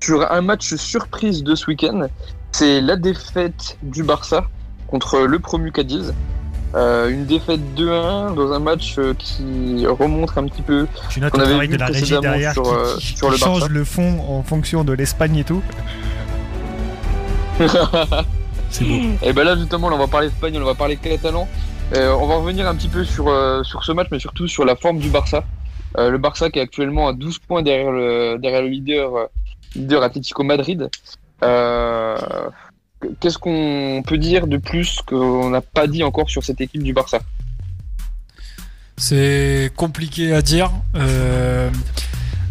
sur 0.03 0.31
un 0.31 0.41
match 0.41 0.75
surprise 0.75 1.43
de 1.43 1.55
ce 1.55 1.67
week-end. 1.67 2.07
C'est 2.53 2.81
la 2.81 2.97
défaite 2.97 3.79
du 3.83 4.03
Barça 4.03 4.47
contre 4.89 5.21
le 5.21 5.39
promu 5.39 5.73
Cadiz. 5.73 6.13
Euh, 6.77 7.09
une 7.09 7.25
défaite 7.27 7.61
2-1 7.77 8.35
dans 8.37 8.53
un 8.53 8.61
match 8.61 8.95
euh, 8.99 9.13
qui 9.19 9.85
remonte 9.89 10.31
un 10.39 10.47
petit 10.47 10.63
peu 10.63 10.87
Tu 11.09 11.21
notes 11.21 11.35
le 11.37 11.41
avait 11.43 11.51
travail 11.51 11.69
de 11.69 11.77
la 11.77 11.87
régie 11.87 12.21
derrière 12.21 12.53
sur, 12.53 12.95
qui, 12.99 13.07
qui 13.09 13.17
sur 13.17 13.31
le 13.31 13.37
change 13.37 13.61
Barça. 13.61 13.75
le 13.75 13.85
fond 13.85 14.21
en 14.29 14.43
fonction 14.45 14.85
de 14.85 14.93
l'Espagne 14.93 15.37
et 15.39 15.45
tout. 15.45 15.63
C'est 18.71 18.85
beau. 18.85 19.01
Et 19.23 19.33
ben 19.33 19.45
là 19.45 19.57
justement, 19.57 19.89
là, 19.89 19.97
on 19.97 19.99
va 19.99 20.07
parler 20.07 20.29
espagnol, 20.29 20.63
on 20.63 20.67
va 20.67 20.75
parler 20.75 20.97
catalan. 20.97 21.49
Euh, 21.95 22.13
on 22.13 22.27
va 22.27 22.37
revenir 22.37 22.69
un 22.69 22.75
petit 22.75 22.89
peu 22.89 23.05
sur, 23.05 23.29
euh, 23.29 23.65
sur 23.65 23.85
ce 23.85 23.93
match, 23.93 24.09
mais 24.13 24.21
surtout 24.21 24.47
sur 24.47 24.65
la 24.65 24.77
forme 24.77 24.99
du 24.99 25.09
Barça. 25.09 25.45
Euh, 25.99 26.11
le 26.11 26.19
Barça 26.19 26.51
qui 26.51 26.61
est 26.61 26.63
actuellement 26.63 27.09
à 27.09 27.13
12 27.13 27.41
points 27.41 27.63
derrière 27.63 27.91
le, 27.91 28.39
derrière 28.39 28.63
le 28.63 28.69
leader, 28.69 29.29
leader 29.75 30.03
Atlético 30.03 30.45
Madrid. 30.45 30.89
Qu'est-ce 33.19 33.39
qu'on 33.39 34.03
peut 34.07 34.19
dire 34.19 34.47
de 34.47 34.59
plus 34.59 35.01
qu'on 35.07 35.51
n'a 35.51 35.63
pas 35.63 35.87
dit 35.87 36.05
encore 36.05 36.29
sur 36.29 36.45
cette 36.45 36.61
équipe 36.61 36.83
du 36.83 36.93
Barça? 36.93 37.19
C'est 38.97 39.73
compliqué 39.75 40.35
à 40.35 40.43
dire. 40.43 40.71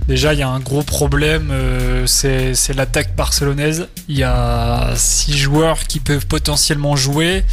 Déjà, 0.10 0.34
il 0.34 0.40
y 0.40 0.42
a 0.42 0.50
un 0.50 0.60
gros 0.60 0.82
problème, 0.82 1.52
euh, 1.52 2.08
c'est 2.08 2.74
l'attaque 2.76 3.16
barcelonaise. 3.16 3.90
Il 4.08 4.18
y 4.18 4.24
a 4.24 4.94
six 4.96 5.38
joueurs 5.38 5.84
qui 5.84 6.00
peuvent 6.00 6.26
potentiellement 6.26 6.96
jouer, 6.96 7.44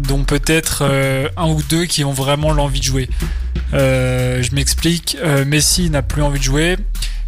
dont 0.00 0.24
peut-être 0.24 0.82
euh, 0.82 1.28
un 1.36 1.46
ou 1.46 1.62
deux 1.62 1.84
qui 1.84 2.04
ont 2.04 2.12
vraiment 2.12 2.52
l'envie 2.52 2.80
de 2.80 2.84
jouer. 2.84 3.08
Euh, 3.72 4.42
je 4.42 4.52
m'explique. 4.52 5.16
Messi 5.46 5.90
n'a 5.90 6.02
plus 6.02 6.22
envie 6.22 6.40
de 6.40 6.44
jouer. 6.44 6.76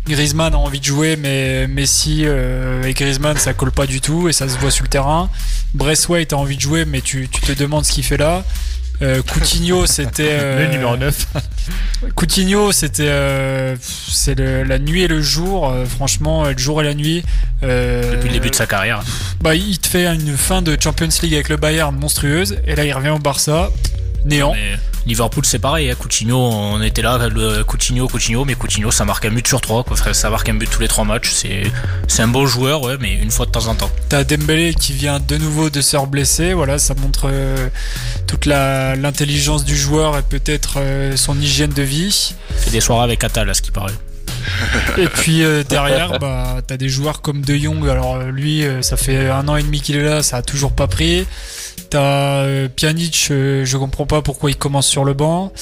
Griezmann 0.08 0.54
a 0.54 0.58
envie 0.58 0.80
de 0.80 0.84
jouer, 0.84 1.14
mais 1.14 1.68
Messi 1.68 2.24
et 2.24 2.94
Griezmann 2.94 3.36
ça 3.36 3.54
colle 3.54 3.70
pas 3.70 3.86
du 3.86 4.00
tout 4.00 4.28
et 4.28 4.32
ça 4.32 4.48
se 4.48 4.58
voit 4.58 4.72
sur 4.72 4.82
le 4.82 4.90
terrain. 4.90 5.30
Braithwaite 5.74 6.32
a 6.32 6.36
envie 6.36 6.56
de 6.56 6.60
jouer, 6.60 6.84
mais 6.84 7.00
tu 7.00 7.28
te 7.28 7.52
demandes 7.52 7.84
ce 7.84 7.92
qu'il 7.92 8.04
fait 8.04 8.16
là. 8.16 8.42
Euh, 9.02 9.22
Coutinho, 9.22 9.86
c'était 9.86 10.28
euh, 10.30 10.64
Le 10.66 10.72
numéro 10.72 10.96
9. 10.96 11.26
Coutinho, 12.14 12.70
c'était 12.72 13.08
euh, 13.08 13.76
c'est 13.80 14.38
la 14.38 14.78
nuit 14.78 15.02
et 15.02 15.08
le 15.08 15.20
jour. 15.20 15.68
euh, 15.70 15.84
franchement, 15.84 16.44
le 16.44 16.56
jour 16.56 16.80
et 16.80 16.84
la 16.84 16.94
nuit. 16.94 17.24
euh, 17.62 18.12
Depuis 18.14 18.28
le 18.28 18.34
début 18.34 18.50
de 18.50 18.54
sa 18.54 18.66
carrière. 18.66 19.02
bah, 19.40 19.54
il 19.54 19.78
te 19.78 19.88
fait 19.88 20.06
une 20.06 20.36
fin 20.36 20.62
de 20.62 20.76
Champions 20.80 21.08
League 21.22 21.34
avec 21.34 21.48
le 21.48 21.56
Bayern 21.56 21.94
monstrueuse, 21.96 22.56
et 22.66 22.76
là 22.76 22.84
il 22.84 22.92
revient 22.92 23.10
au 23.10 23.18
Barça, 23.18 23.70
néant. 24.24 24.52
Mais 24.54 24.76
Liverpool 25.06 25.44
c'est 25.44 25.58
pareil, 25.58 25.90
hein. 25.90 25.94
Coutinho, 25.98 26.38
on 26.38 26.80
était 26.80 27.02
là, 27.02 27.28
le 27.28 27.62
Coutinho, 27.62 28.08
Coutinho, 28.08 28.44
mais 28.46 28.54
Coutinho 28.54 28.90
ça 28.90 29.04
marque 29.04 29.26
un 29.26 29.30
but 29.30 29.46
sur 29.46 29.60
trois, 29.60 29.84
quoi, 29.84 29.96
ça 30.14 30.30
marque 30.30 30.48
un 30.48 30.54
but 30.54 30.70
tous 30.70 30.80
les 30.80 30.88
trois 30.88 31.04
matchs, 31.04 31.30
c'est 31.32 31.64
c'est 32.08 32.22
un 32.22 32.28
bon 32.28 32.46
joueur, 32.46 32.82
ouais, 32.82 32.96
mais 32.98 33.12
une 33.14 33.30
fois 33.30 33.44
de 33.44 33.50
temps 33.50 33.66
en 33.66 33.74
temps. 33.74 33.90
T'as 34.08 34.24
Dembélé 34.24 34.72
qui 34.72 34.94
vient 34.94 35.20
de 35.20 35.36
nouveau 35.36 35.68
de 35.68 35.80
se 35.82 35.96
blesser, 36.06 36.54
voilà, 36.54 36.78
ça 36.78 36.94
montre 36.94 37.28
euh, 37.30 37.68
toute 38.26 38.46
la- 38.46 38.96
l'intelligence 38.96 39.64
du 39.64 39.76
joueur 39.76 40.16
et 40.16 40.22
peut-être 40.22 40.74
euh, 40.78 41.16
son 41.16 41.38
hygiène 41.38 41.72
de 41.72 41.82
vie. 41.82 42.34
C'est 42.56 42.70
des 42.70 42.80
soirées 42.80 43.04
avec 43.04 43.22
Atal, 43.24 43.50
à 43.50 43.54
ce 43.54 43.60
qui 43.62 43.70
paraît. 43.72 43.92
Et 44.98 45.06
puis 45.06 45.42
euh, 45.42 45.64
derrière, 45.68 46.18
bah, 46.18 46.58
t'as 46.66 46.76
des 46.76 46.88
joueurs 46.88 47.22
comme 47.22 47.40
De 47.42 47.56
Jong. 47.56 47.88
Alors 47.88 48.18
lui, 48.24 48.62
ça 48.82 48.96
fait 48.96 49.28
un 49.30 49.46
an 49.48 49.56
et 49.56 49.62
demi 49.62 49.80
qu'il 49.80 49.96
est 49.96 50.02
là, 50.02 50.22
ça 50.22 50.38
a 50.38 50.42
toujours 50.42 50.72
pas 50.72 50.86
pris. 50.86 51.26
T'as 51.94 52.42
euh, 52.42 52.68
euh, 53.30 53.64
je 53.64 53.76
comprends 53.76 54.04
pas 54.04 54.20
pourquoi 54.20 54.50
il 54.50 54.56
commence 54.56 54.88
sur 54.88 55.04
le 55.04 55.14
banc. 55.14 55.52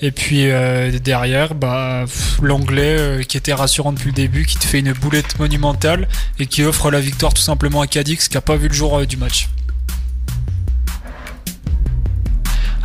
Et 0.00 0.12
puis 0.12 0.50
euh, 0.50 0.98
derrière, 0.98 1.54
bah, 1.54 2.06
l'anglais 2.40 3.22
qui 3.28 3.36
était 3.36 3.52
rassurant 3.52 3.92
depuis 3.92 4.06
le 4.06 4.14
début, 4.14 4.46
qui 4.46 4.56
te 4.56 4.64
fait 4.64 4.78
une 4.78 4.94
boulette 4.94 5.38
monumentale 5.38 6.08
et 6.38 6.46
qui 6.46 6.64
offre 6.64 6.90
la 6.90 7.00
victoire 7.00 7.34
tout 7.34 7.42
simplement 7.42 7.82
à 7.82 7.86
Cadix, 7.86 8.30
qui 8.30 8.36
a 8.38 8.40
pas 8.40 8.56
vu 8.56 8.68
le 8.68 8.74
jour 8.74 9.06
du 9.06 9.18
match. 9.18 9.50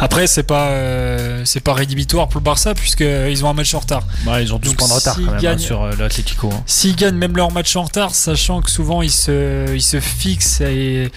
Après, 0.02 0.28
c'est 0.28 0.44
pas 0.44 0.70
euh, 0.70 1.42
c'est 1.46 1.60
pas 1.60 1.74
rédhibitoire 1.74 2.30
pour 2.30 2.40
le 2.40 2.44
Barça 2.46 2.74
puisque 2.74 3.02
euh, 3.02 3.28
ils 3.30 3.44
ont 3.44 3.50
un 3.50 3.54
match 3.54 3.74
en 3.74 3.80
retard. 3.80 4.04
Ouais, 4.26 4.44
ils 4.44 4.54
ont 4.54 4.58
12 4.60 4.72
Donc, 4.72 4.78
points 4.80 4.88
de 4.88 4.94
retard 4.94 5.16
quand 5.16 5.22
même 5.24 5.36
hein, 5.36 5.40
gagnent- 5.42 5.60
sur 5.60 5.84
euh, 5.84 5.92
l'Atlético. 6.00 6.50
hein. 6.54 6.64
S'ils 6.66 6.96
gagnent 6.96 7.18
même 7.18 7.36
leur 7.36 7.52
match 7.52 7.76
en 7.76 7.84
retard, 7.84 8.16
sachant 8.16 8.62
que 8.62 8.72
souvent 8.72 9.02
ils 9.02 9.12
se, 9.12 9.74
ils 9.76 9.82
se 9.82 10.00
fixent 10.00 10.62
et 10.62 11.12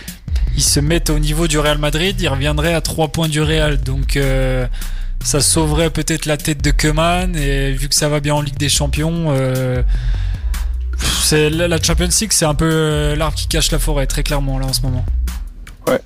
ils 0.56 0.62
se 0.62 0.80
mettent 0.80 1.10
au 1.10 1.18
niveau 1.20 1.46
du 1.46 1.58
Real 1.58 1.78
Madrid, 1.78 2.20
ils 2.20 2.28
reviendraient 2.28 2.74
à 2.74 2.80
3 2.80 3.08
points 3.08 3.28
du 3.28 3.40
Real. 3.40 3.78
Donc 3.80 4.16
euh, 4.16 4.66
ça 5.24 5.40
sauverait 5.40 5.90
peut-être 5.90 6.26
la 6.26 6.36
tête 6.36 6.60
de 6.62 6.72
Keman 6.72 7.36
et 7.36 7.70
vu 7.72 7.88
que 7.88 7.94
ça 7.94 8.08
va 8.08 8.18
bien 8.18 8.34
en 8.34 8.40
Ligue 8.40 8.58
des 8.58 8.68
Champions, 8.68 9.26
euh, 9.28 9.82
c'est 11.22 11.50
la 11.50 11.68
la 11.68 11.80
Champions 11.80 12.08
League, 12.20 12.32
c'est 12.32 12.44
un 12.44 12.54
peu 12.54 12.68
euh, 12.68 13.14
l'arbre 13.16 13.36
qui 13.36 13.46
cache 13.46 13.70
la 13.70 13.78
forêt, 13.78 14.06
très 14.08 14.24
clairement 14.24 14.58
là 14.58 14.66
en 14.66 14.72
ce 14.72 14.82
moment. 14.82 15.04
Ouais. 15.86 16.00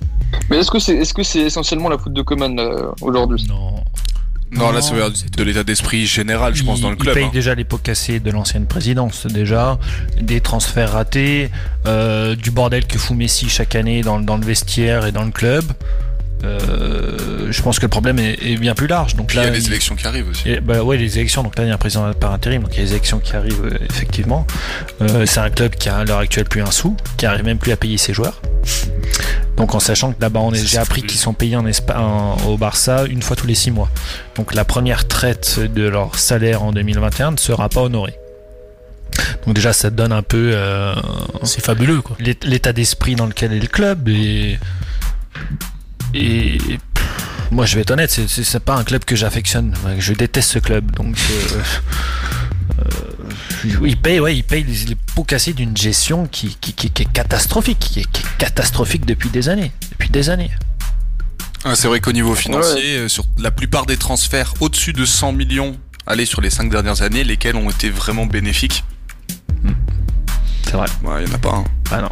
Mais 0.49 0.57
est-ce 0.57 0.71
que 0.71 0.79
c'est 0.79 0.95
est-ce 0.95 1.13
que 1.13 1.23
c'est 1.23 1.41
essentiellement 1.41 1.89
la 1.89 1.97
faute 1.97 2.13
de 2.13 2.21
Coman 2.21 2.57
euh, 2.59 2.87
aujourd'hui? 3.01 3.45
Non. 3.47 3.83
Non, 4.49 4.67
là, 4.71 4.75
Non, 4.75 4.81
ça 4.81 4.93
veut 4.93 5.09
dire 5.09 5.25
de 5.35 5.43
l'état 5.43 5.63
d'esprit 5.65 6.05
général, 6.05 6.55
je 6.55 6.63
pense, 6.63 6.79
il, 6.79 6.81
dans 6.83 6.89
le 6.89 6.95
il 6.95 7.01
club. 7.01 7.13
paye 7.15 7.25
hein. 7.25 7.29
déjà 7.33 7.53
les 7.53 7.65
pots 7.65 7.77
cassés 7.77 8.21
de 8.21 8.31
l'ancienne 8.31 8.65
présidence, 8.65 9.25
déjà, 9.27 9.77
des 10.21 10.39
transferts 10.39 10.93
ratés, 10.93 11.49
euh, 11.85 12.33
du 12.35 12.49
bordel 12.51 12.87
que 12.87 12.97
fout 12.97 13.17
Messi 13.17 13.49
chaque 13.49 13.75
année 13.75 14.03
dans, 14.03 14.21
dans 14.21 14.37
le 14.37 14.45
vestiaire 14.45 15.05
et 15.05 15.11
dans 15.11 15.25
le 15.25 15.31
club. 15.31 15.65
Euh, 16.43 17.47
je 17.51 17.61
pense 17.61 17.79
que 17.79 17.85
le 17.85 17.89
problème 17.89 18.19
est, 18.19 18.37
est 18.43 18.57
bien 18.57 18.75
plus 18.75 18.87
large. 18.87 19.15
Donc 19.15 19.27
Puis 19.27 19.37
là, 19.37 19.43
il 19.43 19.47
y 19.47 19.49
a 19.49 19.53
les 19.53 19.63
il- 19.65 19.67
élections 19.71 19.95
qui 19.95 20.05
arrivent 20.05 20.29
aussi. 20.29 20.47
et, 20.49 20.59
bah 20.59 20.83
ouais, 20.83 20.97
les 20.97 21.17
élections. 21.17 21.41
Donc 21.43 21.57
là, 21.57 21.63
il 21.63 21.67
y 21.67 21.71
a 21.71 21.73
un 21.73 21.77
président 21.77 22.11
par 22.13 22.31
intérim. 22.33 22.61
Donc 22.63 22.73
il 22.75 22.77
y 22.77 22.81
a 22.81 22.83
les 22.85 22.91
élections 22.91 23.19
qui 23.19 23.35
arrivent 23.35 23.65
euh, 23.65 23.77
effectivement. 23.89 24.45
Euh, 25.01 25.25
c'est 25.25 25.39
un 25.39 25.49
club 25.49 25.75
qui 25.75 25.89
a 25.89 25.97
à 25.97 26.05
l'heure 26.05 26.19
actuelle 26.19 26.45
plus 26.45 26.61
un 26.61 26.71
sou, 26.71 26.95
qui 27.17 27.25
arrive 27.25 27.43
même 27.43 27.57
plus 27.57 27.71
à 27.71 27.77
payer 27.77 27.97
ses 27.97 28.13
joueurs. 28.13 28.39
Donc 29.55 29.73
en 29.73 29.79
sachant 29.79 30.13
que 30.13 30.21
là-bas, 30.21 30.39
on 30.41 30.53
est- 30.53 30.63
j'ai 30.65 30.77
appris 30.77 31.01
qu'ils 31.01 31.19
sont 31.19 31.33
payés 31.33 31.55
en 31.55 31.65
Espa- 31.65 31.97
en- 31.97 32.37
au 32.45 32.57
Barça 32.57 33.05
une 33.05 33.21
fois 33.23 33.35
tous 33.35 33.47
les 33.47 33.55
six 33.55 33.71
mois. 33.71 33.89
Donc 34.35 34.53
la 34.53 34.63
première 34.65 35.07
traite 35.07 35.59
de 35.59 35.87
leur 35.87 36.19
salaire 36.19 36.61
en 36.63 36.71
2021 36.71 37.31
ne 37.31 37.37
sera 37.37 37.67
pas 37.69 37.81
honorée. 37.81 38.13
Donc 39.45 39.55
déjà, 39.55 39.73
ça 39.73 39.89
donne 39.89 40.11
un 40.11 40.21
peu. 40.21 40.51
euh, 40.53 40.93
C'est 41.43 41.63
fabuleux, 41.65 42.01
quoi. 42.01 42.15
l'é- 42.19 42.37
L'état 42.43 42.73
d'esprit 42.73 43.15
dans 43.15 43.25
lequel 43.25 43.53
est 43.53 43.59
le 43.59 43.67
club 43.67 44.07
et 44.09 44.59
et 46.13 46.57
pff, 46.93 47.05
moi, 47.51 47.65
je 47.65 47.75
vais 47.75 47.81
être 47.81 47.91
honnête, 47.91 48.11
c'est- 48.11 48.27
c'est 48.27 48.43
c'est 48.43 48.59
pas 48.59 48.75
un 48.75 48.83
club 48.83 49.05
que 49.05 49.15
j'affectionne. 49.15 49.73
Je 49.99 50.13
déteste 50.13 50.51
ce 50.51 50.59
club, 50.59 50.91
donc. 50.91 51.15
euh, 51.31 51.61
euh, 52.79 52.85
il 53.85 53.97
paye, 53.97 54.19
ouais, 54.19 54.35
il 54.35 54.43
paye 54.43 54.63
les, 54.63 54.85
les 54.89 54.95
pots 54.95 55.23
cassés 55.23 55.53
d'une 55.53 55.75
gestion 55.75 56.27
qui, 56.27 56.57
qui, 56.61 56.73
qui- 56.73 56.89
qui 56.91 57.03
est 57.03 57.11
catastrophique, 57.11 57.79
qui 57.79 57.99
est, 58.01 58.11
qui 58.11 58.21
est 58.21 58.37
catastrophique 58.37 59.05
depuis 59.05 59.29
des 59.29 59.49
années, 59.49 59.71
depuis 59.91 60.09
des 60.09 60.29
années. 60.29 60.51
Ah, 61.63 61.75
c'est 61.75 61.87
vrai 61.87 61.99
qu'au 61.99 62.11
niveau 62.11 62.35
financier, 62.35 62.97
euh, 62.97 63.07
sur 63.07 63.25
la 63.39 63.51
plupart 63.51 63.85
des 63.85 63.97
transferts 63.97 64.53
au-dessus 64.59 64.93
de 64.93 65.05
100 65.05 65.31
millions 65.33 65.75
allés 66.05 66.25
sur 66.25 66.39
les 66.39 66.49
5 66.49 66.69
dernières 66.69 67.01
années, 67.01 67.23
lesquels 67.23 67.55
ont 67.55 67.69
été 67.69 67.89
vraiment 67.89 68.25
bénéfiques 68.25 68.83
C'est 70.63 70.73
vrai. 70.73 70.87
Ouais, 71.03 71.23
il 71.23 71.27
n'y 71.27 71.31
en 71.31 71.35
a 71.35 71.39
pas 71.39 71.55
un. 71.55 71.63
Ah 71.91 72.01
non. 72.01 72.11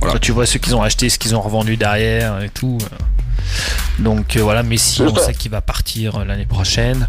Quand 0.00 0.18
tu 0.20 0.32
vois 0.32 0.44
ceux 0.46 0.58
qu'ils 0.58 0.74
ont 0.76 0.82
acheté, 0.82 1.08
ce 1.08 1.18
qu'ils 1.18 1.34
ont 1.34 1.40
revendu 1.40 1.76
derrière 1.76 2.40
et 2.42 2.50
tout. 2.50 2.78
Donc 3.98 4.36
euh, 4.36 4.42
voilà, 4.42 4.62
Messi, 4.62 5.02
on 5.02 5.14
sait 5.16 5.34
qu'il 5.34 5.50
va 5.50 5.60
partir 5.60 6.16
euh, 6.16 6.24
l'année 6.24 6.46
prochaine. 6.46 7.08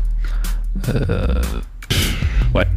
Euh, 0.89 1.27
ouais. 2.53 2.67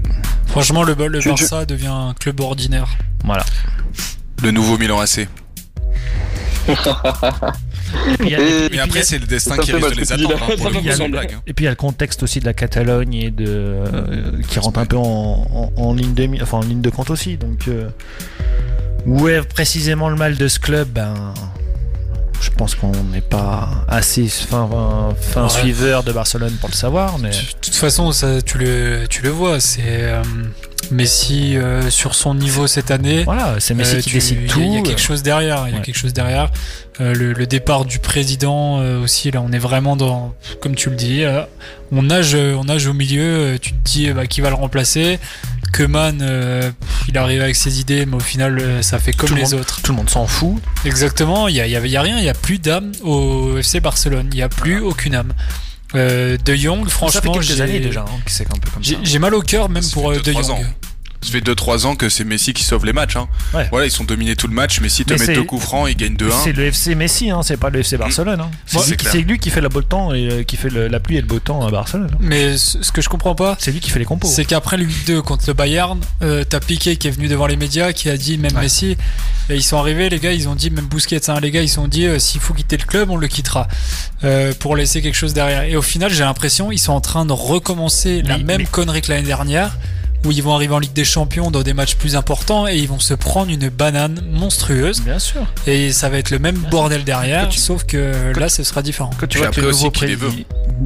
Franchement, 0.46 0.82
le, 0.82 0.94
le 0.94 1.20
Barça 1.20 1.64
devient 1.66 1.86
un 1.88 2.14
club 2.18 2.40
ordinaire. 2.40 2.88
Voilà. 3.24 3.44
Le 4.42 4.50
nouveau 4.50 4.78
Milan 4.78 4.98
AC. 5.00 5.28
Et- 8.24 8.68
Mais 8.70 8.78
après, 8.78 9.02
c'est 9.02 9.18
le 9.18 9.26
destin 9.26 9.56
qui 9.58 9.72
risque 9.72 9.90
de 9.94 10.00
les 10.00 10.12
attendre. 10.12 10.36
hein, 10.42 10.54
pour 10.56 10.70
le 10.70 10.76
Il 10.76 10.84
y 10.84 10.88
a 10.88 10.92
coup, 10.92 10.98
sans 10.98 11.04
le- 11.06 11.10
blague. 11.10 11.32
hein. 11.34 11.42
Et 11.46 11.52
puis 11.54 11.64
il 11.64 11.66
y 11.66 11.68
a 11.68 11.72
le 11.72 11.76
contexte 11.76 12.22
aussi 12.22 12.38
de 12.40 12.44
la 12.44 12.52
Catalogne 12.54 13.14
et 13.14 13.30
de 13.30 13.44
euh, 13.48 14.40
qui 14.48 14.58
rentre 14.60 14.78
un 14.78 14.86
peu 14.86 14.96
en, 14.96 15.02
en- 15.02 15.72
en 15.82 15.94
ligne 15.94 16.14
de 16.14 16.26
mi- 16.26 16.40
enfin 16.42 16.58
en 16.58 16.62
ligne 16.62 16.80
de 16.82 16.90
compte 16.90 17.10
aussi. 17.10 17.36
Donc 17.36 17.66
euh, 17.68 17.88
où 19.06 19.28
est 19.28 19.42
précisément 19.42 20.08
le 20.08 20.16
mal 20.16 20.36
de 20.36 20.46
ce 20.48 20.60
club? 20.60 20.88
Ben 20.88 21.34
je 22.40 22.50
pense 22.50 22.74
qu'on 22.74 22.92
n'est 23.12 23.20
pas 23.20 23.68
assez 23.88 24.26
fin, 24.28 24.68
fin, 24.68 25.14
fin 25.20 25.42
Ouais. 25.44 25.48
suiveur 25.48 26.02
de 26.02 26.12
Barcelone 26.12 26.54
pour 26.60 26.70
le 26.70 26.74
savoir, 26.74 27.18
mais 27.18 27.30
De 27.30 27.36
toute 27.60 27.74
façon, 27.74 28.12
ça, 28.12 28.40
tu, 28.42 28.58
le, 28.58 29.06
tu 29.08 29.22
le 29.22 29.28
vois, 29.30 29.60
c'est 29.60 29.80
euh, 29.86 30.22
Messi 30.90 31.56
euh, 31.56 31.90
sur 31.90 32.14
son 32.14 32.34
niveau 32.34 32.66
cette 32.66 32.90
année. 32.90 33.24
Voilà, 33.24 33.56
c'est 33.60 33.74
Messi 33.74 33.98
qui 33.98 34.08
tu- 34.10 34.14
décide 34.14 34.38
il 34.40 34.46
y 34.46 34.50
a- 34.50 34.52
tout. 34.52 34.60
Il 34.60 34.72
y 34.74 34.78
a 34.78 34.82
quelque 34.82 35.00
chose 35.00 35.22
derrière. 35.22 35.64
Il 35.68 35.74
y 35.74 35.76
a 35.76 35.80
quelque 35.80 35.98
chose 35.98 36.12
derrière. 36.12 36.50
Euh, 37.00 37.14
le, 37.14 37.32
le 37.32 37.46
départ 37.46 37.84
du 37.84 37.98
président 37.98 38.80
euh, 38.80 39.02
aussi. 39.02 39.30
Là, 39.30 39.42
on 39.46 39.52
est 39.52 39.58
vraiment 39.58 39.96
dans, 39.96 40.34
comme 40.60 40.74
tu 40.74 40.90
le 40.90 40.96
dis, 40.96 41.24
euh, 41.24 41.42
on 41.92 42.02
nage, 42.02 42.34
on 42.34 42.64
nage 42.64 42.86
au 42.86 42.92
milieu. 42.94 43.22
euh, 43.22 43.58
Tu 43.60 43.72
te 43.72 43.78
dis 43.84 44.08
euh, 44.08 44.14
bah, 44.14 44.26
qui 44.26 44.40
va 44.40 44.48
le 44.50 44.56
remplacer? 44.56 45.18
Keman, 45.72 46.18
euh, 46.22 46.70
il 47.08 47.16
arrive 47.18 47.42
avec 47.42 47.56
ses 47.56 47.80
idées, 47.80 48.06
mais 48.06 48.16
au 48.16 48.20
final, 48.20 48.58
euh, 48.58 48.82
ça 48.82 48.98
fait 48.98 49.12
comme 49.12 49.28
Tout 49.28 49.34
le 49.34 49.40
les 49.42 49.46
monde- 49.50 49.60
autres. 49.60 49.80
Tout 49.82 49.92
le 49.92 49.96
monde 49.96 50.10
s'en 50.10 50.26
fout. 50.26 50.60
Exactement, 50.84 51.48
il 51.48 51.56
y 51.56 51.60
a, 51.60 51.66
y 51.66 51.76
a 51.76 52.02
rien, 52.02 52.18
il 52.18 52.24
y 52.24 52.28
a 52.28 52.34
plus 52.34 52.58
d'âme 52.58 52.92
au 53.02 53.56
FC 53.58 53.80
Barcelone, 53.80 54.28
il 54.32 54.38
y 54.38 54.42
a 54.42 54.48
plus 54.48 54.80
aucune 54.80 55.14
âme. 55.14 55.32
Euh, 55.96 56.36
de 56.44 56.54
Jong, 56.54 56.88
franchement, 56.88 57.40
j'ai- 57.40 57.80
déjà 57.80 58.02
hein, 58.02 58.06
un 58.06 58.58
peu 58.58 58.70
comme 58.70 58.82
j'ai 58.82 59.18
mal 59.18 59.34
au 59.34 59.42
cœur 59.42 59.68
même 59.68 59.82
Ça 59.82 59.92
pour 59.92 60.10
euh, 60.12 60.20
De 60.20 60.32
Jong. 60.32 60.50
ans. 60.50 60.60
Ça 61.22 61.32
fait 61.32 61.40
2-3 61.42 61.84
ans 61.84 61.96
que 61.96 62.08
c'est 62.08 62.24
Messi 62.24 62.54
qui 62.54 62.64
sauve 62.64 62.86
les 62.86 62.94
matchs. 62.94 63.16
Hein. 63.16 63.28
Ouais. 63.52 63.68
Voilà, 63.70 63.84
ils 63.86 63.90
sont 63.90 64.04
dominés 64.04 64.36
tout 64.36 64.46
le 64.48 64.54
match. 64.54 64.80
Messi 64.80 65.04
te 65.04 65.12
Mais 65.12 65.18
met 65.18 65.26
c'est- 65.26 65.34
deux 65.34 65.42
coups 65.42 65.62
francs, 65.62 65.86
il 65.90 65.94
gagne 65.96 66.14
2-1. 66.16 66.30
C'est 66.44 66.52
le 66.54 66.64
FC 66.72 66.94
Messi, 66.94 67.30
hein, 67.30 67.42
c'est 67.42 67.58
pas 67.58 67.68
le 67.68 67.80
FC 67.80 67.98
Barcelone. 67.98 68.40
hein. 68.40 68.50
C'est 68.64 68.86
lui, 68.88 68.96
clair. 68.96 69.12
c'est 69.12 69.20
lui 69.20 69.38
qui 69.38 69.50
fait 69.50 69.60
le 69.60 69.68
beau 69.68 69.82
temps 69.82 70.14
et 70.14 70.30
euh, 70.30 70.42
qui 70.44 70.56
fait 70.56 70.70
le- 70.70 70.88
la 70.88 70.98
pluie 70.98 71.18
et 71.18 71.20
le 71.20 71.26
beau 71.26 71.38
temps 71.38 71.66
à 71.66 71.70
Barcelone. 71.70 72.08
hein. 72.14 72.16
Mais 72.20 72.56
ce 72.56 72.82
ce 72.82 72.90
que 72.90 73.02
je 73.02 73.10
comprends 73.10 73.34
pas, 73.34 73.56
c'est 73.60 73.70
lui 73.70 73.80
qui 73.80 73.90
fait 73.90 73.98
les 73.98 74.06
compos. 74.06 74.28
C'est 74.28 74.46
qu'après 74.46 74.78
le 74.78 74.84
8-2 74.84 75.20
contre 75.20 75.44
le 75.46 75.52
Bayern, 75.52 76.00
euh, 76.22 76.42
t'as 76.48 76.58
Piqué 76.60 76.96
qui 76.96 77.08
est 77.08 77.10
venu 77.10 77.28
devant 77.28 77.46
les 77.46 77.56
médias, 77.56 77.92
qui 77.92 78.08
a 78.08 78.16
dit 78.16 78.38
même 78.38 78.54
Messi, 78.58 78.96
et 79.50 79.56
ils 79.56 79.62
sont 79.62 79.76
arrivés, 79.76 80.08
les 80.08 80.20
gars, 80.20 80.32
ils 80.32 80.48
ont 80.48 80.54
dit 80.54 80.70
même 80.70 80.86
Busquets, 80.86 81.28
hein, 81.28 81.38
les 81.40 81.50
gars, 81.50 81.60
ils 81.62 81.78
ont 81.78 81.86
dit 81.88 82.06
euh, 82.06 82.18
s'il 82.18 82.40
faut 82.40 82.54
quitter 82.54 82.78
le 82.78 82.84
club, 82.86 83.10
on 83.10 83.16
le 83.18 83.28
quittera 83.28 83.68
euh, 84.24 84.54
pour 84.58 84.74
laisser 84.74 85.02
quelque 85.02 85.16
chose 85.16 85.34
derrière. 85.34 85.64
Et 85.64 85.76
au 85.76 85.82
final, 85.82 86.10
j'ai 86.10 86.24
l'impression 86.24 86.72
ils 86.72 86.78
sont 86.78 86.92
en 86.94 87.02
train 87.02 87.26
de 87.26 87.32
recommencer 87.32 88.22
la 88.22 88.38
même 88.38 88.66
connerie 88.66 89.02
que 89.02 89.10
l'année 89.12 89.26
dernière. 89.26 89.76
Où 90.24 90.32
ils 90.32 90.42
vont 90.42 90.54
arriver 90.54 90.74
en 90.74 90.78
Ligue 90.78 90.92
des 90.92 91.04
Champions 91.04 91.50
dans 91.50 91.62
des 91.62 91.72
matchs 91.72 91.94
plus 91.94 92.14
importants 92.14 92.68
et 92.68 92.76
ils 92.76 92.86
vont 92.88 92.98
se 92.98 93.14
prendre 93.14 93.50
une 93.50 93.70
banane 93.70 94.20
monstrueuse. 94.30 95.00
Bien 95.00 95.18
sûr. 95.18 95.46
Et 95.66 95.92
ça 95.92 96.10
va 96.10 96.18
être 96.18 96.30
le 96.30 96.38
même 96.38 96.58
bordel 96.70 97.04
derrière, 97.04 97.50
sauf 97.52 97.84
que 97.84 98.32
là, 98.38 98.48
ce 98.50 98.62
sera 98.62 98.82
différent. 98.82 99.10
Quand 99.18 99.26
tu 99.26 99.38
vois 99.38 99.48
que 99.48 99.62
le, 99.62 99.70
nouveau 99.70 99.88
prési- 99.90 100.44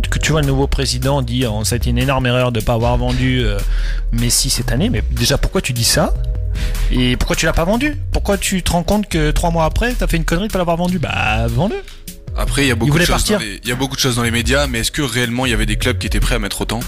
que 0.09 0.19
tu 0.21 0.31
vois 0.33 0.41
le 0.41 0.47
nouveau 0.47 0.69
président 0.69 1.21
dit 1.21 1.45
oh, 1.47 1.65
ça 1.65 1.75
a 1.75 1.77
été 1.79 1.91
une 1.91 1.99
énorme 1.99 2.27
erreur 2.27 2.53
de 2.53 2.61
ne 2.61 2.65
pas 2.65 2.75
avoir 2.75 2.97
vendu 2.97 3.41
euh, 3.45 3.59
Messi 4.13 4.51
cette 4.51 4.71
année, 4.71 4.89
mais 4.89 5.03
déjà 5.11 5.37
pourquoi 5.37 5.61
tu 5.61 5.73
dis 5.73 5.85
ça? 5.85 6.15
Et 6.93 7.17
pourquoi 7.17 7.35
tu 7.35 7.47
l'as 7.47 7.53
pas 7.53 7.65
vendu? 7.65 7.97
Pourquoi 8.13 8.39
tu 8.39 8.63
te 8.63 8.71
rends 8.71 8.85
compte 8.85 9.09
que 9.09 9.33
trois 9.33 9.51
mois 9.51 9.65
après 9.65 9.93
t'as 9.95 10.07
fait 10.07 10.17
une 10.17 10.25
connerie 10.25 10.47
de 10.47 10.53
pas 10.53 10.59
l'avoir 10.59 10.77
vendu? 10.77 11.01
Bah 11.01 11.47
vends-le 11.49 11.77
Après, 12.37 12.63
il 12.65 12.69
y, 12.69 12.71
a 12.71 12.77
beaucoup 12.77 12.91
de 12.91 12.93
voulait 12.93 13.05
choses 13.07 13.15
partir. 13.17 13.39
dans 13.41 13.45
les- 13.45 13.61
il 13.65 13.69
y 13.69 13.73
a 13.73 13.75
beaucoup 13.77 13.97
de 13.97 14.01
choses 14.01 14.15
dans 14.17 14.23
les 14.23 14.31
médias, 14.31 14.69
mais 14.69 14.81
est-ce 14.81 14.93
que 14.93 15.03
réellement 15.03 15.45
il 15.47 15.51
y 15.51 15.55
avait 15.55 15.67
des 15.67 15.77
clubs 15.77 15.99
qui 15.99 16.07
étaient 16.07 16.21
prêts 16.21 16.37
à 16.37 16.39
mettre 16.39 16.61
autant? 16.61 16.79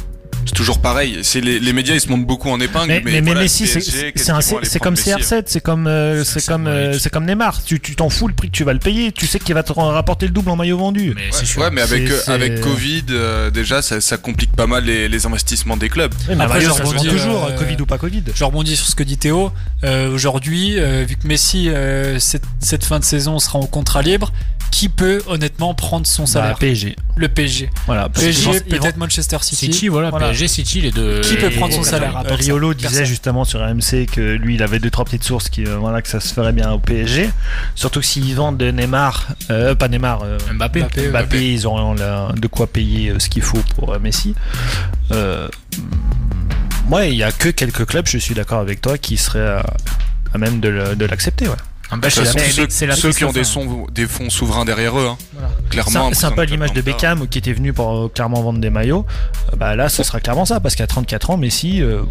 C'est 0.47 0.55
toujours 0.55 0.79
pareil. 0.81 1.19
C'est 1.23 1.41
les, 1.41 1.59
les 1.61 1.73
médias, 1.73 1.95
ils 1.95 2.01
se 2.01 2.09
montent 2.09 2.25
beaucoup 2.27 2.49
en 2.51 2.61
épingle. 2.61 2.89
Mais, 2.89 3.03
Mais, 3.05 3.21
mais, 3.21 3.35
mais 3.35 3.41
Messi, 3.43 3.67
c'est- 3.67 4.79
comme 4.81 4.95
Messi 4.95 5.11
CR7, 5.11 5.43
c'est 5.47 5.61
comme, 5.61 5.87
euh, 5.87 6.25
c'est 6.25 6.47
comme, 6.47 6.67
euh, 6.67 6.99
c'est 6.99 7.11
comme 7.11 7.27
Neymar. 7.27 7.63
Tu 7.65 7.79
t'en 7.81 8.09
fous 8.09 8.29
le 8.29 8.35
prix 8.35 8.49
que 8.49 8.57
tu 8.57 8.65
vas 8.65 8.73
le 8.73 8.79
payer. 8.79 9.13
Tu 9.13 9.27
sais 9.27 9.39
qu'il 9.39 9.55
va 9.55 9.63
te 9.63 9.73
rapporter 9.73 10.27
le 10.27 10.33
double 10.33 10.51
en 10.51 10.57
maillot 10.57 10.79
vendu. 10.79 11.11
Ouais, 11.11 11.63
ouais, 11.65 11.71
mais 11.71 11.83
avec, 11.83 12.09
euh, 12.11 12.21
avec 12.29 12.61
Covid, 12.61 13.05
euh, 13.11 13.51
déjà, 13.51 13.83
ça, 13.83 14.01
ça 14.01 14.17
complique 14.17 14.53
pas 14.53 14.67
mal 14.67 14.85
les, 14.85 15.09
les 15.09 15.27
investissements 15.27 15.77
des 15.77 15.89
clubs. 15.89 16.15
Oui, 16.29 16.35
mais 16.37 16.45
Après, 16.45 16.61
je 16.61 16.71
rebondis, 16.71 17.09
toujours, 17.09 17.45
euh, 17.47 17.53
Covid 17.57 17.77
ou 17.81 17.87
pas 17.87 17.99
Covid. 17.99 18.23
Je 18.35 18.45
rebondis 18.45 18.77
sur 18.77 18.87
ce 18.87 18.95
que 18.95 19.03
dit 19.03 19.19
Théo. 19.19 19.53
Euh, 19.85 20.13
Aujourd'hui, 20.13 20.79
euh, 20.79 21.05
vu 21.07 21.17
que 21.17 21.27
Messi, 21.27 21.69
euh, 21.69 22.19
cette, 22.19 22.45
cette 22.61 22.85
fin 22.85 22.99
de 22.99 23.05
saison 23.05 23.39
sera 23.39 23.59
en 23.59 23.67
contrat 23.67 24.03
libre, 24.03 24.33
qui 24.71 24.89
peut 24.89 25.23
honnêtement 25.27 25.75
prendre 25.75 26.07
son 26.07 26.27
salaire? 26.27 26.53
Bah, 26.53 26.57
PSG. 26.61 26.97
Le 27.17 27.29
PSG. 27.29 27.71
Voilà, 27.87 28.09
parce 28.09 28.25
PSG, 28.25 28.61
peut-être 28.61 28.97
Manchester 28.97 29.39
City. 29.43 29.73
City, 29.73 29.89
voilà, 29.89 30.11
City, 30.47 30.83
les 30.83 30.91
deux. 30.91 31.21
Qui 31.23 31.37
peut 31.37 31.49
prendre 31.51 31.73
son 31.73 31.83
salaire 31.83 32.23
Riolo 32.29 32.75
disait 32.75 32.89
Personne. 32.89 33.05
justement 33.07 33.45
sur 33.45 33.61
RMC 33.61 34.07
que 34.13 34.35
lui 34.37 34.57
il 34.57 34.63
avait 34.63 34.79
deux 34.79 34.91
trois 34.91 35.05
petites 35.07 35.25
sources 35.25 35.49
qui 35.49 35.65
euh, 35.67 35.77
voilà 35.79 36.03
que 36.03 36.09
ça 36.09 36.21
se 36.21 36.35
ferait 36.35 36.53
bien 36.53 36.71
au 36.73 36.79
PSG 36.79 37.31
surtout 37.75 38.01
que 38.01 38.07
s'ils 38.07 38.35
vendent 38.35 38.63
Neymar 38.63 39.27
euh, 39.51 39.75
pas 39.75 39.89
Neymar 39.89 40.21
euh, 40.25 40.39
Mbappé. 40.53 40.81
Mbappé, 40.81 41.09
Mbappé, 41.09 41.53
ils 41.55 41.67
auront 41.67 41.95
la- 41.95 42.33
de 42.37 42.47
quoi 42.47 42.67
payer 42.67 43.11
euh, 43.11 43.19
ce 43.19 43.29
qu'il 43.31 43.43
faut 43.43 43.63
pour 43.75 43.95
euh, 43.95 43.99
Messi 43.99 44.35
euh, 45.13 45.49
mm, 45.79 46.93
ouais 46.93 47.11
il 47.13 47.17
y 47.17 47.23
a 47.23 47.33
que 47.33 47.49
quelques 47.49 47.87
clubs 47.87 48.07
je 48.07 48.19
suis 48.19 48.35
d'accord 48.35 48.61
avec 48.61 48.81
toi 48.83 48.99
qui 48.99 49.17
seraient 49.17 49.41
à, 49.49 49.65
à 50.35 50.39
même 50.39 50.61
de 50.61 51.05
l'accepter 51.07 51.49
ouais. 51.49 51.55
Ah, 51.91 52.11
ceux, 52.11 52.25
c'est 52.69 52.87
la 52.87 52.97
ceux 52.97 53.09
piste 53.09 53.19
qui 53.19 53.25
ont 53.25 53.33
des, 53.33 53.45
fin. 53.45 53.51
sons- 53.51 53.87
des 53.93 54.07
fonds 54.07 54.29
souverains 54.29 54.65
derrière 54.65 54.99
eux, 54.99 55.07
hein. 55.09 55.17
C'est 55.37 55.69
clairement. 55.69 56.11
c'est 56.13 56.27
un 56.27 56.33
peu 56.33 56.43
l'image 56.43 56.73
de. 56.73 56.81
Beckham 56.81 57.29
qui 57.29 57.39
était 57.39 57.53
venu 57.53 57.73
pour 57.73 57.97
euh, 57.97 58.09
clairement 58.13 58.43
vendre 58.43 58.59
des 58.59 58.71
maillots. 58.71 59.07
Euh, 59.53 59.57
bah 59.57 59.77
là, 59.77 59.89
ce 59.89 60.03
sera 60.03 60.19
clairement 60.21 60.45
ça 60.45 60.59
parce 60.61 60.75
qu'à 60.75 60.87
34 60.89 61.31
ans, 61.31 61.37
Messi. 61.37 61.81
euh, 61.83 62.03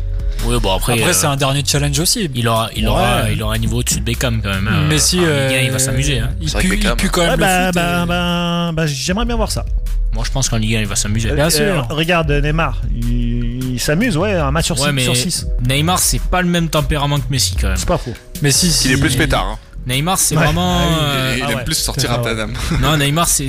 Oui, 0.45 0.57
bon, 0.61 0.73
après. 0.75 0.93
Après, 0.93 1.09
euh, 1.09 1.13
c'est 1.13 1.25
un 1.27 1.35
dernier 1.35 1.63
challenge 1.65 1.99
aussi. 1.99 2.29
Il 2.33 2.47
aura, 2.47 2.69
il 2.75 2.83
Ouais. 2.85 2.89
aura, 2.89 3.31
il 3.31 3.43
aura 3.43 3.55
un 3.55 3.57
niveau 3.57 3.77
au-dessus 3.79 3.99
de 3.99 4.05
Beckham 4.05 4.41
quand 4.41 4.49
même. 4.53 4.67
hein. 4.67 4.87
Messi, 4.87 5.17
En 5.17 5.21
Ligue 5.21 5.29
euh, 5.29 5.59
1, 5.59 5.61
il 5.63 5.71
va 5.71 5.79
s'amuser. 5.79 6.19
hein. 6.19 6.29
il 6.41 6.51
pue- 6.53 6.79
il 6.81 6.91
pue 6.95 7.09
quand 7.09 7.21
même 7.21 7.31
ouais, 7.31 7.35
le 7.35 7.41
bah, 7.41 7.65
foot, 7.67 7.75
bah, 7.75 8.05
bah, 8.05 8.71
bah, 8.73 8.85
j'aimerais 8.87 9.25
bien 9.25 9.35
voir 9.35 9.51
ça. 9.51 9.65
Moi, 10.13 10.23
je 10.25 10.31
pense 10.31 10.47
qu'en 10.47 10.55
Ligue 10.57 10.75
1, 10.75 10.79
il 10.79 10.87
va 10.87 10.95
s'amuser. 10.95 11.29
Euh, 11.31 11.81
regarde 11.89 12.31
Neymar, 12.31 12.81
il, 12.95 13.73
il 13.73 13.79
s'amuse, 13.81 14.15
ouais, 14.15 14.31
un 14.31 14.51
match 14.51 14.67
sur 14.67 14.77
6 14.77 14.85
Ouais, 14.85 14.91
mais 14.93 15.03
sur 15.03 15.15
6. 15.17 15.45
Neymar, 15.67 15.99
c'est 15.99 16.21
pas 16.21 16.41
le 16.41 16.47
même 16.47 16.69
tempérament 16.69 17.17
que 17.17 17.25
Messi 17.29 17.57
quand 17.59 17.67
même. 17.67 17.75
C'est 17.75 17.85
pas 17.87 17.97
faux. 17.97 18.13
Messi, 18.41 18.71
Il 18.85 18.91
est 18.93 18.97
plus 18.97 19.15
pétard. 19.15 19.45
hein. 19.45 19.59
Neymar, 19.87 20.17
c'est 20.17 20.35
Ouais. 20.35 20.43
vraiment. 20.45 20.79
Ah 20.81 20.87
oui, 20.87 20.95
euh, 20.99 21.35
il 21.37 21.43
ah 21.43 21.51
aime 21.51 21.57
ouais. 21.59 21.63
plus 21.63 21.75
sortir 21.75 22.11
à 22.11 22.19
Paname. 22.21 22.53
Non, 22.81 22.97
Neymar, 22.97 23.27
c'est 23.27 23.47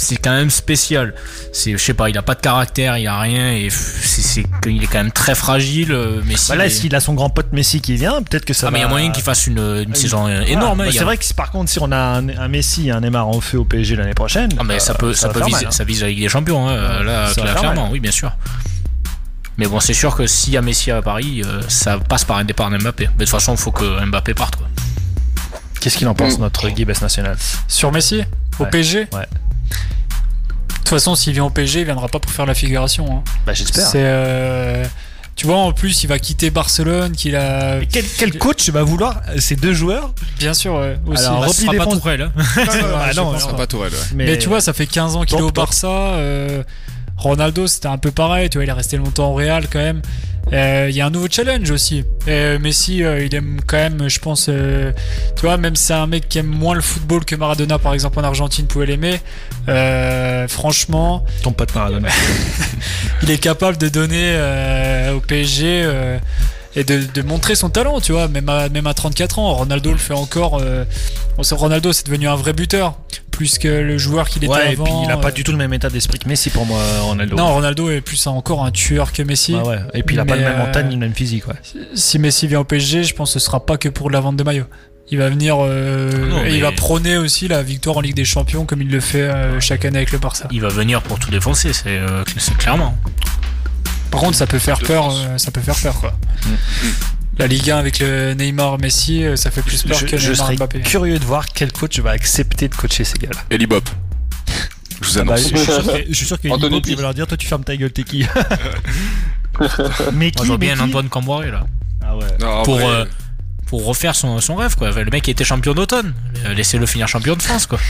c'est 0.00 0.16
quand 0.16 0.30
même 0.30 0.50
spécial. 0.50 1.12
C'est, 1.52 1.72
je 1.72 1.76
sais 1.78 1.94
pas, 1.94 2.08
il 2.10 2.16
a 2.18 2.22
pas 2.22 2.34
de 2.36 2.40
caractère, 2.40 2.98
il 2.98 3.06
a 3.08 3.18
rien 3.18 3.52
et 3.52 3.68
c'est, 3.70 4.20
c'est, 4.20 4.44
il 4.66 4.84
est 4.84 4.86
quand 4.86 4.98
même 4.98 5.10
très 5.10 5.34
fragile. 5.34 5.90
euh, 5.92 6.22
Messi. 6.24 6.50
Bah 6.50 6.56
là, 6.56 6.66
il 6.66 6.66
est- 6.66 6.70
s'il 6.74 6.94
a 6.94 7.00
son 7.00 7.14
grand 7.14 7.30
pote 7.30 7.52
Messi 7.52 7.80
qui 7.80 7.94
vient, 7.96 8.22
peut-être 8.22 8.44
que 8.44 8.52
ça 8.54 8.68
Ah, 8.68 8.70
mais 8.70 8.78
il 8.78 8.82
y 8.82 8.84
a 8.84 8.86
va- 8.86 8.92
moyen 8.92 9.10
qu'il 9.10 9.24
fasse 9.24 9.46
une, 9.48 9.58
une 9.58 9.94
saison 9.94 10.20
Voilà. 10.20 10.46
énorme. 10.46 10.82
hein, 10.82 10.84
Bah, 10.84 10.90
il 10.90 10.96
a- 10.96 10.98
c'est 10.98 11.04
vrai 11.04 11.16
que 11.16 11.24
si- 11.24 11.34
par 11.34 11.50
contre, 11.50 11.68
si 11.70 11.78
on 11.80 11.90
a 11.90 11.96
un, 11.96 12.28
un 12.28 12.48
Messi 12.48 12.88
et 12.88 12.90
un 12.92 13.00
Neymar 13.00 13.26
en 13.26 13.40
feu 13.40 13.58
au 13.58 13.64
PSG 13.64 13.96
l'année 13.96 14.14
prochaine, 14.14 14.50
Ah, 14.58 14.62
mais 14.62 14.78
ça 14.78 14.92
euh, 14.92 14.96
peut, 14.96 15.14
ça, 15.14 15.28
va 15.28 15.32
peut 15.34 15.40
viser, 15.40 15.52
mal, 15.52 15.66
hein. 15.68 15.70
ça 15.72 15.82
vise 15.84 16.02
la 16.02 16.08
Ligue 16.08 16.20
des 16.20 16.28
Champions, 16.28 16.68
hein, 16.68 17.02
là, 17.02 17.32
Ça 17.32 17.42
va 17.42 17.54
clairement, 17.54 17.88
oui, 17.90 17.98
bien 17.98 18.12
sûr. 18.12 18.30
Mais 19.58 19.66
bon, 19.66 19.80
c'est 19.80 19.92
sûr 19.94 20.14
que 20.16 20.26
s'il 20.26 20.52
y 20.52 20.56
a 20.56 20.62
Messi 20.62 20.90
à 20.90 21.02
Paris, 21.02 21.42
euh, 21.44 21.60
ça 21.68 21.98
passe 21.98 22.24
par 22.24 22.36
un 22.38 22.44
départ 22.44 22.70
d'Mbappé. 22.70 23.06
Mais 23.06 23.12
de 23.12 23.18
toute 23.24 23.28
façon, 23.30 23.52
il 23.54 23.58
faut 23.58 23.72
que 23.72 24.04
Mbappé 24.06 24.32
parte. 24.34 24.56
Quoi. 24.56 24.68
Qu'est-ce 25.80 25.96
qu'il 25.98 26.08
en 26.08 26.14
pense, 26.14 26.38
notre 26.38 26.68
Guy 26.68 26.84
Bess 26.84 27.02
national 27.02 27.36
Sur 27.66 27.92
Messi? 27.92 28.22
Au 28.58 28.64
Ouais. 28.64 28.70
PSG 28.70 29.08
Ouais. 29.12 29.26
De 29.28 30.74
toute 30.78 30.88
façon, 30.88 31.14
s'il 31.14 31.32
vient 31.34 31.44
au 31.44 31.50
PSG, 31.50 31.80
il 31.80 31.84
viendra 31.84 32.08
pas 32.08 32.18
pour 32.18 32.30
faire 32.32 32.46
la 32.46 32.54
figuration. 32.54 33.18
hein. 33.18 33.22
Bah, 33.46 33.52
j'espère. 33.52 33.86
C'est. 33.86 34.00
euh, 34.02 34.84
Tu 35.36 35.46
vois, 35.46 35.56
en 35.58 35.72
plus, 35.72 36.02
il 36.02 36.06
va 36.06 36.18
quitter 36.18 36.50
Barcelone, 36.50 37.12
qu'il 37.12 37.36
a. 37.36 37.80
Quel, 37.90 38.04
quel 38.18 38.38
coach 38.38 38.68
va 38.70 38.82
vouloir 38.82 39.20
ces 39.38 39.54
deux 39.56 39.74
joueurs? 39.74 40.12
Bien 40.38 40.54
sûr, 40.54 40.74
ouais, 40.74 40.98
aussi. 41.06 41.24
Alors, 41.24 41.40
Bah, 41.40 41.46
repli 41.46 41.66
ce 41.66 41.72
sera 41.72 41.84
pas 41.84 41.96
Tourelle, 41.96 42.22
hein. 42.22 42.32
Ah, 43.00 43.10
non, 43.14 43.34
pas. 43.56 43.66
Tourelle, 43.66 43.92
ouais. 43.92 43.98
Mais, 44.14 44.38
tu 44.38 44.48
vois, 44.48 44.60
ça 44.60 44.72
fait 44.72 44.86
15 44.86 45.16
ans 45.16 45.24
qu'il 45.24 45.38
est 45.38 45.42
au. 45.42 45.50
Barça. 45.50 45.88
euh, 45.88 46.62
Ronaldo, 47.18 47.66
c'était 47.66 47.88
un 47.88 47.98
peu 47.98 48.10
pareil. 48.10 48.48
Tu 48.48 48.58
vois, 48.58 48.64
il 48.64 48.68
est 48.68 48.72
resté 48.72 48.96
longtemps 48.96 49.30
au 49.30 49.34
Real 49.34 49.66
quand 49.70 49.78
même. 49.80 50.00
Euh, 50.52 50.86
Il 50.88 50.96
y 50.96 51.00
a 51.02 51.06
un 51.06 51.10
nouveau 51.10 51.26
challenge 51.30 51.70
aussi. 51.70 52.04
Euh, 52.26 52.58
Messi, 52.58 53.02
euh, 53.04 53.22
il 53.24 53.34
aime 53.34 53.60
quand 53.66 53.76
même, 53.76 54.08
je 54.08 54.18
pense. 54.18 54.46
euh, 54.48 54.92
tu 55.36 55.42
vois, 55.42 55.58
même 55.58 55.76
si 55.76 55.84
c'est 55.86 55.92
un 55.94 56.06
mec 56.06 56.26
qui 56.28 56.38
aime 56.38 56.46
moins 56.46 56.74
le 56.74 56.80
football 56.80 57.24
que 57.26 57.36
Maradona, 57.36 57.78
par 57.78 57.92
exemple, 57.92 58.18
en 58.18 58.24
Argentine, 58.24 58.66
pouvait 58.66 58.86
l'aimer. 58.86 59.20
euh, 59.68 60.48
franchement, 60.48 61.24
Ton 61.42 61.52
pote 61.52 61.74
Maradona. 61.74 62.08
il 63.22 63.30
est 63.30 63.38
capable 63.38 63.76
de 63.76 63.88
donner 63.88 64.32
euh, 64.36 65.14
au 65.14 65.20
PSG 65.20 65.82
euh, 65.84 66.18
et 66.80 66.84
de, 66.84 67.02
de 67.12 67.22
montrer 67.22 67.54
son 67.54 67.70
talent, 67.70 68.00
tu 68.00 68.12
vois, 68.12 68.28
même 68.28 68.48
à, 68.48 68.68
même 68.68 68.86
à 68.86 68.94
34 68.94 69.38
ans. 69.38 69.52
Ronaldo 69.54 69.90
le 69.92 69.98
fait 69.98 70.14
encore. 70.14 70.58
euh, 70.62 70.84
Ronaldo, 71.50 71.92
c'est 71.92 72.06
devenu 72.06 72.28
un 72.28 72.36
vrai 72.36 72.52
buteur. 72.52 72.98
plus 73.30 73.58
que 73.58 73.68
le 73.68 73.98
joueur 73.98 74.28
qu'il 74.28 74.42
était 74.44 74.52
Ouais, 74.52 74.70
et 74.70 74.72
avant. 74.72 74.84
puis 74.84 74.92
il 75.04 75.10
a 75.10 75.16
pas 75.16 75.28
euh, 75.28 75.32
du 75.32 75.44
tout 75.44 75.52
le 75.52 75.58
même 75.58 75.72
état 75.72 75.88
d'esprit 75.90 76.18
que 76.18 76.28
Messi 76.28 76.50
pour 76.50 76.66
moi, 76.66 76.80
Ronaldo. 77.02 77.36
Non, 77.36 77.52
Ronaldo 77.54 77.90
est 77.90 78.00
plus 78.00 78.26
encore 78.26 78.64
un 78.64 78.70
tueur 78.72 79.12
que 79.12 79.22
Messi. 79.22 79.52
Bah 79.52 79.62
ouais. 79.64 79.78
Et 79.94 80.02
puis 80.02 80.16
il 80.16 80.18
a 80.20 80.24
pas 80.24 80.34
le 80.36 80.42
même 80.42 80.54
euh, 80.60 80.66
mental 80.66 80.86
ni 80.88 80.94
le 80.94 81.00
même 81.00 81.14
physique, 81.14 81.46
ouais. 81.46 81.54
Si 81.94 82.18
Messi 82.18 82.46
vient 82.48 82.60
au 82.60 82.64
PSG, 82.64 83.04
je 83.04 83.14
pense 83.14 83.32
que 83.34 83.38
ce 83.38 83.44
sera 83.46 83.64
pas 83.64 83.76
que 83.76 83.88
pour 83.88 84.10
la 84.10 84.18
vente 84.20 84.36
de 84.36 84.42
maillot. 84.42 84.64
Il 85.10 85.18
va 85.18 85.30
venir 85.30 85.56
euh, 85.60 86.10
Non, 86.28 86.40
et 86.40 86.42
mais- 86.44 86.54
il 86.54 86.60
va 86.62 86.70
prôner 86.72 87.16
aussi 87.16 87.46
la 87.48 87.62
victoire 87.62 87.96
en 87.96 88.00
Ligue 88.00 88.16
des 88.16 88.24
Champions 88.26 88.66
comme 88.66 88.82
il 88.82 88.90
le 88.90 89.00
fait 89.00 89.22
euh, 89.22 89.58
chaque 89.60 89.84
année 89.84 89.96
avec 89.98 90.10
le 90.12 90.18
Barça. 90.18 90.48
Il 90.50 90.60
va 90.60 90.68
venir 90.68 91.00
pour 91.02 91.18
tout 91.18 91.30
défoncer, 91.30 91.72
c'est 91.72 91.84
euh, 91.96 92.24
c'est 92.36 92.56
clairement. 92.56 92.94
Par 94.10 94.20
contre, 94.20 94.36
ça 94.36 94.46
peut 94.46 94.58
faire 94.58 94.78
peur, 94.80 95.10
euh, 95.14 95.38
ça 95.38 95.50
peut 95.50 95.60
faire 95.60 95.76
peur 95.76 96.00
quoi. 96.00 96.14
La 97.38 97.46
Ligue 97.46 97.70
1 97.70 97.76
avec 97.78 98.00
le 98.00 98.34
Neymar, 98.34 98.78
Messi, 98.78 99.22
euh, 99.24 99.36
ça 99.36 99.50
fait 99.50 99.62
plus 99.62 99.82
peur 99.84 99.96
Je, 99.98 100.06
que 100.06 100.16
je 100.18 100.30
Neymar, 100.32 100.46
serais 100.46 100.56
Mbappé. 100.56 100.80
curieux 100.80 101.18
de 101.18 101.24
voir 101.24 101.46
quel 101.46 101.70
coach 101.72 101.98
va 102.00 102.10
accepter 102.10 102.68
de 102.68 102.74
coacher 102.74 103.04
ces 103.04 103.16
gars-là. 103.18 103.40
Eli 103.50 103.66
Bob. 103.66 103.84
Je 105.00 105.06
vous 105.08 105.18
Ah 105.20 105.24
bah, 105.24 105.34
annonce. 105.34 105.48
je 105.50 105.56
suis 105.56 105.64
sûr 105.66 105.84
que- 105.86 106.04
je 106.08 106.14
suis 106.14 106.26
sûr 106.26 106.40
qui 106.40 106.48
P. 106.48 106.94
va 106.96 107.02
leur 107.02 107.14
dire 107.14 107.26
Toi, 107.28 107.36
tu 107.36 107.46
fermes 107.46 107.62
ta 107.62 107.76
gueule, 107.76 107.92
t'es 107.92 108.02
qui? 108.02 108.26
Mais 110.12 110.32
Moi, 110.36 110.42
je 110.42 110.48
vois 110.48 110.58
bien 110.58 110.78
Antoine 110.80 111.08
Camboiré 111.08 111.50
là. 111.50 111.66
Ah 112.04 112.16
ouais. 112.16 112.24
Non, 112.40 112.62
Pour, 112.62 112.78
vrai, 112.78 112.86
euh, 112.86 113.04
pour 113.66 113.84
refaire 113.84 114.14
son, 114.14 114.40
son 114.40 114.56
rêve 114.56 114.74
quoi. 114.76 114.90
Le 114.90 115.10
mec 115.10 115.22
qui 115.24 115.30
était 115.30 115.44
champion 115.44 115.74
d'automne. 115.74 116.14
Laissez-le 116.56 116.86
finir 116.86 117.06
champion 117.08 117.36
de 117.36 117.42
France 117.42 117.66
quoi. 117.66 117.78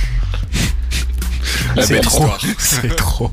c'est 1.83 2.01
trop. 2.01 2.27
C'est 2.59 2.97
trop. 2.97 3.31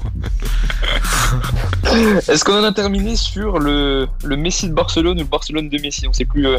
Est-ce 2.28 2.44
qu'on 2.44 2.60
en 2.60 2.64
a 2.64 2.72
terminé 2.72 3.16
sur 3.16 3.60
le, 3.60 4.08
le 4.24 4.38
Messi 4.38 4.68
de 4.70 4.74
Barcelone 4.74 5.18
ou 5.18 5.22
le 5.24 5.28
Barcelone 5.28 5.70
de 5.70 5.78
Messi? 5.80 6.08
On 6.08 6.14
sait 6.14 6.26
plus 6.26 6.48
euh, 6.48 6.58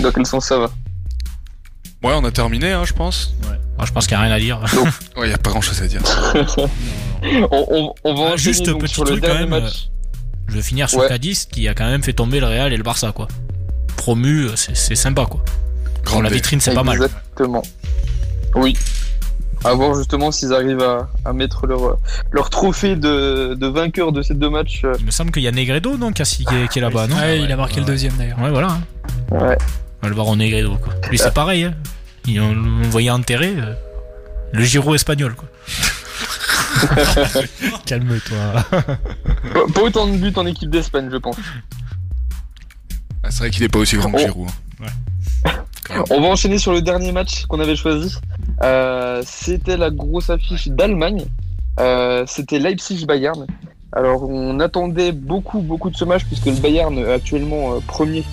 dans 0.00 0.12
quel 0.12 0.26
sens 0.26 0.46
ça 0.46 0.58
va. 0.58 0.66
Ouais, 2.02 2.12
on 2.14 2.24
a 2.24 2.30
terminé, 2.30 2.72
hein, 2.72 2.84
je 2.84 2.92
pense. 2.92 3.34
Moi, 3.76 3.86
je 3.86 3.92
pense 3.92 4.06
qu'il 4.06 4.16
n'y 4.16 4.22
a 4.22 4.26
rien 4.26 4.34
à 4.34 4.38
dire. 4.40 4.60
Ouais, 5.16 5.30
y 5.30 5.32
a 5.32 5.38
pas 5.38 5.50
grand 5.50 5.60
chose 5.60 5.80
à 5.82 5.86
dire. 5.86 6.02
on, 7.50 7.66
on- 7.70 7.94
on 8.04 8.14
va 8.14 8.30
Ah, 8.34 8.36
juste 8.36 8.66
donc 8.66 8.82
petit 8.82 8.94
sur 8.94 9.04
le 9.04 9.12
truc 9.12 9.22
quand 9.22 9.28
dernier 9.34 9.46
même, 9.48 9.62
match. 9.64 9.88
Je 10.48 10.54
vais 10.54 10.62
finir 10.62 10.88
sur 10.88 11.00
Ouais. 11.00 11.08
Cadiz 11.08 11.46
qui 11.46 11.66
a 11.68 11.74
quand 11.74 11.86
même 11.86 12.02
fait 12.02 12.12
tomber 12.12 12.38
le 12.38 12.46
Real 12.46 12.72
et 12.72 12.76
le 12.76 12.82
Barça 12.84 13.10
quoi. 13.12 13.26
Promu, 13.96 14.44
euh, 14.44 14.56
c'est 14.56 14.76
c'est 14.76 14.94
sympa 14.94 15.26
quoi. 15.26 15.42
Pour 16.04 16.22
la 16.22 16.28
vitrine, 16.30 16.60
c'est 16.60 16.74
pas 16.74 16.84
mal. 16.84 16.96
Exactement. 17.02 17.62
Oui. 18.54 18.76
À 19.64 19.72
voir 19.74 19.94
justement 19.94 20.30
s'ils 20.30 20.52
arrivent 20.52 20.82
à, 20.82 21.08
à 21.24 21.32
mettre 21.32 21.66
leur, 21.66 21.96
leur 22.30 22.50
trophée 22.50 22.94
de, 22.96 23.54
de 23.58 23.66
vainqueur 23.66 24.12
de 24.12 24.22
ces 24.22 24.34
deux 24.34 24.50
matchs. 24.50 24.82
euh, 24.84 24.94
Il 25.00 25.06
me 25.06 25.10
semble 25.10 25.30
qu'il 25.32 25.42
y 25.42 25.48
a 25.48 25.52
Negredo 25.52 25.96
non, 25.96 26.12
qui, 26.12 26.22
est- 26.22 26.44
qui 26.46 26.54
est, 26.54 26.68
qui 26.68 26.78
est 26.78 26.82
là-bas, 26.82 27.06
non? 27.08 27.16
Ouais, 27.16 27.40
il 27.40 27.50
a 27.50 27.56
marqué 27.56 27.80
le 27.80 27.86
deuxième 27.86 28.14
d'ailleurs. 28.16 28.38
Ouais, 28.40 28.50
voilà. 28.50 28.68
hein. 28.68 28.80
Ouais. 29.32 29.56
Alvaro 30.02 30.36
Negredo 30.36 30.76
quoi. 30.76 30.92
Lui, 31.10 31.18
c'est 31.18 31.34
pareil. 31.34 31.64
Hein. 31.64 31.74
Il, 32.26 32.40
on, 32.40 32.50
on 32.50 32.80
le 32.82 32.88
voyait 32.88 33.10
enterré. 33.10 33.54
euh, 33.56 33.74
le 34.52 34.62
Giro 34.64 34.94
espagnol 34.94 35.34
quoi. 35.34 35.48
Calme-toi. 37.86 38.64
Pas, 38.70 38.82
pas 39.74 39.80
autant 39.80 40.06
de 40.06 40.16
buts 40.16 40.32
en 40.36 40.46
équipe 40.46 40.70
d'Espagne, 40.70 41.08
je 41.10 41.16
pense. 41.16 41.36
Ah, 43.22 43.30
c'est 43.30 43.38
vrai 43.38 43.50
qu'il 43.50 43.62
est 43.62 43.68
pas 43.68 43.78
aussi 43.78 43.96
grand 43.96 44.10
que 44.12 44.16
Oh. 44.16 44.20
Giroud. 44.26 44.48
hein. 44.84 45.52
On 46.10 46.20
va 46.20 46.28
enchaîner 46.28 46.58
sur 46.58 46.72
le 46.72 46.82
dernier 46.82 47.12
match 47.12 47.46
qu'on 47.46 47.60
avait 47.60 47.76
choisi. 47.76 48.14
Euh, 48.62 49.22
C'était 49.26 49.76
la 49.76 49.90
grosse 49.90 50.30
affiche 50.30 50.68
d'Allemagne. 50.68 51.24
Euh, 51.80 52.24
C'était 52.26 52.58
Leipzig-Bayern. 52.58 53.46
Alors 53.92 54.28
on 54.28 54.58
attendait 54.60 55.12
beaucoup 55.12 55.60
beaucoup 55.60 55.88
de 55.90 55.96
ce 55.96 56.04
match 56.04 56.24
puisque 56.24 56.46
le 56.46 56.52
Bayern 56.52 56.98
est 56.98 57.10
actuellement 57.12 57.74
euh, 57.74 57.78
premier 57.86 58.24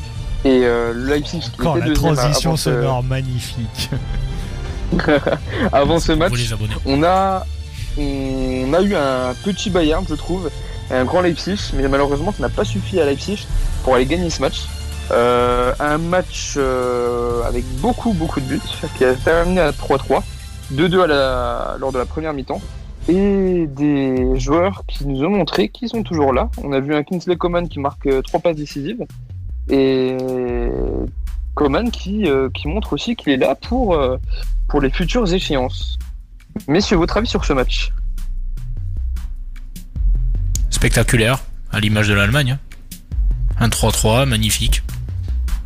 et 0.46 0.50
euh, 0.66 0.92
le 0.94 1.08
Leipzig 1.14 1.40
qui 1.40 1.62
Encore 1.62 1.78
était 1.78 1.88
la 1.90 1.94
deuxième 1.94 2.16
transition 2.16 2.50
avant 2.52 2.58
ce- 2.58 2.64
sonore 2.74 3.04
magnifique. 3.04 3.90
avant 5.72 6.00
ce 6.00 6.12
match. 6.12 6.34
On 6.86 7.04
a, 7.04 7.46
on 7.98 8.74
a 8.74 8.82
eu 8.82 8.96
un 8.96 9.34
petit 9.44 9.70
Bayern, 9.70 10.06
je 10.10 10.16
trouve, 10.16 10.50
et 10.92 10.96
un 10.96 11.06
grand 11.06 11.22
Leipzig, 11.22 11.58
mais 11.76 11.88
malheureusement, 11.88 12.32
ça 12.36 12.44
n'a 12.44 12.50
pas 12.50 12.66
suffi 12.66 13.00
à 13.00 13.06
Leipzig 13.06 13.48
pour 13.84 13.96
aller 13.96 14.06
gagner 14.06 14.30
ce 14.30 14.42
match. 14.42 14.68
Euh, 15.12 15.74
un 15.80 15.97
match 15.97 16.56
euh, 16.58 17.43
avec 17.43 17.66
beaucoup, 17.82 18.14
beaucoup 18.14 18.39
de 18.39 18.45
buts, 18.45 18.62
qui 18.97 19.06
a 19.06 19.14
terminé 19.14 19.60
à 19.62 19.72
3-3, 19.72 20.24
2-2 20.72 21.01
à 21.04 21.08
la- 21.08 21.76
lors 21.80 21.91
de 21.91 21.97
la 21.99 22.06
première 22.06 22.34
mi-temps, 22.34 22.62
et 23.10 23.68
des 23.68 24.39
joueurs 24.39 24.84
qui 24.88 25.06
nous 25.06 25.24
ont 25.24 25.30
montré 25.30 25.70
qu'ils 25.70 25.89
sont 25.89 26.04
toujours 26.04 26.32
là. 26.34 26.49
On 26.64 26.72
a 26.72 26.80
vu 26.80 26.95
un 26.95 27.04
Kingsley 27.04 27.36
Coman 27.36 27.68
qui 27.68 27.80
marque 27.80 28.08
euh, 28.08 28.22
trois 28.22 28.39
passes 28.39 28.56
décisives, 28.56 29.04
et 29.70 30.18
Coman 31.54 31.91
qui, 31.91 32.28
euh, 32.28 32.49
qui 32.54 32.68
montre 32.68 32.93
aussi 32.93 33.16
qu'il 33.16 33.34
est 33.34 33.38
là 33.38 33.56
pour, 33.56 33.93
euh, 33.95 34.18
pour 34.70 34.82
les 34.82 34.89
futures 34.89 35.32
échéances. 35.32 35.97
Messieurs, 36.68 36.97
votre 36.97 37.18
avis 37.18 37.28
sur 37.28 37.43
ce 37.45 37.54
match? 37.54 37.91
Spectaculaire, 40.70 41.39
à 41.72 41.80
l'image 41.80 42.08
de 42.08 42.14
l'Allemagne. 42.14 42.51
hein. 42.54 42.60
Un 43.64 43.70
3-3, 43.70 44.26
magnifique. 44.26 44.84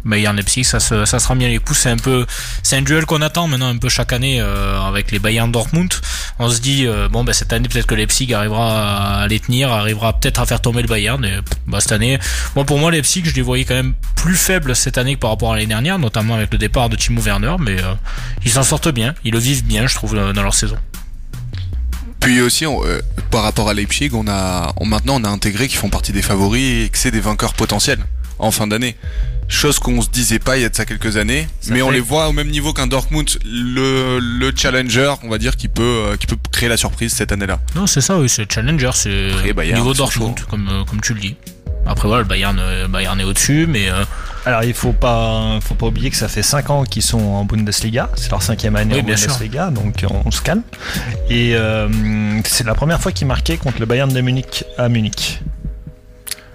Bayern 0.06 0.36
Leipzig, 0.36 0.64
ça 0.64 0.80
se, 0.80 1.04
ça 1.06 1.18
rend 1.18 1.36
bien 1.36 1.50
les 1.50 1.58
coups. 1.58 1.80
C'est 1.80 1.90
un 1.90 1.98
peu, 1.98 2.28
c'est 2.62 2.76
un 2.78 2.84
duel 2.84 3.08
qu'on 3.08 3.24
attend 3.24 3.48
maintenant 3.48 3.70
un 3.70 3.78
peu 3.78 3.90
chaque 3.90 4.14
année 4.14 4.40
euh, 4.40 4.80
avec 4.82 5.12
les 5.12 5.18
Bayern 5.18 5.52
Dortmund. 5.52 5.92
On 6.38 6.48
se 6.48 6.62
dit 6.62 6.86
euh, 6.86 7.10
bon 7.10 7.24
ben 7.24 7.34
cette 7.34 7.52
année 7.54 7.68
peut-être 7.68 7.88
que 7.88 7.96
Leipzig 7.96 8.32
arrivera 8.36 9.22
à 9.22 9.28
les 9.28 9.40
tenir, 9.40 9.72
arrivera 9.72 10.14
peut-être 10.14 10.40
à 10.40 10.46
faire 10.46 10.62
tomber 10.62 10.84
le 10.84 10.88
Bayern. 10.88 11.26
Et, 11.26 11.40
bah, 11.66 11.80
cette 11.82 11.92
année, 11.92 12.20
moi 12.56 12.66
pour 12.66 12.78
moi 12.78 12.92
Leipzig, 12.92 13.24
je 13.26 13.34
les 13.34 13.42
voyais 13.42 13.66
quand 13.66 13.74
même 13.74 13.96
plus 14.16 14.36
faibles 14.36 14.76
cette 14.76 15.00
année 15.00 15.16
que 15.16 15.20
par 15.22 15.32
rapport 15.32 15.54
à 15.54 15.56
l'année 15.56 15.66
dernière, 15.66 15.98
notamment 15.98 16.36
avec 16.36 16.52
le 16.52 16.60
départ 16.60 16.90
de 16.90 16.98
Timo 16.98 17.20
Werner. 17.20 17.56
Mais 17.60 17.82
euh, 17.82 17.96
ils 18.46 18.52
s'en 18.52 18.62
sortent 18.62 18.90
bien, 18.90 19.16
ils 19.24 19.34
le 19.34 19.40
vivent 19.40 19.66
bien, 19.66 19.88
je 19.88 19.96
trouve, 19.96 20.14
dans 20.14 20.44
leur 20.44 20.54
saison. 20.54 20.78
Puis 22.20 22.42
aussi, 22.42 22.66
on, 22.66 22.84
euh, 22.86 23.00
par 23.32 23.44
rapport 23.44 23.70
à 23.70 23.74
Leipzig, 23.74 24.10
on 24.14 24.28
a, 24.28 24.74
on, 24.78 24.86
maintenant 24.86 25.20
on 25.20 25.24
a 25.24 25.30
intégré 25.30 25.68
qu'ils 25.68 25.78
font 25.78 25.90
partie 25.90 26.12
des 26.12 26.22
favoris 26.22 26.86
et 26.86 26.90
que 26.90 26.98
c'est 26.98 27.12
des 27.12 27.20
vainqueurs 27.20 27.54
potentiels 27.54 28.00
en 28.40 28.52
fin 28.52 28.68
d'année. 28.68 28.96
Chose 29.50 29.80
qu'on 29.80 30.02
se 30.02 30.10
disait 30.10 30.40
pas 30.40 30.58
il 30.58 30.64
y 30.64 30.66
a 30.66 30.70
de 30.70 30.76
ça 30.76 30.84
quelques 30.84 31.16
années, 31.16 31.48
Ça 31.62 31.74
mais 31.74 31.82
on 31.82 31.90
les 31.90 32.02
voit 32.02 32.28
au 32.28 32.34
même 32.34 32.50
niveau 32.50 32.74
qu'un 32.74 32.86
Dortmund, 32.88 33.30
le, 33.46 34.20
le 34.20 34.52
challenger, 34.54 35.14
on 35.24 35.30
va 35.30 35.38
dire, 35.38 35.56
qui 35.56 35.70
peut, 35.70 35.82
euh, 35.84 36.18
qui 36.18 36.28
peut 36.28 36.36
créer 36.52 36.68
la 36.68 36.76
surprise 36.76 37.14
cette 37.14 37.32
année-là. 37.32 37.62
Non, 37.74 37.88
c'est 37.88 38.02
ça, 38.02 38.20
oui, 38.20 38.28
c'est 38.28 38.52
Challenger, 38.52 38.92
c'est 38.94 39.32
niveau 39.74 39.94
Dortmund, 39.94 40.38
comme, 40.50 40.68
euh, 40.70 40.84
comme 40.84 41.00
tu 41.00 41.14
le 41.14 41.22
dis. 41.22 41.36
Après 41.88 42.08
voilà, 42.08 42.24
le 42.24 42.28
Bayern, 42.28 42.58
euh, 42.60 42.88
Bayern 42.88 43.20
est 43.20 43.24
au-dessus, 43.24 43.66
mais 43.68 43.90
euh, 43.90 44.04
Alors 44.46 44.64
il 44.64 44.74
faut 44.74 44.94
pas, 44.94 45.58
faut 45.62 45.76
pas 45.76 45.88
oublier 45.88 46.10
que 46.10 46.16
ça 46.18 46.28
fait 46.28 46.44
5 46.44 46.70
ans 46.70 46.84
qu'ils 46.84 47.02
sont 47.02 47.20
en 47.20 47.46
Bundesliga, 47.46 48.10
c'est 48.16 48.30
leur 48.32 48.42
cinquième 48.44 48.76
année 48.76 48.96
Oui, 48.96 49.02
en 49.02 49.04
bien 49.06 49.16
sûr. 49.18 49.28
Bundesliga, 49.30 49.70
donc 49.70 50.06
on, 50.10 50.22
on 50.26 50.32
se 50.32 50.42
calme. 50.42 50.64
Et 51.30 51.56
euh, 51.56 51.88
c'est 52.46 52.66
la 52.66 52.76
première 52.76 53.00
fois 53.02 53.12
qu'ils 53.12 53.28
marquaient 53.28 53.58
contre 53.58 53.80
le 53.80 53.86
Bayern 53.86 54.12
de 54.12 54.22
Munich 54.22 54.66
à 54.78 54.90
Munich. 54.90 55.42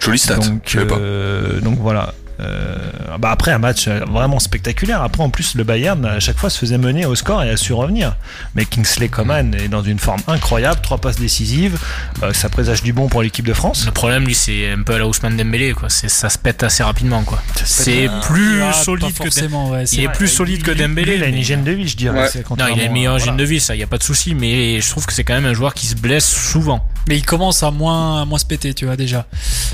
Jolie 0.00 0.18
stat, 0.18 0.36
pas. 0.36 0.96
euh, 0.96 1.60
donc 1.60 1.78
voilà. 1.78 2.12
Euh, 2.40 2.76
bah 3.18 3.30
après 3.30 3.52
un 3.52 3.58
match 3.58 3.86
euh, 3.88 4.00
vraiment 4.08 4.38
spectaculaire. 4.40 5.02
Après 5.02 5.22
en 5.22 5.30
plus 5.30 5.54
le 5.54 5.64
Bayern 5.64 6.04
à 6.06 6.18
chaque 6.20 6.38
fois 6.38 6.50
se 6.50 6.58
faisait 6.58 6.78
mener 6.78 7.04
au 7.06 7.14
score 7.14 7.42
et 7.42 7.50
a 7.50 7.56
su 7.56 7.72
revenir. 7.72 8.16
Mais 8.54 8.64
Kingsley 8.64 9.08
Coman 9.08 9.54
est 9.54 9.68
dans 9.68 9.82
une 9.82 9.98
forme 9.98 10.20
incroyable, 10.26 10.80
trois 10.82 10.98
passes 10.98 11.16
décisives, 11.18 11.78
euh, 12.22 12.32
ça 12.32 12.48
présage 12.48 12.82
du 12.82 12.92
bon 12.92 13.08
pour 13.08 13.22
l'équipe 13.22 13.46
de 13.46 13.52
France. 13.52 13.84
le 13.86 13.92
problème, 13.92 14.24
lui, 14.24 14.34
c'est 14.34 14.70
un 14.72 14.82
peu 14.82 14.94
à 14.94 14.98
la 14.98 15.06
Ousmane 15.06 15.36
Dembélé, 15.36 15.72
quoi. 15.72 15.88
C'est, 15.88 16.08
ça 16.08 16.28
se 16.30 16.38
pète 16.38 16.62
assez 16.62 16.82
rapidement, 16.82 17.22
quoi. 17.22 17.42
C'est 17.64 18.08
plus 18.22 18.62
Ah, 18.62 18.72
solide 18.72 19.08
que 19.12 19.24
forcément, 19.24 19.70
ouais, 19.70 19.86
c'est 19.86 19.96
il 19.96 20.02
est 20.02 20.06
vrai. 20.06 20.14
plus 20.16 20.28
solide 20.28 20.62
que 20.62 20.70
Dembélé. 20.70 21.16
il 21.16 21.22
a 21.22 21.26
une 21.26 21.34
mais- 21.34 21.40
hygiène 21.40 21.64
de 21.64 21.72
vie, 21.72 21.86
je 21.88 21.96
dirais. 21.96 22.20
Ouais. 22.22 22.28
c'est 22.32 22.48
Non, 22.50 22.66
il 22.74 22.80
a 22.80 22.84
une 22.84 22.92
meilleure 22.92 23.16
hygiène 23.16 23.34
voilà. 23.34 23.44
de 23.44 23.48
vie, 23.48 23.60
ça, 23.60 23.76
y 23.76 23.82
a 23.82 23.86
pas 23.86 23.98
de 23.98 24.02
souci, 24.02 24.34
mais 24.34 24.80
je 24.80 24.88
trouve 24.90 25.06
que 25.06 25.12
c'est 25.12 25.24
quand 25.24 25.34
même 25.34 25.46
un 25.46 25.54
joueur 25.54 25.74
qui 25.74 25.86
se 25.86 25.94
blesse 25.94 26.26
souvent. 26.28 26.84
Mais 27.08 27.16
il 27.18 27.24
commence 27.24 27.62
à 27.62 27.70
moins, 27.70 28.22
à 28.22 28.24
moins 28.24 28.38
se 28.38 28.44
péter, 28.46 28.74
tu 28.74 28.86
vois, 28.86 28.96
déjà. 28.96 29.26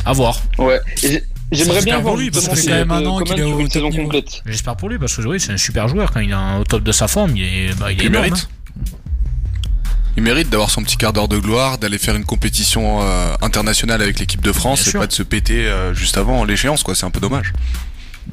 À 0.04 0.12
voir. 0.12 0.40
Ouais. 0.59 0.80
Et 1.02 1.22
J'aimerais 1.51 1.82
bien 1.82 1.99
voir 2.01 2.16
lui, 2.16 2.30
parce 2.30 2.46
que 2.49 2.57
c'est 2.57 2.68
quand 2.68 2.74
même 2.74 2.90
un 2.90 3.03
euh, 3.03 3.09
an 3.09 3.20
qu'il 3.20 3.38
est 3.38 3.42
au 3.42 3.59
top 3.59 3.70
saison 3.72 3.90
complète. 3.90 4.42
J'espère 4.46 4.76
pour 4.76 4.88
lui, 4.88 4.99
parce 4.99 5.16
que 5.16 5.22
oui, 5.22 5.40
c'est 5.40 5.53
un 5.53 5.57
super 5.57 5.88
joueur 5.88 6.11
quand 6.12 6.20
il 6.20 6.30
est 6.30 6.59
au 6.61 6.64
top 6.64 6.82
de 6.82 6.92
sa 6.92 7.09
forme, 7.09 7.36
il 7.36 7.42
est, 7.44 7.74
bah, 7.78 7.90
il 7.90 7.99
est 8.01 8.05
Il 8.05 8.07
énorme, 8.09 8.26
mérite. 8.26 8.49
hein. 8.51 8.82
Il 10.16 10.22
mérite 10.24 10.50
d'avoir 10.50 10.68
son 10.70 10.83
petit 10.83 10.96
quart 10.96 11.12
d'heure 11.12 11.29
de 11.29 11.38
gloire, 11.38 11.79
d'aller 11.79 11.96
faire 11.96 12.16
une 12.16 12.25
compétition 12.25 13.00
euh, 13.03 13.34
internationale 13.41 14.03
avec 14.03 14.18
l'équipe 14.18 14.42
de 14.42 14.50
France 14.53 14.80
Bien 14.80 14.88
et 14.88 14.91
sûr. 14.91 15.00
pas 15.00 15.07
de 15.07 15.12
se 15.12 15.22
péter 15.22 15.66
euh, 15.68 15.95
juste 15.95 16.16
avant 16.18 16.45
l'échéance, 16.45 16.83
quoi. 16.83 16.95
C'est 16.96 17.07
un 17.07 17.11
peu 17.11 17.20
dommage. 17.20 17.53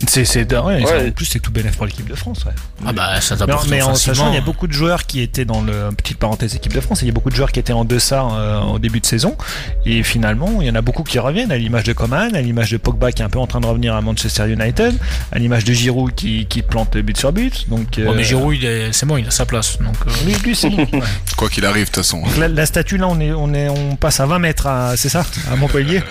C'est, 0.07 0.25
c'est, 0.25 0.51
ouais, 0.53 0.83
Ouais. 0.83 1.07
En 1.07 1.11
plus, 1.11 1.25
c'est 1.25 1.39
tout 1.39 1.51
bénéf 1.51 1.77
pour 1.77 1.85
l'équipe 1.85 2.07
de 2.07 2.15
France. 2.15 2.43
Ouais. 2.45 2.51
Ah 2.85 2.91
bah, 2.91 3.21
ça 3.21 3.35
Mais, 3.47 3.53
mais 3.69 3.81
en 3.81 3.95
sachant, 3.95 4.29
il 4.29 4.33
y 4.33 4.37
a 4.37 4.41
hein. 4.41 4.43
beaucoup 4.45 4.67
de 4.67 4.73
joueurs 4.73 5.05
qui 5.05 5.21
étaient 5.21 5.45
dans 5.45 5.61
le 5.61 5.89
petite 5.95 6.17
parenthèse 6.17 6.53
équipe 6.55 6.73
de 6.73 6.81
France, 6.81 7.01
il 7.01 7.07
y 7.07 7.09
a 7.09 7.13
beaucoup 7.13 7.29
de 7.29 7.35
joueurs 7.35 7.51
qui 7.51 7.59
étaient 7.59 7.73
en 7.73 7.85
deçà 7.85 8.23
euh, 8.23 8.61
au 8.61 8.79
début 8.79 8.99
de 8.99 9.05
saison, 9.05 9.37
et 9.85 10.03
finalement, 10.03 10.57
il 10.59 10.67
y 10.67 10.69
en 10.69 10.75
a 10.75 10.81
beaucoup 10.81 11.03
qui 11.03 11.17
reviennent, 11.17 11.51
à 11.51 11.57
l'image 11.57 11.85
de 11.85 11.93
Coman, 11.93 12.35
à 12.35 12.41
l'image 12.41 12.71
de 12.71 12.77
Pogba 12.77 13.11
qui 13.11 13.21
est 13.21 13.25
un 13.25 13.29
peu 13.29 13.39
en 13.39 13.47
train 13.47 13.61
de 13.61 13.67
revenir 13.67 13.95
à 13.95 14.01
Manchester 14.01 14.51
United, 14.51 14.95
à 15.31 15.39
l'image 15.39 15.63
de 15.63 15.73
Giroud 15.73 16.13
qui, 16.13 16.45
qui 16.45 16.61
plante 16.61 16.97
but 16.97 17.17
sur 17.17 17.31
but. 17.31 17.69
Donc, 17.69 17.87
Ouais, 17.97 18.03
euh, 18.03 18.13
mais 18.15 18.23
Giroud, 18.23 18.55
il 18.55 18.65
est, 18.65 18.91
c'est 18.91 19.05
bon, 19.05 19.17
il 19.17 19.27
a 19.27 19.31
sa 19.31 19.45
place. 19.45 19.77
Donc, 19.79 19.95
euh, 20.07 20.25
lui, 20.25 20.33
lui, 20.35 20.55
c'est 20.55 20.69
bon. 20.69 20.85
Ouais. 20.91 21.01
Quoi 21.37 21.49
qu'il 21.49 21.65
arrive, 21.65 21.85
de 21.85 21.91
toute 21.91 21.95
façon. 21.97 22.21
Donc 22.21 22.37
la, 22.37 22.47
la 22.49 22.65
statue 22.65 22.97
là, 22.97 23.07
on 23.07 23.19
est, 23.19 23.31
on 23.31 23.53
est, 23.53 23.69
on 23.69 23.95
passe 23.95 24.19
à 24.19 24.25
20 24.25 24.39
mètres, 24.39 24.67
à, 24.67 24.97
c'est 24.97 25.09
ça, 25.09 25.25
à 25.51 25.55
Montpellier. 25.55 26.03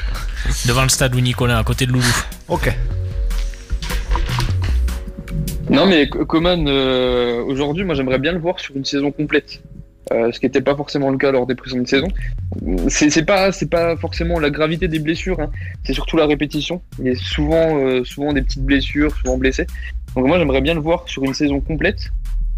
devant 0.67 0.83
le 0.83 0.89
stade 0.89 1.13
Louis 1.13 1.23
Nicolas, 1.23 1.59
à 1.59 1.65
côté 1.65 1.87
de 1.87 1.93
Loulou. 1.93 2.05
Ok. 2.49 2.75
Non, 5.71 5.87
mais 5.87 6.09
Co- 6.09 6.25
Coman, 6.27 6.67
euh, 6.69 7.43
aujourd'hui, 7.45 7.85
moi 7.85 7.95
j'aimerais 7.95 8.19
bien 8.19 8.33
le 8.33 8.39
voir 8.39 8.61
sur 8.61 8.77
une 8.77 8.85
saison 8.85 9.11
complète. 9.13 9.63
euh, 10.13 10.31
ce 10.33 10.39
qui 10.39 10.45
n'était 10.45 10.61
pas 10.61 10.77
forcément 10.77 11.09
le 11.11 11.17
cas 11.17 11.33
lors 11.33 11.47
des 11.47 11.55
précédentes 11.55 11.89
saisons. 11.89 12.09
C'est 12.89 13.09
c'est 13.09 13.25
pas 13.25 13.53
c'est 13.53 13.71
pas 13.71 13.97
forcément 13.97 14.39
la 14.39 14.51
gravité 14.51 14.87
des 14.87 14.99
blessures, 14.99 15.41
hein. 15.41 15.51
c'est 15.85 15.95
surtout 15.95 16.19
la 16.19 16.27
répétition. 16.27 16.83
Il 16.99 17.07
y 17.07 17.11
a 17.11 17.15
souvent 17.15 17.79
euh, 17.79 18.05
souvent 18.05 18.35
des 18.35 18.43
petites 18.43 18.63
blessures, 18.65 19.17
souvent 19.17 19.39
blessé. 19.39 19.67
Donc 20.15 20.27
moi 20.27 20.39
j'aimerais 20.39 20.61
bien 20.61 20.75
le 20.75 20.81
voir 20.81 21.09
sur 21.09 21.25
une 21.25 21.33
saison 21.35 21.61
complète. 21.61 22.11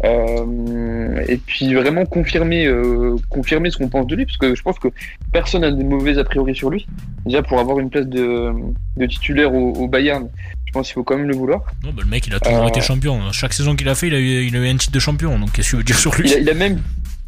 Euh, 0.03 1.23
et 1.27 1.37
puis 1.37 1.73
vraiment 1.73 2.05
confirmer 2.05 2.67
euh, 2.67 3.15
confirmer 3.29 3.71
ce 3.71 3.77
qu'on 3.77 3.87
pense 3.89 4.05
de 4.05 4.15
lui 4.15 4.25
parce 4.25 4.37
que 4.37 4.53
je 4.53 4.61
pense 4.61 4.77
que 4.77 4.89
personne 5.33 5.61
n'a 5.61 5.71
de 5.71 5.81
mauvais 5.83 6.19
a 6.19 6.23
priori 6.23 6.53
sur 6.53 6.69
lui 6.69 6.85
déjà 7.25 7.41
pour 7.41 7.59
avoir 7.59 7.79
une 7.79 7.89
place 7.89 8.05
de, 8.05 8.51
de 8.95 9.05
titulaire 9.07 9.51
au 9.55 9.87
Bayern 9.87 10.29
je 10.67 10.71
pense 10.73 10.87
qu'il 10.87 10.93
faut 10.95 11.03
quand 11.03 11.17
même 11.17 11.27
le 11.27 11.35
vouloir 11.35 11.61
Non, 11.83 11.91
bah, 11.91 12.03
le 12.03 12.09
mec, 12.09 12.27
il 12.27 12.35
a 12.35 12.39
toujours 12.39 12.63
Euh, 12.63 12.67
été 12.67 12.81
champion. 12.81 13.31
Chaque 13.31 13.53
saison 13.53 13.75
qu'il 13.75 13.87
a 13.89 13.95
fait, 13.95 14.07
il 14.07 14.13
a 14.13 14.19
eu, 14.19 14.45
il 14.45 14.55
a 14.55 14.59
eu 14.59 14.67
un 14.69 14.75
titre 14.77 14.93
de 14.93 14.99
champion. 14.99 15.39
Donc, 15.39 15.53
qu'est-ce 15.53 15.67
que 15.67 15.71
tu 15.71 15.77
veux 15.77 15.83
dire 15.83 15.97
sur 15.97 16.13
lui 16.15 16.29
il 16.29 16.33
a, 16.35 16.39
il 16.39 16.49
a 16.49 16.53
même 16.53 16.81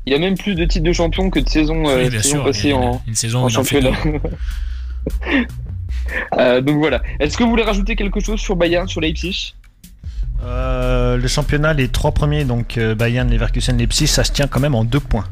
il 0.05 0.13
a 0.13 0.19
même 0.19 0.37
plus 0.37 0.55
de 0.55 0.65
titres 0.65 0.85
de 0.85 0.93
champion 0.93 1.29
que 1.29 1.39
de 1.39 1.47
saisons 1.47 1.85
Oui, 1.85 1.91
euh, 1.91 2.09
bien 2.09 2.21
sûr, 2.21 2.45
en, 2.77 3.01
une 3.07 3.15
saison 3.15 3.47
il 3.47 3.53
championnat 3.53 3.91
Euh, 6.37 6.59
donc 6.61 6.77
voilà 6.77 7.01
est-ce 7.19 7.37
que 7.37 7.43
vous 7.43 7.49
voulez 7.51 7.63
rajouter 7.63 7.95
quelque 7.95 8.19
chose 8.19 8.39
sur 8.39 8.55
Bayern 8.55 8.87
sur 8.87 8.99
Leipzig? 8.99 9.53
Euh, 10.43 11.17
le 11.17 11.27
championnat, 11.27 11.73
les 11.73 11.87
trois 11.87 12.11
premiers, 12.11 12.45
donc 12.45 12.79
Bayern, 12.79 13.29
Leverkusen, 13.29 13.77
Leipzig, 13.77 14.07
ça 14.07 14.23
se 14.23 14.31
tient 14.31 14.47
quand 14.47 14.59
même 14.59 14.73
en 14.75 14.83
deux 14.83 14.99
points. 14.99 15.25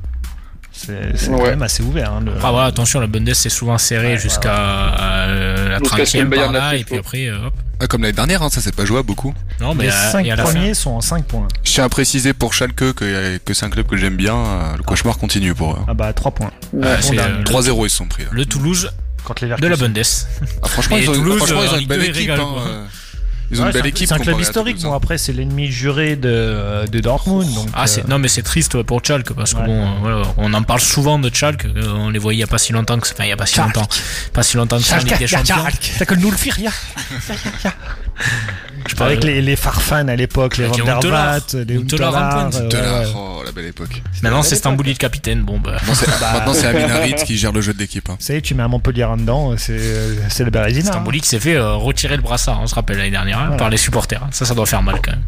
C'est 0.78 1.28
quand 1.30 1.44
même 1.44 1.62
assez 1.64 1.84
ouvert. 1.84 2.14
hein, 2.14 2.22
le- 2.26 2.32
Ah 2.44 2.52
voilà, 2.52 2.68
attention, 2.68 3.00
la 3.00 3.08
Bundes 3.08 3.34
c'est 3.34 3.50
souvent 3.50 3.78
serré 3.78 4.18
jusqu'à 4.18 4.52
euh, 5.28 5.70
la 5.70 5.80
Jusqu'à 5.80 6.06
ce 6.06 6.14
que 6.14 6.18
le 6.24 6.30
30e 6.30 6.36
par 6.44 6.52
là, 6.52 6.76
et 6.76 6.84
puis 6.84 6.98
après, 6.98 7.28
euh, 7.28 7.48
hop. 7.48 7.54
Ah, 7.80 7.88
comme 7.88 8.02
l'année 8.02 8.14
dernière, 8.14 8.42
hein, 8.44 8.50
ça 8.50 8.62
c'est 8.62 8.76
pas 8.76 8.86
jouable 8.86 9.06
beaucoup. 9.08 9.34
Non, 9.60 9.76
mais 9.76 9.84
les 9.86 9.90
à- 9.90 10.12
cinq 10.12 10.26
et 10.26 10.32
à 10.32 10.36
la 10.36 10.44
premiers 10.44 10.70
fin. 10.70 10.74
sont 10.74 10.92
en 10.92 11.02
5 11.02 11.26
points. 11.26 11.48
Je 11.64 11.72
tiens 11.74 11.84
à 11.86 11.90
préciser 11.90 12.34
pour 12.34 12.54
Schalke 12.54 12.76
que, 12.94 13.38
que 13.38 13.54
c'est 13.54 13.66
un 13.66 13.70
club 13.70 13.86
que 13.88 13.98
j'aime 13.98 14.16
bien. 14.16 14.36
euh, 14.36 14.78
Le 14.78 14.84
cauchemar 14.84 15.18
continue 15.18 15.54
pour 15.54 15.74
eux. 15.74 15.80
Ah 15.88 15.94
bah 15.94 16.12
3 16.14 16.32
points. 16.32 16.52
Ouais, 16.74 16.88
c'est, 17.02 17.10
c'est, 17.16 17.20
euh, 17.20 17.44
3-0 17.44 17.86
ils 17.86 17.90
se 17.90 17.98
sont 17.98 18.08
pris. 18.08 18.24
là. 18.24 18.30
Le 18.32 18.46
Toulouse 18.46 18.92
Contre 19.24 19.46
les 19.46 19.56
de 19.56 19.68
la 19.68 19.76
Bundes. 19.76 20.00
Ah, 20.64 20.68
franchement, 20.70 20.98
ils 20.98 21.10
ont, 21.10 21.14
Toulouse, 21.14 21.38
franchement, 21.38 21.62
ils 21.70 21.76
ont 21.76 21.80
une 21.80 21.88
belle 21.88 22.00
2, 22.00 22.06
ils 22.06 22.10
équipe. 22.22 22.32
Hein, 23.48 23.52
Ils 23.52 23.62
ont 23.62 23.64
Ouais, 23.64 23.68
une 23.70 23.74
belle 23.74 23.82
c'est 23.82 23.86
un- 23.86 23.90
équipe. 23.90 24.08
C'est 24.08 24.14
un 24.14 24.20
club 24.20 24.40
historique. 24.40 24.82
Bon, 24.82 24.94
hein. 24.94 24.98
après, 24.98 25.18
c'est 25.18 25.34
l'ennemi 25.34 25.72
juré 25.72 26.16
de, 26.16 26.86
de 26.92 27.00
Dortmund. 27.00 27.54
Donc, 27.54 27.68
Ah, 27.74 27.88
c'est, 27.88 28.02
euh, 28.02 28.08
non, 28.08 28.20
mais 28.20 28.28
c'est 28.28 28.42
triste 28.44 28.74
ouais, 28.76 28.84
pour 28.84 29.02
Schalke 29.04 29.34
parce 29.34 29.54
que 29.54 29.60
bon, 29.66 29.82
euh, 29.86 29.90
voilà, 30.02 30.22
on 30.38 30.54
en 30.54 30.64
parle 30.64 30.82
souvent 30.82 31.18
de 31.20 31.34
Schalke. 31.34 31.66
euh, 31.66 31.88
On 31.96 32.10
les 32.10 32.20
voyait 32.20 32.38
il 32.38 32.42
y 32.42 32.44
a 32.44 32.48
pas 32.48 32.58
si 32.58 32.74
longtemps 32.74 33.00
que, 33.00 33.08
enfin, 33.12 33.24
il 33.26 33.30
y 33.30 33.32
a 33.32 33.38
pas 33.38 33.46
si 33.46 33.56
Schalke. 33.56 33.76
longtemps, 33.76 33.88
pas 34.34 34.44
si 34.44 34.58
longtemps 34.58 34.78
que 34.78 34.84
ça 34.84 34.96
en 34.98 35.00
Ligue 35.00 35.18
des 35.18 35.28
Champions. 35.28 35.56
T'as 35.98 36.06
que 36.06 36.16
nous 36.16 36.32
le 36.32 36.38
faire, 36.38 36.60
ya. 36.60 36.72
Je 38.88 38.96
parlais 38.96 39.14
avec 39.14 39.24
les, 39.26 39.42
les 39.42 39.56
Farfan 39.56 40.08
à 40.08 40.16
l'époque, 40.16 40.58
les 40.58 40.66
Van 40.66 40.76
les 40.78 40.84
der. 41.02 41.12
Vaart, 41.12 41.42
les 41.68 41.78
Huntelaar 41.78 42.50
euh, 42.56 43.06
oh 43.16 43.42
la 43.46 43.52
belle 43.52 43.66
époque. 43.66 44.02
Maintenant, 44.22 44.44
c'est 44.44 44.56
Stambouli 44.56 44.92
le 44.92 44.98
capitaine. 44.98 45.42
Bon, 45.42 45.60
bah. 45.60 45.74
Maintenant, 45.74 45.94
c'est, 45.94 46.08
Bah, 46.22 46.34
maintenant, 46.34 46.54
c'est 46.54 46.68
Amin 46.68 46.90
Harit 46.90 47.16
qui 47.16 47.38
gère 47.38 47.52
le 47.52 47.62
jeu 47.62 47.74
de 47.74 47.80
l'équipe. 47.80 48.10
hein. 48.10 48.16
Ça 48.20 48.34
y 48.34 48.38
est, 48.38 48.42
tu 48.42 48.56
mets 48.56 48.64
un 48.64 48.68
Montpellier 48.70 49.04
en 49.04 49.18
dedans, 49.18 49.56
c'est 49.58 49.78
c'est 50.30 50.44
le 50.46 50.52
Bérésina. 50.52 50.88
hein. 50.90 50.92
Stambouli 50.94 51.22
qui 51.22 51.28
s'est 51.30 51.40
fait 51.40 51.56
euh, 51.56 51.74
retirer 51.74 52.16
le 52.16 52.22
brassard, 52.22 52.60
on 52.62 52.68
se 52.68 52.76
rappelle 52.76 52.98
l'année 52.98 53.12
dernière, 53.12 53.37
hein, 53.38 53.44
Voilà. 53.46 53.58
par 53.58 53.70
les 53.70 53.78
supporters. 53.78 54.26
Ça, 54.32 54.46
ça 54.46 54.54
doit 54.56 54.66
faire 54.66 54.82
mal 54.84 55.00
quand 55.04 55.12
même. 55.12 55.24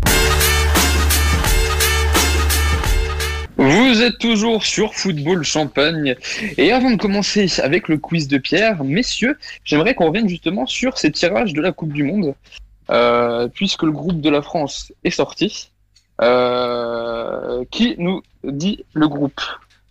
Vous 3.57 4.02
êtes 4.02 4.18
toujours 4.19 4.64
sur 4.64 4.94
Football 4.94 5.44
Champagne. 5.44 6.15
Et 6.57 6.72
avant 6.72 6.91
de 6.91 6.95
commencer 6.95 7.48
avec 7.61 7.90
le 7.90 7.98
quiz 7.98 8.27
de 8.30 8.38
Pierre, 8.38 8.84
messieurs, 8.86 9.38
j'aimerais 9.65 9.95
qu'on 9.95 10.07
revienne 10.07 10.30
justement 10.30 10.65
sur 10.65 10.98
ces 10.98 11.11
tirages 11.11 11.52
de 11.53 11.61
la 11.61 11.73
Coupe 11.73 11.91
du 11.91 12.03
Monde, 12.03 12.36
euh, 12.90 13.49
puisque 13.53 13.84
le 13.84 13.91
groupe 13.91 14.22
de 14.22 14.30
la 14.30 14.41
France 14.41 14.94
est 15.03 15.10
sorti. 15.11 15.69
Euh, 16.22 17.64
qui 17.72 17.95
nous 17.98 18.22
dit 18.44 18.84
le 18.94 19.07
groupe? 19.07 19.41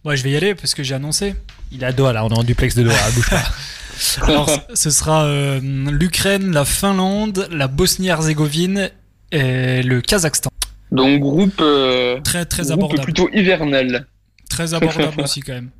Ouais, 0.04 0.16
je 0.16 0.22
vais 0.24 0.30
y 0.30 0.36
aller 0.36 0.54
parce 0.54 0.74
que 0.74 0.82
j'ai 0.82 0.94
annoncé. 0.94 1.34
Il 1.72 1.84
à 1.84 1.92
Doha, 1.92 2.12
là, 2.14 2.24
on 2.24 2.28
est 2.30 2.38
en 2.38 2.44
duplex 2.44 2.74
de 2.74 2.82
Doha, 2.84 3.10
bouge 3.14 3.28
pas. 3.30 3.42
Alors, 4.22 4.50
ce 4.74 4.90
sera 4.90 5.24
euh, 5.24 5.60
l'Ukraine, 5.62 6.52
la 6.52 6.64
Finlande, 6.64 7.48
la 7.50 7.68
Bosnie-Herzégovine 7.68 8.90
et 9.32 9.82
le 9.82 10.00
Kazakhstan. 10.00 10.50
Donc 10.90 11.20
groupe, 11.20 11.60
euh, 11.60 12.20
Très, 12.22 12.44
très 12.46 12.62
groupe 12.62 12.74
abordable. 12.74 13.02
plutôt 13.02 13.28
hivernal. 13.32 14.06
Très 14.48 14.74
abordable 14.74 15.20
aussi, 15.20 15.40
quand 15.40 15.52
même. 15.52 15.70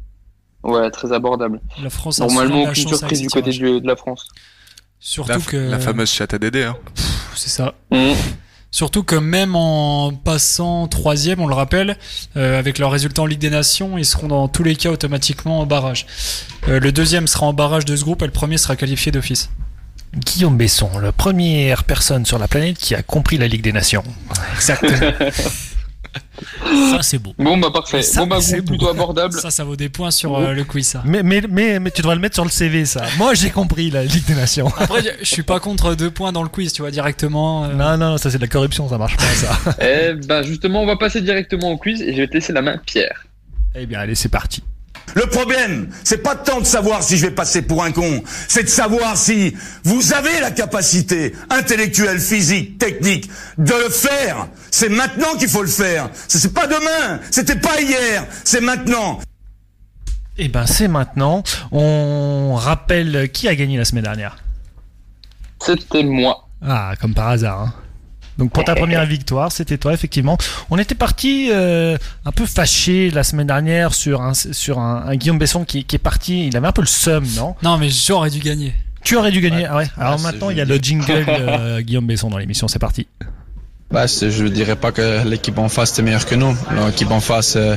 Ouais, 0.62 0.90
très 0.90 1.12
abordable. 1.12 1.61
La 1.82 1.90
France 1.90 2.20
a 2.20 2.27
Normalement, 2.27 2.65
aucune 2.65 2.89
surprise 2.89 3.20
du 3.20 3.28
côté 3.28 3.53
de 3.53 3.86
la 3.86 3.97
France. 3.97 4.27
Surtout 5.01 5.31
La, 5.32 5.39
que. 5.39 5.57
la 5.57 5.78
fameuse 5.78 6.11
chatte 6.11 6.35
à 6.35 6.39
Dédé. 6.39 6.65
Hein. 6.65 6.77
C'est 7.36 7.51
ça. 7.51 7.74
Mmh. 7.93 8.12
Surtout 8.70 9.03
que 9.03 9.16
même 9.16 9.57
en 9.57 10.12
passant 10.12 10.89
troisième, 10.89 11.40
on 11.40 11.47
le 11.47 11.55
rappelle, 11.55 11.97
euh, 12.36 12.59
avec 12.59 12.78
leur 12.78 12.90
résultat 12.90 13.23
en 13.23 13.27
Ligue 13.27 13.39
des 13.39 13.51
Nations, 13.51 13.97
ils 13.97 14.05
seront 14.05 14.28
dans 14.28 14.49
tous 14.49 14.62
les 14.62 14.77
cas 14.77 14.90
automatiquement 14.90 15.61
en 15.61 15.66
barrage. 15.66 16.07
Euh, 16.69 16.78
le 16.78 16.93
deuxième 16.93 17.27
sera 17.27 17.47
en 17.47 17.55
barrage 17.55 17.86
de 17.86 17.97
ce 17.97 18.05
groupe 18.05 18.23
et 18.23 18.27
le 18.27 18.32
premier 18.32 18.59
sera 18.59 18.77
qualifié 18.77 19.11
d'office. 19.11 19.51
Guillaume 20.15 20.57
Besson, 20.57 20.99
la 20.99 21.12
première 21.12 21.85
personne 21.85 22.27
sur 22.27 22.39
la 22.39 22.49
planète 22.49 22.78
qui 22.78 22.95
a 22.95 23.03
compris 23.03 23.39
la 23.39 23.49
Ligue 23.49 23.62
des 23.62 23.73
Nations. 23.73 24.05
Exactement. 24.55 25.12
Ça, 26.93 27.02
c'est 27.02 27.18
beau. 27.18 27.35
Bon, 27.39 27.56
bah 27.59 27.70
parfait. 27.72 28.02
Ça, 28.02 28.20
bon, 28.22 28.26
bah 28.28 28.39
beau. 28.39 28.62
plutôt 28.62 28.89
abordable. 28.89 29.35
Ça, 29.35 29.51
ça 29.51 29.64
vaut 29.64 29.76
des 29.76 29.89
points 29.89 30.10
sur 30.10 30.36
euh, 30.36 30.52
le 30.52 30.64
quiz, 30.64 30.86
ça. 30.86 31.02
Mais, 31.05 31.22
mais, 31.22 31.43
mais, 31.48 31.80
mais 31.80 31.90
tu 31.90 32.02
devrais 32.02 32.14
le 32.14 32.20
mettre 32.20 32.35
sur 32.36 32.44
le 32.44 32.51
CV, 32.51 32.85
ça. 32.85 33.05
Moi, 33.18 33.35
j'ai 33.35 33.51
compris 33.51 33.90
la 33.90 34.05
Ligue 34.05 34.24
des 34.26 34.35
Nations. 34.35 34.68
Après, 34.78 35.02
je 35.20 35.24
suis 35.26 35.43
pas 35.43 35.60
contre 35.60 35.94
deux 35.94 36.10
points 36.10 36.32
dans 36.32 36.43
le 36.43 36.48
quiz, 36.48 36.72
tu 36.72 36.82
vois, 36.82 36.90
directement. 36.90 37.64
euh. 37.64 37.74
Non, 37.74 37.97
non, 37.98 38.18
ça 38.18 38.30
c'est 38.30 38.39
de 38.39 38.43
la 38.43 38.48
corruption, 38.48 38.89
ça 38.89 38.98
marche 38.98 39.16
pas, 39.16 39.24
ça. 39.24 39.59
Eh 39.80 40.14
ben 40.14 40.43
justement, 40.43 40.82
on 40.82 40.86
va 40.86 40.97
passer 40.97 41.20
directement 41.20 41.70
au 41.70 41.76
quiz 41.76 42.01
et 42.02 42.12
je 42.14 42.20
vais 42.20 42.28
te 42.28 42.35
laisser 42.35 42.52
la 42.52 42.62
main, 42.62 42.80
Pierre. 42.86 43.26
eh 43.74 43.86
bien, 43.86 44.01
allez, 44.01 44.14
c'est 44.14 44.28
parti. 44.28 44.62
Le 45.14 45.26
problème, 45.26 45.89
c'est 46.05 46.22
pas 46.22 46.35
tant 46.36 46.60
de 46.60 46.66
savoir 46.66 47.02
si 47.02 47.16
je 47.16 47.26
vais 47.26 47.30
passer 47.35 47.62
pour 47.62 47.82
un 47.82 47.93
con, 47.93 48.22
c'est 48.48 48.64
de 48.64 48.68
savoir 48.68 49.16
si 49.16 49.55
vous 49.85 50.12
avez 50.12 50.40
la 50.40 50.51
capacité 50.51 51.35
intellectuelle, 51.51 52.20
physique, 52.20 52.78
technique 52.78 53.30
de 53.59 53.72
le 53.72 53.90
faire. 53.90 54.48
C'est 54.70 54.89
maintenant 54.89 55.35
qu'il 55.39 55.48
faut 55.48 55.62
le 55.62 55.68
faire. 55.68 56.10
C'est 56.28 56.52
pas 56.52 56.66
demain, 56.66 57.20
c'était 57.30 57.56
pas 57.59 57.80
hier, 57.80 58.26
c'est 58.44 58.60
maintenant. 58.60 59.20
Eh 60.36 60.48
ben, 60.48 60.66
c'est 60.66 60.89
maintenant. 60.89 61.43
On 61.72 62.55
rappelle 62.55 63.28
qui 63.32 63.48
a 63.48 63.55
gagné 63.56 63.76
la 63.76 63.85
semaine 63.85 64.05
dernière? 64.05 64.36
C'était 65.60 66.05
moi. 66.05 66.47
Ah, 66.64 66.93
comme 67.01 67.14
par 67.14 67.28
hasard. 67.28 67.60
hein. 67.60 67.74
Donc 68.39 68.52
pour 68.52 68.65
ta 68.65 68.74
première 68.77 69.05
victoire, 69.06 69.51
c'était 69.52 69.78
toi 69.78 69.93
effectivement. 69.93 70.39
On 70.70 70.78
était 70.78 70.94
parti 70.94 71.48
euh, 71.52 71.97
un 72.24 72.32
peu 72.32 72.47
fâché 72.47 73.10
la 73.10 73.24
semaine 73.24 73.47
dernière 73.48 73.94
sur 73.94 74.23
un 74.23 74.32
sur 74.35 74.78
un, 74.78 75.05
un 75.06 75.16
Guillaume 75.16 75.39
Besson 75.39 75.65
qui, 75.65 75.85
qui 75.85 75.97
est 75.97 76.01
parti. 76.01 76.47
Il 76.47 76.56
avait 76.56 76.69
un 76.69 76.73
peu 76.73 76.82
le 76.82 76.86
seum, 76.86 77.24
non? 77.36 77.55
Non, 77.62 77.77
mais 77.78 77.89
j'aurais 77.90 78.31
dû 78.31 78.39
gagner. 78.40 78.73
Tu 79.05 79.16
aurais 79.16 79.31
dû 79.31 79.40
gagner. 79.40 79.65
Ah 79.66 79.77
ouais. 79.77 79.86
Alors 79.98 80.19
maintenant 80.20 80.51
il 80.51 80.56
y 80.56 80.60
a 80.60 80.65
le 80.65 80.77
jingle 80.77 81.24
euh, 81.28 81.81
Guillaume 81.81 82.06
Besson 82.06 82.31
dans 82.31 82.39
l'émission. 82.39 82.69
C'est 82.69 82.78
parti. 82.78 83.06
Bah, 83.90 84.06
c'est- 84.06 84.31
je 84.31 84.44
ne 84.44 84.51
dirais 84.51 84.77
pas 84.77 84.93
que 84.93 85.27
l'équipe 85.27 85.56
en 85.56 85.70
face 85.70 85.93
était 85.93 86.02
meilleure 86.02 86.27
que 86.27 86.35
nous. 86.35 86.55
L'équipe 86.86 87.10
en 87.10 87.20
face 87.20 87.55
euh, 87.56 87.74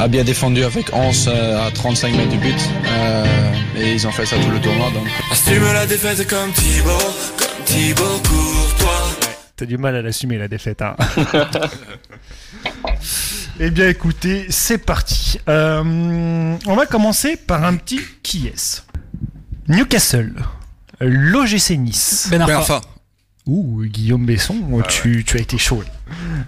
a 0.00 0.08
bien 0.08 0.24
défendu 0.24 0.64
avec 0.64 0.92
11 0.92 1.30
euh, 1.32 1.66
à 1.68 1.70
35 1.70 2.12
mètres 2.16 2.30
du 2.30 2.38
but. 2.38 2.58
Euh, 2.88 3.24
et 3.76 3.92
ils 3.92 4.04
ont 4.06 4.10
fait 4.10 4.26
ça 4.26 4.34
tout 4.36 4.50
le 4.50 4.60
tournoi. 4.60 4.90
Donc. 4.90 5.06
Assume 5.30 5.62
la 5.72 5.86
défaite 5.86 6.26
comme 6.28 6.50
Thibaut, 6.52 6.90
comme 7.38 7.64
Thibaut 7.66 8.20
Courtois. 8.28 8.93
T'as 9.64 9.68
du 9.68 9.78
mal 9.78 9.96
à 9.96 10.02
l'assumer 10.02 10.36
la 10.36 10.46
défaite. 10.46 10.82
Hein. 10.82 10.94
eh 13.60 13.70
bien 13.70 13.88
écoutez, 13.88 14.44
c'est 14.50 14.76
parti. 14.76 15.40
Euh, 15.48 16.54
on 16.66 16.76
va 16.76 16.84
commencer 16.84 17.38
par 17.38 17.64
un 17.64 17.76
petit 17.76 17.98
qui 18.22 18.46
est 18.46 18.84
Newcastle, 19.68 20.34
l'OGC 21.00 21.78
Nice. 21.78 22.28
Ben 22.30 22.42
Arfa. 22.42 22.52
Ben 22.52 22.58
Arfa. 22.58 22.80
Ouh, 23.46 23.84
Guillaume 23.86 24.26
Besson, 24.26 24.54
tu, 24.86 25.24
tu 25.24 25.38
as 25.38 25.40
été 25.40 25.56
chaud. 25.56 25.82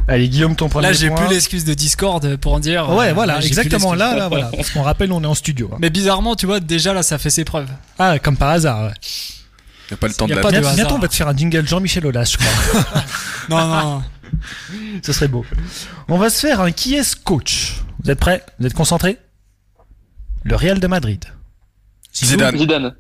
Allez, 0.07 0.29
Guillaume, 0.29 0.55
ton 0.55 0.69
premier 0.69 0.89
Là, 0.89 0.93
j'ai 0.93 1.09
plus 1.09 1.29
l'excuse 1.31 1.65
de 1.65 1.73
Discord 1.73 2.37
pour 2.37 2.53
en 2.53 2.61
dire. 2.61 2.91
Ouais, 2.91 3.09
euh, 3.09 3.15
voilà, 3.15 3.39
là, 3.39 3.47
exactement. 3.47 3.95
là, 3.95 4.29
voilà. 4.29 4.51
Parce 4.55 4.69
qu'on 4.69 4.83
rappelle, 4.83 5.11
on 5.11 5.23
est 5.23 5.27
en 5.27 5.35
studio. 5.35 5.71
hein. 5.73 5.79
Mais 5.81 5.89
bizarrement, 5.89 6.37
tu 6.37 6.45
vois, 6.45 6.61
déjà 6.61 6.93
là, 6.93 7.03
ça 7.03 7.17
fait 7.17 7.31
ses 7.31 7.47
preuves. 7.47 7.71
Ah, 7.99 8.19
comme 8.19 8.37
par 8.37 8.51
hasard. 8.51 8.89
Ouais. 8.89 8.95
Il 9.89 9.93
n'y 9.93 9.95
a 9.95 9.97
pas 9.99 10.09
le 10.09 10.15
temps 10.15 10.27
Y 10.27 10.29
de 10.29 10.33
a 10.33 10.37
la 10.37 10.43
pas 10.43 10.51
de 10.53 10.61
Bientôt, 10.75 10.95
on 10.97 10.99
va 10.99 11.09
te 11.09 11.15
faire 11.15 11.29
un 11.29 11.37
jingle 11.37 11.67
Jean-Michel 11.67 12.07
Aulas, 12.07 12.33
je 12.33 12.37
crois. 12.39 13.03
Non, 13.49 13.67
non. 13.67 14.03
Ce 15.03 15.13
serait 15.13 15.29
beau. 15.29 15.45
On 16.09 16.19
va 16.19 16.29
se 16.31 16.41
faire 16.47 16.61
un 16.61 16.73
qui 16.73 16.97
est 16.97 17.23
coach? 17.23 17.75
Vous 18.03 18.11
êtes 18.11 18.19
prêts? 18.19 18.45
Vous 18.59 18.67
êtes 18.67 18.75
concentrés? 18.75 19.19
Le 20.43 20.57
Real 20.57 20.81
de 20.81 20.87
Madrid. 20.89 21.25
Zidane. 22.15 22.59
Zidane. 22.59 22.95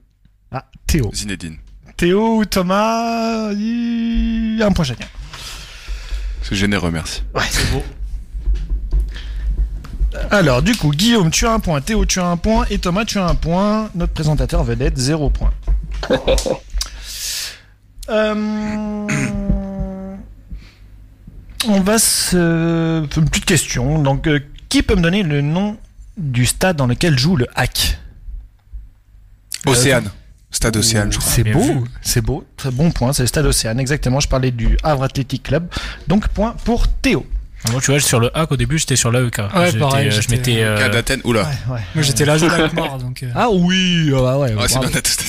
Ah, 0.52 0.64
Théo. 0.86 1.10
Zinedine. 1.12 1.56
Théo 1.96 2.38
ou 2.38 2.44
Thomas? 2.44 3.50
Il- 3.52 4.62
Un 4.62 4.70
point 4.72 4.84
chacun. 4.84 5.06
C'est 6.42 6.54
généreux, 6.54 6.90
merci. 6.92 7.22
Ouais, 7.34 7.42
c'est 7.50 7.70
beau. 7.72 7.82
Alors, 10.30 10.62
du 10.62 10.74
coup, 10.76 10.90
Guillaume, 10.90 11.30
tu 11.30 11.46
as 11.46 11.52
un 11.52 11.60
point, 11.60 11.80
Théo, 11.80 12.04
tu 12.06 12.20
as 12.20 12.26
un 12.26 12.36
point, 12.36 12.64
et 12.70 12.78
Thomas, 12.78 13.04
tu 13.04 13.18
as 13.18 13.26
un 13.26 13.34
point. 13.34 13.90
Notre 13.94 14.12
présentateur 14.12 14.62
vedette, 14.64 14.96
zéro 14.96 15.30
point. 15.30 15.52
Euh, 18.08 19.06
On 21.68 21.80
va 21.80 21.98
se... 21.98 23.02
Une 23.16 23.28
petite 23.28 23.44
question. 23.44 24.00
Donc, 24.00 24.26
euh, 24.26 24.40
qui 24.68 24.82
peut 24.82 24.94
me 24.94 25.00
donner 25.02 25.22
le 25.22 25.40
nom 25.40 25.76
du 26.16 26.46
stade 26.46 26.76
dans 26.76 26.86
lequel 26.86 27.18
joue 27.18 27.36
le 27.36 27.46
hack? 27.54 27.98
Océane. 29.66 30.10
Stade 30.50 30.76
Océane, 30.76 31.12
je 31.12 31.18
crois. 31.18 31.30
C'est 31.30 31.44
beau, 31.44 31.84
c'est 32.00 32.20
beau. 32.20 32.44
Très 32.56 32.70
bon 32.70 32.90
point, 32.90 33.12
c'est 33.12 33.24
le 33.24 33.26
stade 33.26 33.46
Océane, 33.46 33.80
exactement. 33.80 34.20
Je 34.20 34.28
parlais 34.28 34.52
du 34.52 34.78
Havre 34.82 35.02
Athletic 35.02 35.42
Club. 35.42 35.68
Donc, 36.06 36.28
point 36.28 36.54
pour 36.64 36.88
Théo. 36.88 37.26
Moi, 37.72 37.80
tu 37.82 37.90
vois, 37.90 38.00
sur 38.00 38.20
le 38.20 38.30
hack, 38.36 38.52
au 38.52 38.56
début, 38.56 38.78
j'étais 38.78 38.96
sur 38.96 39.10
l'AEK. 39.10 39.38
Ouais, 39.54 39.72
pareil, 39.72 40.10
Je 40.10 40.20
j'étais- 40.20 40.36
m'étais. 40.36 40.62
euh, 40.62 40.78
Cas 40.78 40.88
d'Athènes, 40.88 41.20
oula. 41.24 41.42
Ouais. 41.68 41.80
Moi 41.94 42.02
j'étais 42.02 42.24
là 42.24 42.38
d'Alkmaar 42.38 42.98
donc. 42.98 43.22
euh, 43.22 43.30
Ah 43.34 43.48
oui, 43.50 44.10
ah 44.16 44.20
bah 44.20 44.38
ouais. 44.38 44.54
Ah, 44.58 44.64
c'est 44.68 44.78
attesté. 44.96 45.24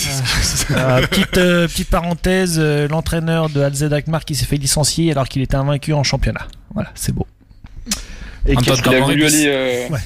Euh, 0.72 1.06
petite, 1.08 1.38
euh, 1.38 1.68
petite 1.68 1.90
parenthèse, 1.90 2.56
euh, 2.60 2.88
l'entraîneur 2.88 3.50
de 3.50 3.62
Alzed 3.62 3.92
Akmar 3.94 4.26
qui 4.26 4.36
s'est 4.36 4.46
fait 4.46 4.58
licencier 4.58 5.12
alors 5.12 5.28
qu'il 5.28 5.42
était 5.42 5.56
invaincu 5.56 5.94
en 5.94 6.04
championnat. 6.04 6.48
Voilà, 6.74 6.92
c'est 6.96 7.14
beau. 7.14 7.26
Et 8.46 8.56
qu'est-ce 8.56 8.82
Il 8.86 8.96
a 8.96 9.00
voulu 9.02 9.26
aller 9.26 9.46
euh, 9.48 9.90
Ouais. 9.90 10.00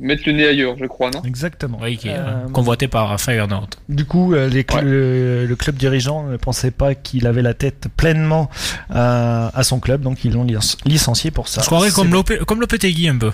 Mettre 0.00 0.22
le 0.26 0.32
nez 0.32 0.46
ailleurs, 0.48 0.74
je 0.78 0.86
crois, 0.86 1.10
non 1.10 1.22
Exactement. 1.22 1.78
Oui, 1.80 1.96
qui 1.96 2.08
est 2.08 2.16
Euh, 2.16 2.48
convoité 2.48 2.88
par 2.88 3.20
Feyenoord. 3.20 3.68
Du 3.88 4.04
coup, 4.06 4.34
euh, 4.34 4.48
les 4.48 4.62
cl- 4.64 4.76
Ouais. 4.76 4.82
le, 4.82 5.46
le 5.46 5.56
club 5.56 5.76
dirigeant 5.76 6.24
ne 6.24 6.36
pensait 6.36 6.70
pas 6.72 6.94
qu'il 6.96 7.26
avait 7.26 7.42
la 7.42 7.54
tête 7.54 7.86
pleinement 7.96 8.50
euh, 8.90 9.48
à 9.52 9.62
son 9.62 9.78
club, 9.78 10.00
donc 10.02 10.24
ils 10.24 10.32
l'ont 10.32 10.44
lic- 10.44 10.78
licencié 10.84 11.30
pour 11.30 11.46
ça. 11.48 11.60
Je 11.60 11.66
croirais 11.66 11.90
comme 11.90 12.10
comme 12.46 12.60
Lopetegui 12.60 13.08
un 13.08 13.18
peu. 13.18 13.30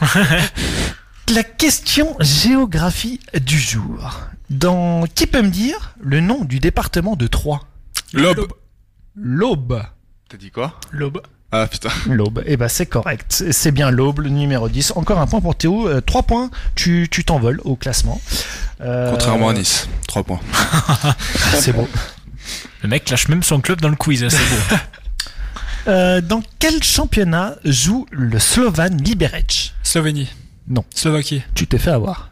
La 1.34 1.42
question 1.42 2.16
géographie 2.20 3.18
du 3.44 3.58
jour. 3.58 4.20
Dans 4.50 5.04
qui 5.14 5.26
peut 5.26 5.40
me 5.42 5.48
dire 5.48 5.94
le 6.00 6.20
nom 6.20 6.44
du 6.44 6.60
département 6.60 7.16
de 7.16 7.26
Troyes? 7.26 7.62
Lobe. 8.12 8.46
L'Aube. 9.16 9.82
T'as 10.28 10.36
dit 10.36 10.50
quoi? 10.50 10.78
L'aube. 10.90 11.22
Ah 11.56 11.68
putain. 11.68 11.88
L'Aube. 12.08 12.42
Eh 12.46 12.56
ben 12.56 12.66
c'est 12.66 12.86
correct. 12.86 13.44
C'est 13.52 13.70
bien 13.70 13.92
l'Aube, 13.92 14.18
le 14.18 14.28
numéro 14.28 14.68
10. 14.68 14.94
Encore 14.96 15.20
un 15.20 15.26
point 15.28 15.40
pour 15.40 15.54
Théo. 15.54 15.88
Euh, 15.88 16.00
Trois 16.00 16.24
points. 16.24 16.50
Tu 16.74 17.06
tu 17.08 17.24
t'envoles 17.24 17.60
au 17.62 17.76
classement. 17.76 18.20
Euh, 18.80 19.12
Contrairement 19.12 19.50
à 19.50 19.52
Nice. 19.54 19.88
3 20.08 20.24
points. 20.24 20.40
C'est 21.54 21.72
beau. 21.72 21.88
Le 22.82 22.88
mec 22.88 23.08
lâche 23.08 23.28
même 23.28 23.44
son 23.44 23.60
club 23.60 23.80
dans 23.80 23.88
le 23.88 23.94
quiz, 23.94 24.24
hein, 24.24 24.28
c'est 24.30 24.38
beau. 24.38 24.76
Euh, 25.86 26.22
dans 26.22 26.42
quel 26.58 26.82
championnat 26.82 27.56
joue 27.62 28.06
le 28.10 28.38
Slovan 28.38 28.96
Liberec? 28.96 29.74
Slovénie. 29.82 30.30
Non. 30.66 30.82
Slovaquie. 30.94 31.42
Tu 31.54 31.66
t'es 31.66 31.76
fait 31.76 31.90
avoir. 31.90 32.30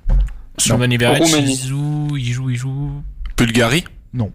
Slovan 0.56 0.88
Liberec, 0.88 1.22
il 1.28 1.68
joue, 1.68 2.16
il 2.16 2.32
joue, 2.32 2.48
il 2.48 2.56
joue. 2.56 3.02
Bulgarie 3.36 3.84
Non. 4.14 4.32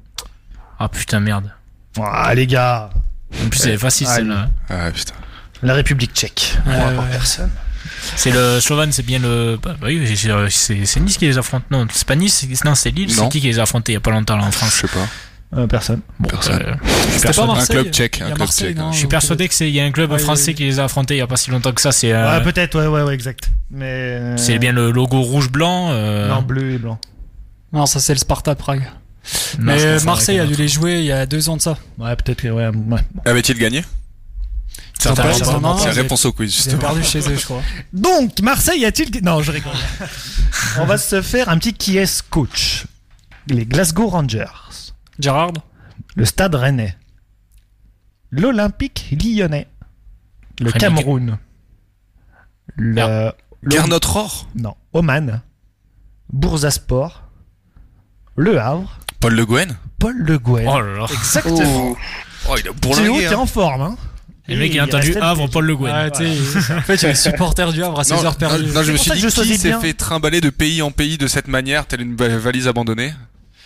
Ah 0.78 0.88
putain, 0.88 1.20
merde. 1.20 1.52
Ah 2.00 2.32
les 2.36 2.46
gars. 2.46 2.92
En 3.46 3.50
plus, 3.50 3.60
c'est 3.60 3.78
facile 3.78 4.08
celle-là. 4.08 4.50
Ah 4.70 4.92
putain. 4.92 5.14
La 5.64 5.74
République 5.74 6.12
tchèque. 6.14 6.56
Personne. 7.12 7.50
C'est 8.16 8.32
le 8.32 8.60
Slovan, 8.60 8.92
c'est 8.92 9.06
bien 9.06 9.20
le. 9.20 9.58
Bah, 9.62 9.76
bah 9.80 9.88
oui, 9.90 10.06
c'est- 10.50 11.00
Nice 11.00 11.18
qui 11.18 11.26
les 11.26 11.38
affronte. 11.38 11.64
Non, 11.72 11.88
c'est 11.92 12.06
pas 12.08 12.16
Nice, 12.16 12.46
c'est- 12.50 12.64
non, 12.66 12.76
c'est 12.76 12.92
Lille. 12.92 13.12
C'est 13.12 13.28
qui 13.30 13.40
qui 13.42 13.48
les 13.48 13.60
a 13.60 13.64
affrontés 13.64 13.94
il 13.94 13.96
y 13.96 13.98
a 13.98 14.02
pas 14.02 14.12
longtemps 14.12 14.38
là 14.38 14.44
en 14.44 14.52
France? 14.52 14.72
Je 14.82 14.88
sais 14.88 14.94
pas. 14.94 15.08
Euh, 15.58 15.66
personne. 15.66 16.02
Bon, 16.20 16.28
Personne. 16.28 16.62
euh, 16.62 16.74
je 16.84 17.20
suis 17.20 17.34
pas. 17.34 17.44
Un 17.44 17.66
club 17.66 17.90
tchèque, 17.92 18.22
un 18.22 18.32
club 18.32 18.50
tchèque, 18.50 18.76
non, 18.76 18.88
hein. 18.88 18.92
je 18.92 18.98
suis 18.98 19.08
persuadé 19.08 19.48
qu'il 19.48 19.70
y 19.70 19.80
a 19.80 19.86
un 19.86 19.92
club 19.92 20.12
Ouais, 20.12 20.20
français 20.20 20.48
ouais. 20.48 20.54
qui 20.56 20.64
les 20.66 20.80
a 20.80 20.84
affrontés 20.84 21.16
il 21.16 21.20
y 21.20 21.22
a 21.22 21.28
pas 21.28 21.38
si 21.38 21.50
longtemps 21.52 21.72
que 21.72 21.80
ça. 21.80 21.94
C'est 21.94 22.12
euh, 22.12 22.38
Ouais, 22.38 22.44
peut-être, 22.44 22.78
ouais, 22.78 22.88
ouais, 22.88 23.02
ouais, 23.04 23.14
exact. 23.14 23.50
Mais. 23.72 23.86
euh, 23.86 24.38
c'est 24.38 24.60
bien 24.60 24.74
le 24.74 24.92
logo 24.92 25.22
rouge-blanc. 25.22 25.92
euh, 25.92 26.28
Non, 26.28 26.42
bleu 26.42 26.72
et 26.74 26.78
blanc. 26.78 27.00
Non, 27.72 27.86
ça 27.86 28.02
c'est 28.02 28.14
le 28.14 28.20
Sparta 28.20 28.56
Prague. 28.56 28.84
Mais 29.60 29.84
euh, 29.84 30.00
Marseille 30.04 30.40
a 30.40 30.46
dû 30.46 30.56
les 30.56 30.68
jouer 30.68 31.00
il 31.00 31.06
y 31.06 31.12
a 31.12 31.26
deux 31.26 31.50
ans 31.50 31.58
de 31.58 31.62
ça. 31.62 31.78
Ouais, 31.98 32.16
peut-être 32.16 32.42
que, 32.42 32.48
ouais. 32.48 32.68
ouais. 32.68 33.02
Avait-il 33.26 33.58
gagné? 33.58 33.84
Certainement 35.00 35.78
C'est 35.78 35.88
la 35.88 35.94
réponse 35.94 36.26
au 36.26 36.32
quiz, 36.34 36.54
Ils 36.54 36.60
ont 36.60 36.64
justement. 36.64 36.80
perdu 36.82 37.04
chez 37.04 37.20
eux, 37.20 37.36
je 37.36 37.44
crois. 37.46 37.62
Donc, 37.94 38.40
Marseille 38.42 38.84
a-t-il. 38.86 39.24
Non, 39.24 39.42
je 39.42 39.52
rigole. 39.52 39.74
On 40.80 40.86
va 40.86 40.98
se 40.98 41.22
faire 41.22 41.50
un 41.50 41.58
petit 41.58 41.74
qui 41.74 41.98
est 41.98 42.22
coach? 42.30 42.86
Les 43.48 43.66
Glasgow 43.66 44.08
Rangers. 44.08 44.46
Gérard 45.20 45.52
Le 46.16 46.26
Stade 46.26 46.56
Rennais. 46.56 46.96
L'Olympique 48.32 49.08
Lyonnais. 49.12 49.68
Le 50.60 50.72
Cameroun. 50.72 51.38
Le. 52.76 53.32
Gernot 53.64 54.00
Rohr? 54.06 54.48
Non. 54.56 54.76
Oman. 54.94 55.42
Boursasport. 56.32 57.24
Le 58.36 58.60
Havre. 58.60 59.00
Paul 59.20 59.34
Le 59.34 59.46
Guen 59.46 59.76
Paul 60.00 60.16
Le 60.18 60.38
Guen. 60.38 60.68
Oh 60.68 60.80
là 60.80 60.98
là. 61.00 61.06
Exactement. 61.12 61.96
Oh, 62.50 62.54
il 62.56 62.60
a 62.60 62.62
Théo, 62.64 62.74
bourlingué. 62.82 63.20
t'es 63.28 63.34
hein. 63.34 63.38
en 63.40 63.46
forme, 63.46 63.82
hein 63.82 63.96
Le 64.48 64.58
mec, 64.58 64.72
il 64.74 64.80
a 64.80 64.84
Et 64.84 64.86
entendu 64.86 65.16
Havre, 65.18 65.50
Paul 65.50 65.66
Le 65.66 65.76
Guen. 65.76 66.10
Sais, 66.14 66.74
en 66.74 66.82
fait, 66.82 66.96
il 67.02 67.08
les 67.10 67.16
supporters 67.16 67.74
du 67.74 67.84
Havre 67.84 68.00
à 68.00 68.04
16 68.04 68.18
Non, 68.20 68.26
heures 68.26 68.36
perdues. 68.38 68.66
non, 68.68 68.74
non, 68.76 68.84
je 68.84 68.92
me 68.92 68.98
C'est 68.98 69.04
suis 69.16 69.22
dit 69.22 69.28
qui 69.28 69.58
s'est 69.58 69.74
fait 69.80 69.94
trimballer 69.94 70.40
de 70.42 70.50
pays 70.50 70.82
en 70.82 70.92
pays 70.92 71.18
de 71.18 71.28
cette 71.28 71.48
manière, 71.48 71.88
telle 71.88 72.02
une 72.02 72.16
va- 72.16 72.38
valise 72.38 72.68
abandonnée 72.68 73.14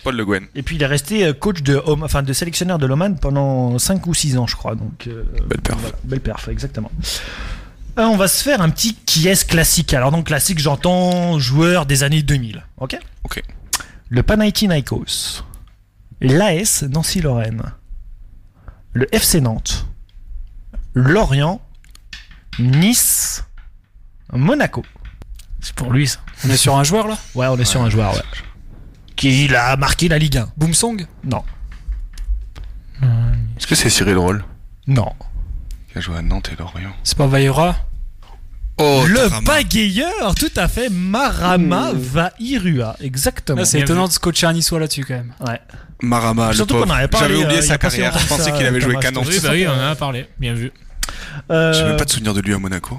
Paul 0.04 0.16
Le 0.16 0.24
Guen. 0.24 0.46
Et 0.56 0.62
puis 0.62 0.76
il 0.76 0.82
est 0.82 0.86
resté 0.86 1.24
euh, 1.26 1.32
coach 1.32 1.62
de 1.62 1.80
enfin 1.86 2.22
de 2.24 2.32
sélectionneur 2.32 2.78
de 2.78 2.86
l'Oman 2.86 3.18
pendant 3.20 3.78
5 3.78 4.04
ou 4.08 4.14
6 4.14 4.36
ans, 4.38 4.46
je 4.48 4.56
crois. 4.56 4.74
Donc 4.74 5.06
euh, 5.06 5.22
Belle 5.48 5.60
perf. 5.60 5.78
voilà, 5.80 5.94
belle 6.02 6.20
perf, 6.20 6.48
exactement. 6.48 6.90
Euh, 7.98 8.02
on 8.04 8.16
va 8.16 8.26
se 8.26 8.42
faire 8.42 8.62
un 8.62 8.70
petit 8.70 8.96
qui 9.06 9.28
est 9.28 9.46
classique. 9.46 9.92
Alors 9.94 10.10
donc 10.10 10.26
classique, 10.26 10.58
j'entends 10.58 11.38
joueur 11.38 11.86
des 11.86 12.02
années 12.02 12.22
2000. 12.22 12.64
OK? 12.78 12.96
Ok. 13.22 13.42
Le 14.12 14.22
Panathinaikos. 14.22 15.42
L'AS 16.20 16.82
Nancy-Lorraine. 16.82 17.62
Le 18.92 19.06
FC 19.14 19.40
Nantes. 19.40 19.86
Lorient. 20.92 21.62
Nice. 22.58 23.42
Monaco. 24.30 24.82
C'est 25.60 25.74
pour 25.74 25.90
lui 25.94 26.06
ça. 26.06 26.18
On 26.44 26.50
est 26.50 26.58
sur 26.58 26.76
un 26.76 26.84
joueur 26.84 27.08
là? 27.08 27.16
Ouais, 27.34 27.46
on 27.46 27.56
est 27.56 27.64
sur 27.64 27.80
un 27.80 27.88
joueur, 27.88 28.12
ouais. 28.12 28.20
Qui 29.16 29.48
a 29.54 29.78
marqué 29.78 30.08
la 30.08 30.18
Ligue 30.18 30.36
1. 30.36 30.52
Boomsong 30.58 31.06
Non. 31.24 31.42
Est-ce 33.56 33.66
que 33.66 33.74
c'est 33.74 33.88
Cyril 33.88 34.18
Roll? 34.18 34.44
Non. 34.86 35.14
qui 35.90 35.96
a 35.96 36.00
joué 36.02 36.18
à 36.18 36.22
Nantes 36.22 36.50
et 36.52 36.56
Lorient 36.56 36.92
C'est 37.02 37.16
pas 37.16 37.26
Vaillera 37.26 37.76
Oh, 38.78 39.04
le 39.06 39.14
Tarama. 39.14 39.40
bagayeur, 39.42 40.34
tout 40.34 40.50
à 40.56 40.66
fait, 40.66 40.88
Marama 40.90 41.90
Vairua, 41.94 42.96
exactement. 43.00 43.58
Là, 43.58 43.64
c'est 43.64 43.80
étonnant 43.80 44.08
de 44.08 44.12
se 44.12 44.18
coacher 44.18 44.46
un 44.46 44.54
niçois 44.54 44.80
là-dessus 44.80 45.04
quand 45.04 45.14
même. 45.14 45.32
Ouais. 45.46 45.60
Marama, 46.02 46.48
le 46.48 46.54
Surtout 46.54 46.74
qu'on 46.74 46.90
avait 46.90 47.06
parlé, 47.06 47.28
J'avais 47.28 47.44
oublié 47.44 47.60
euh, 47.60 47.62
sa 47.62 47.78
carrière. 47.78 48.18
Je 48.18 48.26
pensais 48.26 48.50
qu'il 48.52 48.66
avait 48.66 48.80
joué 48.80 48.96
qu'à 48.96 49.10
Nantes. 49.10 49.26
Oui, 49.28 49.38
bah 49.42 49.50
oui, 49.52 49.66
on 49.68 49.72
en 49.72 49.90
a 49.90 49.94
parlé. 49.94 50.26
Bien 50.40 50.54
vu. 50.54 50.72
Euh, 51.50 51.72
J'ai 51.72 51.84
même 51.84 51.96
pas 51.96 52.04
de 52.04 52.10
souvenir 52.10 52.34
de 52.34 52.40
lui 52.40 52.54
à 52.54 52.58
Monaco. 52.58 52.98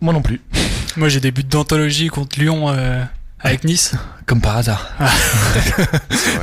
Moi 0.00 0.12
non 0.12 0.20
plus. 0.22 0.40
Moi 0.96 1.08
j'ai 1.08 1.20
des 1.20 1.30
buts 1.30 1.44
d'anthologie 1.44 2.08
contre 2.08 2.38
Lyon 2.38 2.68
euh, 2.68 3.02
avec 3.40 3.64
Nice. 3.64 3.92
Comme 4.26 4.40
par 4.40 4.56
hasard. 4.56 4.90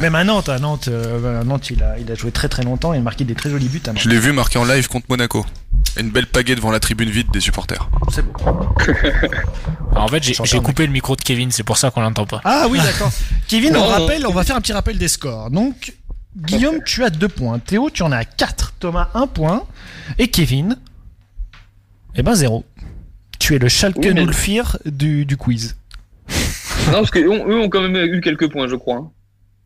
Même 0.01 0.15
à 0.15 0.23
Nantes, 0.23 0.47
à 0.49 0.57
Nantes, 0.59 0.87
euh, 0.87 1.41
à 1.41 1.43
Nantes 1.43 1.69
il, 1.69 1.83
a, 1.83 1.97
il 1.99 2.09
a 2.11 2.15
joué 2.15 2.31
très 2.31 2.47
très 2.47 2.63
longtemps 2.63 2.93
et 2.93 2.99
marqué 2.99 3.25
des 3.25 3.35
très 3.35 3.49
jolis 3.49 3.67
buts 3.67 3.81
à 3.85 3.89
Nantes. 3.89 4.01
Je 4.01 4.09
l'ai 4.09 4.19
vu 4.19 4.31
marqué 4.31 4.57
en 4.57 4.63
live 4.65 4.87
contre 4.87 5.07
Monaco. 5.09 5.45
Une 5.99 6.09
belle 6.11 6.27
pagaie 6.27 6.55
devant 6.55 6.71
la 6.71 6.79
tribune 6.79 7.09
vide 7.09 7.27
des 7.31 7.41
supporters. 7.41 7.89
C'est 8.11 8.21
beau. 8.25 8.31
Alors, 9.91 10.03
en 10.03 10.07
fait, 10.07 10.23
j'ai 10.23 10.59
coupé 10.61 10.85
le 10.87 10.91
micro 10.93 11.15
de 11.15 11.21
Kevin, 11.21 11.51
c'est 11.51 11.63
pour 11.63 11.77
ça 11.77 11.91
qu'on 11.91 12.01
l'entend 12.01 12.25
pas. 12.25 12.41
Ah 12.45 12.67
oui, 12.69 12.79
d'accord. 12.79 13.11
Kevin, 13.47 13.75
on 13.75 13.79
Non, 13.81 13.87
rappelle, 13.87 14.25
on 14.25 14.33
va 14.33 14.43
faire 14.43 14.55
un 14.55 14.61
petit 14.61 14.73
rappel 14.73 14.97
des 14.97 15.07
scores. 15.07 15.51
Donc, 15.51 15.93
Guillaume, 16.35 16.79
tu 16.85 17.03
as 17.03 17.09
2 17.11 17.27
points. 17.27 17.59
Théo, 17.59 17.89
tu 17.91 18.01
en 18.03 18.11
as 18.11 18.25
4. 18.25 18.73
Thomas, 18.79 19.09
1 19.13 19.27
point. 19.27 19.65
Et 20.17 20.29
Kevin, 20.29 20.77
eh 22.15 22.23
ben 22.23 22.33
0. 22.33 22.63
Tu 23.39 23.55
es 23.55 23.59
le 23.59 23.67
Schalke 23.69 23.97
Oui, 23.97 24.13
mais- 24.13 24.21
Nulfir 24.25 24.77
du, 24.85 25.25
du 25.25 25.37
quiz. 25.37 25.75
Non, 26.87 26.93
parce 26.99 27.11
qu'eux 27.11 27.23
eux 27.25 27.59
ont 27.59 27.69
quand 27.69 27.81
même 27.81 27.95
eu 27.95 28.21
quelques 28.21 28.49
points, 28.51 28.67
je 28.67 28.75
crois. 28.75 28.97
hein. 28.97 29.11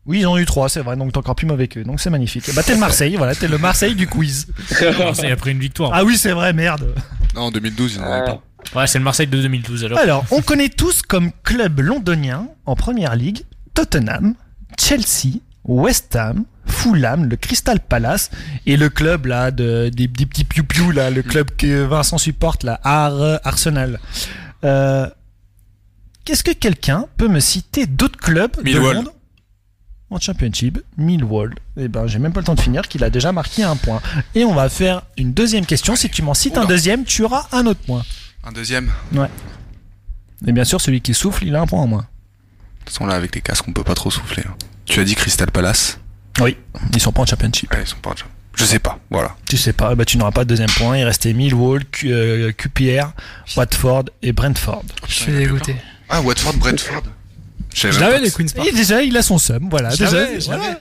Oui, 0.06 0.20
ils 0.20 0.26
en 0.26 0.32
ont 0.32 0.38
eu 0.38 0.46
3, 0.46 0.70
c'est 0.70 0.80
vrai, 0.80 0.96
donc 0.96 1.12
t'es 1.12 1.18
encore 1.18 1.34
plus 1.34 1.46
mauvais 1.46 1.68
qu'eux. 1.68 1.84
Donc 1.84 2.00
c'est 2.00 2.08
magnifique. 2.08 2.48
Bah, 2.54 2.62
t'es 2.62 2.72
le 2.72 2.78
Marseille, 2.80 3.16
voilà, 3.16 3.34
t'es 3.34 3.48
le 3.48 3.58
Marseille 3.58 3.94
du 3.94 4.06
quiz. 4.06 4.46
Marseille 4.98 5.30
a 5.32 5.36
pris 5.36 5.50
une 5.50 5.58
victoire. 5.58 5.90
Ah 5.92 6.04
oui, 6.04 6.16
c'est 6.16 6.32
vrai, 6.32 6.52
merde. 6.54 6.94
Non, 7.34 7.42
en 7.42 7.50
2012, 7.50 7.94
ils 7.96 8.00
n'en 8.00 8.10
avaient 8.12 8.24
pas. 8.26 8.42
Ouais, 8.74 8.86
c'est 8.86 8.98
le 8.98 9.04
Marseille 9.04 9.26
de 9.26 9.40
2012 9.42 9.84
alors. 9.84 9.98
Alors, 9.98 10.24
on 10.30 10.40
connaît 10.40 10.70
tous 10.70 11.02
comme 11.02 11.30
club 11.44 11.80
londonien 11.80 12.48
en 12.64 12.74
première 12.74 13.16
ligue 13.16 13.42
Tottenham, 13.74 14.34
Chelsea, 14.80 15.38
West 15.64 16.16
Ham, 16.16 16.44
Fulham, 16.66 17.26
le 17.28 17.36
Crystal 17.36 17.78
Palace 17.78 18.30
et 18.66 18.76
le 18.78 18.88
club 18.88 19.26
là 19.26 19.50
de, 19.50 19.90
des, 19.90 20.06
des 20.06 20.26
petits 20.26 20.44
piou-piou 20.44 20.90
là, 20.90 21.10
le 21.10 21.22
club 21.22 21.50
que 21.56 21.82
Vincent 21.84 22.18
supporte 22.18 22.64
là, 22.64 22.80
Ar- 22.82 23.40
Arsenal. 23.44 24.00
Euh, 24.64 25.06
Qu'est-ce 26.28 26.44
que 26.44 26.50
quelqu'un 26.52 27.06
peut 27.16 27.26
me 27.26 27.40
citer 27.40 27.86
d'autres 27.86 28.18
clubs 28.18 28.54
de 28.58 28.62
Millwall. 28.62 28.96
Londres 28.96 29.12
en 30.10 30.20
Championship? 30.20 30.78
Millwall. 30.98 31.54
Eh 31.78 31.88
ben, 31.88 32.06
j'ai 32.06 32.18
même 32.18 32.34
pas 32.34 32.40
le 32.40 32.44
temps 32.44 32.54
de 32.54 32.60
finir 32.60 32.86
qu'il 32.86 33.02
a 33.02 33.08
déjà 33.08 33.32
marqué 33.32 33.62
un 33.62 33.76
point. 33.76 34.02
Et 34.34 34.44
on 34.44 34.52
va 34.52 34.68
faire 34.68 35.00
une 35.16 35.32
deuxième 35.32 35.64
question. 35.64 35.96
Si 35.96 36.10
tu 36.10 36.20
m'en 36.20 36.34
cites 36.34 36.58
un 36.58 36.66
deuxième, 36.66 37.04
tu 37.06 37.22
auras 37.24 37.46
un 37.52 37.64
autre 37.64 37.80
point. 37.80 38.02
Un 38.44 38.52
deuxième? 38.52 38.90
Ouais. 39.14 39.30
Et 40.46 40.52
bien 40.52 40.64
sûr, 40.64 40.82
celui 40.82 41.00
qui 41.00 41.14
souffle, 41.14 41.46
il 41.46 41.56
a 41.56 41.62
un 41.62 41.66
point 41.66 41.80
en 41.80 41.86
moins. 41.86 42.02
De 42.02 42.84
toute 42.84 42.90
façon, 42.90 43.06
là, 43.06 43.14
avec 43.14 43.34
les 43.34 43.40
casques, 43.40 43.64
on 43.66 43.72
peut 43.72 43.82
pas 43.82 43.94
trop 43.94 44.10
souffler. 44.10 44.42
hein. 44.46 44.54
Tu 44.84 45.00
as 45.00 45.04
dit 45.04 45.14
Crystal 45.14 45.50
Palace? 45.50 45.98
Oui, 46.42 46.58
ils 46.92 47.00
sont 47.00 47.10
pas 47.12 47.22
en 47.22 47.26
championship. 47.26 47.72
Ouais, 47.72 47.80
ils 47.84 47.86
sont 47.86 47.96
pas 48.02 48.10
en 48.10 48.16
champ- 48.16 48.26
Je 48.54 48.66
sais 48.66 48.80
pas, 48.80 48.98
voilà. 49.10 49.34
Tu 49.48 49.56
sais 49.56 49.72
pas, 49.72 49.94
bah 49.94 50.04
tu 50.04 50.18
n'auras 50.18 50.32
pas 50.32 50.44
de 50.44 50.50
deuxième 50.50 50.68
point. 50.76 50.98
Il 50.98 51.04
restait 51.04 51.32
Millwall, 51.32 51.86
Q- 51.86 52.12
euh, 52.12 52.52
QPR, 52.52 53.12
Watford 53.56 54.04
et 54.20 54.32
Brentford. 54.32 54.84
Je 55.08 55.14
suis 55.14 55.32
dégoûté. 55.32 55.74
Ah, 56.08 56.20
Watford, 56.22 56.54
Brentford. 56.54 57.02
Je 57.74 58.00
l'avais 58.00 58.20
les 58.20 58.30
Queen's 58.30 58.52
Park. 58.52 58.68
Et 58.68 58.72
déjà, 58.72 59.02
il 59.02 59.16
a 59.16 59.22
son 59.22 59.38
seum, 59.38 59.68
voilà. 59.70 59.90
Je 59.90 60.04
déjà, 60.04 60.38
je 60.40 60.46
voilà. 60.46 60.80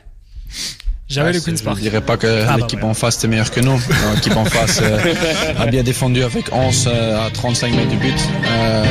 J'avais 1.10 1.32
les 1.34 1.40
Je 1.40 1.44
Queen's 1.46 1.62
Park. 1.62 1.78
ne 1.78 1.82
dirais 1.82 2.02
pas 2.02 2.18
que 2.18 2.44
Ah, 2.44 2.52
bah 2.52 2.58
l'équipe 2.58 2.84
en 2.84 2.94
face 2.94 3.18
était 3.18 3.28
meilleure 3.28 3.52
que 3.52 3.60
nous. 3.60 3.80
L'équipe 4.16 4.36
en 4.36 4.46
face 4.46 4.80
euh, 4.82 5.14
a 5.60 5.66
bien 5.68 5.84
défendu 5.84 6.24
avec 6.24 6.52
11 6.52 6.86
euh, 6.88 7.26
à 7.26 7.30
35 7.30 7.74
mètres 7.74 7.90
du 7.90 7.98
but. 7.98 8.16
Euh, 8.46 8.86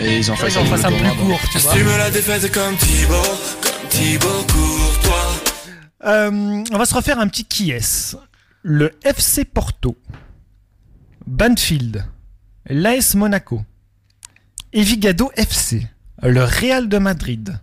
et 0.00 0.18
ils 0.18 0.30
ont 0.30 0.36
fait 0.36 0.48
Ils 0.48 0.52
ça 0.52 0.60
le 0.90 0.96
un 0.96 0.98
plus 0.98 1.24
court, 1.24 1.40
tu 1.50 1.58
vois. 1.58 1.98
La 1.98 2.10
défaite 2.10 2.50
comme 2.52 2.76
Thibaut, 2.76 3.14
comme 3.62 3.88
Thibaut 3.88 4.46
Courtois. 4.52 5.32
Euh, 6.04 6.64
on 6.72 6.78
va 6.78 6.84
se 6.84 6.94
refaire 6.94 7.18
un 7.18 7.28
petit 7.28 7.44
qui 7.44 7.70
est. 7.70 8.16
Le 8.62 8.92
FC 9.04 9.44
Porto, 9.44 9.96
Banfield, 11.26 12.04
l'AS 12.66 13.14
Monaco, 13.14 13.62
Evigado 14.72 15.30
FC, 15.36 15.86
le 16.22 16.44
Real 16.44 16.88
de 16.88 16.98
Madrid, 16.98 17.58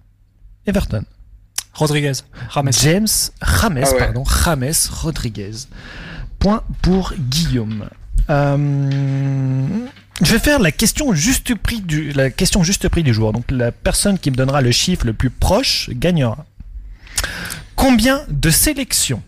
Everton. 0.66 1.04
Rodriguez, 1.74 2.14
James. 2.50 2.72
James 2.82 3.08
James, 3.42 3.84
Ah 3.88 3.92
ouais. 3.94 3.98
pardon, 4.00 4.24
James 4.24 4.74
Rodriguez. 4.92 5.52
Point 6.40 6.64
pour 6.82 7.14
Guillaume. 7.18 7.90
Euh, 8.30 9.68
je 10.22 10.32
vais 10.34 10.40
faire 10.40 10.60
la 10.60 10.72
question 10.72 11.14
juste 11.14 11.56
prix 11.56 11.82
du 11.82 12.12
la 12.12 12.30
question 12.30 12.64
juste 12.64 12.88
prix 12.90 13.04
du 13.04 13.14
jour. 13.14 13.34
Donc 13.34 13.50
la 13.50 13.72
personne 13.72 14.20
qui 14.20 14.30
me 14.30 14.36
donnera 14.36 14.62
le 14.62 14.72
chiffre 14.72 15.06
le 15.06 15.14
plus 15.14 15.30
proche 15.30 15.90
gagnera. 15.92 16.46
Combien 17.76 18.24
de 18.30 18.50
sélections 18.50 19.24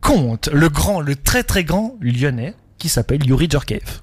compte 0.00 0.48
le 0.52 0.68
grand, 0.68 1.00
le 1.00 1.14
très 1.14 1.42
très 1.42 1.62
grand 1.64 1.96
lyonnais 2.00 2.54
qui 2.78 2.88
s'appelle 2.88 3.24
Yuri 3.26 3.48
Djorkaeff? 3.50 4.02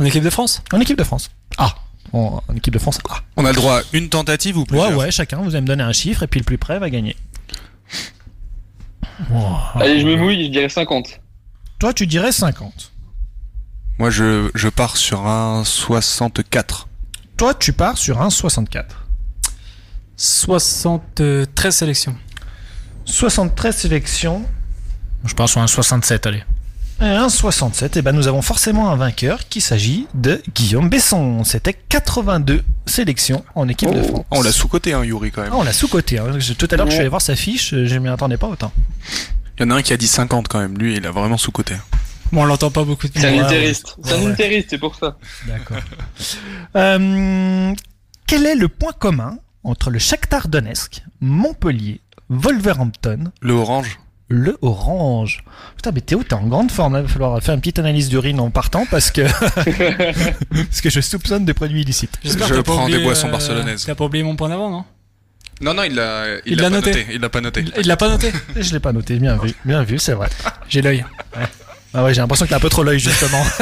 En 0.00 0.04
équipe 0.04 0.24
de 0.24 0.30
France 0.30 0.62
En 0.72 0.80
équipe 0.80 0.96
de 0.98 1.04
France. 1.04 1.30
Ah, 1.58 1.74
en, 2.12 2.42
en 2.48 2.54
équipe 2.56 2.72
de 2.74 2.78
France. 2.78 2.98
Ah. 3.10 3.20
On 3.36 3.44
a 3.44 3.50
le 3.50 3.54
droit 3.54 3.80
à 3.80 3.82
une 3.92 4.08
tentative 4.08 4.56
ou 4.56 4.60
Ouais, 4.60 4.66
plusieurs 4.66 4.96
ouais, 4.96 5.10
chacun, 5.10 5.38
vous 5.38 5.50
allez 5.50 5.60
me 5.60 5.66
donner 5.66 5.82
un 5.84 5.92
chiffre 5.92 6.22
et 6.22 6.26
puis 6.26 6.40
le 6.40 6.44
plus 6.44 6.58
près 6.58 6.78
va 6.78 6.90
gagner. 6.90 7.16
Allez, 9.74 10.00
je 10.00 10.06
me 10.06 10.16
mouille, 10.16 10.46
je 10.46 10.50
dirais 10.50 10.68
50. 10.68 11.20
Toi, 11.78 11.92
tu 11.92 12.06
dirais 12.06 12.32
50. 12.32 12.92
Moi, 13.98 14.10
je, 14.10 14.50
je 14.54 14.68
pars 14.68 14.96
sur 14.96 15.26
un 15.26 15.62
64. 15.64 16.88
Toi, 17.36 17.54
tu 17.54 17.72
pars 17.72 17.98
sur 17.98 18.20
un 18.22 18.30
64. 18.30 19.06
73 20.16 21.74
sélections. 21.74 22.16
73 23.04 23.76
sélections 23.76 24.44
Je 25.24 25.34
pars 25.34 25.48
sur 25.48 25.60
un 25.60 25.66
67, 25.66 26.26
allez. 26.26 26.42
Et 27.00 27.04
un 27.04 27.28
67. 27.28 27.96
Et 27.96 28.02
ben 28.02 28.12
nous 28.12 28.28
avons 28.28 28.42
forcément 28.42 28.90
un 28.90 28.96
vainqueur 28.96 29.48
qui 29.48 29.60
s'agit 29.60 30.06
de 30.14 30.42
Guillaume 30.54 30.88
Besson. 30.88 31.44
C'était 31.44 31.74
82 31.88 32.62
sélections 32.86 33.44
en 33.54 33.68
équipe 33.68 33.90
de 33.94 34.02
France. 34.02 34.24
Oh, 34.30 34.36
on 34.38 34.42
l'a 34.42 34.52
sous-côté, 34.52 34.92
hein, 34.92 35.04
Yuri, 35.04 35.30
quand 35.30 35.42
même. 35.42 35.50
Ah, 35.52 35.58
on 35.58 35.62
l'a 35.62 35.72
sous-côté. 35.72 36.18
hein. 36.18 36.26
Tout 36.58 36.68
à 36.70 36.76
l'heure, 36.76 36.86
je 36.86 36.92
suis 36.92 37.00
allé 37.00 37.08
voir 37.08 37.22
sa 37.22 37.36
fiche, 37.36 37.72
euh, 37.74 37.86
je 37.86 37.96
m'y 37.98 38.08
attendais 38.08 38.36
pas 38.36 38.48
autant. 38.48 38.72
Il 39.58 39.62
y 39.64 39.66
en 39.66 39.70
a 39.70 39.74
un 39.76 39.82
qui 39.82 39.92
a 39.92 39.96
dit 39.96 40.06
50 40.08 40.48
quand 40.48 40.58
même. 40.60 40.78
Lui, 40.78 40.96
il 40.96 41.06
a 41.06 41.10
vraiment 41.10 41.36
sous-côté. 41.36 41.74
Bon, 42.32 42.42
on 42.42 42.44
l'entend 42.44 42.70
pas 42.70 42.84
beaucoup 42.84 43.08
de 43.08 43.12
C'est 43.18 43.26
un 43.26 43.48
ouais. 43.48 43.72
C'est 43.74 44.12
un 44.12 44.18
Ouais, 44.18 44.24
ouais. 44.26 44.30
interiste, 44.32 44.66
c'est 44.70 44.78
pour 44.78 44.94
ça. 44.94 45.16
D'accord. 45.46 45.78
Euh, 46.76 47.74
quel 48.28 48.46
est 48.46 48.54
le 48.54 48.68
point 48.68 48.92
commun 48.96 49.38
entre 49.64 49.90
le 49.90 49.98
Shakhtar 49.98 50.46
Donetsk, 50.46 51.02
Montpellier, 51.20 52.00
Wolverhampton, 52.28 53.32
Le 53.42 53.52
orange 53.54 53.98
le 54.30 54.56
orange 54.62 55.42
Putain, 55.76 55.90
mais 55.92 56.00
Théo, 56.00 56.22
t'es 56.22 56.34
en 56.34 56.46
grande 56.46 56.70
forme. 56.70 56.94
là. 56.94 57.00
Il 57.00 57.02
va 57.02 57.08
falloir 57.08 57.42
faire 57.42 57.54
une 57.54 57.60
petite 57.60 57.78
analyse 57.80 58.08
d'urine 58.08 58.38
en 58.40 58.50
partant 58.50 58.86
parce 58.90 59.10
que 59.10 59.22
parce 60.54 60.80
que 60.80 60.88
je 60.88 61.00
soupçonne 61.00 61.44
des 61.44 61.52
produits 61.54 61.82
illicites. 61.82 62.16
J'espère 62.22 62.46
Je 62.48 62.54
que 62.54 62.60
prends 62.60 62.88
des 62.88 63.02
boissons 63.02 63.28
euh, 63.28 63.32
barcelonaises. 63.32 63.84
T'as 63.84 63.94
pas 63.94 64.04
oublié 64.04 64.22
mon 64.24 64.36
point 64.36 64.48
d'avant, 64.48 64.70
non? 64.70 64.84
Non, 65.60 65.74
non, 65.74 65.82
il 65.82 65.94
l'a 65.94 66.38
Il 66.46 66.56
l'a 66.56 66.62
l'a 66.64 66.70
pas 66.70 66.76
noté. 66.76 66.90
noté. 66.90 67.06
Il 67.12 67.20
l'a 67.20 67.28
pas 67.28 67.40
noté. 67.40 67.64
Il 67.78 67.86
l'a 67.86 67.96
pas 67.96 68.08
noté 68.08 68.32
Je 68.56 68.72
l'ai 68.72 68.80
pas 68.80 68.92
noté. 68.92 69.18
Bien 69.18 69.36
vu, 69.36 69.52
bien 69.64 69.82
vu, 69.82 69.98
c'est 69.98 70.14
vrai. 70.14 70.28
J'ai 70.68 70.80
l'œil. 70.80 71.04
Ah 71.92 72.04
ouais, 72.04 72.14
j'ai 72.14 72.20
l'impression 72.20 72.44
que 72.46 72.50
t'as 72.50 72.56
un 72.56 72.60
peu 72.60 72.68
trop 72.70 72.82
l'œil 72.84 73.00
justement. 73.00 73.42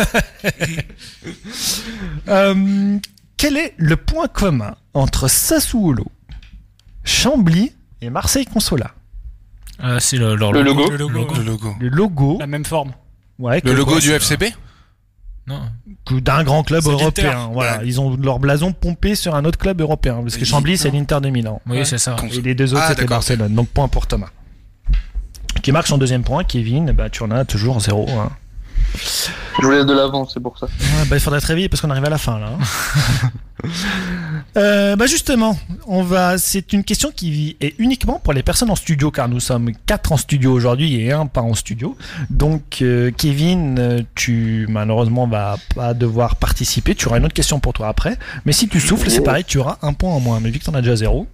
Euh, 2.28 2.99
quel 3.36 3.57
est 3.57 3.73
le 3.78 3.97
point 3.97 4.28
commun 4.28 4.74
entre 4.95 5.28
Sassuolo, 5.28 6.07
Chambly 7.05 7.73
et 8.03 8.11
Marseille 8.11 8.45
Consola 8.45 8.93
Euh, 9.85 9.99
c'est 10.01 10.17
le, 10.17 10.35
leur 10.35 10.53
Le 10.53 10.63
logo. 10.63 10.91
Le 10.91 10.97
logo. 10.97 11.35
Le 11.37 11.43
logo. 11.45 11.75
Le 11.79 11.89
logo, 11.89 12.37
La 12.41 12.47
même 12.47 12.65
forme. 12.65 12.93
ouais, 13.39 13.61
Le 13.65 13.75
logo 13.75 13.93
quoi, 13.93 14.01
du 14.01 14.11
FCB 14.11 14.45
Non. 15.47 15.61
que 16.05 16.15
d'un 16.21 16.43
grand 16.43 16.63
club 16.65 16.83
C'est 16.83 16.91
l'Inter. 16.91 17.03
européen. 17.27 17.51
Voilà, 17.53 17.85
ils 17.85 18.01
ont 18.01 18.17
leur 18.17 18.39
blason 18.41 18.73
pompé 18.73 19.15
sur 19.15 19.35
un 19.37 19.45
autre 19.45 19.59
club 19.59 19.81
européen 19.81 20.21
parce 20.23 20.37
que 20.37 20.43
Et 20.43 20.45
Chambly 20.45 20.77
c'est 20.79 20.91
l'Inter 20.91 21.19
de 21.23 21.29
Milan. 21.31 21.61
Oui, 21.67 21.85
c'est 21.87 21.99
ça. 21.99 22.17
Et 22.33 22.41
les 22.41 22.55
deux 22.55 22.73
autres 22.75 22.83
Ah, 22.85 22.89
c'était 22.89 23.03
d'accord. 23.03 23.19
Barcelone. 23.19 23.55
Donc 23.55 23.69
point 23.69 23.89
pour 23.89 24.07
Thomas. 24.07 24.29
Qui 25.63 25.73
marque 25.73 25.87
son 25.87 25.99
deuxième 25.99 26.23
point, 26.23 26.45
Kevin, 26.45 26.93
bah, 26.93 27.09
tu 27.11 27.23
en 27.23 27.31
as 27.31 27.45
toujours 27.45 27.81
zéro. 27.81 28.07
hein. 28.11 28.31
Je 29.61 29.65
vous 29.67 29.71
laisse 29.71 29.87
de 29.87 29.93
l'avance, 29.93 30.33
c'est 30.35 30.41
pour 30.43 30.59
ça. 30.59 30.67
Ouais, 30.67 31.05
bah, 31.09 31.17
il 31.17 31.21
faudrait 31.21 31.41
très 31.41 31.55
vite 31.55 31.71
parce 31.71 31.81
qu'on 31.81 31.91
arrive 31.91 32.05
à 32.05 32.11
la 32.11 32.19
fin 32.19 32.39
là. 32.39 32.51
hein. 32.59 33.31
Euh, 34.57 34.95
bah 34.97 35.07
justement, 35.07 35.59
on 35.87 36.03
va. 36.03 36.39
C'est 36.39 36.73
une 36.73 36.85
question 36.85 37.11
qui 37.15 37.57
est 37.61 37.75
uniquement 37.79 38.21
pour 38.23 38.33
les 38.33 38.43
personnes 38.45 38.71
en 38.71 38.77
studio 38.77 39.11
car 39.11 39.29
nous 39.29 39.41
sommes 39.41 39.73
quatre 39.87 40.13
en 40.13 40.17
studio 40.17 40.53
aujourd'hui 40.53 40.95
et 41.01 41.13
un 41.13 41.27
pas 41.27 41.43
en 41.43 41.55
studio. 41.55 41.97
Donc 42.31 42.79
euh, 42.83 43.11
Kevin, 43.17 44.05
tu 44.15 44.67
malheureusement 44.69 45.27
vas 45.27 45.57
pas 45.75 45.93
devoir 45.93 46.37
participer. 46.37 46.95
Tu 46.95 47.09
auras 47.09 47.19
une 47.19 47.25
autre 47.25 47.35
question 47.35 47.59
pour 47.61 47.73
toi 47.73 47.89
après. 47.89 48.17
Mais 48.47 48.53
si 48.53 48.69
tu 48.69 48.81
souffles, 48.81 49.11
c'est 49.11 49.23
pareil, 49.23 49.45
tu 49.45 49.59
auras 49.59 49.79
un 49.83 49.93
point 49.93 50.13
en 50.13 50.21
moins. 50.21 50.39
Mais 50.41 50.51
vu 50.51 50.61
que 50.61 50.65
t'en 50.65 50.75
as 50.75 50.81
déjà 50.81 50.97
zéro, 50.97 51.27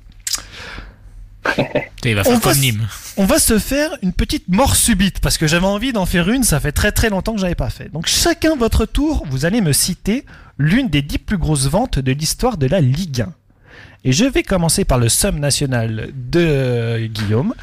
Il 2.04 2.14
va 2.14 2.20
On 2.22 2.24
faire 2.24 2.34
va 2.34 2.40
comme 2.40 2.52
s- 2.52 2.60
Nîmes. 2.60 2.86
on 3.16 3.24
va 3.26 3.38
se 3.38 3.58
faire 3.58 3.90
une 4.02 4.12
petite 4.12 4.48
mort 4.48 4.76
subite 4.76 5.20
parce 5.20 5.38
que 5.38 5.46
j'avais 5.46 5.66
envie 5.66 5.92
d'en 5.92 6.04
faire 6.06 6.28
une, 6.30 6.42
ça 6.42 6.60
fait 6.60 6.72
très 6.72 6.92
très 6.92 7.08
longtemps 7.10 7.34
que 7.34 7.40
j'avais 7.40 7.54
pas 7.54 7.70
fait. 7.70 7.90
Donc 7.92 8.06
chacun 8.06 8.56
votre 8.56 8.84
tour, 8.86 9.24
vous 9.30 9.44
allez 9.46 9.60
me 9.60 9.72
citer 9.72 10.24
l'une 10.58 10.88
des 10.88 11.02
dix 11.02 11.18
plus 11.18 11.38
grosses 11.38 11.66
ventes 11.66 11.98
de 11.98 12.12
l'histoire 12.12 12.56
de 12.58 12.66
la 12.66 12.80
Ligue 12.80 13.22
1. 13.22 13.32
Et 14.04 14.12
je 14.12 14.24
vais 14.26 14.42
commencer 14.42 14.84
par 14.84 14.98
le 14.98 15.08
somme 15.08 15.38
national 15.38 16.10
de 16.14 16.40
euh, 16.40 17.06
Guillaume 17.06 17.54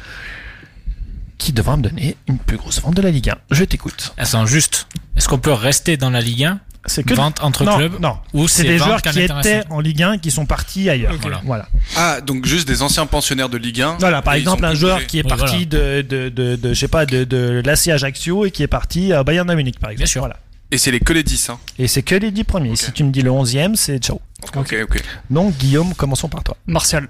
qui 1.38 1.52
devra 1.52 1.76
me 1.76 1.82
donner 1.82 2.16
une 2.28 2.38
plus 2.38 2.56
grosse 2.56 2.80
vente 2.80 2.94
de 2.94 3.02
la 3.02 3.10
Ligue 3.10 3.30
1. 3.30 3.36
Je 3.50 3.64
t'écoute. 3.64 4.12
Attends, 4.16 4.46
juste. 4.46 4.86
Est-ce 5.16 5.28
qu'on 5.28 5.38
peut 5.38 5.52
rester 5.52 5.96
dans 5.96 6.10
la 6.10 6.20
Ligue 6.20 6.44
1 6.44 6.60
C'est 6.86 7.04
que 7.04 7.14
Vente 7.14 7.42
entre 7.42 7.64
non, 7.64 7.76
clubs 7.76 8.00
Non, 8.00 8.18
Ou 8.32 8.48
c'est 8.48 8.64
des 8.64 8.78
joueurs 8.78 9.00
qui 9.02 9.20
étaient 9.20 9.62
en 9.70 9.80
Ligue 9.80 10.02
1 10.02 10.18
qui 10.18 10.30
sont 10.30 10.46
partis 10.46 10.90
ailleurs. 10.90 11.14
Voilà. 11.20 11.40
voilà. 11.44 11.68
Ah, 11.96 12.20
donc 12.20 12.44
juste 12.44 12.66
des 12.66 12.82
anciens 12.82 13.06
pensionnaires 13.06 13.48
de 13.48 13.56
Ligue 13.56 13.82
1. 13.82 13.96
Voilà, 14.00 14.20
par 14.22 14.34
exemple, 14.34 14.64
un 14.64 14.74
joueur 14.74 15.06
qui 15.06 15.18
est 15.20 15.22
Oui, 15.22 15.28
parti 15.28 15.66
de, 15.66 16.02
de, 16.02 16.28
de, 16.28 16.56
de, 16.56 16.74
je 16.74 16.78
sais 16.78 16.88
pas, 16.88 17.06
de, 17.06 17.24
de 17.24 17.62
l'AC 17.64 17.88
Ajaccio 17.88 18.46
et 18.46 18.50
qui 18.50 18.62
est 18.64 18.68
parti 18.68 19.12
à 19.12 19.22
Bayern 19.22 19.46
de 19.48 19.54
Munich, 19.54 19.78
par 19.78 19.90
exemple. 19.90 19.98
Bien 19.98 20.06
sûr. 20.06 20.20
Voilà. 20.22 20.36
Et 20.72 20.78
c'est 20.78 20.90
les 20.90 21.00
que 21.00 21.12
les 21.12 21.22
10, 21.22 21.50
hein. 21.50 21.58
Et 21.78 21.86
c'est 21.86 22.02
que 22.02 22.14
les 22.14 22.30
10 22.30 22.44
premiers. 22.44 22.76
Si 22.76 22.90
tu 22.92 23.04
me 23.04 23.10
dis 23.10 23.22
le 23.22 23.30
11e, 23.30 23.76
c'est 23.76 23.98
ciao. 23.98 24.20
Ok, 24.56 24.74
ok. 24.82 25.02
Donc, 25.30 25.56
Guillaume, 25.58 25.94
commençons 25.94 26.28
par 26.28 26.42
toi. 26.42 26.56
Martial. 26.66 27.08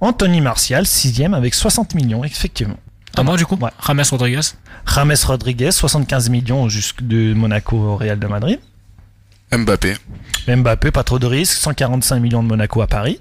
Anthony 0.00 0.40
Martial, 0.40 0.84
6e 0.84 1.34
avec 1.34 1.54
60 1.54 1.94
millions, 1.94 2.24
effectivement. 2.24 2.78
À 3.16 3.22
moi, 3.22 3.36
du 3.36 3.46
coup? 3.46 3.56
Ouais. 3.60 3.70
James 3.86 4.04
Rodriguez? 4.10 4.40
James 4.94 5.14
Rodriguez, 5.24 5.70
75 5.72 6.28
millions 6.30 6.68
jusque 6.68 7.02
de 7.02 7.32
Monaco 7.34 7.76
au 7.76 7.96
Real 7.96 8.18
de 8.18 8.26
Madrid. 8.26 8.58
Mbappé. 9.52 9.96
Mbappé, 10.48 10.90
pas 10.90 11.02
trop 11.04 11.18
de 11.18 11.26
risques, 11.26 11.56
145 11.56 12.18
millions 12.20 12.42
de 12.42 12.48
Monaco 12.48 12.82
à 12.82 12.86
Paris. 12.86 13.20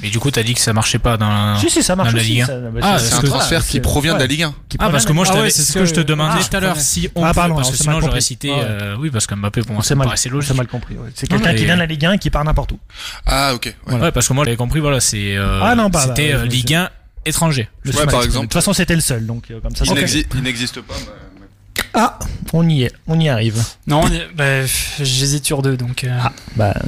Mais 0.00 0.08
du 0.08 0.18
coup, 0.20 0.30
t'as 0.30 0.44
dit 0.44 0.54
que 0.54 0.60
ça 0.60 0.72
marchait 0.72 1.00
pas 1.00 1.16
dans 1.16 1.28
la, 1.28 1.56
si, 1.58 1.68
si, 1.68 1.82
ça 1.82 1.94
marche 1.96 2.10
dans 2.10 2.16
la 2.16 2.22
aussi, 2.22 2.30
Ligue 2.30 2.42
1. 2.42 2.46
ça- 2.46 2.58
bah, 2.58 2.80
ah, 2.80 2.98
c'est- 2.98 3.08
C'est 3.08 3.14
un 3.16 3.20
que- 3.20 3.26
transfert 3.26 3.62
c'est- 3.62 3.72
qui 3.72 3.80
provient 3.80 4.14
de 4.14 4.20
la. 4.20 4.26
Ligue 4.26 4.44
1. 4.44 4.54
Qui 4.68 4.76
Ah, 4.80 4.88
parce 4.88 5.04
que 5.04 5.12
moi, 5.12 5.26
Ah 5.28 5.34
ouais, 5.34 5.50
c'est 5.50 5.62
c'est 5.62 5.72
ce 5.72 5.78
que 5.80 5.84
je 5.84 5.92
te 5.92 6.00
demandais 6.00 6.38
Ah, 6.40 6.44
tout 6.48 6.56
à 6.56 6.60
l'heure. 6.60 6.76
Si 6.80 7.10
on 7.16 7.24
Ah, 7.24 7.34
pardon, 7.34 7.56
parce 7.56 7.68
on 7.68 7.72
que 7.72 7.76
sinon, 7.76 8.00
j'aurais 8.00 8.20
cité. 8.20 8.50
Ouais. 8.50 8.56
euh, 8.62 8.96
oui, 8.98 9.10
parce 9.10 9.26
que 9.26 9.34
Mbappé, 9.34 9.62
pour 9.62 9.72
moi, 9.74 9.82
C'est 9.82 9.90
ça 9.94 9.96
paraissait 9.96 10.22
C'est 10.22 10.28
logique. 10.30 10.54
mal 10.56 10.68
compris. 10.68 10.94
ouais. 10.94 11.10
C'est 11.14 11.30
Non, 11.30 11.36
quelqu'un 11.38 11.54
qui 11.54 11.64
vient 11.64 11.74
de 11.74 11.80
la 11.80 11.86
Ligue 11.86 12.04
1 12.06 12.12
et 12.12 12.18
qui 12.18 12.30
part 12.30 12.44
n'importe 12.44 12.72
où. 12.72 12.78
Ah, 13.26 13.52
ok. 13.54 13.74
ouais. 13.88 13.94
Ouais, 14.00 14.12
parce 14.12 14.28
que 14.28 14.32
moi, 14.32 14.44
j'avais 14.44 14.56
compris, 14.56 14.78
voilà, 14.80 15.00
c'est. 15.00 15.36
euh, 15.36 15.60
Ah 15.62 15.74
non, 15.74 15.90
bah, 15.90 16.04
C'était 16.06 16.32
euh, 16.32 16.44
Ligue 16.46 16.74
1 16.74 16.88
étranger. 17.28 17.68
Suis 17.86 17.96
Ouais, 17.98 18.06
par 18.06 18.22
exemple. 18.22 18.46
De 18.46 18.50
toute 18.50 18.54
façon, 18.54 18.72
c'était 18.72 18.94
le 18.94 19.00
seul, 19.00 19.26
donc 19.26 19.50
euh, 19.50 19.60
comme 19.60 19.74
ça. 19.76 19.84
Il 19.86 20.42
n'existe 20.42 20.80
pas. 20.82 20.94
bah, 20.94 21.82
Ah, 21.94 22.18
on 22.52 22.68
y 22.68 22.82
est, 22.84 22.92
on 23.06 23.18
y 23.20 23.28
arrive. 23.28 23.62
Non, 23.86 24.00
on 24.04 24.08
est- 24.12 24.28
bah, 24.34 24.64
j'hésite 25.00 25.44
sur 25.46 25.62
deux, 25.62 25.76
donc. 25.76 26.04
euh, 26.04 26.18
Ah, 26.22 26.32
bah. 26.56 26.74
euh, 26.76 26.80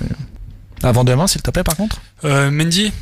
Avant 0.83 1.05
demain, 1.05 1.27
s'il 1.27 1.43
te 1.43 1.51
plaît, 1.51 1.63
par 1.65 1.77
contre. 1.77 2.01
euh, 2.25 2.51
Mendy. 2.51 2.93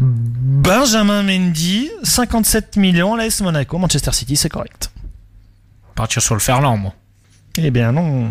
Benjamin 0.00 1.22
Mendy, 1.22 1.90
57 2.02 2.76
millions, 2.76 3.16
l'AS 3.16 3.40
Monaco, 3.40 3.78
Manchester 3.78 4.12
City, 4.12 4.36
c'est 4.36 4.48
correct. 4.48 4.90
Partir 5.94 6.22
sur 6.22 6.34
le 6.34 6.40
Ferland, 6.40 6.76
moi. 6.78 6.94
Eh 7.56 7.70
bien 7.70 7.92
non. 7.92 8.28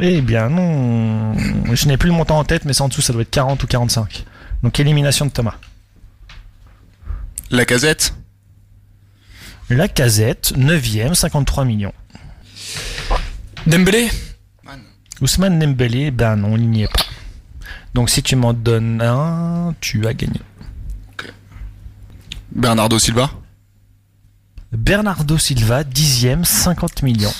Eh 0.00 0.20
bien 0.20 0.48
non. 0.48 1.34
Je 1.74 1.86
n'ai 1.86 1.96
plus 1.96 2.08
le 2.08 2.14
montant 2.14 2.38
en 2.38 2.44
tête, 2.44 2.64
mais 2.64 2.72
c'est 2.72 2.82
en 2.82 2.88
dessous, 2.88 3.02
ça 3.02 3.12
doit 3.12 3.22
être 3.22 3.30
40 3.30 3.62
ou 3.62 3.66
45. 3.66 4.24
Donc 4.62 4.78
élimination 4.80 5.26
de 5.26 5.30
Thomas. 5.30 5.54
La 7.52 7.66
casette. 7.66 8.14
La 9.68 9.86
casette, 9.86 10.54
9ème, 10.56 11.12
53 11.12 11.66
millions. 11.66 11.92
Dembélé. 13.66 14.10
Ousmane 15.20 15.58
Dembélé, 15.58 16.10
ben 16.10 16.36
non, 16.36 16.56
il 16.56 16.70
n'y 16.70 16.84
est 16.84 16.88
pas. 16.88 17.04
Donc 17.92 18.08
si 18.08 18.22
tu 18.22 18.36
m'en 18.36 18.54
donnes 18.54 19.02
un, 19.02 19.74
tu 19.82 20.06
as 20.06 20.14
gagné. 20.14 20.40
Bernardo 22.52 22.98
Silva 22.98 23.30
Bernardo 24.72 25.36
Silva, 25.36 25.84
dixième, 25.84 26.46
50 26.46 27.02
millions. 27.02 27.34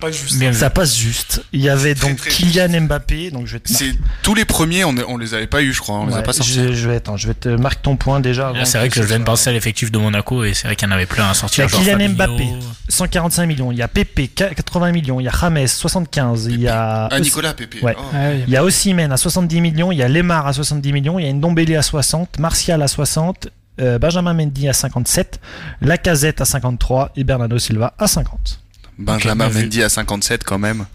Pas 0.00 0.10
juste. 0.10 0.52
Ça 0.52 0.70
passe 0.70 0.96
juste. 0.96 1.42
Il 1.52 1.60
y 1.60 1.68
avait 1.68 1.94
donc 1.94 2.16
très 2.16 2.30
Kylian 2.30 2.80
Mbappé, 2.82 3.30
donc 3.30 3.46
je 3.46 3.54
vais 3.54 3.60
te 3.60 3.72
C'est 3.72 3.92
tous 4.22 4.34
les 4.34 4.44
premiers, 4.44 4.84
on, 4.84 4.94
on 5.08 5.16
les 5.16 5.34
avait 5.34 5.46
pas 5.46 5.62
eu, 5.62 5.72
je 5.72 5.80
crois. 5.80 5.96
On 6.00 6.06
les 6.06 6.14
a 6.14 6.16
Ouais, 6.18 6.22
pas 6.22 6.32
sortis. 6.32 6.52
je, 6.52 6.72
je 6.72 6.88
vais, 6.88 6.96
attends, 6.96 7.16
je 7.16 7.28
vais 7.28 7.34
te 7.34 7.48
marquer 7.48 7.80
ton 7.82 7.96
point 7.96 8.20
déjà. 8.20 8.52
Là, 8.52 8.64
c'est 8.64 8.78
vrai 8.78 8.88
que 8.88 8.96
je 8.96 9.02
viens 9.02 9.18
de 9.18 9.24
penser 9.24 9.50
à 9.50 9.52
l'effectif 9.52 9.90
de 9.90 9.98
Monaco 9.98 10.44
et 10.44 10.52
c'est 10.54 10.66
vrai 10.66 10.76
qu'il 10.76 10.88
y 10.88 10.90
en 10.90 10.94
avait 10.94 11.06
plein 11.06 11.24
à 11.24 11.32
Il 11.32 11.34
y 11.34 11.36
sortir. 11.36 11.64
a 11.64 11.68
Kylian 11.68 11.92
Fabinho. 11.92 12.14
Mbappé, 12.14 12.48
145 12.88 13.46
millions. 13.46 13.72
Il 13.72 13.78
y 13.78 13.82
a 13.82 13.88
Pepe, 13.88 14.28
80 14.34 14.92
millions. 14.92 15.20
Il 15.20 15.24
y 15.24 15.28
a 15.28 15.32
James, 15.40 15.66
75. 15.66 16.46
Il 16.50 16.60
y 16.60 16.68
a. 16.68 17.06
Ah, 17.10 17.20
Nicolas 17.20 17.54
Pepe. 17.54 17.76
Ouais. 17.82 17.96
Oh. 17.98 18.02
Il 18.46 18.52
y 18.52 18.56
a 18.56 18.64
Osimhen 18.64 19.10
à 19.12 19.16
70 19.16 19.60
millions. 19.60 19.92
Il 19.92 19.98
y 19.98 20.02
a 20.02 20.08
Lemar 20.08 20.46
à 20.46 20.52
70 20.52 20.92
millions. 20.92 21.18
Il 21.18 21.26
y 21.26 21.28
a 21.28 21.32
Ndombele 21.32 21.76
à 21.76 21.82
60. 21.82 22.38
Martial 22.38 22.82
à 22.82 22.88
60. 22.88 23.48
euh, 23.80 23.98
Benjamin 23.98 24.34
Mendy 24.34 24.68
à 24.68 24.72
57. 24.72 25.40
Lacazette 25.80 26.40
à 26.40 26.44
53. 26.44 27.12
Et 27.16 27.24
Bernardo 27.24 27.58
Silva 27.58 27.94
à 27.98 28.06
50. 28.06 28.60
Benjamin 28.98 29.46
Ok, 29.46 29.50
bien 29.52 29.60
vu. 29.60 29.64
Mendy 29.66 29.82
à 29.82 29.88
57 29.88 30.44
quand 30.44 30.58
même. 30.58 30.86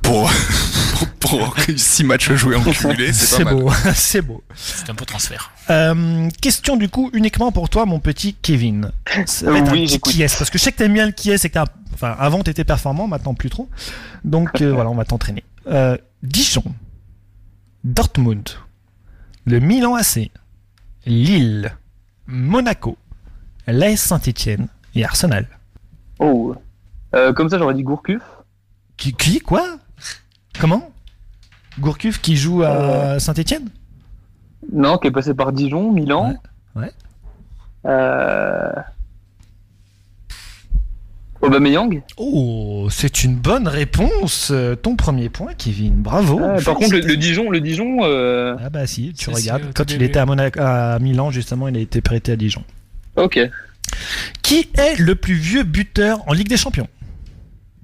Pour, 0.00 0.30
pour 1.20 1.54
6 1.76 2.04
matchs 2.04 2.32
joués 2.32 2.56
en 2.56 2.62
cumulé, 2.64 3.12
c'est 3.12 3.44
beau. 3.44 3.70
C'est 3.94 4.22
beau. 4.22 4.42
C'est 4.54 4.88
un 4.90 4.94
peu 4.94 5.04
transfert. 5.04 5.52
Euh, 5.70 6.28
question 6.40 6.76
du 6.76 6.88
coup 6.88 7.10
uniquement 7.12 7.52
pour 7.52 7.68
toi, 7.68 7.84
mon 7.86 8.00
petit 8.00 8.34
Kevin. 8.34 8.90
Ça 9.26 9.50
va 9.50 9.58
être 9.58 9.64
Oui, 9.64 9.80
un 9.80 9.82
petit 9.84 9.88
j'écoute. 9.88 10.12
qui 10.14 10.22
est 10.22 10.38
parce 10.38 10.50
que 10.50 10.58
je 10.58 10.62
sais 10.64 10.72
que 10.72 10.78
t'aimes 10.78 10.94
bien 10.94 11.06
le 11.06 11.12
qui 11.12 11.30
est, 11.30 11.38
c'est 11.38 11.48
que 11.50 11.54
t'as- 11.54 11.66
enfin 11.94 12.16
avant 12.18 12.42
t'étais 12.42 12.64
performant, 12.64 13.06
maintenant 13.06 13.34
plus 13.34 13.50
trop. 13.50 13.68
Donc 14.24 14.60
euh, 14.62 14.72
voilà, 14.72 14.88
on 14.90 14.94
va 14.94 15.04
t'entraîner. 15.04 15.44
Euh, 15.68 15.96
Dijon, 16.22 16.64
Dortmund, 17.84 18.48
le 19.44 19.60
Milan 19.60 19.94
AC, 19.94 20.30
Lille, 21.06 21.72
Monaco, 22.26 22.96
l'AS 23.66 23.96
Saint-Etienne 24.00 24.68
et 24.94 25.04
Arsenal. 25.04 25.46
Oh. 26.18 26.54
Euh, 27.14 27.32
comme 27.32 27.48
ça, 27.48 27.58
j'aurais 27.58 27.74
dit 27.74 27.82
Gourcuff. 27.82 28.22
Qui, 28.96 29.12
qui 29.12 29.40
quoi? 29.40 29.76
Comment? 30.58 30.90
Gourcuff 31.78 32.20
qui 32.20 32.36
joue 32.36 32.62
à 32.62 33.18
Saint-Etienne 33.18 33.68
Non, 34.72 34.98
qui 34.98 35.08
est 35.08 35.12
passé 35.12 35.34
par 35.34 35.52
Dijon, 35.52 35.90
Milan. 35.92 36.36
Ouais. 36.74 36.82
ouais. 36.82 36.92
Euh... 37.86 38.72
Aubameyang. 41.40 42.02
Oh, 42.18 42.86
c'est 42.90 43.24
une 43.24 43.34
bonne 43.34 43.66
réponse. 43.66 44.50
Euh, 44.52 44.76
Ton 44.76 44.94
premier 44.94 45.28
point, 45.28 45.54
Kevin. 45.58 45.94
Bravo. 45.94 46.38
Par 46.64 46.76
contre, 46.76 46.92
le, 46.94 47.00
le 47.00 47.16
Dijon, 47.16 47.50
le 47.50 47.60
Dijon. 47.60 48.04
euh, 48.04 48.54
Ah 48.64 48.70
bah 48.70 48.86
si, 48.86 49.12
tu 49.12 49.28
regardes. 49.30 49.64
si, 49.64 49.72
Quand 49.74 49.84
il 49.90 49.98
début. 49.98 50.04
était 50.04 50.20
à, 50.20 50.26
Monaco, 50.26 50.60
à 50.62 50.98
Milan, 51.00 51.32
justement, 51.32 51.66
il 51.66 51.76
a 51.76 51.80
été 51.80 52.00
prêté 52.00 52.30
à 52.32 52.36
Dijon. 52.36 52.62
Ok. 53.16 53.40
Qui 54.42 54.68
est 54.74 54.98
le 55.00 55.16
plus 55.16 55.34
vieux 55.34 55.64
buteur 55.64 56.20
en 56.28 56.32
Ligue 56.32 56.48
des 56.48 56.56
Champions? 56.56 56.86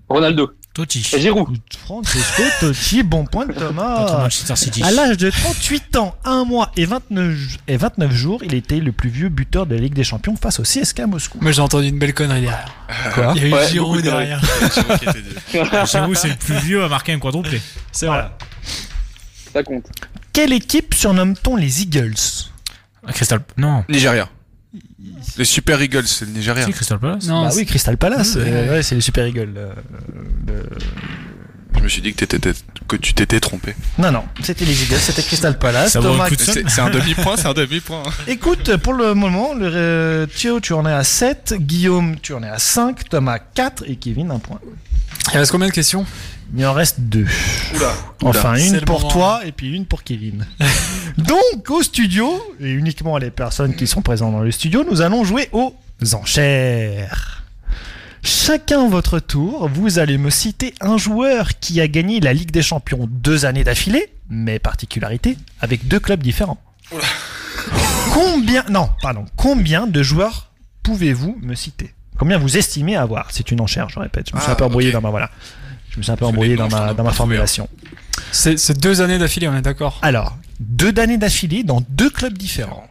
Ronaldo. 0.09 0.51
Totti. 0.75 1.03
Giroud. 1.03 1.59
Francesco 1.77 2.43
Totti, 2.61 3.03
bon 3.03 3.25
point 3.25 3.47
de 3.47 3.53
Thomas. 3.53 4.19
Manchester 4.23 4.55
City. 4.55 4.83
À 4.85 4.91
l'âge 4.93 5.17
de 5.17 5.29
38 5.29 5.97
ans, 5.97 6.15
1 6.25 6.45
mois 6.45 6.71
et 6.77 6.85
29, 6.85 7.35
j- 7.35 7.59
et 7.67 7.77
29 7.77 8.13
jours, 8.13 8.45
il 8.45 8.55
était 8.55 8.79
le 8.79 8.93
plus 8.93 9.11
vieux 9.11 9.29
buteur 9.29 9.67
de 9.67 9.75
la 9.75 9.81
Ligue 9.81 9.95
des 9.95 10.05
Champions 10.05 10.37
face 10.37 10.61
au 10.61 10.63
CSK 10.63 11.01
Moscou. 11.09 11.39
Moi 11.41 11.51
j'ai 11.51 11.63
entendu 11.63 11.89
une 11.89 11.99
belle 11.99 12.15
connerie 12.15 12.43
derrière. 12.43 12.73
Quoi 13.13 13.33
Il 13.37 13.43
y 13.43 13.45
a 13.47 13.49
eu 13.49 13.53
Ouais, 13.55 13.69
Giroud 13.69 14.03
derrière. 14.03 14.41
Giroud, 15.87 16.17
c'est 16.17 16.29
le 16.29 16.37
plus 16.37 16.59
vieux 16.59 16.85
à 16.85 16.89
marquer 16.89 17.13
un 17.13 17.19
quadruplé. 17.19 17.61
C'est 17.91 18.07
vrai. 18.07 18.31
Ça 19.53 19.63
compte. 19.65 19.87
Quelle 20.33 20.53
équipe 20.53 20.95
surnomme-t-on 20.95 21.57
les 21.57 21.83
Eagles? 21.83 22.15
Crystal. 23.09 23.41
Non. 23.57 23.85
Nigeria. 23.89 24.29
Les 25.37 25.45
Super 25.45 25.81
Eagles, 25.83 26.07
c'est 26.07 26.25
le 26.25 26.33
Nigeria. 26.33 26.65
C'est 26.67 26.73
Crystal 26.73 26.99
Palace. 26.99 27.27
Non, 27.27 27.43
Bah 27.45 27.51
oui, 27.55 27.65
Crystal 27.67 27.97
Palace. 27.97 28.35
Ouais. 28.37 28.43
euh, 28.47 28.71
ouais, 28.77 28.83
c'est 28.83 28.95
les 28.95 29.01
Super 29.01 29.27
Eagles. 29.27 29.53
euh, 29.57 29.73
le- 30.47 30.69
Je 31.77 31.83
me 31.85 31.89
suis 31.89 32.03
dit 32.03 32.13
que, 32.13 32.25
t'étais- 32.25 32.53
que 32.89 32.97
tu 32.97 33.15
t'étais 33.15 33.39
trompé. 33.39 33.75
Non, 33.99 34.11
non, 34.11 34.25
c'était 34.43 34.65
les 34.65 34.83
Eagles, 34.83 34.99
c'était 34.99 35.23
Crystal 35.23 35.57
Palace. 35.59 35.93
Ça 35.93 36.01
Thomas, 36.01 36.29
c'est 36.37 36.81
un 36.81 36.91
demi-point, 36.91 37.37
c'est 37.37 37.47
un 37.47 37.55
demi-point. 37.55 38.03
Écoute, 38.27 38.77
pour 38.79 38.95
le 38.95 39.15
moment, 39.15 39.55
le, 39.55 39.71
euh, 39.73 40.27
Thio, 40.27 40.59
tu 40.61 40.73
en 40.73 40.85
es 40.87 40.93
à 40.93 41.05
7, 41.05 41.55
Guillaume, 41.59 42.17
tu 42.21 42.33
en 42.35 42.43
es 42.43 42.49
à 42.49 42.59
5, 42.59 43.09
Thomas 43.09 43.39
4 43.39 43.85
et 43.87 43.95
Kevin 43.97 44.31
1 44.33 44.39
point. 44.41 44.59
Il 45.33 45.39
reste 45.39 45.53
combien 45.53 45.69
de 45.69 45.73
questions? 45.73 46.05
Il 46.57 46.65
en 46.67 46.73
reste 46.73 47.01
2. 47.01 47.27
Oula. 47.77 47.93
Enfin, 48.25 48.55
une 48.57 48.81
pour 48.81 49.01
moment. 49.01 49.11
toi 49.13 49.41
et 49.45 49.53
puis 49.53 49.71
une 49.75 49.85
pour 49.87 50.03
Kevin. 50.03 50.47
Donc, 51.19 51.69
au 51.71 51.83
studio, 51.83 52.43
et 52.61 52.71
uniquement 52.71 53.19
les 53.19 53.31
personnes 53.31 53.75
qui 53.77 53.87
sont 53.87 54.01
présentes 54.03 54.33
dans 54.33 54.41
le 54.43 54.51
studio, 54.51 54.85
nous 54.91 55.03
allons 55.03 55.25
jouer 55.25 55.49
aux 55.53 55.75
enchères. 56.15 57.45
Chacun 58.23 58.89
votre 58.89 59.21
tour, 59.21 59.69
vous 59.69 59.99
allez 59.99 60.19
me 60.19 60.31
citer 60.31 60.75
un 60.81 60.97
joueur 60.97 61.59
qui 61.61 61.81
a 61.81 61.89
gagné 61.89 62.21
la 62.21 62.33
Ligue 62.33 62.51
des 62.51 62.63
Champions 62.63 63.07
deux 63.11 63.45
années 63.45 63.65
d'affilée, 63.65 64.13
mais 64.29 64.59
particularité, 64.59 65.37
avec 65.61 65.87
deux 65.87 66.01
clubs 66.01 66.23
différents. 66.23 66.59
Combien, 68.13 68.65
non, 68.71 68.89
pardon, 69.03 69.25
combien 69.37 69.87
de 69.87 70.03
joueurs 70.03 70.51
pouvez-vous 70.83 71.39
me 71.43 71.55
citer? 71.55 71.95
Combien 72.19 72.39
vous 72.39 72.57
estimez 72.57 72.97
avoir? 72.97 73.29
C'est 73.31 73.51
une 73.53 73.61
enchère, 73.61 73.89
je 73.89 73.99
répète. 74.01 74.31
Je 74.31 74.35
me 74.35 74.41
suis 74.41 74.49
Ah, 74.51 74.55
un 74.55 74.57
peu 74.57 74.65
embrouillé 74.65 74.91
dans 74.91 75.01
ma 75.01 75.11
voilà. 75.11 75.31
Je 75.99 76.01
me 76.01 76.03
suis 76.05 76.13
un 76.13 76.17
peu 76.17 76.27
embrouillé 76.27 76.55
dans 76.55 76.69
non, 76.69 76.77
ma, 76.79 76.95
dans 76.95 77.03
ma 77.03 77.11
formulation. 77.13 77.69
C'est 78.31 78.79
deux 78.79 79.01
années 79.01 79.19
d'affilée, 79.19 79.49
on 79.49 79.57
est 79.57 79.63
d'accord? 79.63 79.99
Alors, 80.03 80.39
deux 80.61 80.97
années 81.01 81.19
d'affilée 81.19 81.65
dans 81.65 81.81
deux 81.89 82.09
clubs 82.09 82.39
différents. 82.39 82.87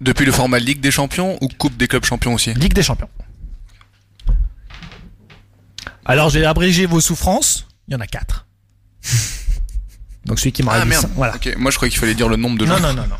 Depuis 0.00 0.24
le 0.26 0.32
format 0.32 0.58
Ligue 0.58 0.80
des 0.80 0.90
Champions 0.90 1.38
ou 1.42 1.46
Coupe 1.46 1.76
des 1.76 1.86
clubs 1.86 2.04
champions 2.04 2.34
aussi? 2.34 2.52
Ligue 2.54 2.72
des 2.72 2.82
Champions. 2.82 3.08
Alors, 6.04 6.28
j'ai 6.28 6.44
abrégé 6.44 6.86
vos 6.86 7.00
souffrances. 7.00 7.68
Il 7.86 7.92
y 7.92 7.96
en 7.96 8.00
a 8.00 8.08
quatre. 8.08 8.46
Donc, 10.26 10.40
celui 10.40 10.50
qui 10.50 10.64
m'aurait 10.64 10.80
Ah 10.82 10.84
merde. 10.84 11.08
Voilà. 11.14 11.36
Ok, 11.36 11.54
moi 11.56 11.70
je 11.70 11.76
croyais 11.76 11.90
qu'il 11.92 12.00
fallait 12.00 12.14
dire 12.14 12.28
le 12.28 12.34
nombre 12.36 12.58
de 12.58 12.66
Non, 12.66 12.78
joueurs. 12.78 12.94
non, 12.94 13.02
non, 13.02 13.08
non. 13.08 13.16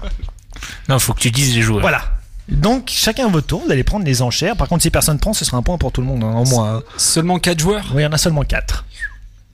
Non, 0.88 0.98
faut 0.98 1.14
que 1.14 1.20
tu 1.20 1.30
dises 1.30 1.55
les 1.55 1.62
joueurs. 1.62 1.82
Voilà. 1.82 2.19
Donc, 2.51 2.90
chacun 2.93 3.27
à 3.27 3.28
votre 3.28 3.47
tour, 3.47 3.62
vous 3.64 3.70
allez 3.70 3.85
prendre 3.85 4.05
les 4.05 4.22
enchères. 4.22 4.56
Par 4.56 4.68
contre, 4.68 4.82
si 4.82 4.90
personne 4.90 5.18
prend, 5.18 5.32
ce 5.32 5.44
sera 5.44 5.56
un 5.56 5.62
point 5.62 5.78
pour 5.78 5.93
tout 5.93 6.01
le 6.01 6.06
monde, 6.06 6.24
hein, 6.24 6.28
en 6.35 6.44
moins. 6.48 6.77
hein. 6.78 6.82
Seulement 6.97 7.39
4 7.39 7.59
joueurs? 7.60 7.85
Oui, 7.94 8.02
il 8.02 8.05
y 8.05 8.06
en 8.06 8.12
a 8.12 8.18
seulement 8.18 8.43
quatre. 8.43 8.85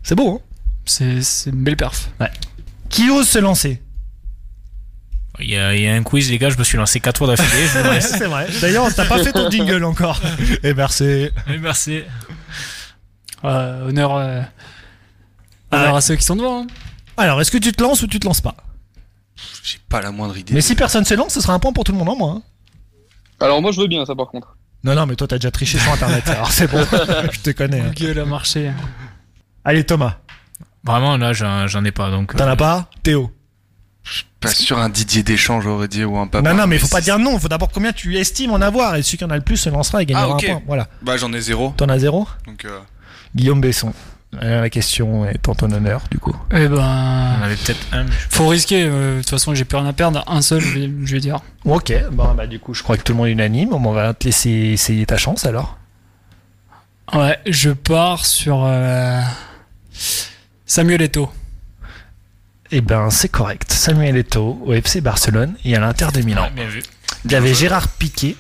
C'est 0.02 0.14
beau, 0.14 0.36
hein 0.36 0.40
C'est 0.84 1.20
c'est 1.22 1.50
une 1.50 1.62
belle 1.62 1.76
perf. 1.76 2.08
Ouais. 2.20 2.30
Qui 2.88 3.10
ose 3.10 3.28
se 3.28 3.38
lancer? 3.38 3.82
Il 5.38 5.50
y, 5.50 5.56
a, 5.58 5.74
il 5.74 5.82
y 5.82 5.86
a 5.88 5.92
un 5.94 6.02
quiz, 6.02 6.30
les 6.30 6.38
gars, 6.38 6.48
je 6.48 6.56
me 6.56 6.64
suis 6.64 6.78
lancé 6.78 6.98
4 6.98 7.16
tours 7.18 7.26
d'affilée. 7.26 7.66
Je 7.66 7.78
vous 7.80 7.88
Ouais, 7.88 7.94
laisse. 7.96 8.08
c'est 8.16 8.24
vrai. 8.26 8.46
D'ailleurs, 8.62 8.92
t'as 8.94 9.04
pas 9.04 9.22
fait 9.22 9.32
ton 9.32 9.50
jingle 9.50 9.84
encore. 9.84 10.20
Et 10.62 10.72
merci. 10.72 11.28
Oui, 11.48 11.58
Merci. 11.60 12.02
Euh, 13.44 13.88
honneur, 13.88 14.16
euh, 14.16 14.40
honneur 15.70 15.94
Ah. 15.94 15.98
à 15.98 16.00
ceux 16.00 16.16
qui 16.16 16.24
sont 16.24 16.36
devant. 16.36 16.62
hein. 16.62 16.66
Alors, 17.18 17.38
est-ce 17.40 17.50
que 17.50 17.58
tu 17.58 17.72
te 17.72 17.82
lances 17.82 18.02
ou 18.02 18.06
tu 18.06 18.18
te 18.18 18.26
lances 18.26 18.40
pas? 18.40 18.56
J'ai 19.62 19.78
pas 19.90 20.00
la 20.00 20.10
moindre 20.10 20.36
idée. 20.38 20.54
Mais 20.54 20.62
si 20.62 20.74
personne 20.74 21.04
se 21.04 21.12
lance, 21.14 21.34
ce 21.34 21.40
sera 21.42 21.52
un 21.52 21.58
point 21.58 21.72
pour 21.74 21.84
tout 21.84 21.92
le 21.92 21.98
monde 21.98 22.08
en 22.08 22.16
moins. 22.16 22.36
hein. 22.36 22.42
Alors 23.40 23.60
moi, 23.62 23.72
je 23.72 23.80
veux 23.80 23.86
bien 23.86 24.04
ça, 24.06 24.14
par 24.14 24.28
contre. 24.28 24.56
Non, 24.84 24.94
non, 24.94 25.06
mais 25.06 25.16
toi, 25.16 25.26
t'as 25.26 25.36
déjà 25.38 25.50
triché 25.50 25.78
sur 25.78 25.92
Internet, 25.92 26.28
alors 26.28 26.50
c'est 26.52 26.70
bon. 26.70 26.84
Je 27.32 27.40
te 27.40 27.50
connais. 27.50 27.80
hein. 27.80 27.92
Gueule 27.94 28.18
a 28.20 28.24
marché. 28.24 28.70
Allez, 29.64 29.84
Thomas. 29.84 30.16
Vraiment, 30.84 31.16
là, 31.16 31.32
j'en 31.32 31.66
j'en 31.66 31.84
ai 31.84 31.90
pas. 31.90 32.10
Donc, 32.10 32.36
T'en 32.36 32.46
euh, 32.46 32.52
as 32.52 32.56
pas 32.56 32.88
Théo 33.02 33.32
Pas 34.38 34.50
sûr 34.50 34.78
un 34.78 34.88
Didier 34.88 35.24
Deschamps, 35.24 35.60
j'aurais 35.60 35.88
dit, 35.88 36.04
ou 36.04 36.16
un 36.16 36.28
Papa. 36.28 36.48
Non, 36.48 36.56
non, 36.60 36.66
mais 36.68 36.78
faut 36.78 36.86
pas 36.86 37.00
dire 37.00 37.18
non. 37.18 37.38
Faut 37.40 37.48
d'abord 37.48 37.70
combien 37.70 37.92
tu 37.92 38.16
estimes 38.16 38.52
en 38.52 38.60
avoir. 38.60 38.94
Et 38.94 39.02
celui 39.02 39.18
qui 39.18 39.24
en 39.24 39.30
a 39.30 39.36
le 39.36 39.42
plus 39.42 39.56
se 39.56 39.68
lancera 39.68 40.02
et 40.02 40.06
gagnera 40.06 40.24
Ah, 40.30 40.34
ok. 40.36 40.44
un 40.44 40.46
point. 40.46 40.62
Voilà. 40.68 40.88
Bah 41.02 41.16
j'en 41.16 41.32
ai 41.32 41.40
zéro. 41.40 41.74
T'en 41.76 41.88
as 41.88 41.98
zéro 41.98 42.28
Donc 42.46 42.64
euh, 42.64 42.78
Guillaume 43.34 43.60
Besson. 43.60 43.92
Euh, 44.42 44.60
la 44.60 44.70
question 44.70 45.24
est 45.26 45.48
en 45.48 45.54
ton 45.54 45.70
honneur, 45.70 46.02
du 46.10 46.18
coup. 46.18 46.36
Eh 46.52 46.66
on 46.66 46.76
ben. 46.76 47.36
avait 47.42 47.56
peut-être 47.56 47.86
un. 47.92 48.06
Faut 48.30 48.48
risquer, 48.48 48.84
euh, 48.84 49.16
de 49.16 49.20
toute 49.22 49.30
façon 49.30 49.54
j'ai 49.54 49.64
plus 49.64 49.76
rien 49.76 49.86
à 49.86 49.92
perdre. 49.92 50.22
Un 50.26 50.42
seul, 50.42 50.60
je 50.60 50.78
vais, 50.78 50.90
je 51.04 51.12
vais 51.14 51.20
dire. 51.20 51.40
Ok, 51.64 51.92
bon, 52.12 52.34
bah, 52.34 52.46
du 52.46 52.58
coup, 52.58 52.74
je 52.74 52.82
crois 52.82 52.96
que 52.96 53.02
tout 53.02 53.12
le 53.12 53.18
monde 53.18 53.28
est 53.28 53.32
unanime. 53.32 53.72
On 53.72 53.92
va 53.92 54.14
te 54.14 54.24
laisser 54.24 54.50
essayer 54.50 55.06
ta 55.06 55.16
chance 55.16 55.46
alors. 55.46 55.78
Ouais, 57.14 57.38
je 57.46 57.70
pars 57.70 58.26
sur 58.26 58.64
euh, 58.64 59.20
Samuel 60.64 61.02
Eto'o. 61.02 61.30
Eh 62.72 62.80
ben, 62.80 63.10
c'est 63.10 63.28
correct. 63.28 63.70
Samuel 63.72 64.16
Eto'o 64.16 64.60
au 64.64 64.72
FC 64.72 65.00
Barcelone 65.00 65.54
et 65.64 65.76
à 65.76 65.80
l'Inter 65.80 66.08
de 66.12 66.22
Milan. 66.22 66.42
Ouais, 66.42 66.50
bien 66.50 66.66
vu. 66.66 66.82
Il 67.24 67.32
y 67.32 67.36
avait 67.36 67.54
Gérard 67.54 67.88
Piquet 67.88 68.36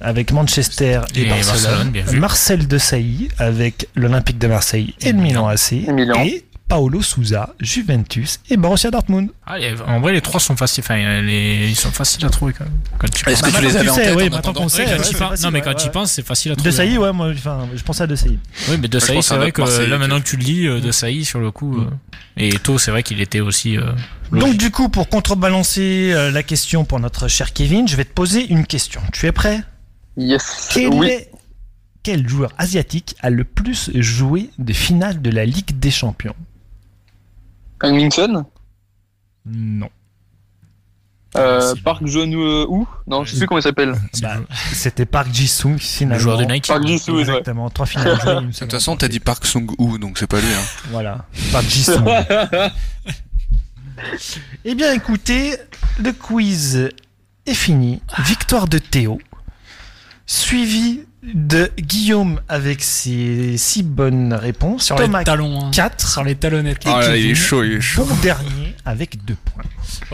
avec 0.00 0.32
Manchester 0.32 1.00
et, 1.14 1.22
Et 1.22 1.24
Barcelone. 1.26 1.62
Barcelone, 1.62 1.90
bien 1.90 2.02
vu. 2.04 2.18
Marcel 2.18 2.66
Desailly 2.68 3.28
avec 3.38 3.88
l'Olympique 3.94 4.38
de 4.38 4.46
Marseille 4.48 4.94
et 5.00 5.12
le 5.12 5.18
Milan 5.18 5.46
AC. 5.48 5.72
Milan. 5.88 6.22
Et 6.24 6.44
Paolo 6.66 7.02
Souza, 7.02 7.54
Juventus 7.60 8.40
et 8.48 8.56
Borussia 8.56 8.90
Dortmund. 8.90 9.28
Ah, 9.46 9.58
et 9.60 9.74
en 9.86 10.00
vrai, 10.00 10.14
les 10.14 10.22
trois 10.22 10.40
sont 10.40 10.56
faciles. 10.56 10.82
Enfin, 10.82 11.20
les- 11.20 11.68
ils 11.68 11.76
sont 11.76 11.90
faciles 11.90 12.24
à 12.24 12.30
trouver 12.30 12.54
quand 12.54 12.64
même. 12.64 12.72
Quand 12.98 13.06
tu 13.10 13.28
Est-ce 13.28 13.42
que 13.42 13.50
tu 13.50 13.60
les 13.62 13.76
avais 13.76 13.90
en 13.90 13.94
sais, 13.94 14.02
tête 14.04 14.16
oui, 14.16 14.30
en 14.32 14.52
qu'on 14.54 14.68
sait, 14.70 14.86
Ouais, 14.86 14.96
facile, 14.98 15.16
Non, 15.44 15.50
mais 15.50 15.58
ouais, 15.58 15.60
quand 15.62 15.70
ouais. 15.70 15.76
tu 15.76 15.86
y 15.86 15.90
penses, 15.90 16.12
c'est 16.12 16.26
facile 16.26 16.52
à 16.52 16.54
De 16.54 16.60
trouver. 16.60 16.74
Sailly, 16.74 16.96
ouais, 16.96 17.12
moi, 17.12 17.28
enfin, 17.34 17.68
je 17.74 17.82
pensais 17.82 18.04
à 18.04 18.06
De 18.06 18.16
Sailly. 18.16 18.38
Oui, 18.70 18.76
mais 18.80 18.88
De 18.88 18.98
je 18.98 19.04
Sailly, 19.04 19.18
pense 19.18 19.26
à 19.30 19.34
c'est 19.34 19.38
vrai 19.40 19.52
que 19.52 19.60
Marseillais 19.60 19.86
là 19.88 19.98
maintenant 19.98 20.18
que 20.20 20.26
tu 20.26 20.38
le 20.38 20.42
lis, 20.42 20.66
euh, 20.66 20.80
De 20.80 20.90
Sailly 20.90 21.26
sur 21.26 21.38
le 21.38 21.50
coup. 21.50 21.78
euh, 21.82 21.90
Et 22.38 22.48
Eto, 22.54 22.78
c'est 22.78 22.90
vrai 22.90 23.02
qu'il 23.02 23.20
était 23.20 23.40
aussi. 23.40 23.76
euh, 23.76 23.82
Donc 24.32 24.56
du 24.56 24.70
coup, 24.70 24.88
pour 24.88 25.10
contrebalancer 25.10 26.12
euh, 26.14 26.30
la 26.30 26.42
question 26.42 26.86
pour 26.86 26.98
notre 26.98 27.28
cher 27.28 27.52
Kevin, 27.52 27.86
je 27.86 27.94
vais 27.96 28.06
te 28.06 28.12
poser 28.14 28.46
une 28.48 28.64
question. 28.66 29.02
Tu 29.12 29.26
es 29.26 29.32
prêt? 29.32 29.60
Yes. 30.16 30.68
Quel, 30.72 30.94
oui. 30.94 31.08
est- 31.08 31.30
quel 32.02 32.28
joueur 32.28 32.52
asiatique 32.58 33.16
a 33.20 33.30
le 33.30 33.44
plus 33.44 33.90
joué 33.94 34.50
de 34.58 34.72
finales 34.72 35.20
de 35.22 35.30
la 35.30 35.44
Ligue 35.44 35.78
des 35.78 35.90
Champions? 35.90 36.36
Hangminson? 37.82 38.44
Non. 39.46 39.88
euh, 41.36 41.74
Park 41.84 42.06
Jeon-woo 42.06 42.86
Non, 43.06 43.24
je 43.24 43.32
sais 43.32 43.38
plus 43.38 43.46
comment 43.48 43.58
il 43.58 43.62
s'appelle. 43.62 43.94
Bah, 44.22 44.36
C'était 44.72 45.04
Park 45.06 45.28
Ji-sung 45.32 45.78
finalement. 45.78 46.14
Le 46.16 46.20
joueur 46.20 46.38
de 46.38 46.44
Nike. 46.44 46.66
Park 46.68 46.86
Ji-sung, 46.86 47.14
ouais. 47.16 47.20
Exactement. 47.22 47.68
Trois 47.70 47.86
finales 47.86 48.20
jouées. 48.20 48.46
De 48.46 48.52
toute 48.56 48.70
façon, 48.70 48.96
t'as 48.96 49.08
dit 49.08 49.20
Park 49.20 49.44
Sung-woo, 49.44 49.98
donc 49.98 50.16
c'est 50.18 50.26
pas 50.28 50.40
lui. 50.40 50.46
Hein. 50.54 50.62
Voilà. 50.90 51.26
Park 51.52 51.64
Ji-sung. 51.68 52.04
Eh 54.64 54.74
bien, 54.74 54.92
écoutez, 54.92 55.54
le 56.02 56.12
quiz 56.12 56.90
est 57.46 57.54
fini. 57.54 58.02
Victoire 58.26 58.66
de 58.68 58.78
Théo, 58.78 59.20
suivi 60.26 61.00
de 61.22 61.70
Guillaume 61.78 62.40
avec 62.48 62.82
ses 62.82 63.56
six 63.56 63.82
bonnes 63.82 64.34
réponses. 64.34 64.84
Sur 64.84 64.96
Thomas 64.96 65.20
les 65.20 65.24
talons. 65.24 65.66
hein. 65.66 65.70
4. 65.72 66.08
Sur 66.08 66.24
les 66.24 66.34
talonnettes. 66.34 66.80
Ah 66.86 67.00
là, 67.00 67.16
il 67.16 67.30
est 67.30 67.34
chaud, 67.34 67.62
il 67.64 67.72
est 67.74 67.80
chaud. 67.80 68.04
Bon 68.04 68.14
dernier 68.16 68.74
avec 68.84 69.24
deux 69.24 69.36
points. 69.36 69.64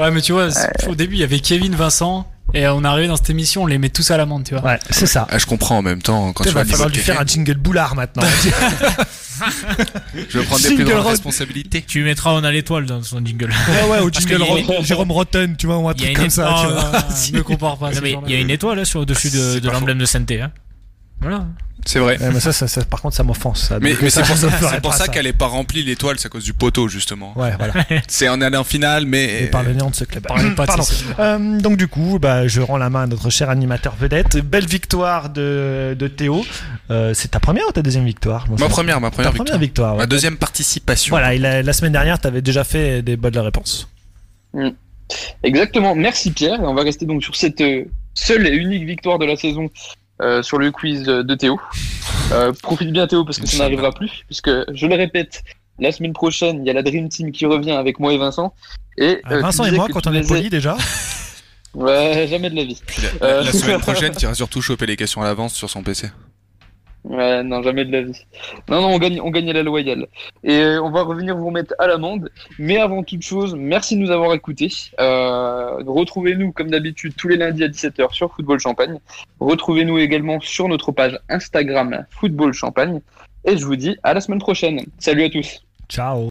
Ouais, 0.04 0.10
mais 0.12 0.20
tu 0.20 0.32
vois, 0.32 0.48
au 0.88 0.94
début, 0.94 1.16
il 1.16 1.20
y 1.20 1.24
avait 1.24 1.40
Kevin, 1.40 1.74
Vincent, 1.74 2.30
et 2.54 2.66
on 2.68 2.84
est 2.84 2.86
arrivé 2.86 3.08
dans 3.08 3.16
cette 3.16 3.30
émission, 3.30 3.64
on 3.64 3.66
les 3.66 3.78
met 3.78 3.88
tous 3.88 4.08
à 4.12 4.16
l'amende, 4.16 4.44
tu 4.44 4.54
vois. 4.54 4.64
Ouais, 4.64 4.78
c'est 4.90 5.06
ça. 5.06 5.26
Ah, 5.30 5.38
je 5.38 5.46
comprends 5.46 5.78
en 5.78 5.82
même 5.82 6.02
temps 6.02 6.32
quand 6.32 6.44
tu 6.44 6.50
va 6.50 6.52
vois 6.52 6.62
le 6.62 6.66
niveau 6.68 6.76
falloir 6.76 6.94
lui 6.94 7.00
faire 7.02 7.20
un 7.20 7.26
jingle 7.26 7.54
boulard 7.54 7.94
maintenant. 7.96 8.22
Je 10.28 10.38
vais 10.38 10.44
prendre 10.44 10.62
des 10.62 10.74
plus 10.74 10.84
grandes 10.84 11.06
responsabilités. 11.06 11.82
Tu 11.86 12.02
mettras 12.02 12.32
On 12.32 12.44
a 12.44 12.50
l'étoile 12.52 12.86
dans 12.86 13.02
son 13.02 13.24
jingle. 13.24 13.50
ouais, 13.50 13.90
ouais, 13.90 13.98
au 14.00 14.10
jingle 14.12 14.42
Ro- 14.42 14.82
Jérôme 14.82 15.10
Rotten, 15.12 15.56
tu 15.56 15.66
vois, 15.66 15.78
ou 15.78 15.88
un 15.88 15.94
truc 15.94 16.12
comme 16.14 16.30
ça. 16.30 16.54
tu 16.60 16.72
vois. 16.72 16.82
non, 16.84 16.92
non, 16.92 17.38
ne 17.38 17.42
compare 17.42 17.76
pas. 17.78 17.90
Il 17.92 18.32
y 18.32 18.34
a 18.36 18.40
une 18.40 18.50
étoile 18.50 18.78
là 18.78 18.84
sur 18.84 19.00
au-dessus 19.00 19.30
de, 19.30 19.52
C'est 19.54 19.60
de 19.60 19.70
l'emblème 19.70 19.98
de 19.98 20.04
sainteté. 20.06 20.40
Hein. 20.40 20.52
Voilà. 21.20 21.46
C'est 21.86 21.98
vrai. 21.98 22.18
Ouais, 22.20 22.30
mais 22.34 22.40
ça, 22.40 22.52
ça, 22.52 22.68
ça, 22.68 22.84
par 22.84 23.00
contre, 23.00 23.16
ça 23.16 23.22
m'offense. 23.22 23.68
ça. 23.68 23.78
Mais, 23.80 23.94
c'est 23.94 24.22
pour 24.22 24.36
ça, 24.36 24.50
ferai 24.50 24.74
c'est 24.74 24.80
pour 24.82 24.90
pas 24.90 24.96
ça 24.98 25.08
qu'elle 25.08 25.26
est 25.26 25.32
pas 25.32 25.46
remplie 25.46 25.82
l'étoile, 25.82 26.18
c'est 26.18 26.26
à 26.26 26.28
cause 26.28 26.44
du 26.44 26.52
poteau 26.52 26.88
justement. 26.88 27.32
Ouais, 27.38 27.52
voilà. 27.58 27.72
C'est 28.06 28.26
un 28.26 28.42
allé 28.42 28.58
en 28.58 28.64
finale, 28.64 29.06
mais 29.06 29.44
Et 29.44 29.46
par 29.46 29.62
le 29.62 29.72
néant 29.72 29.88
de 29.88 29.94
ce 29.94 30.04
club. 30.04 30.26
Pas 30.26 30.42
de 30.42 30.50
Pardon. 30.50 30.84
Euh, 31.18 31.58
donc 31.58 31.78
du 31.78 31.88
coup, 31.88 32.18
bah, 32.20 32.46
je 32.46 32.60
rends 32.60 32.76
la 32.76 32.90
main 32.90 33.04
à 33.04 33.06
notre 33.06 33.30
cher 33.30 33.48
animateur 33.48 33.96
vedette. 33.96 34.36
Belle 34.44 34.66
victoire 34.66 35.30
de, 35.30 35.96
de 35.98 36.06
Théo. 36.06 36.44
Euh, 36.90 37.14
c'est 37.14 37.28
ta 37.28 37.40
première 37.40 37.66
ou 37.66 37.72
ta 37.72 37.80
deuxième 37.80 38.04
victoire 38.04 38.46
ma 38.58 38.68
première, 38.68 39.00
ma 39.00 39.10
première 39.10 39.30
Ta 39.30 39.32
victoire. 39.32 39.46
première 39.46 39.58
victoire. 39.60 39.92
ouais. 39.94 40.00
Ma 40.00 40.06
deuxième 40.06 40.36
participation. 40.36 41.12
Voilà, 41.14 41.32
et 41.32 41.38
la, 41.38 41.62
la 41.62 41.72
semaine 41.72 41.92
dernière, 41.92 42.20
tu 42.20 42.26
avais 42.26 42.42
déjà 42.42 42.62
fait 42.62 43.00
des 43.00 43.16
bonnes 43.16 43.38
réponses. 43.38 43.88
Exactement, 45.42 45.94
merci 45.94 46.30
Pierre. 46.30 46.60
Et 46.60 46.66
on 46.66 46.74
va 46.74 46.82
rester 46.82 47.06
donc 47.06 47.22
sur 47.22 47.34
cette 47.36 47.60
euh, 47.60 47.84
seule 48.14 48.46
et 48.46 48.50
unique 48.54 48.84
victoire 48.84 49.18
de 49.18 49.24
la 49.24 49.36
saison 49.36 49.70
euh, 50.20 50.42
sur 50.42 50.58
le 50.58 50.70
quiz 50.70 51.02
de 51.04 51.34
Théo. 51.34 51.60
Euh, 52.32 52.52
profite 52.62 52.90
bien 52.92 53.06
Théo 53.06 53.24
parce 53.24 53.38
que 53.38 53.46
ça 53.46 53.58
n'arrivera 53.58 53.90
plus, 53.92 54.24
puisque 54.26 54.50
je 54.72 54.86
le 54.86 54.94
répète, 54.94 55.42
la 55.78 55.92
semaine 55.92 56.12
prochaine, 56.12 56.60
il 56.62 56.66
y 56.66 56.70
a 56.70 56.72
la 56.74 56.82
Dream 56.82 57.08
Team 57.08 57.32
qui 57.32 57.46
revient 57.46 57.72
avec 57.72 57.98
moi 57.98 58.12
et 58.12 58.18
Vincent. 58.18 58.54
Et, 58.98 59.20
Ah, 59.24 59.32
euh, 59.32 59.36
tu 59.38 59.42
Vincent 59.42 59.64
et 59.64 59.70
moi, 59.72 59.86
quand 59.92 60.06
on 60.06 60.12
est 60.14 60.30
ai- 60.30 60.50
déjà. 60.50 60.76
Ouais, 61.74 62.26
jamais 62.28 62.50
de 62.50 62.56
la 62.56 62.64
vie. 62.64 62.80
La, 63.20 63.26
Euh, 63.26 63.42
la 63.44 63.52
semaine 63.52 63.80
prochaine, 63.80 64.14
tu 64.14 64.24
iras 64.24 64.34
surtout 64.34 64.60
choper 64.60 64.86
les 64.86 64.96
questions 64.96 65.22
à 65.22 65.24
l'avance 65.24 65.54
sur 65.54 65.70
son 65.70 65.82
PC. 65.82 66.10
Ouais, 67.04 67.42
non, 67.42 67.62
jamais 67.62 67.84
de 67.84 67.92
la 67.92 68.02
vie. 68.02 68.26
Non, 68.68 68.82
non, 68.82 68.88
on 68.88 68.98
gagne, 68.98 69.20
on 69.20 69.30
gagne 69.30 69.48
à 69.50 69.52
la 69.54 69.62
loyale. 69.62 70.06
Et 70.44 70.58
euh, 70.60 70.82
on 70.82 70.90
va 70.90 71.02
revenir 71.02 71.36
vous 71.36 71.46
remettre 71.46 71.74
à 71.78 71.86
l'amende. 71.86 72.30
Mais 72.58 72.78
avant 72.78 73.02
toute 73.02 73.22
chose, 73.22 73.54
merci 73.54 73.96
de 73.96 74.00
nous 74.02 74.10
avoir 74.10 74.34
écoutés. 74.34 74.70
Euh, 75.00 75.82
Retrouvez-nous, 75.86 76.52
comme 76.52 76.70
d'habitude, 76.70 77.14
tous 77.16 77.28
les 77.28 77.36
lundis 77.36 77.64
à 77.64 77.68
17h 77.68 78.12
sur 78.12 78.32
Football 78.34 78.60
Champagne. 78.60 78.98
Retrouvez-nous 79.40 79.98
également 79.98 80.40
sur 80.40 80.68
notre 80.68 80.92
page 80.92 81.18
Instagram 81.28 82.04
Football 82.10 82.52
Champagne. 82.52 83.00
Et 83.44 83.56
je 83.56 83.64
vous 83.64 83.76
dis 83.76 83.96
à 84.02 84.12
la 84.12 84.20
semaine 84.20 84.40
prochaine. 84.40 84.84
Salut 84.98 85.24
à 85.24 85.30
tous. 85.30 85.64
Ciao. 85.88 86.18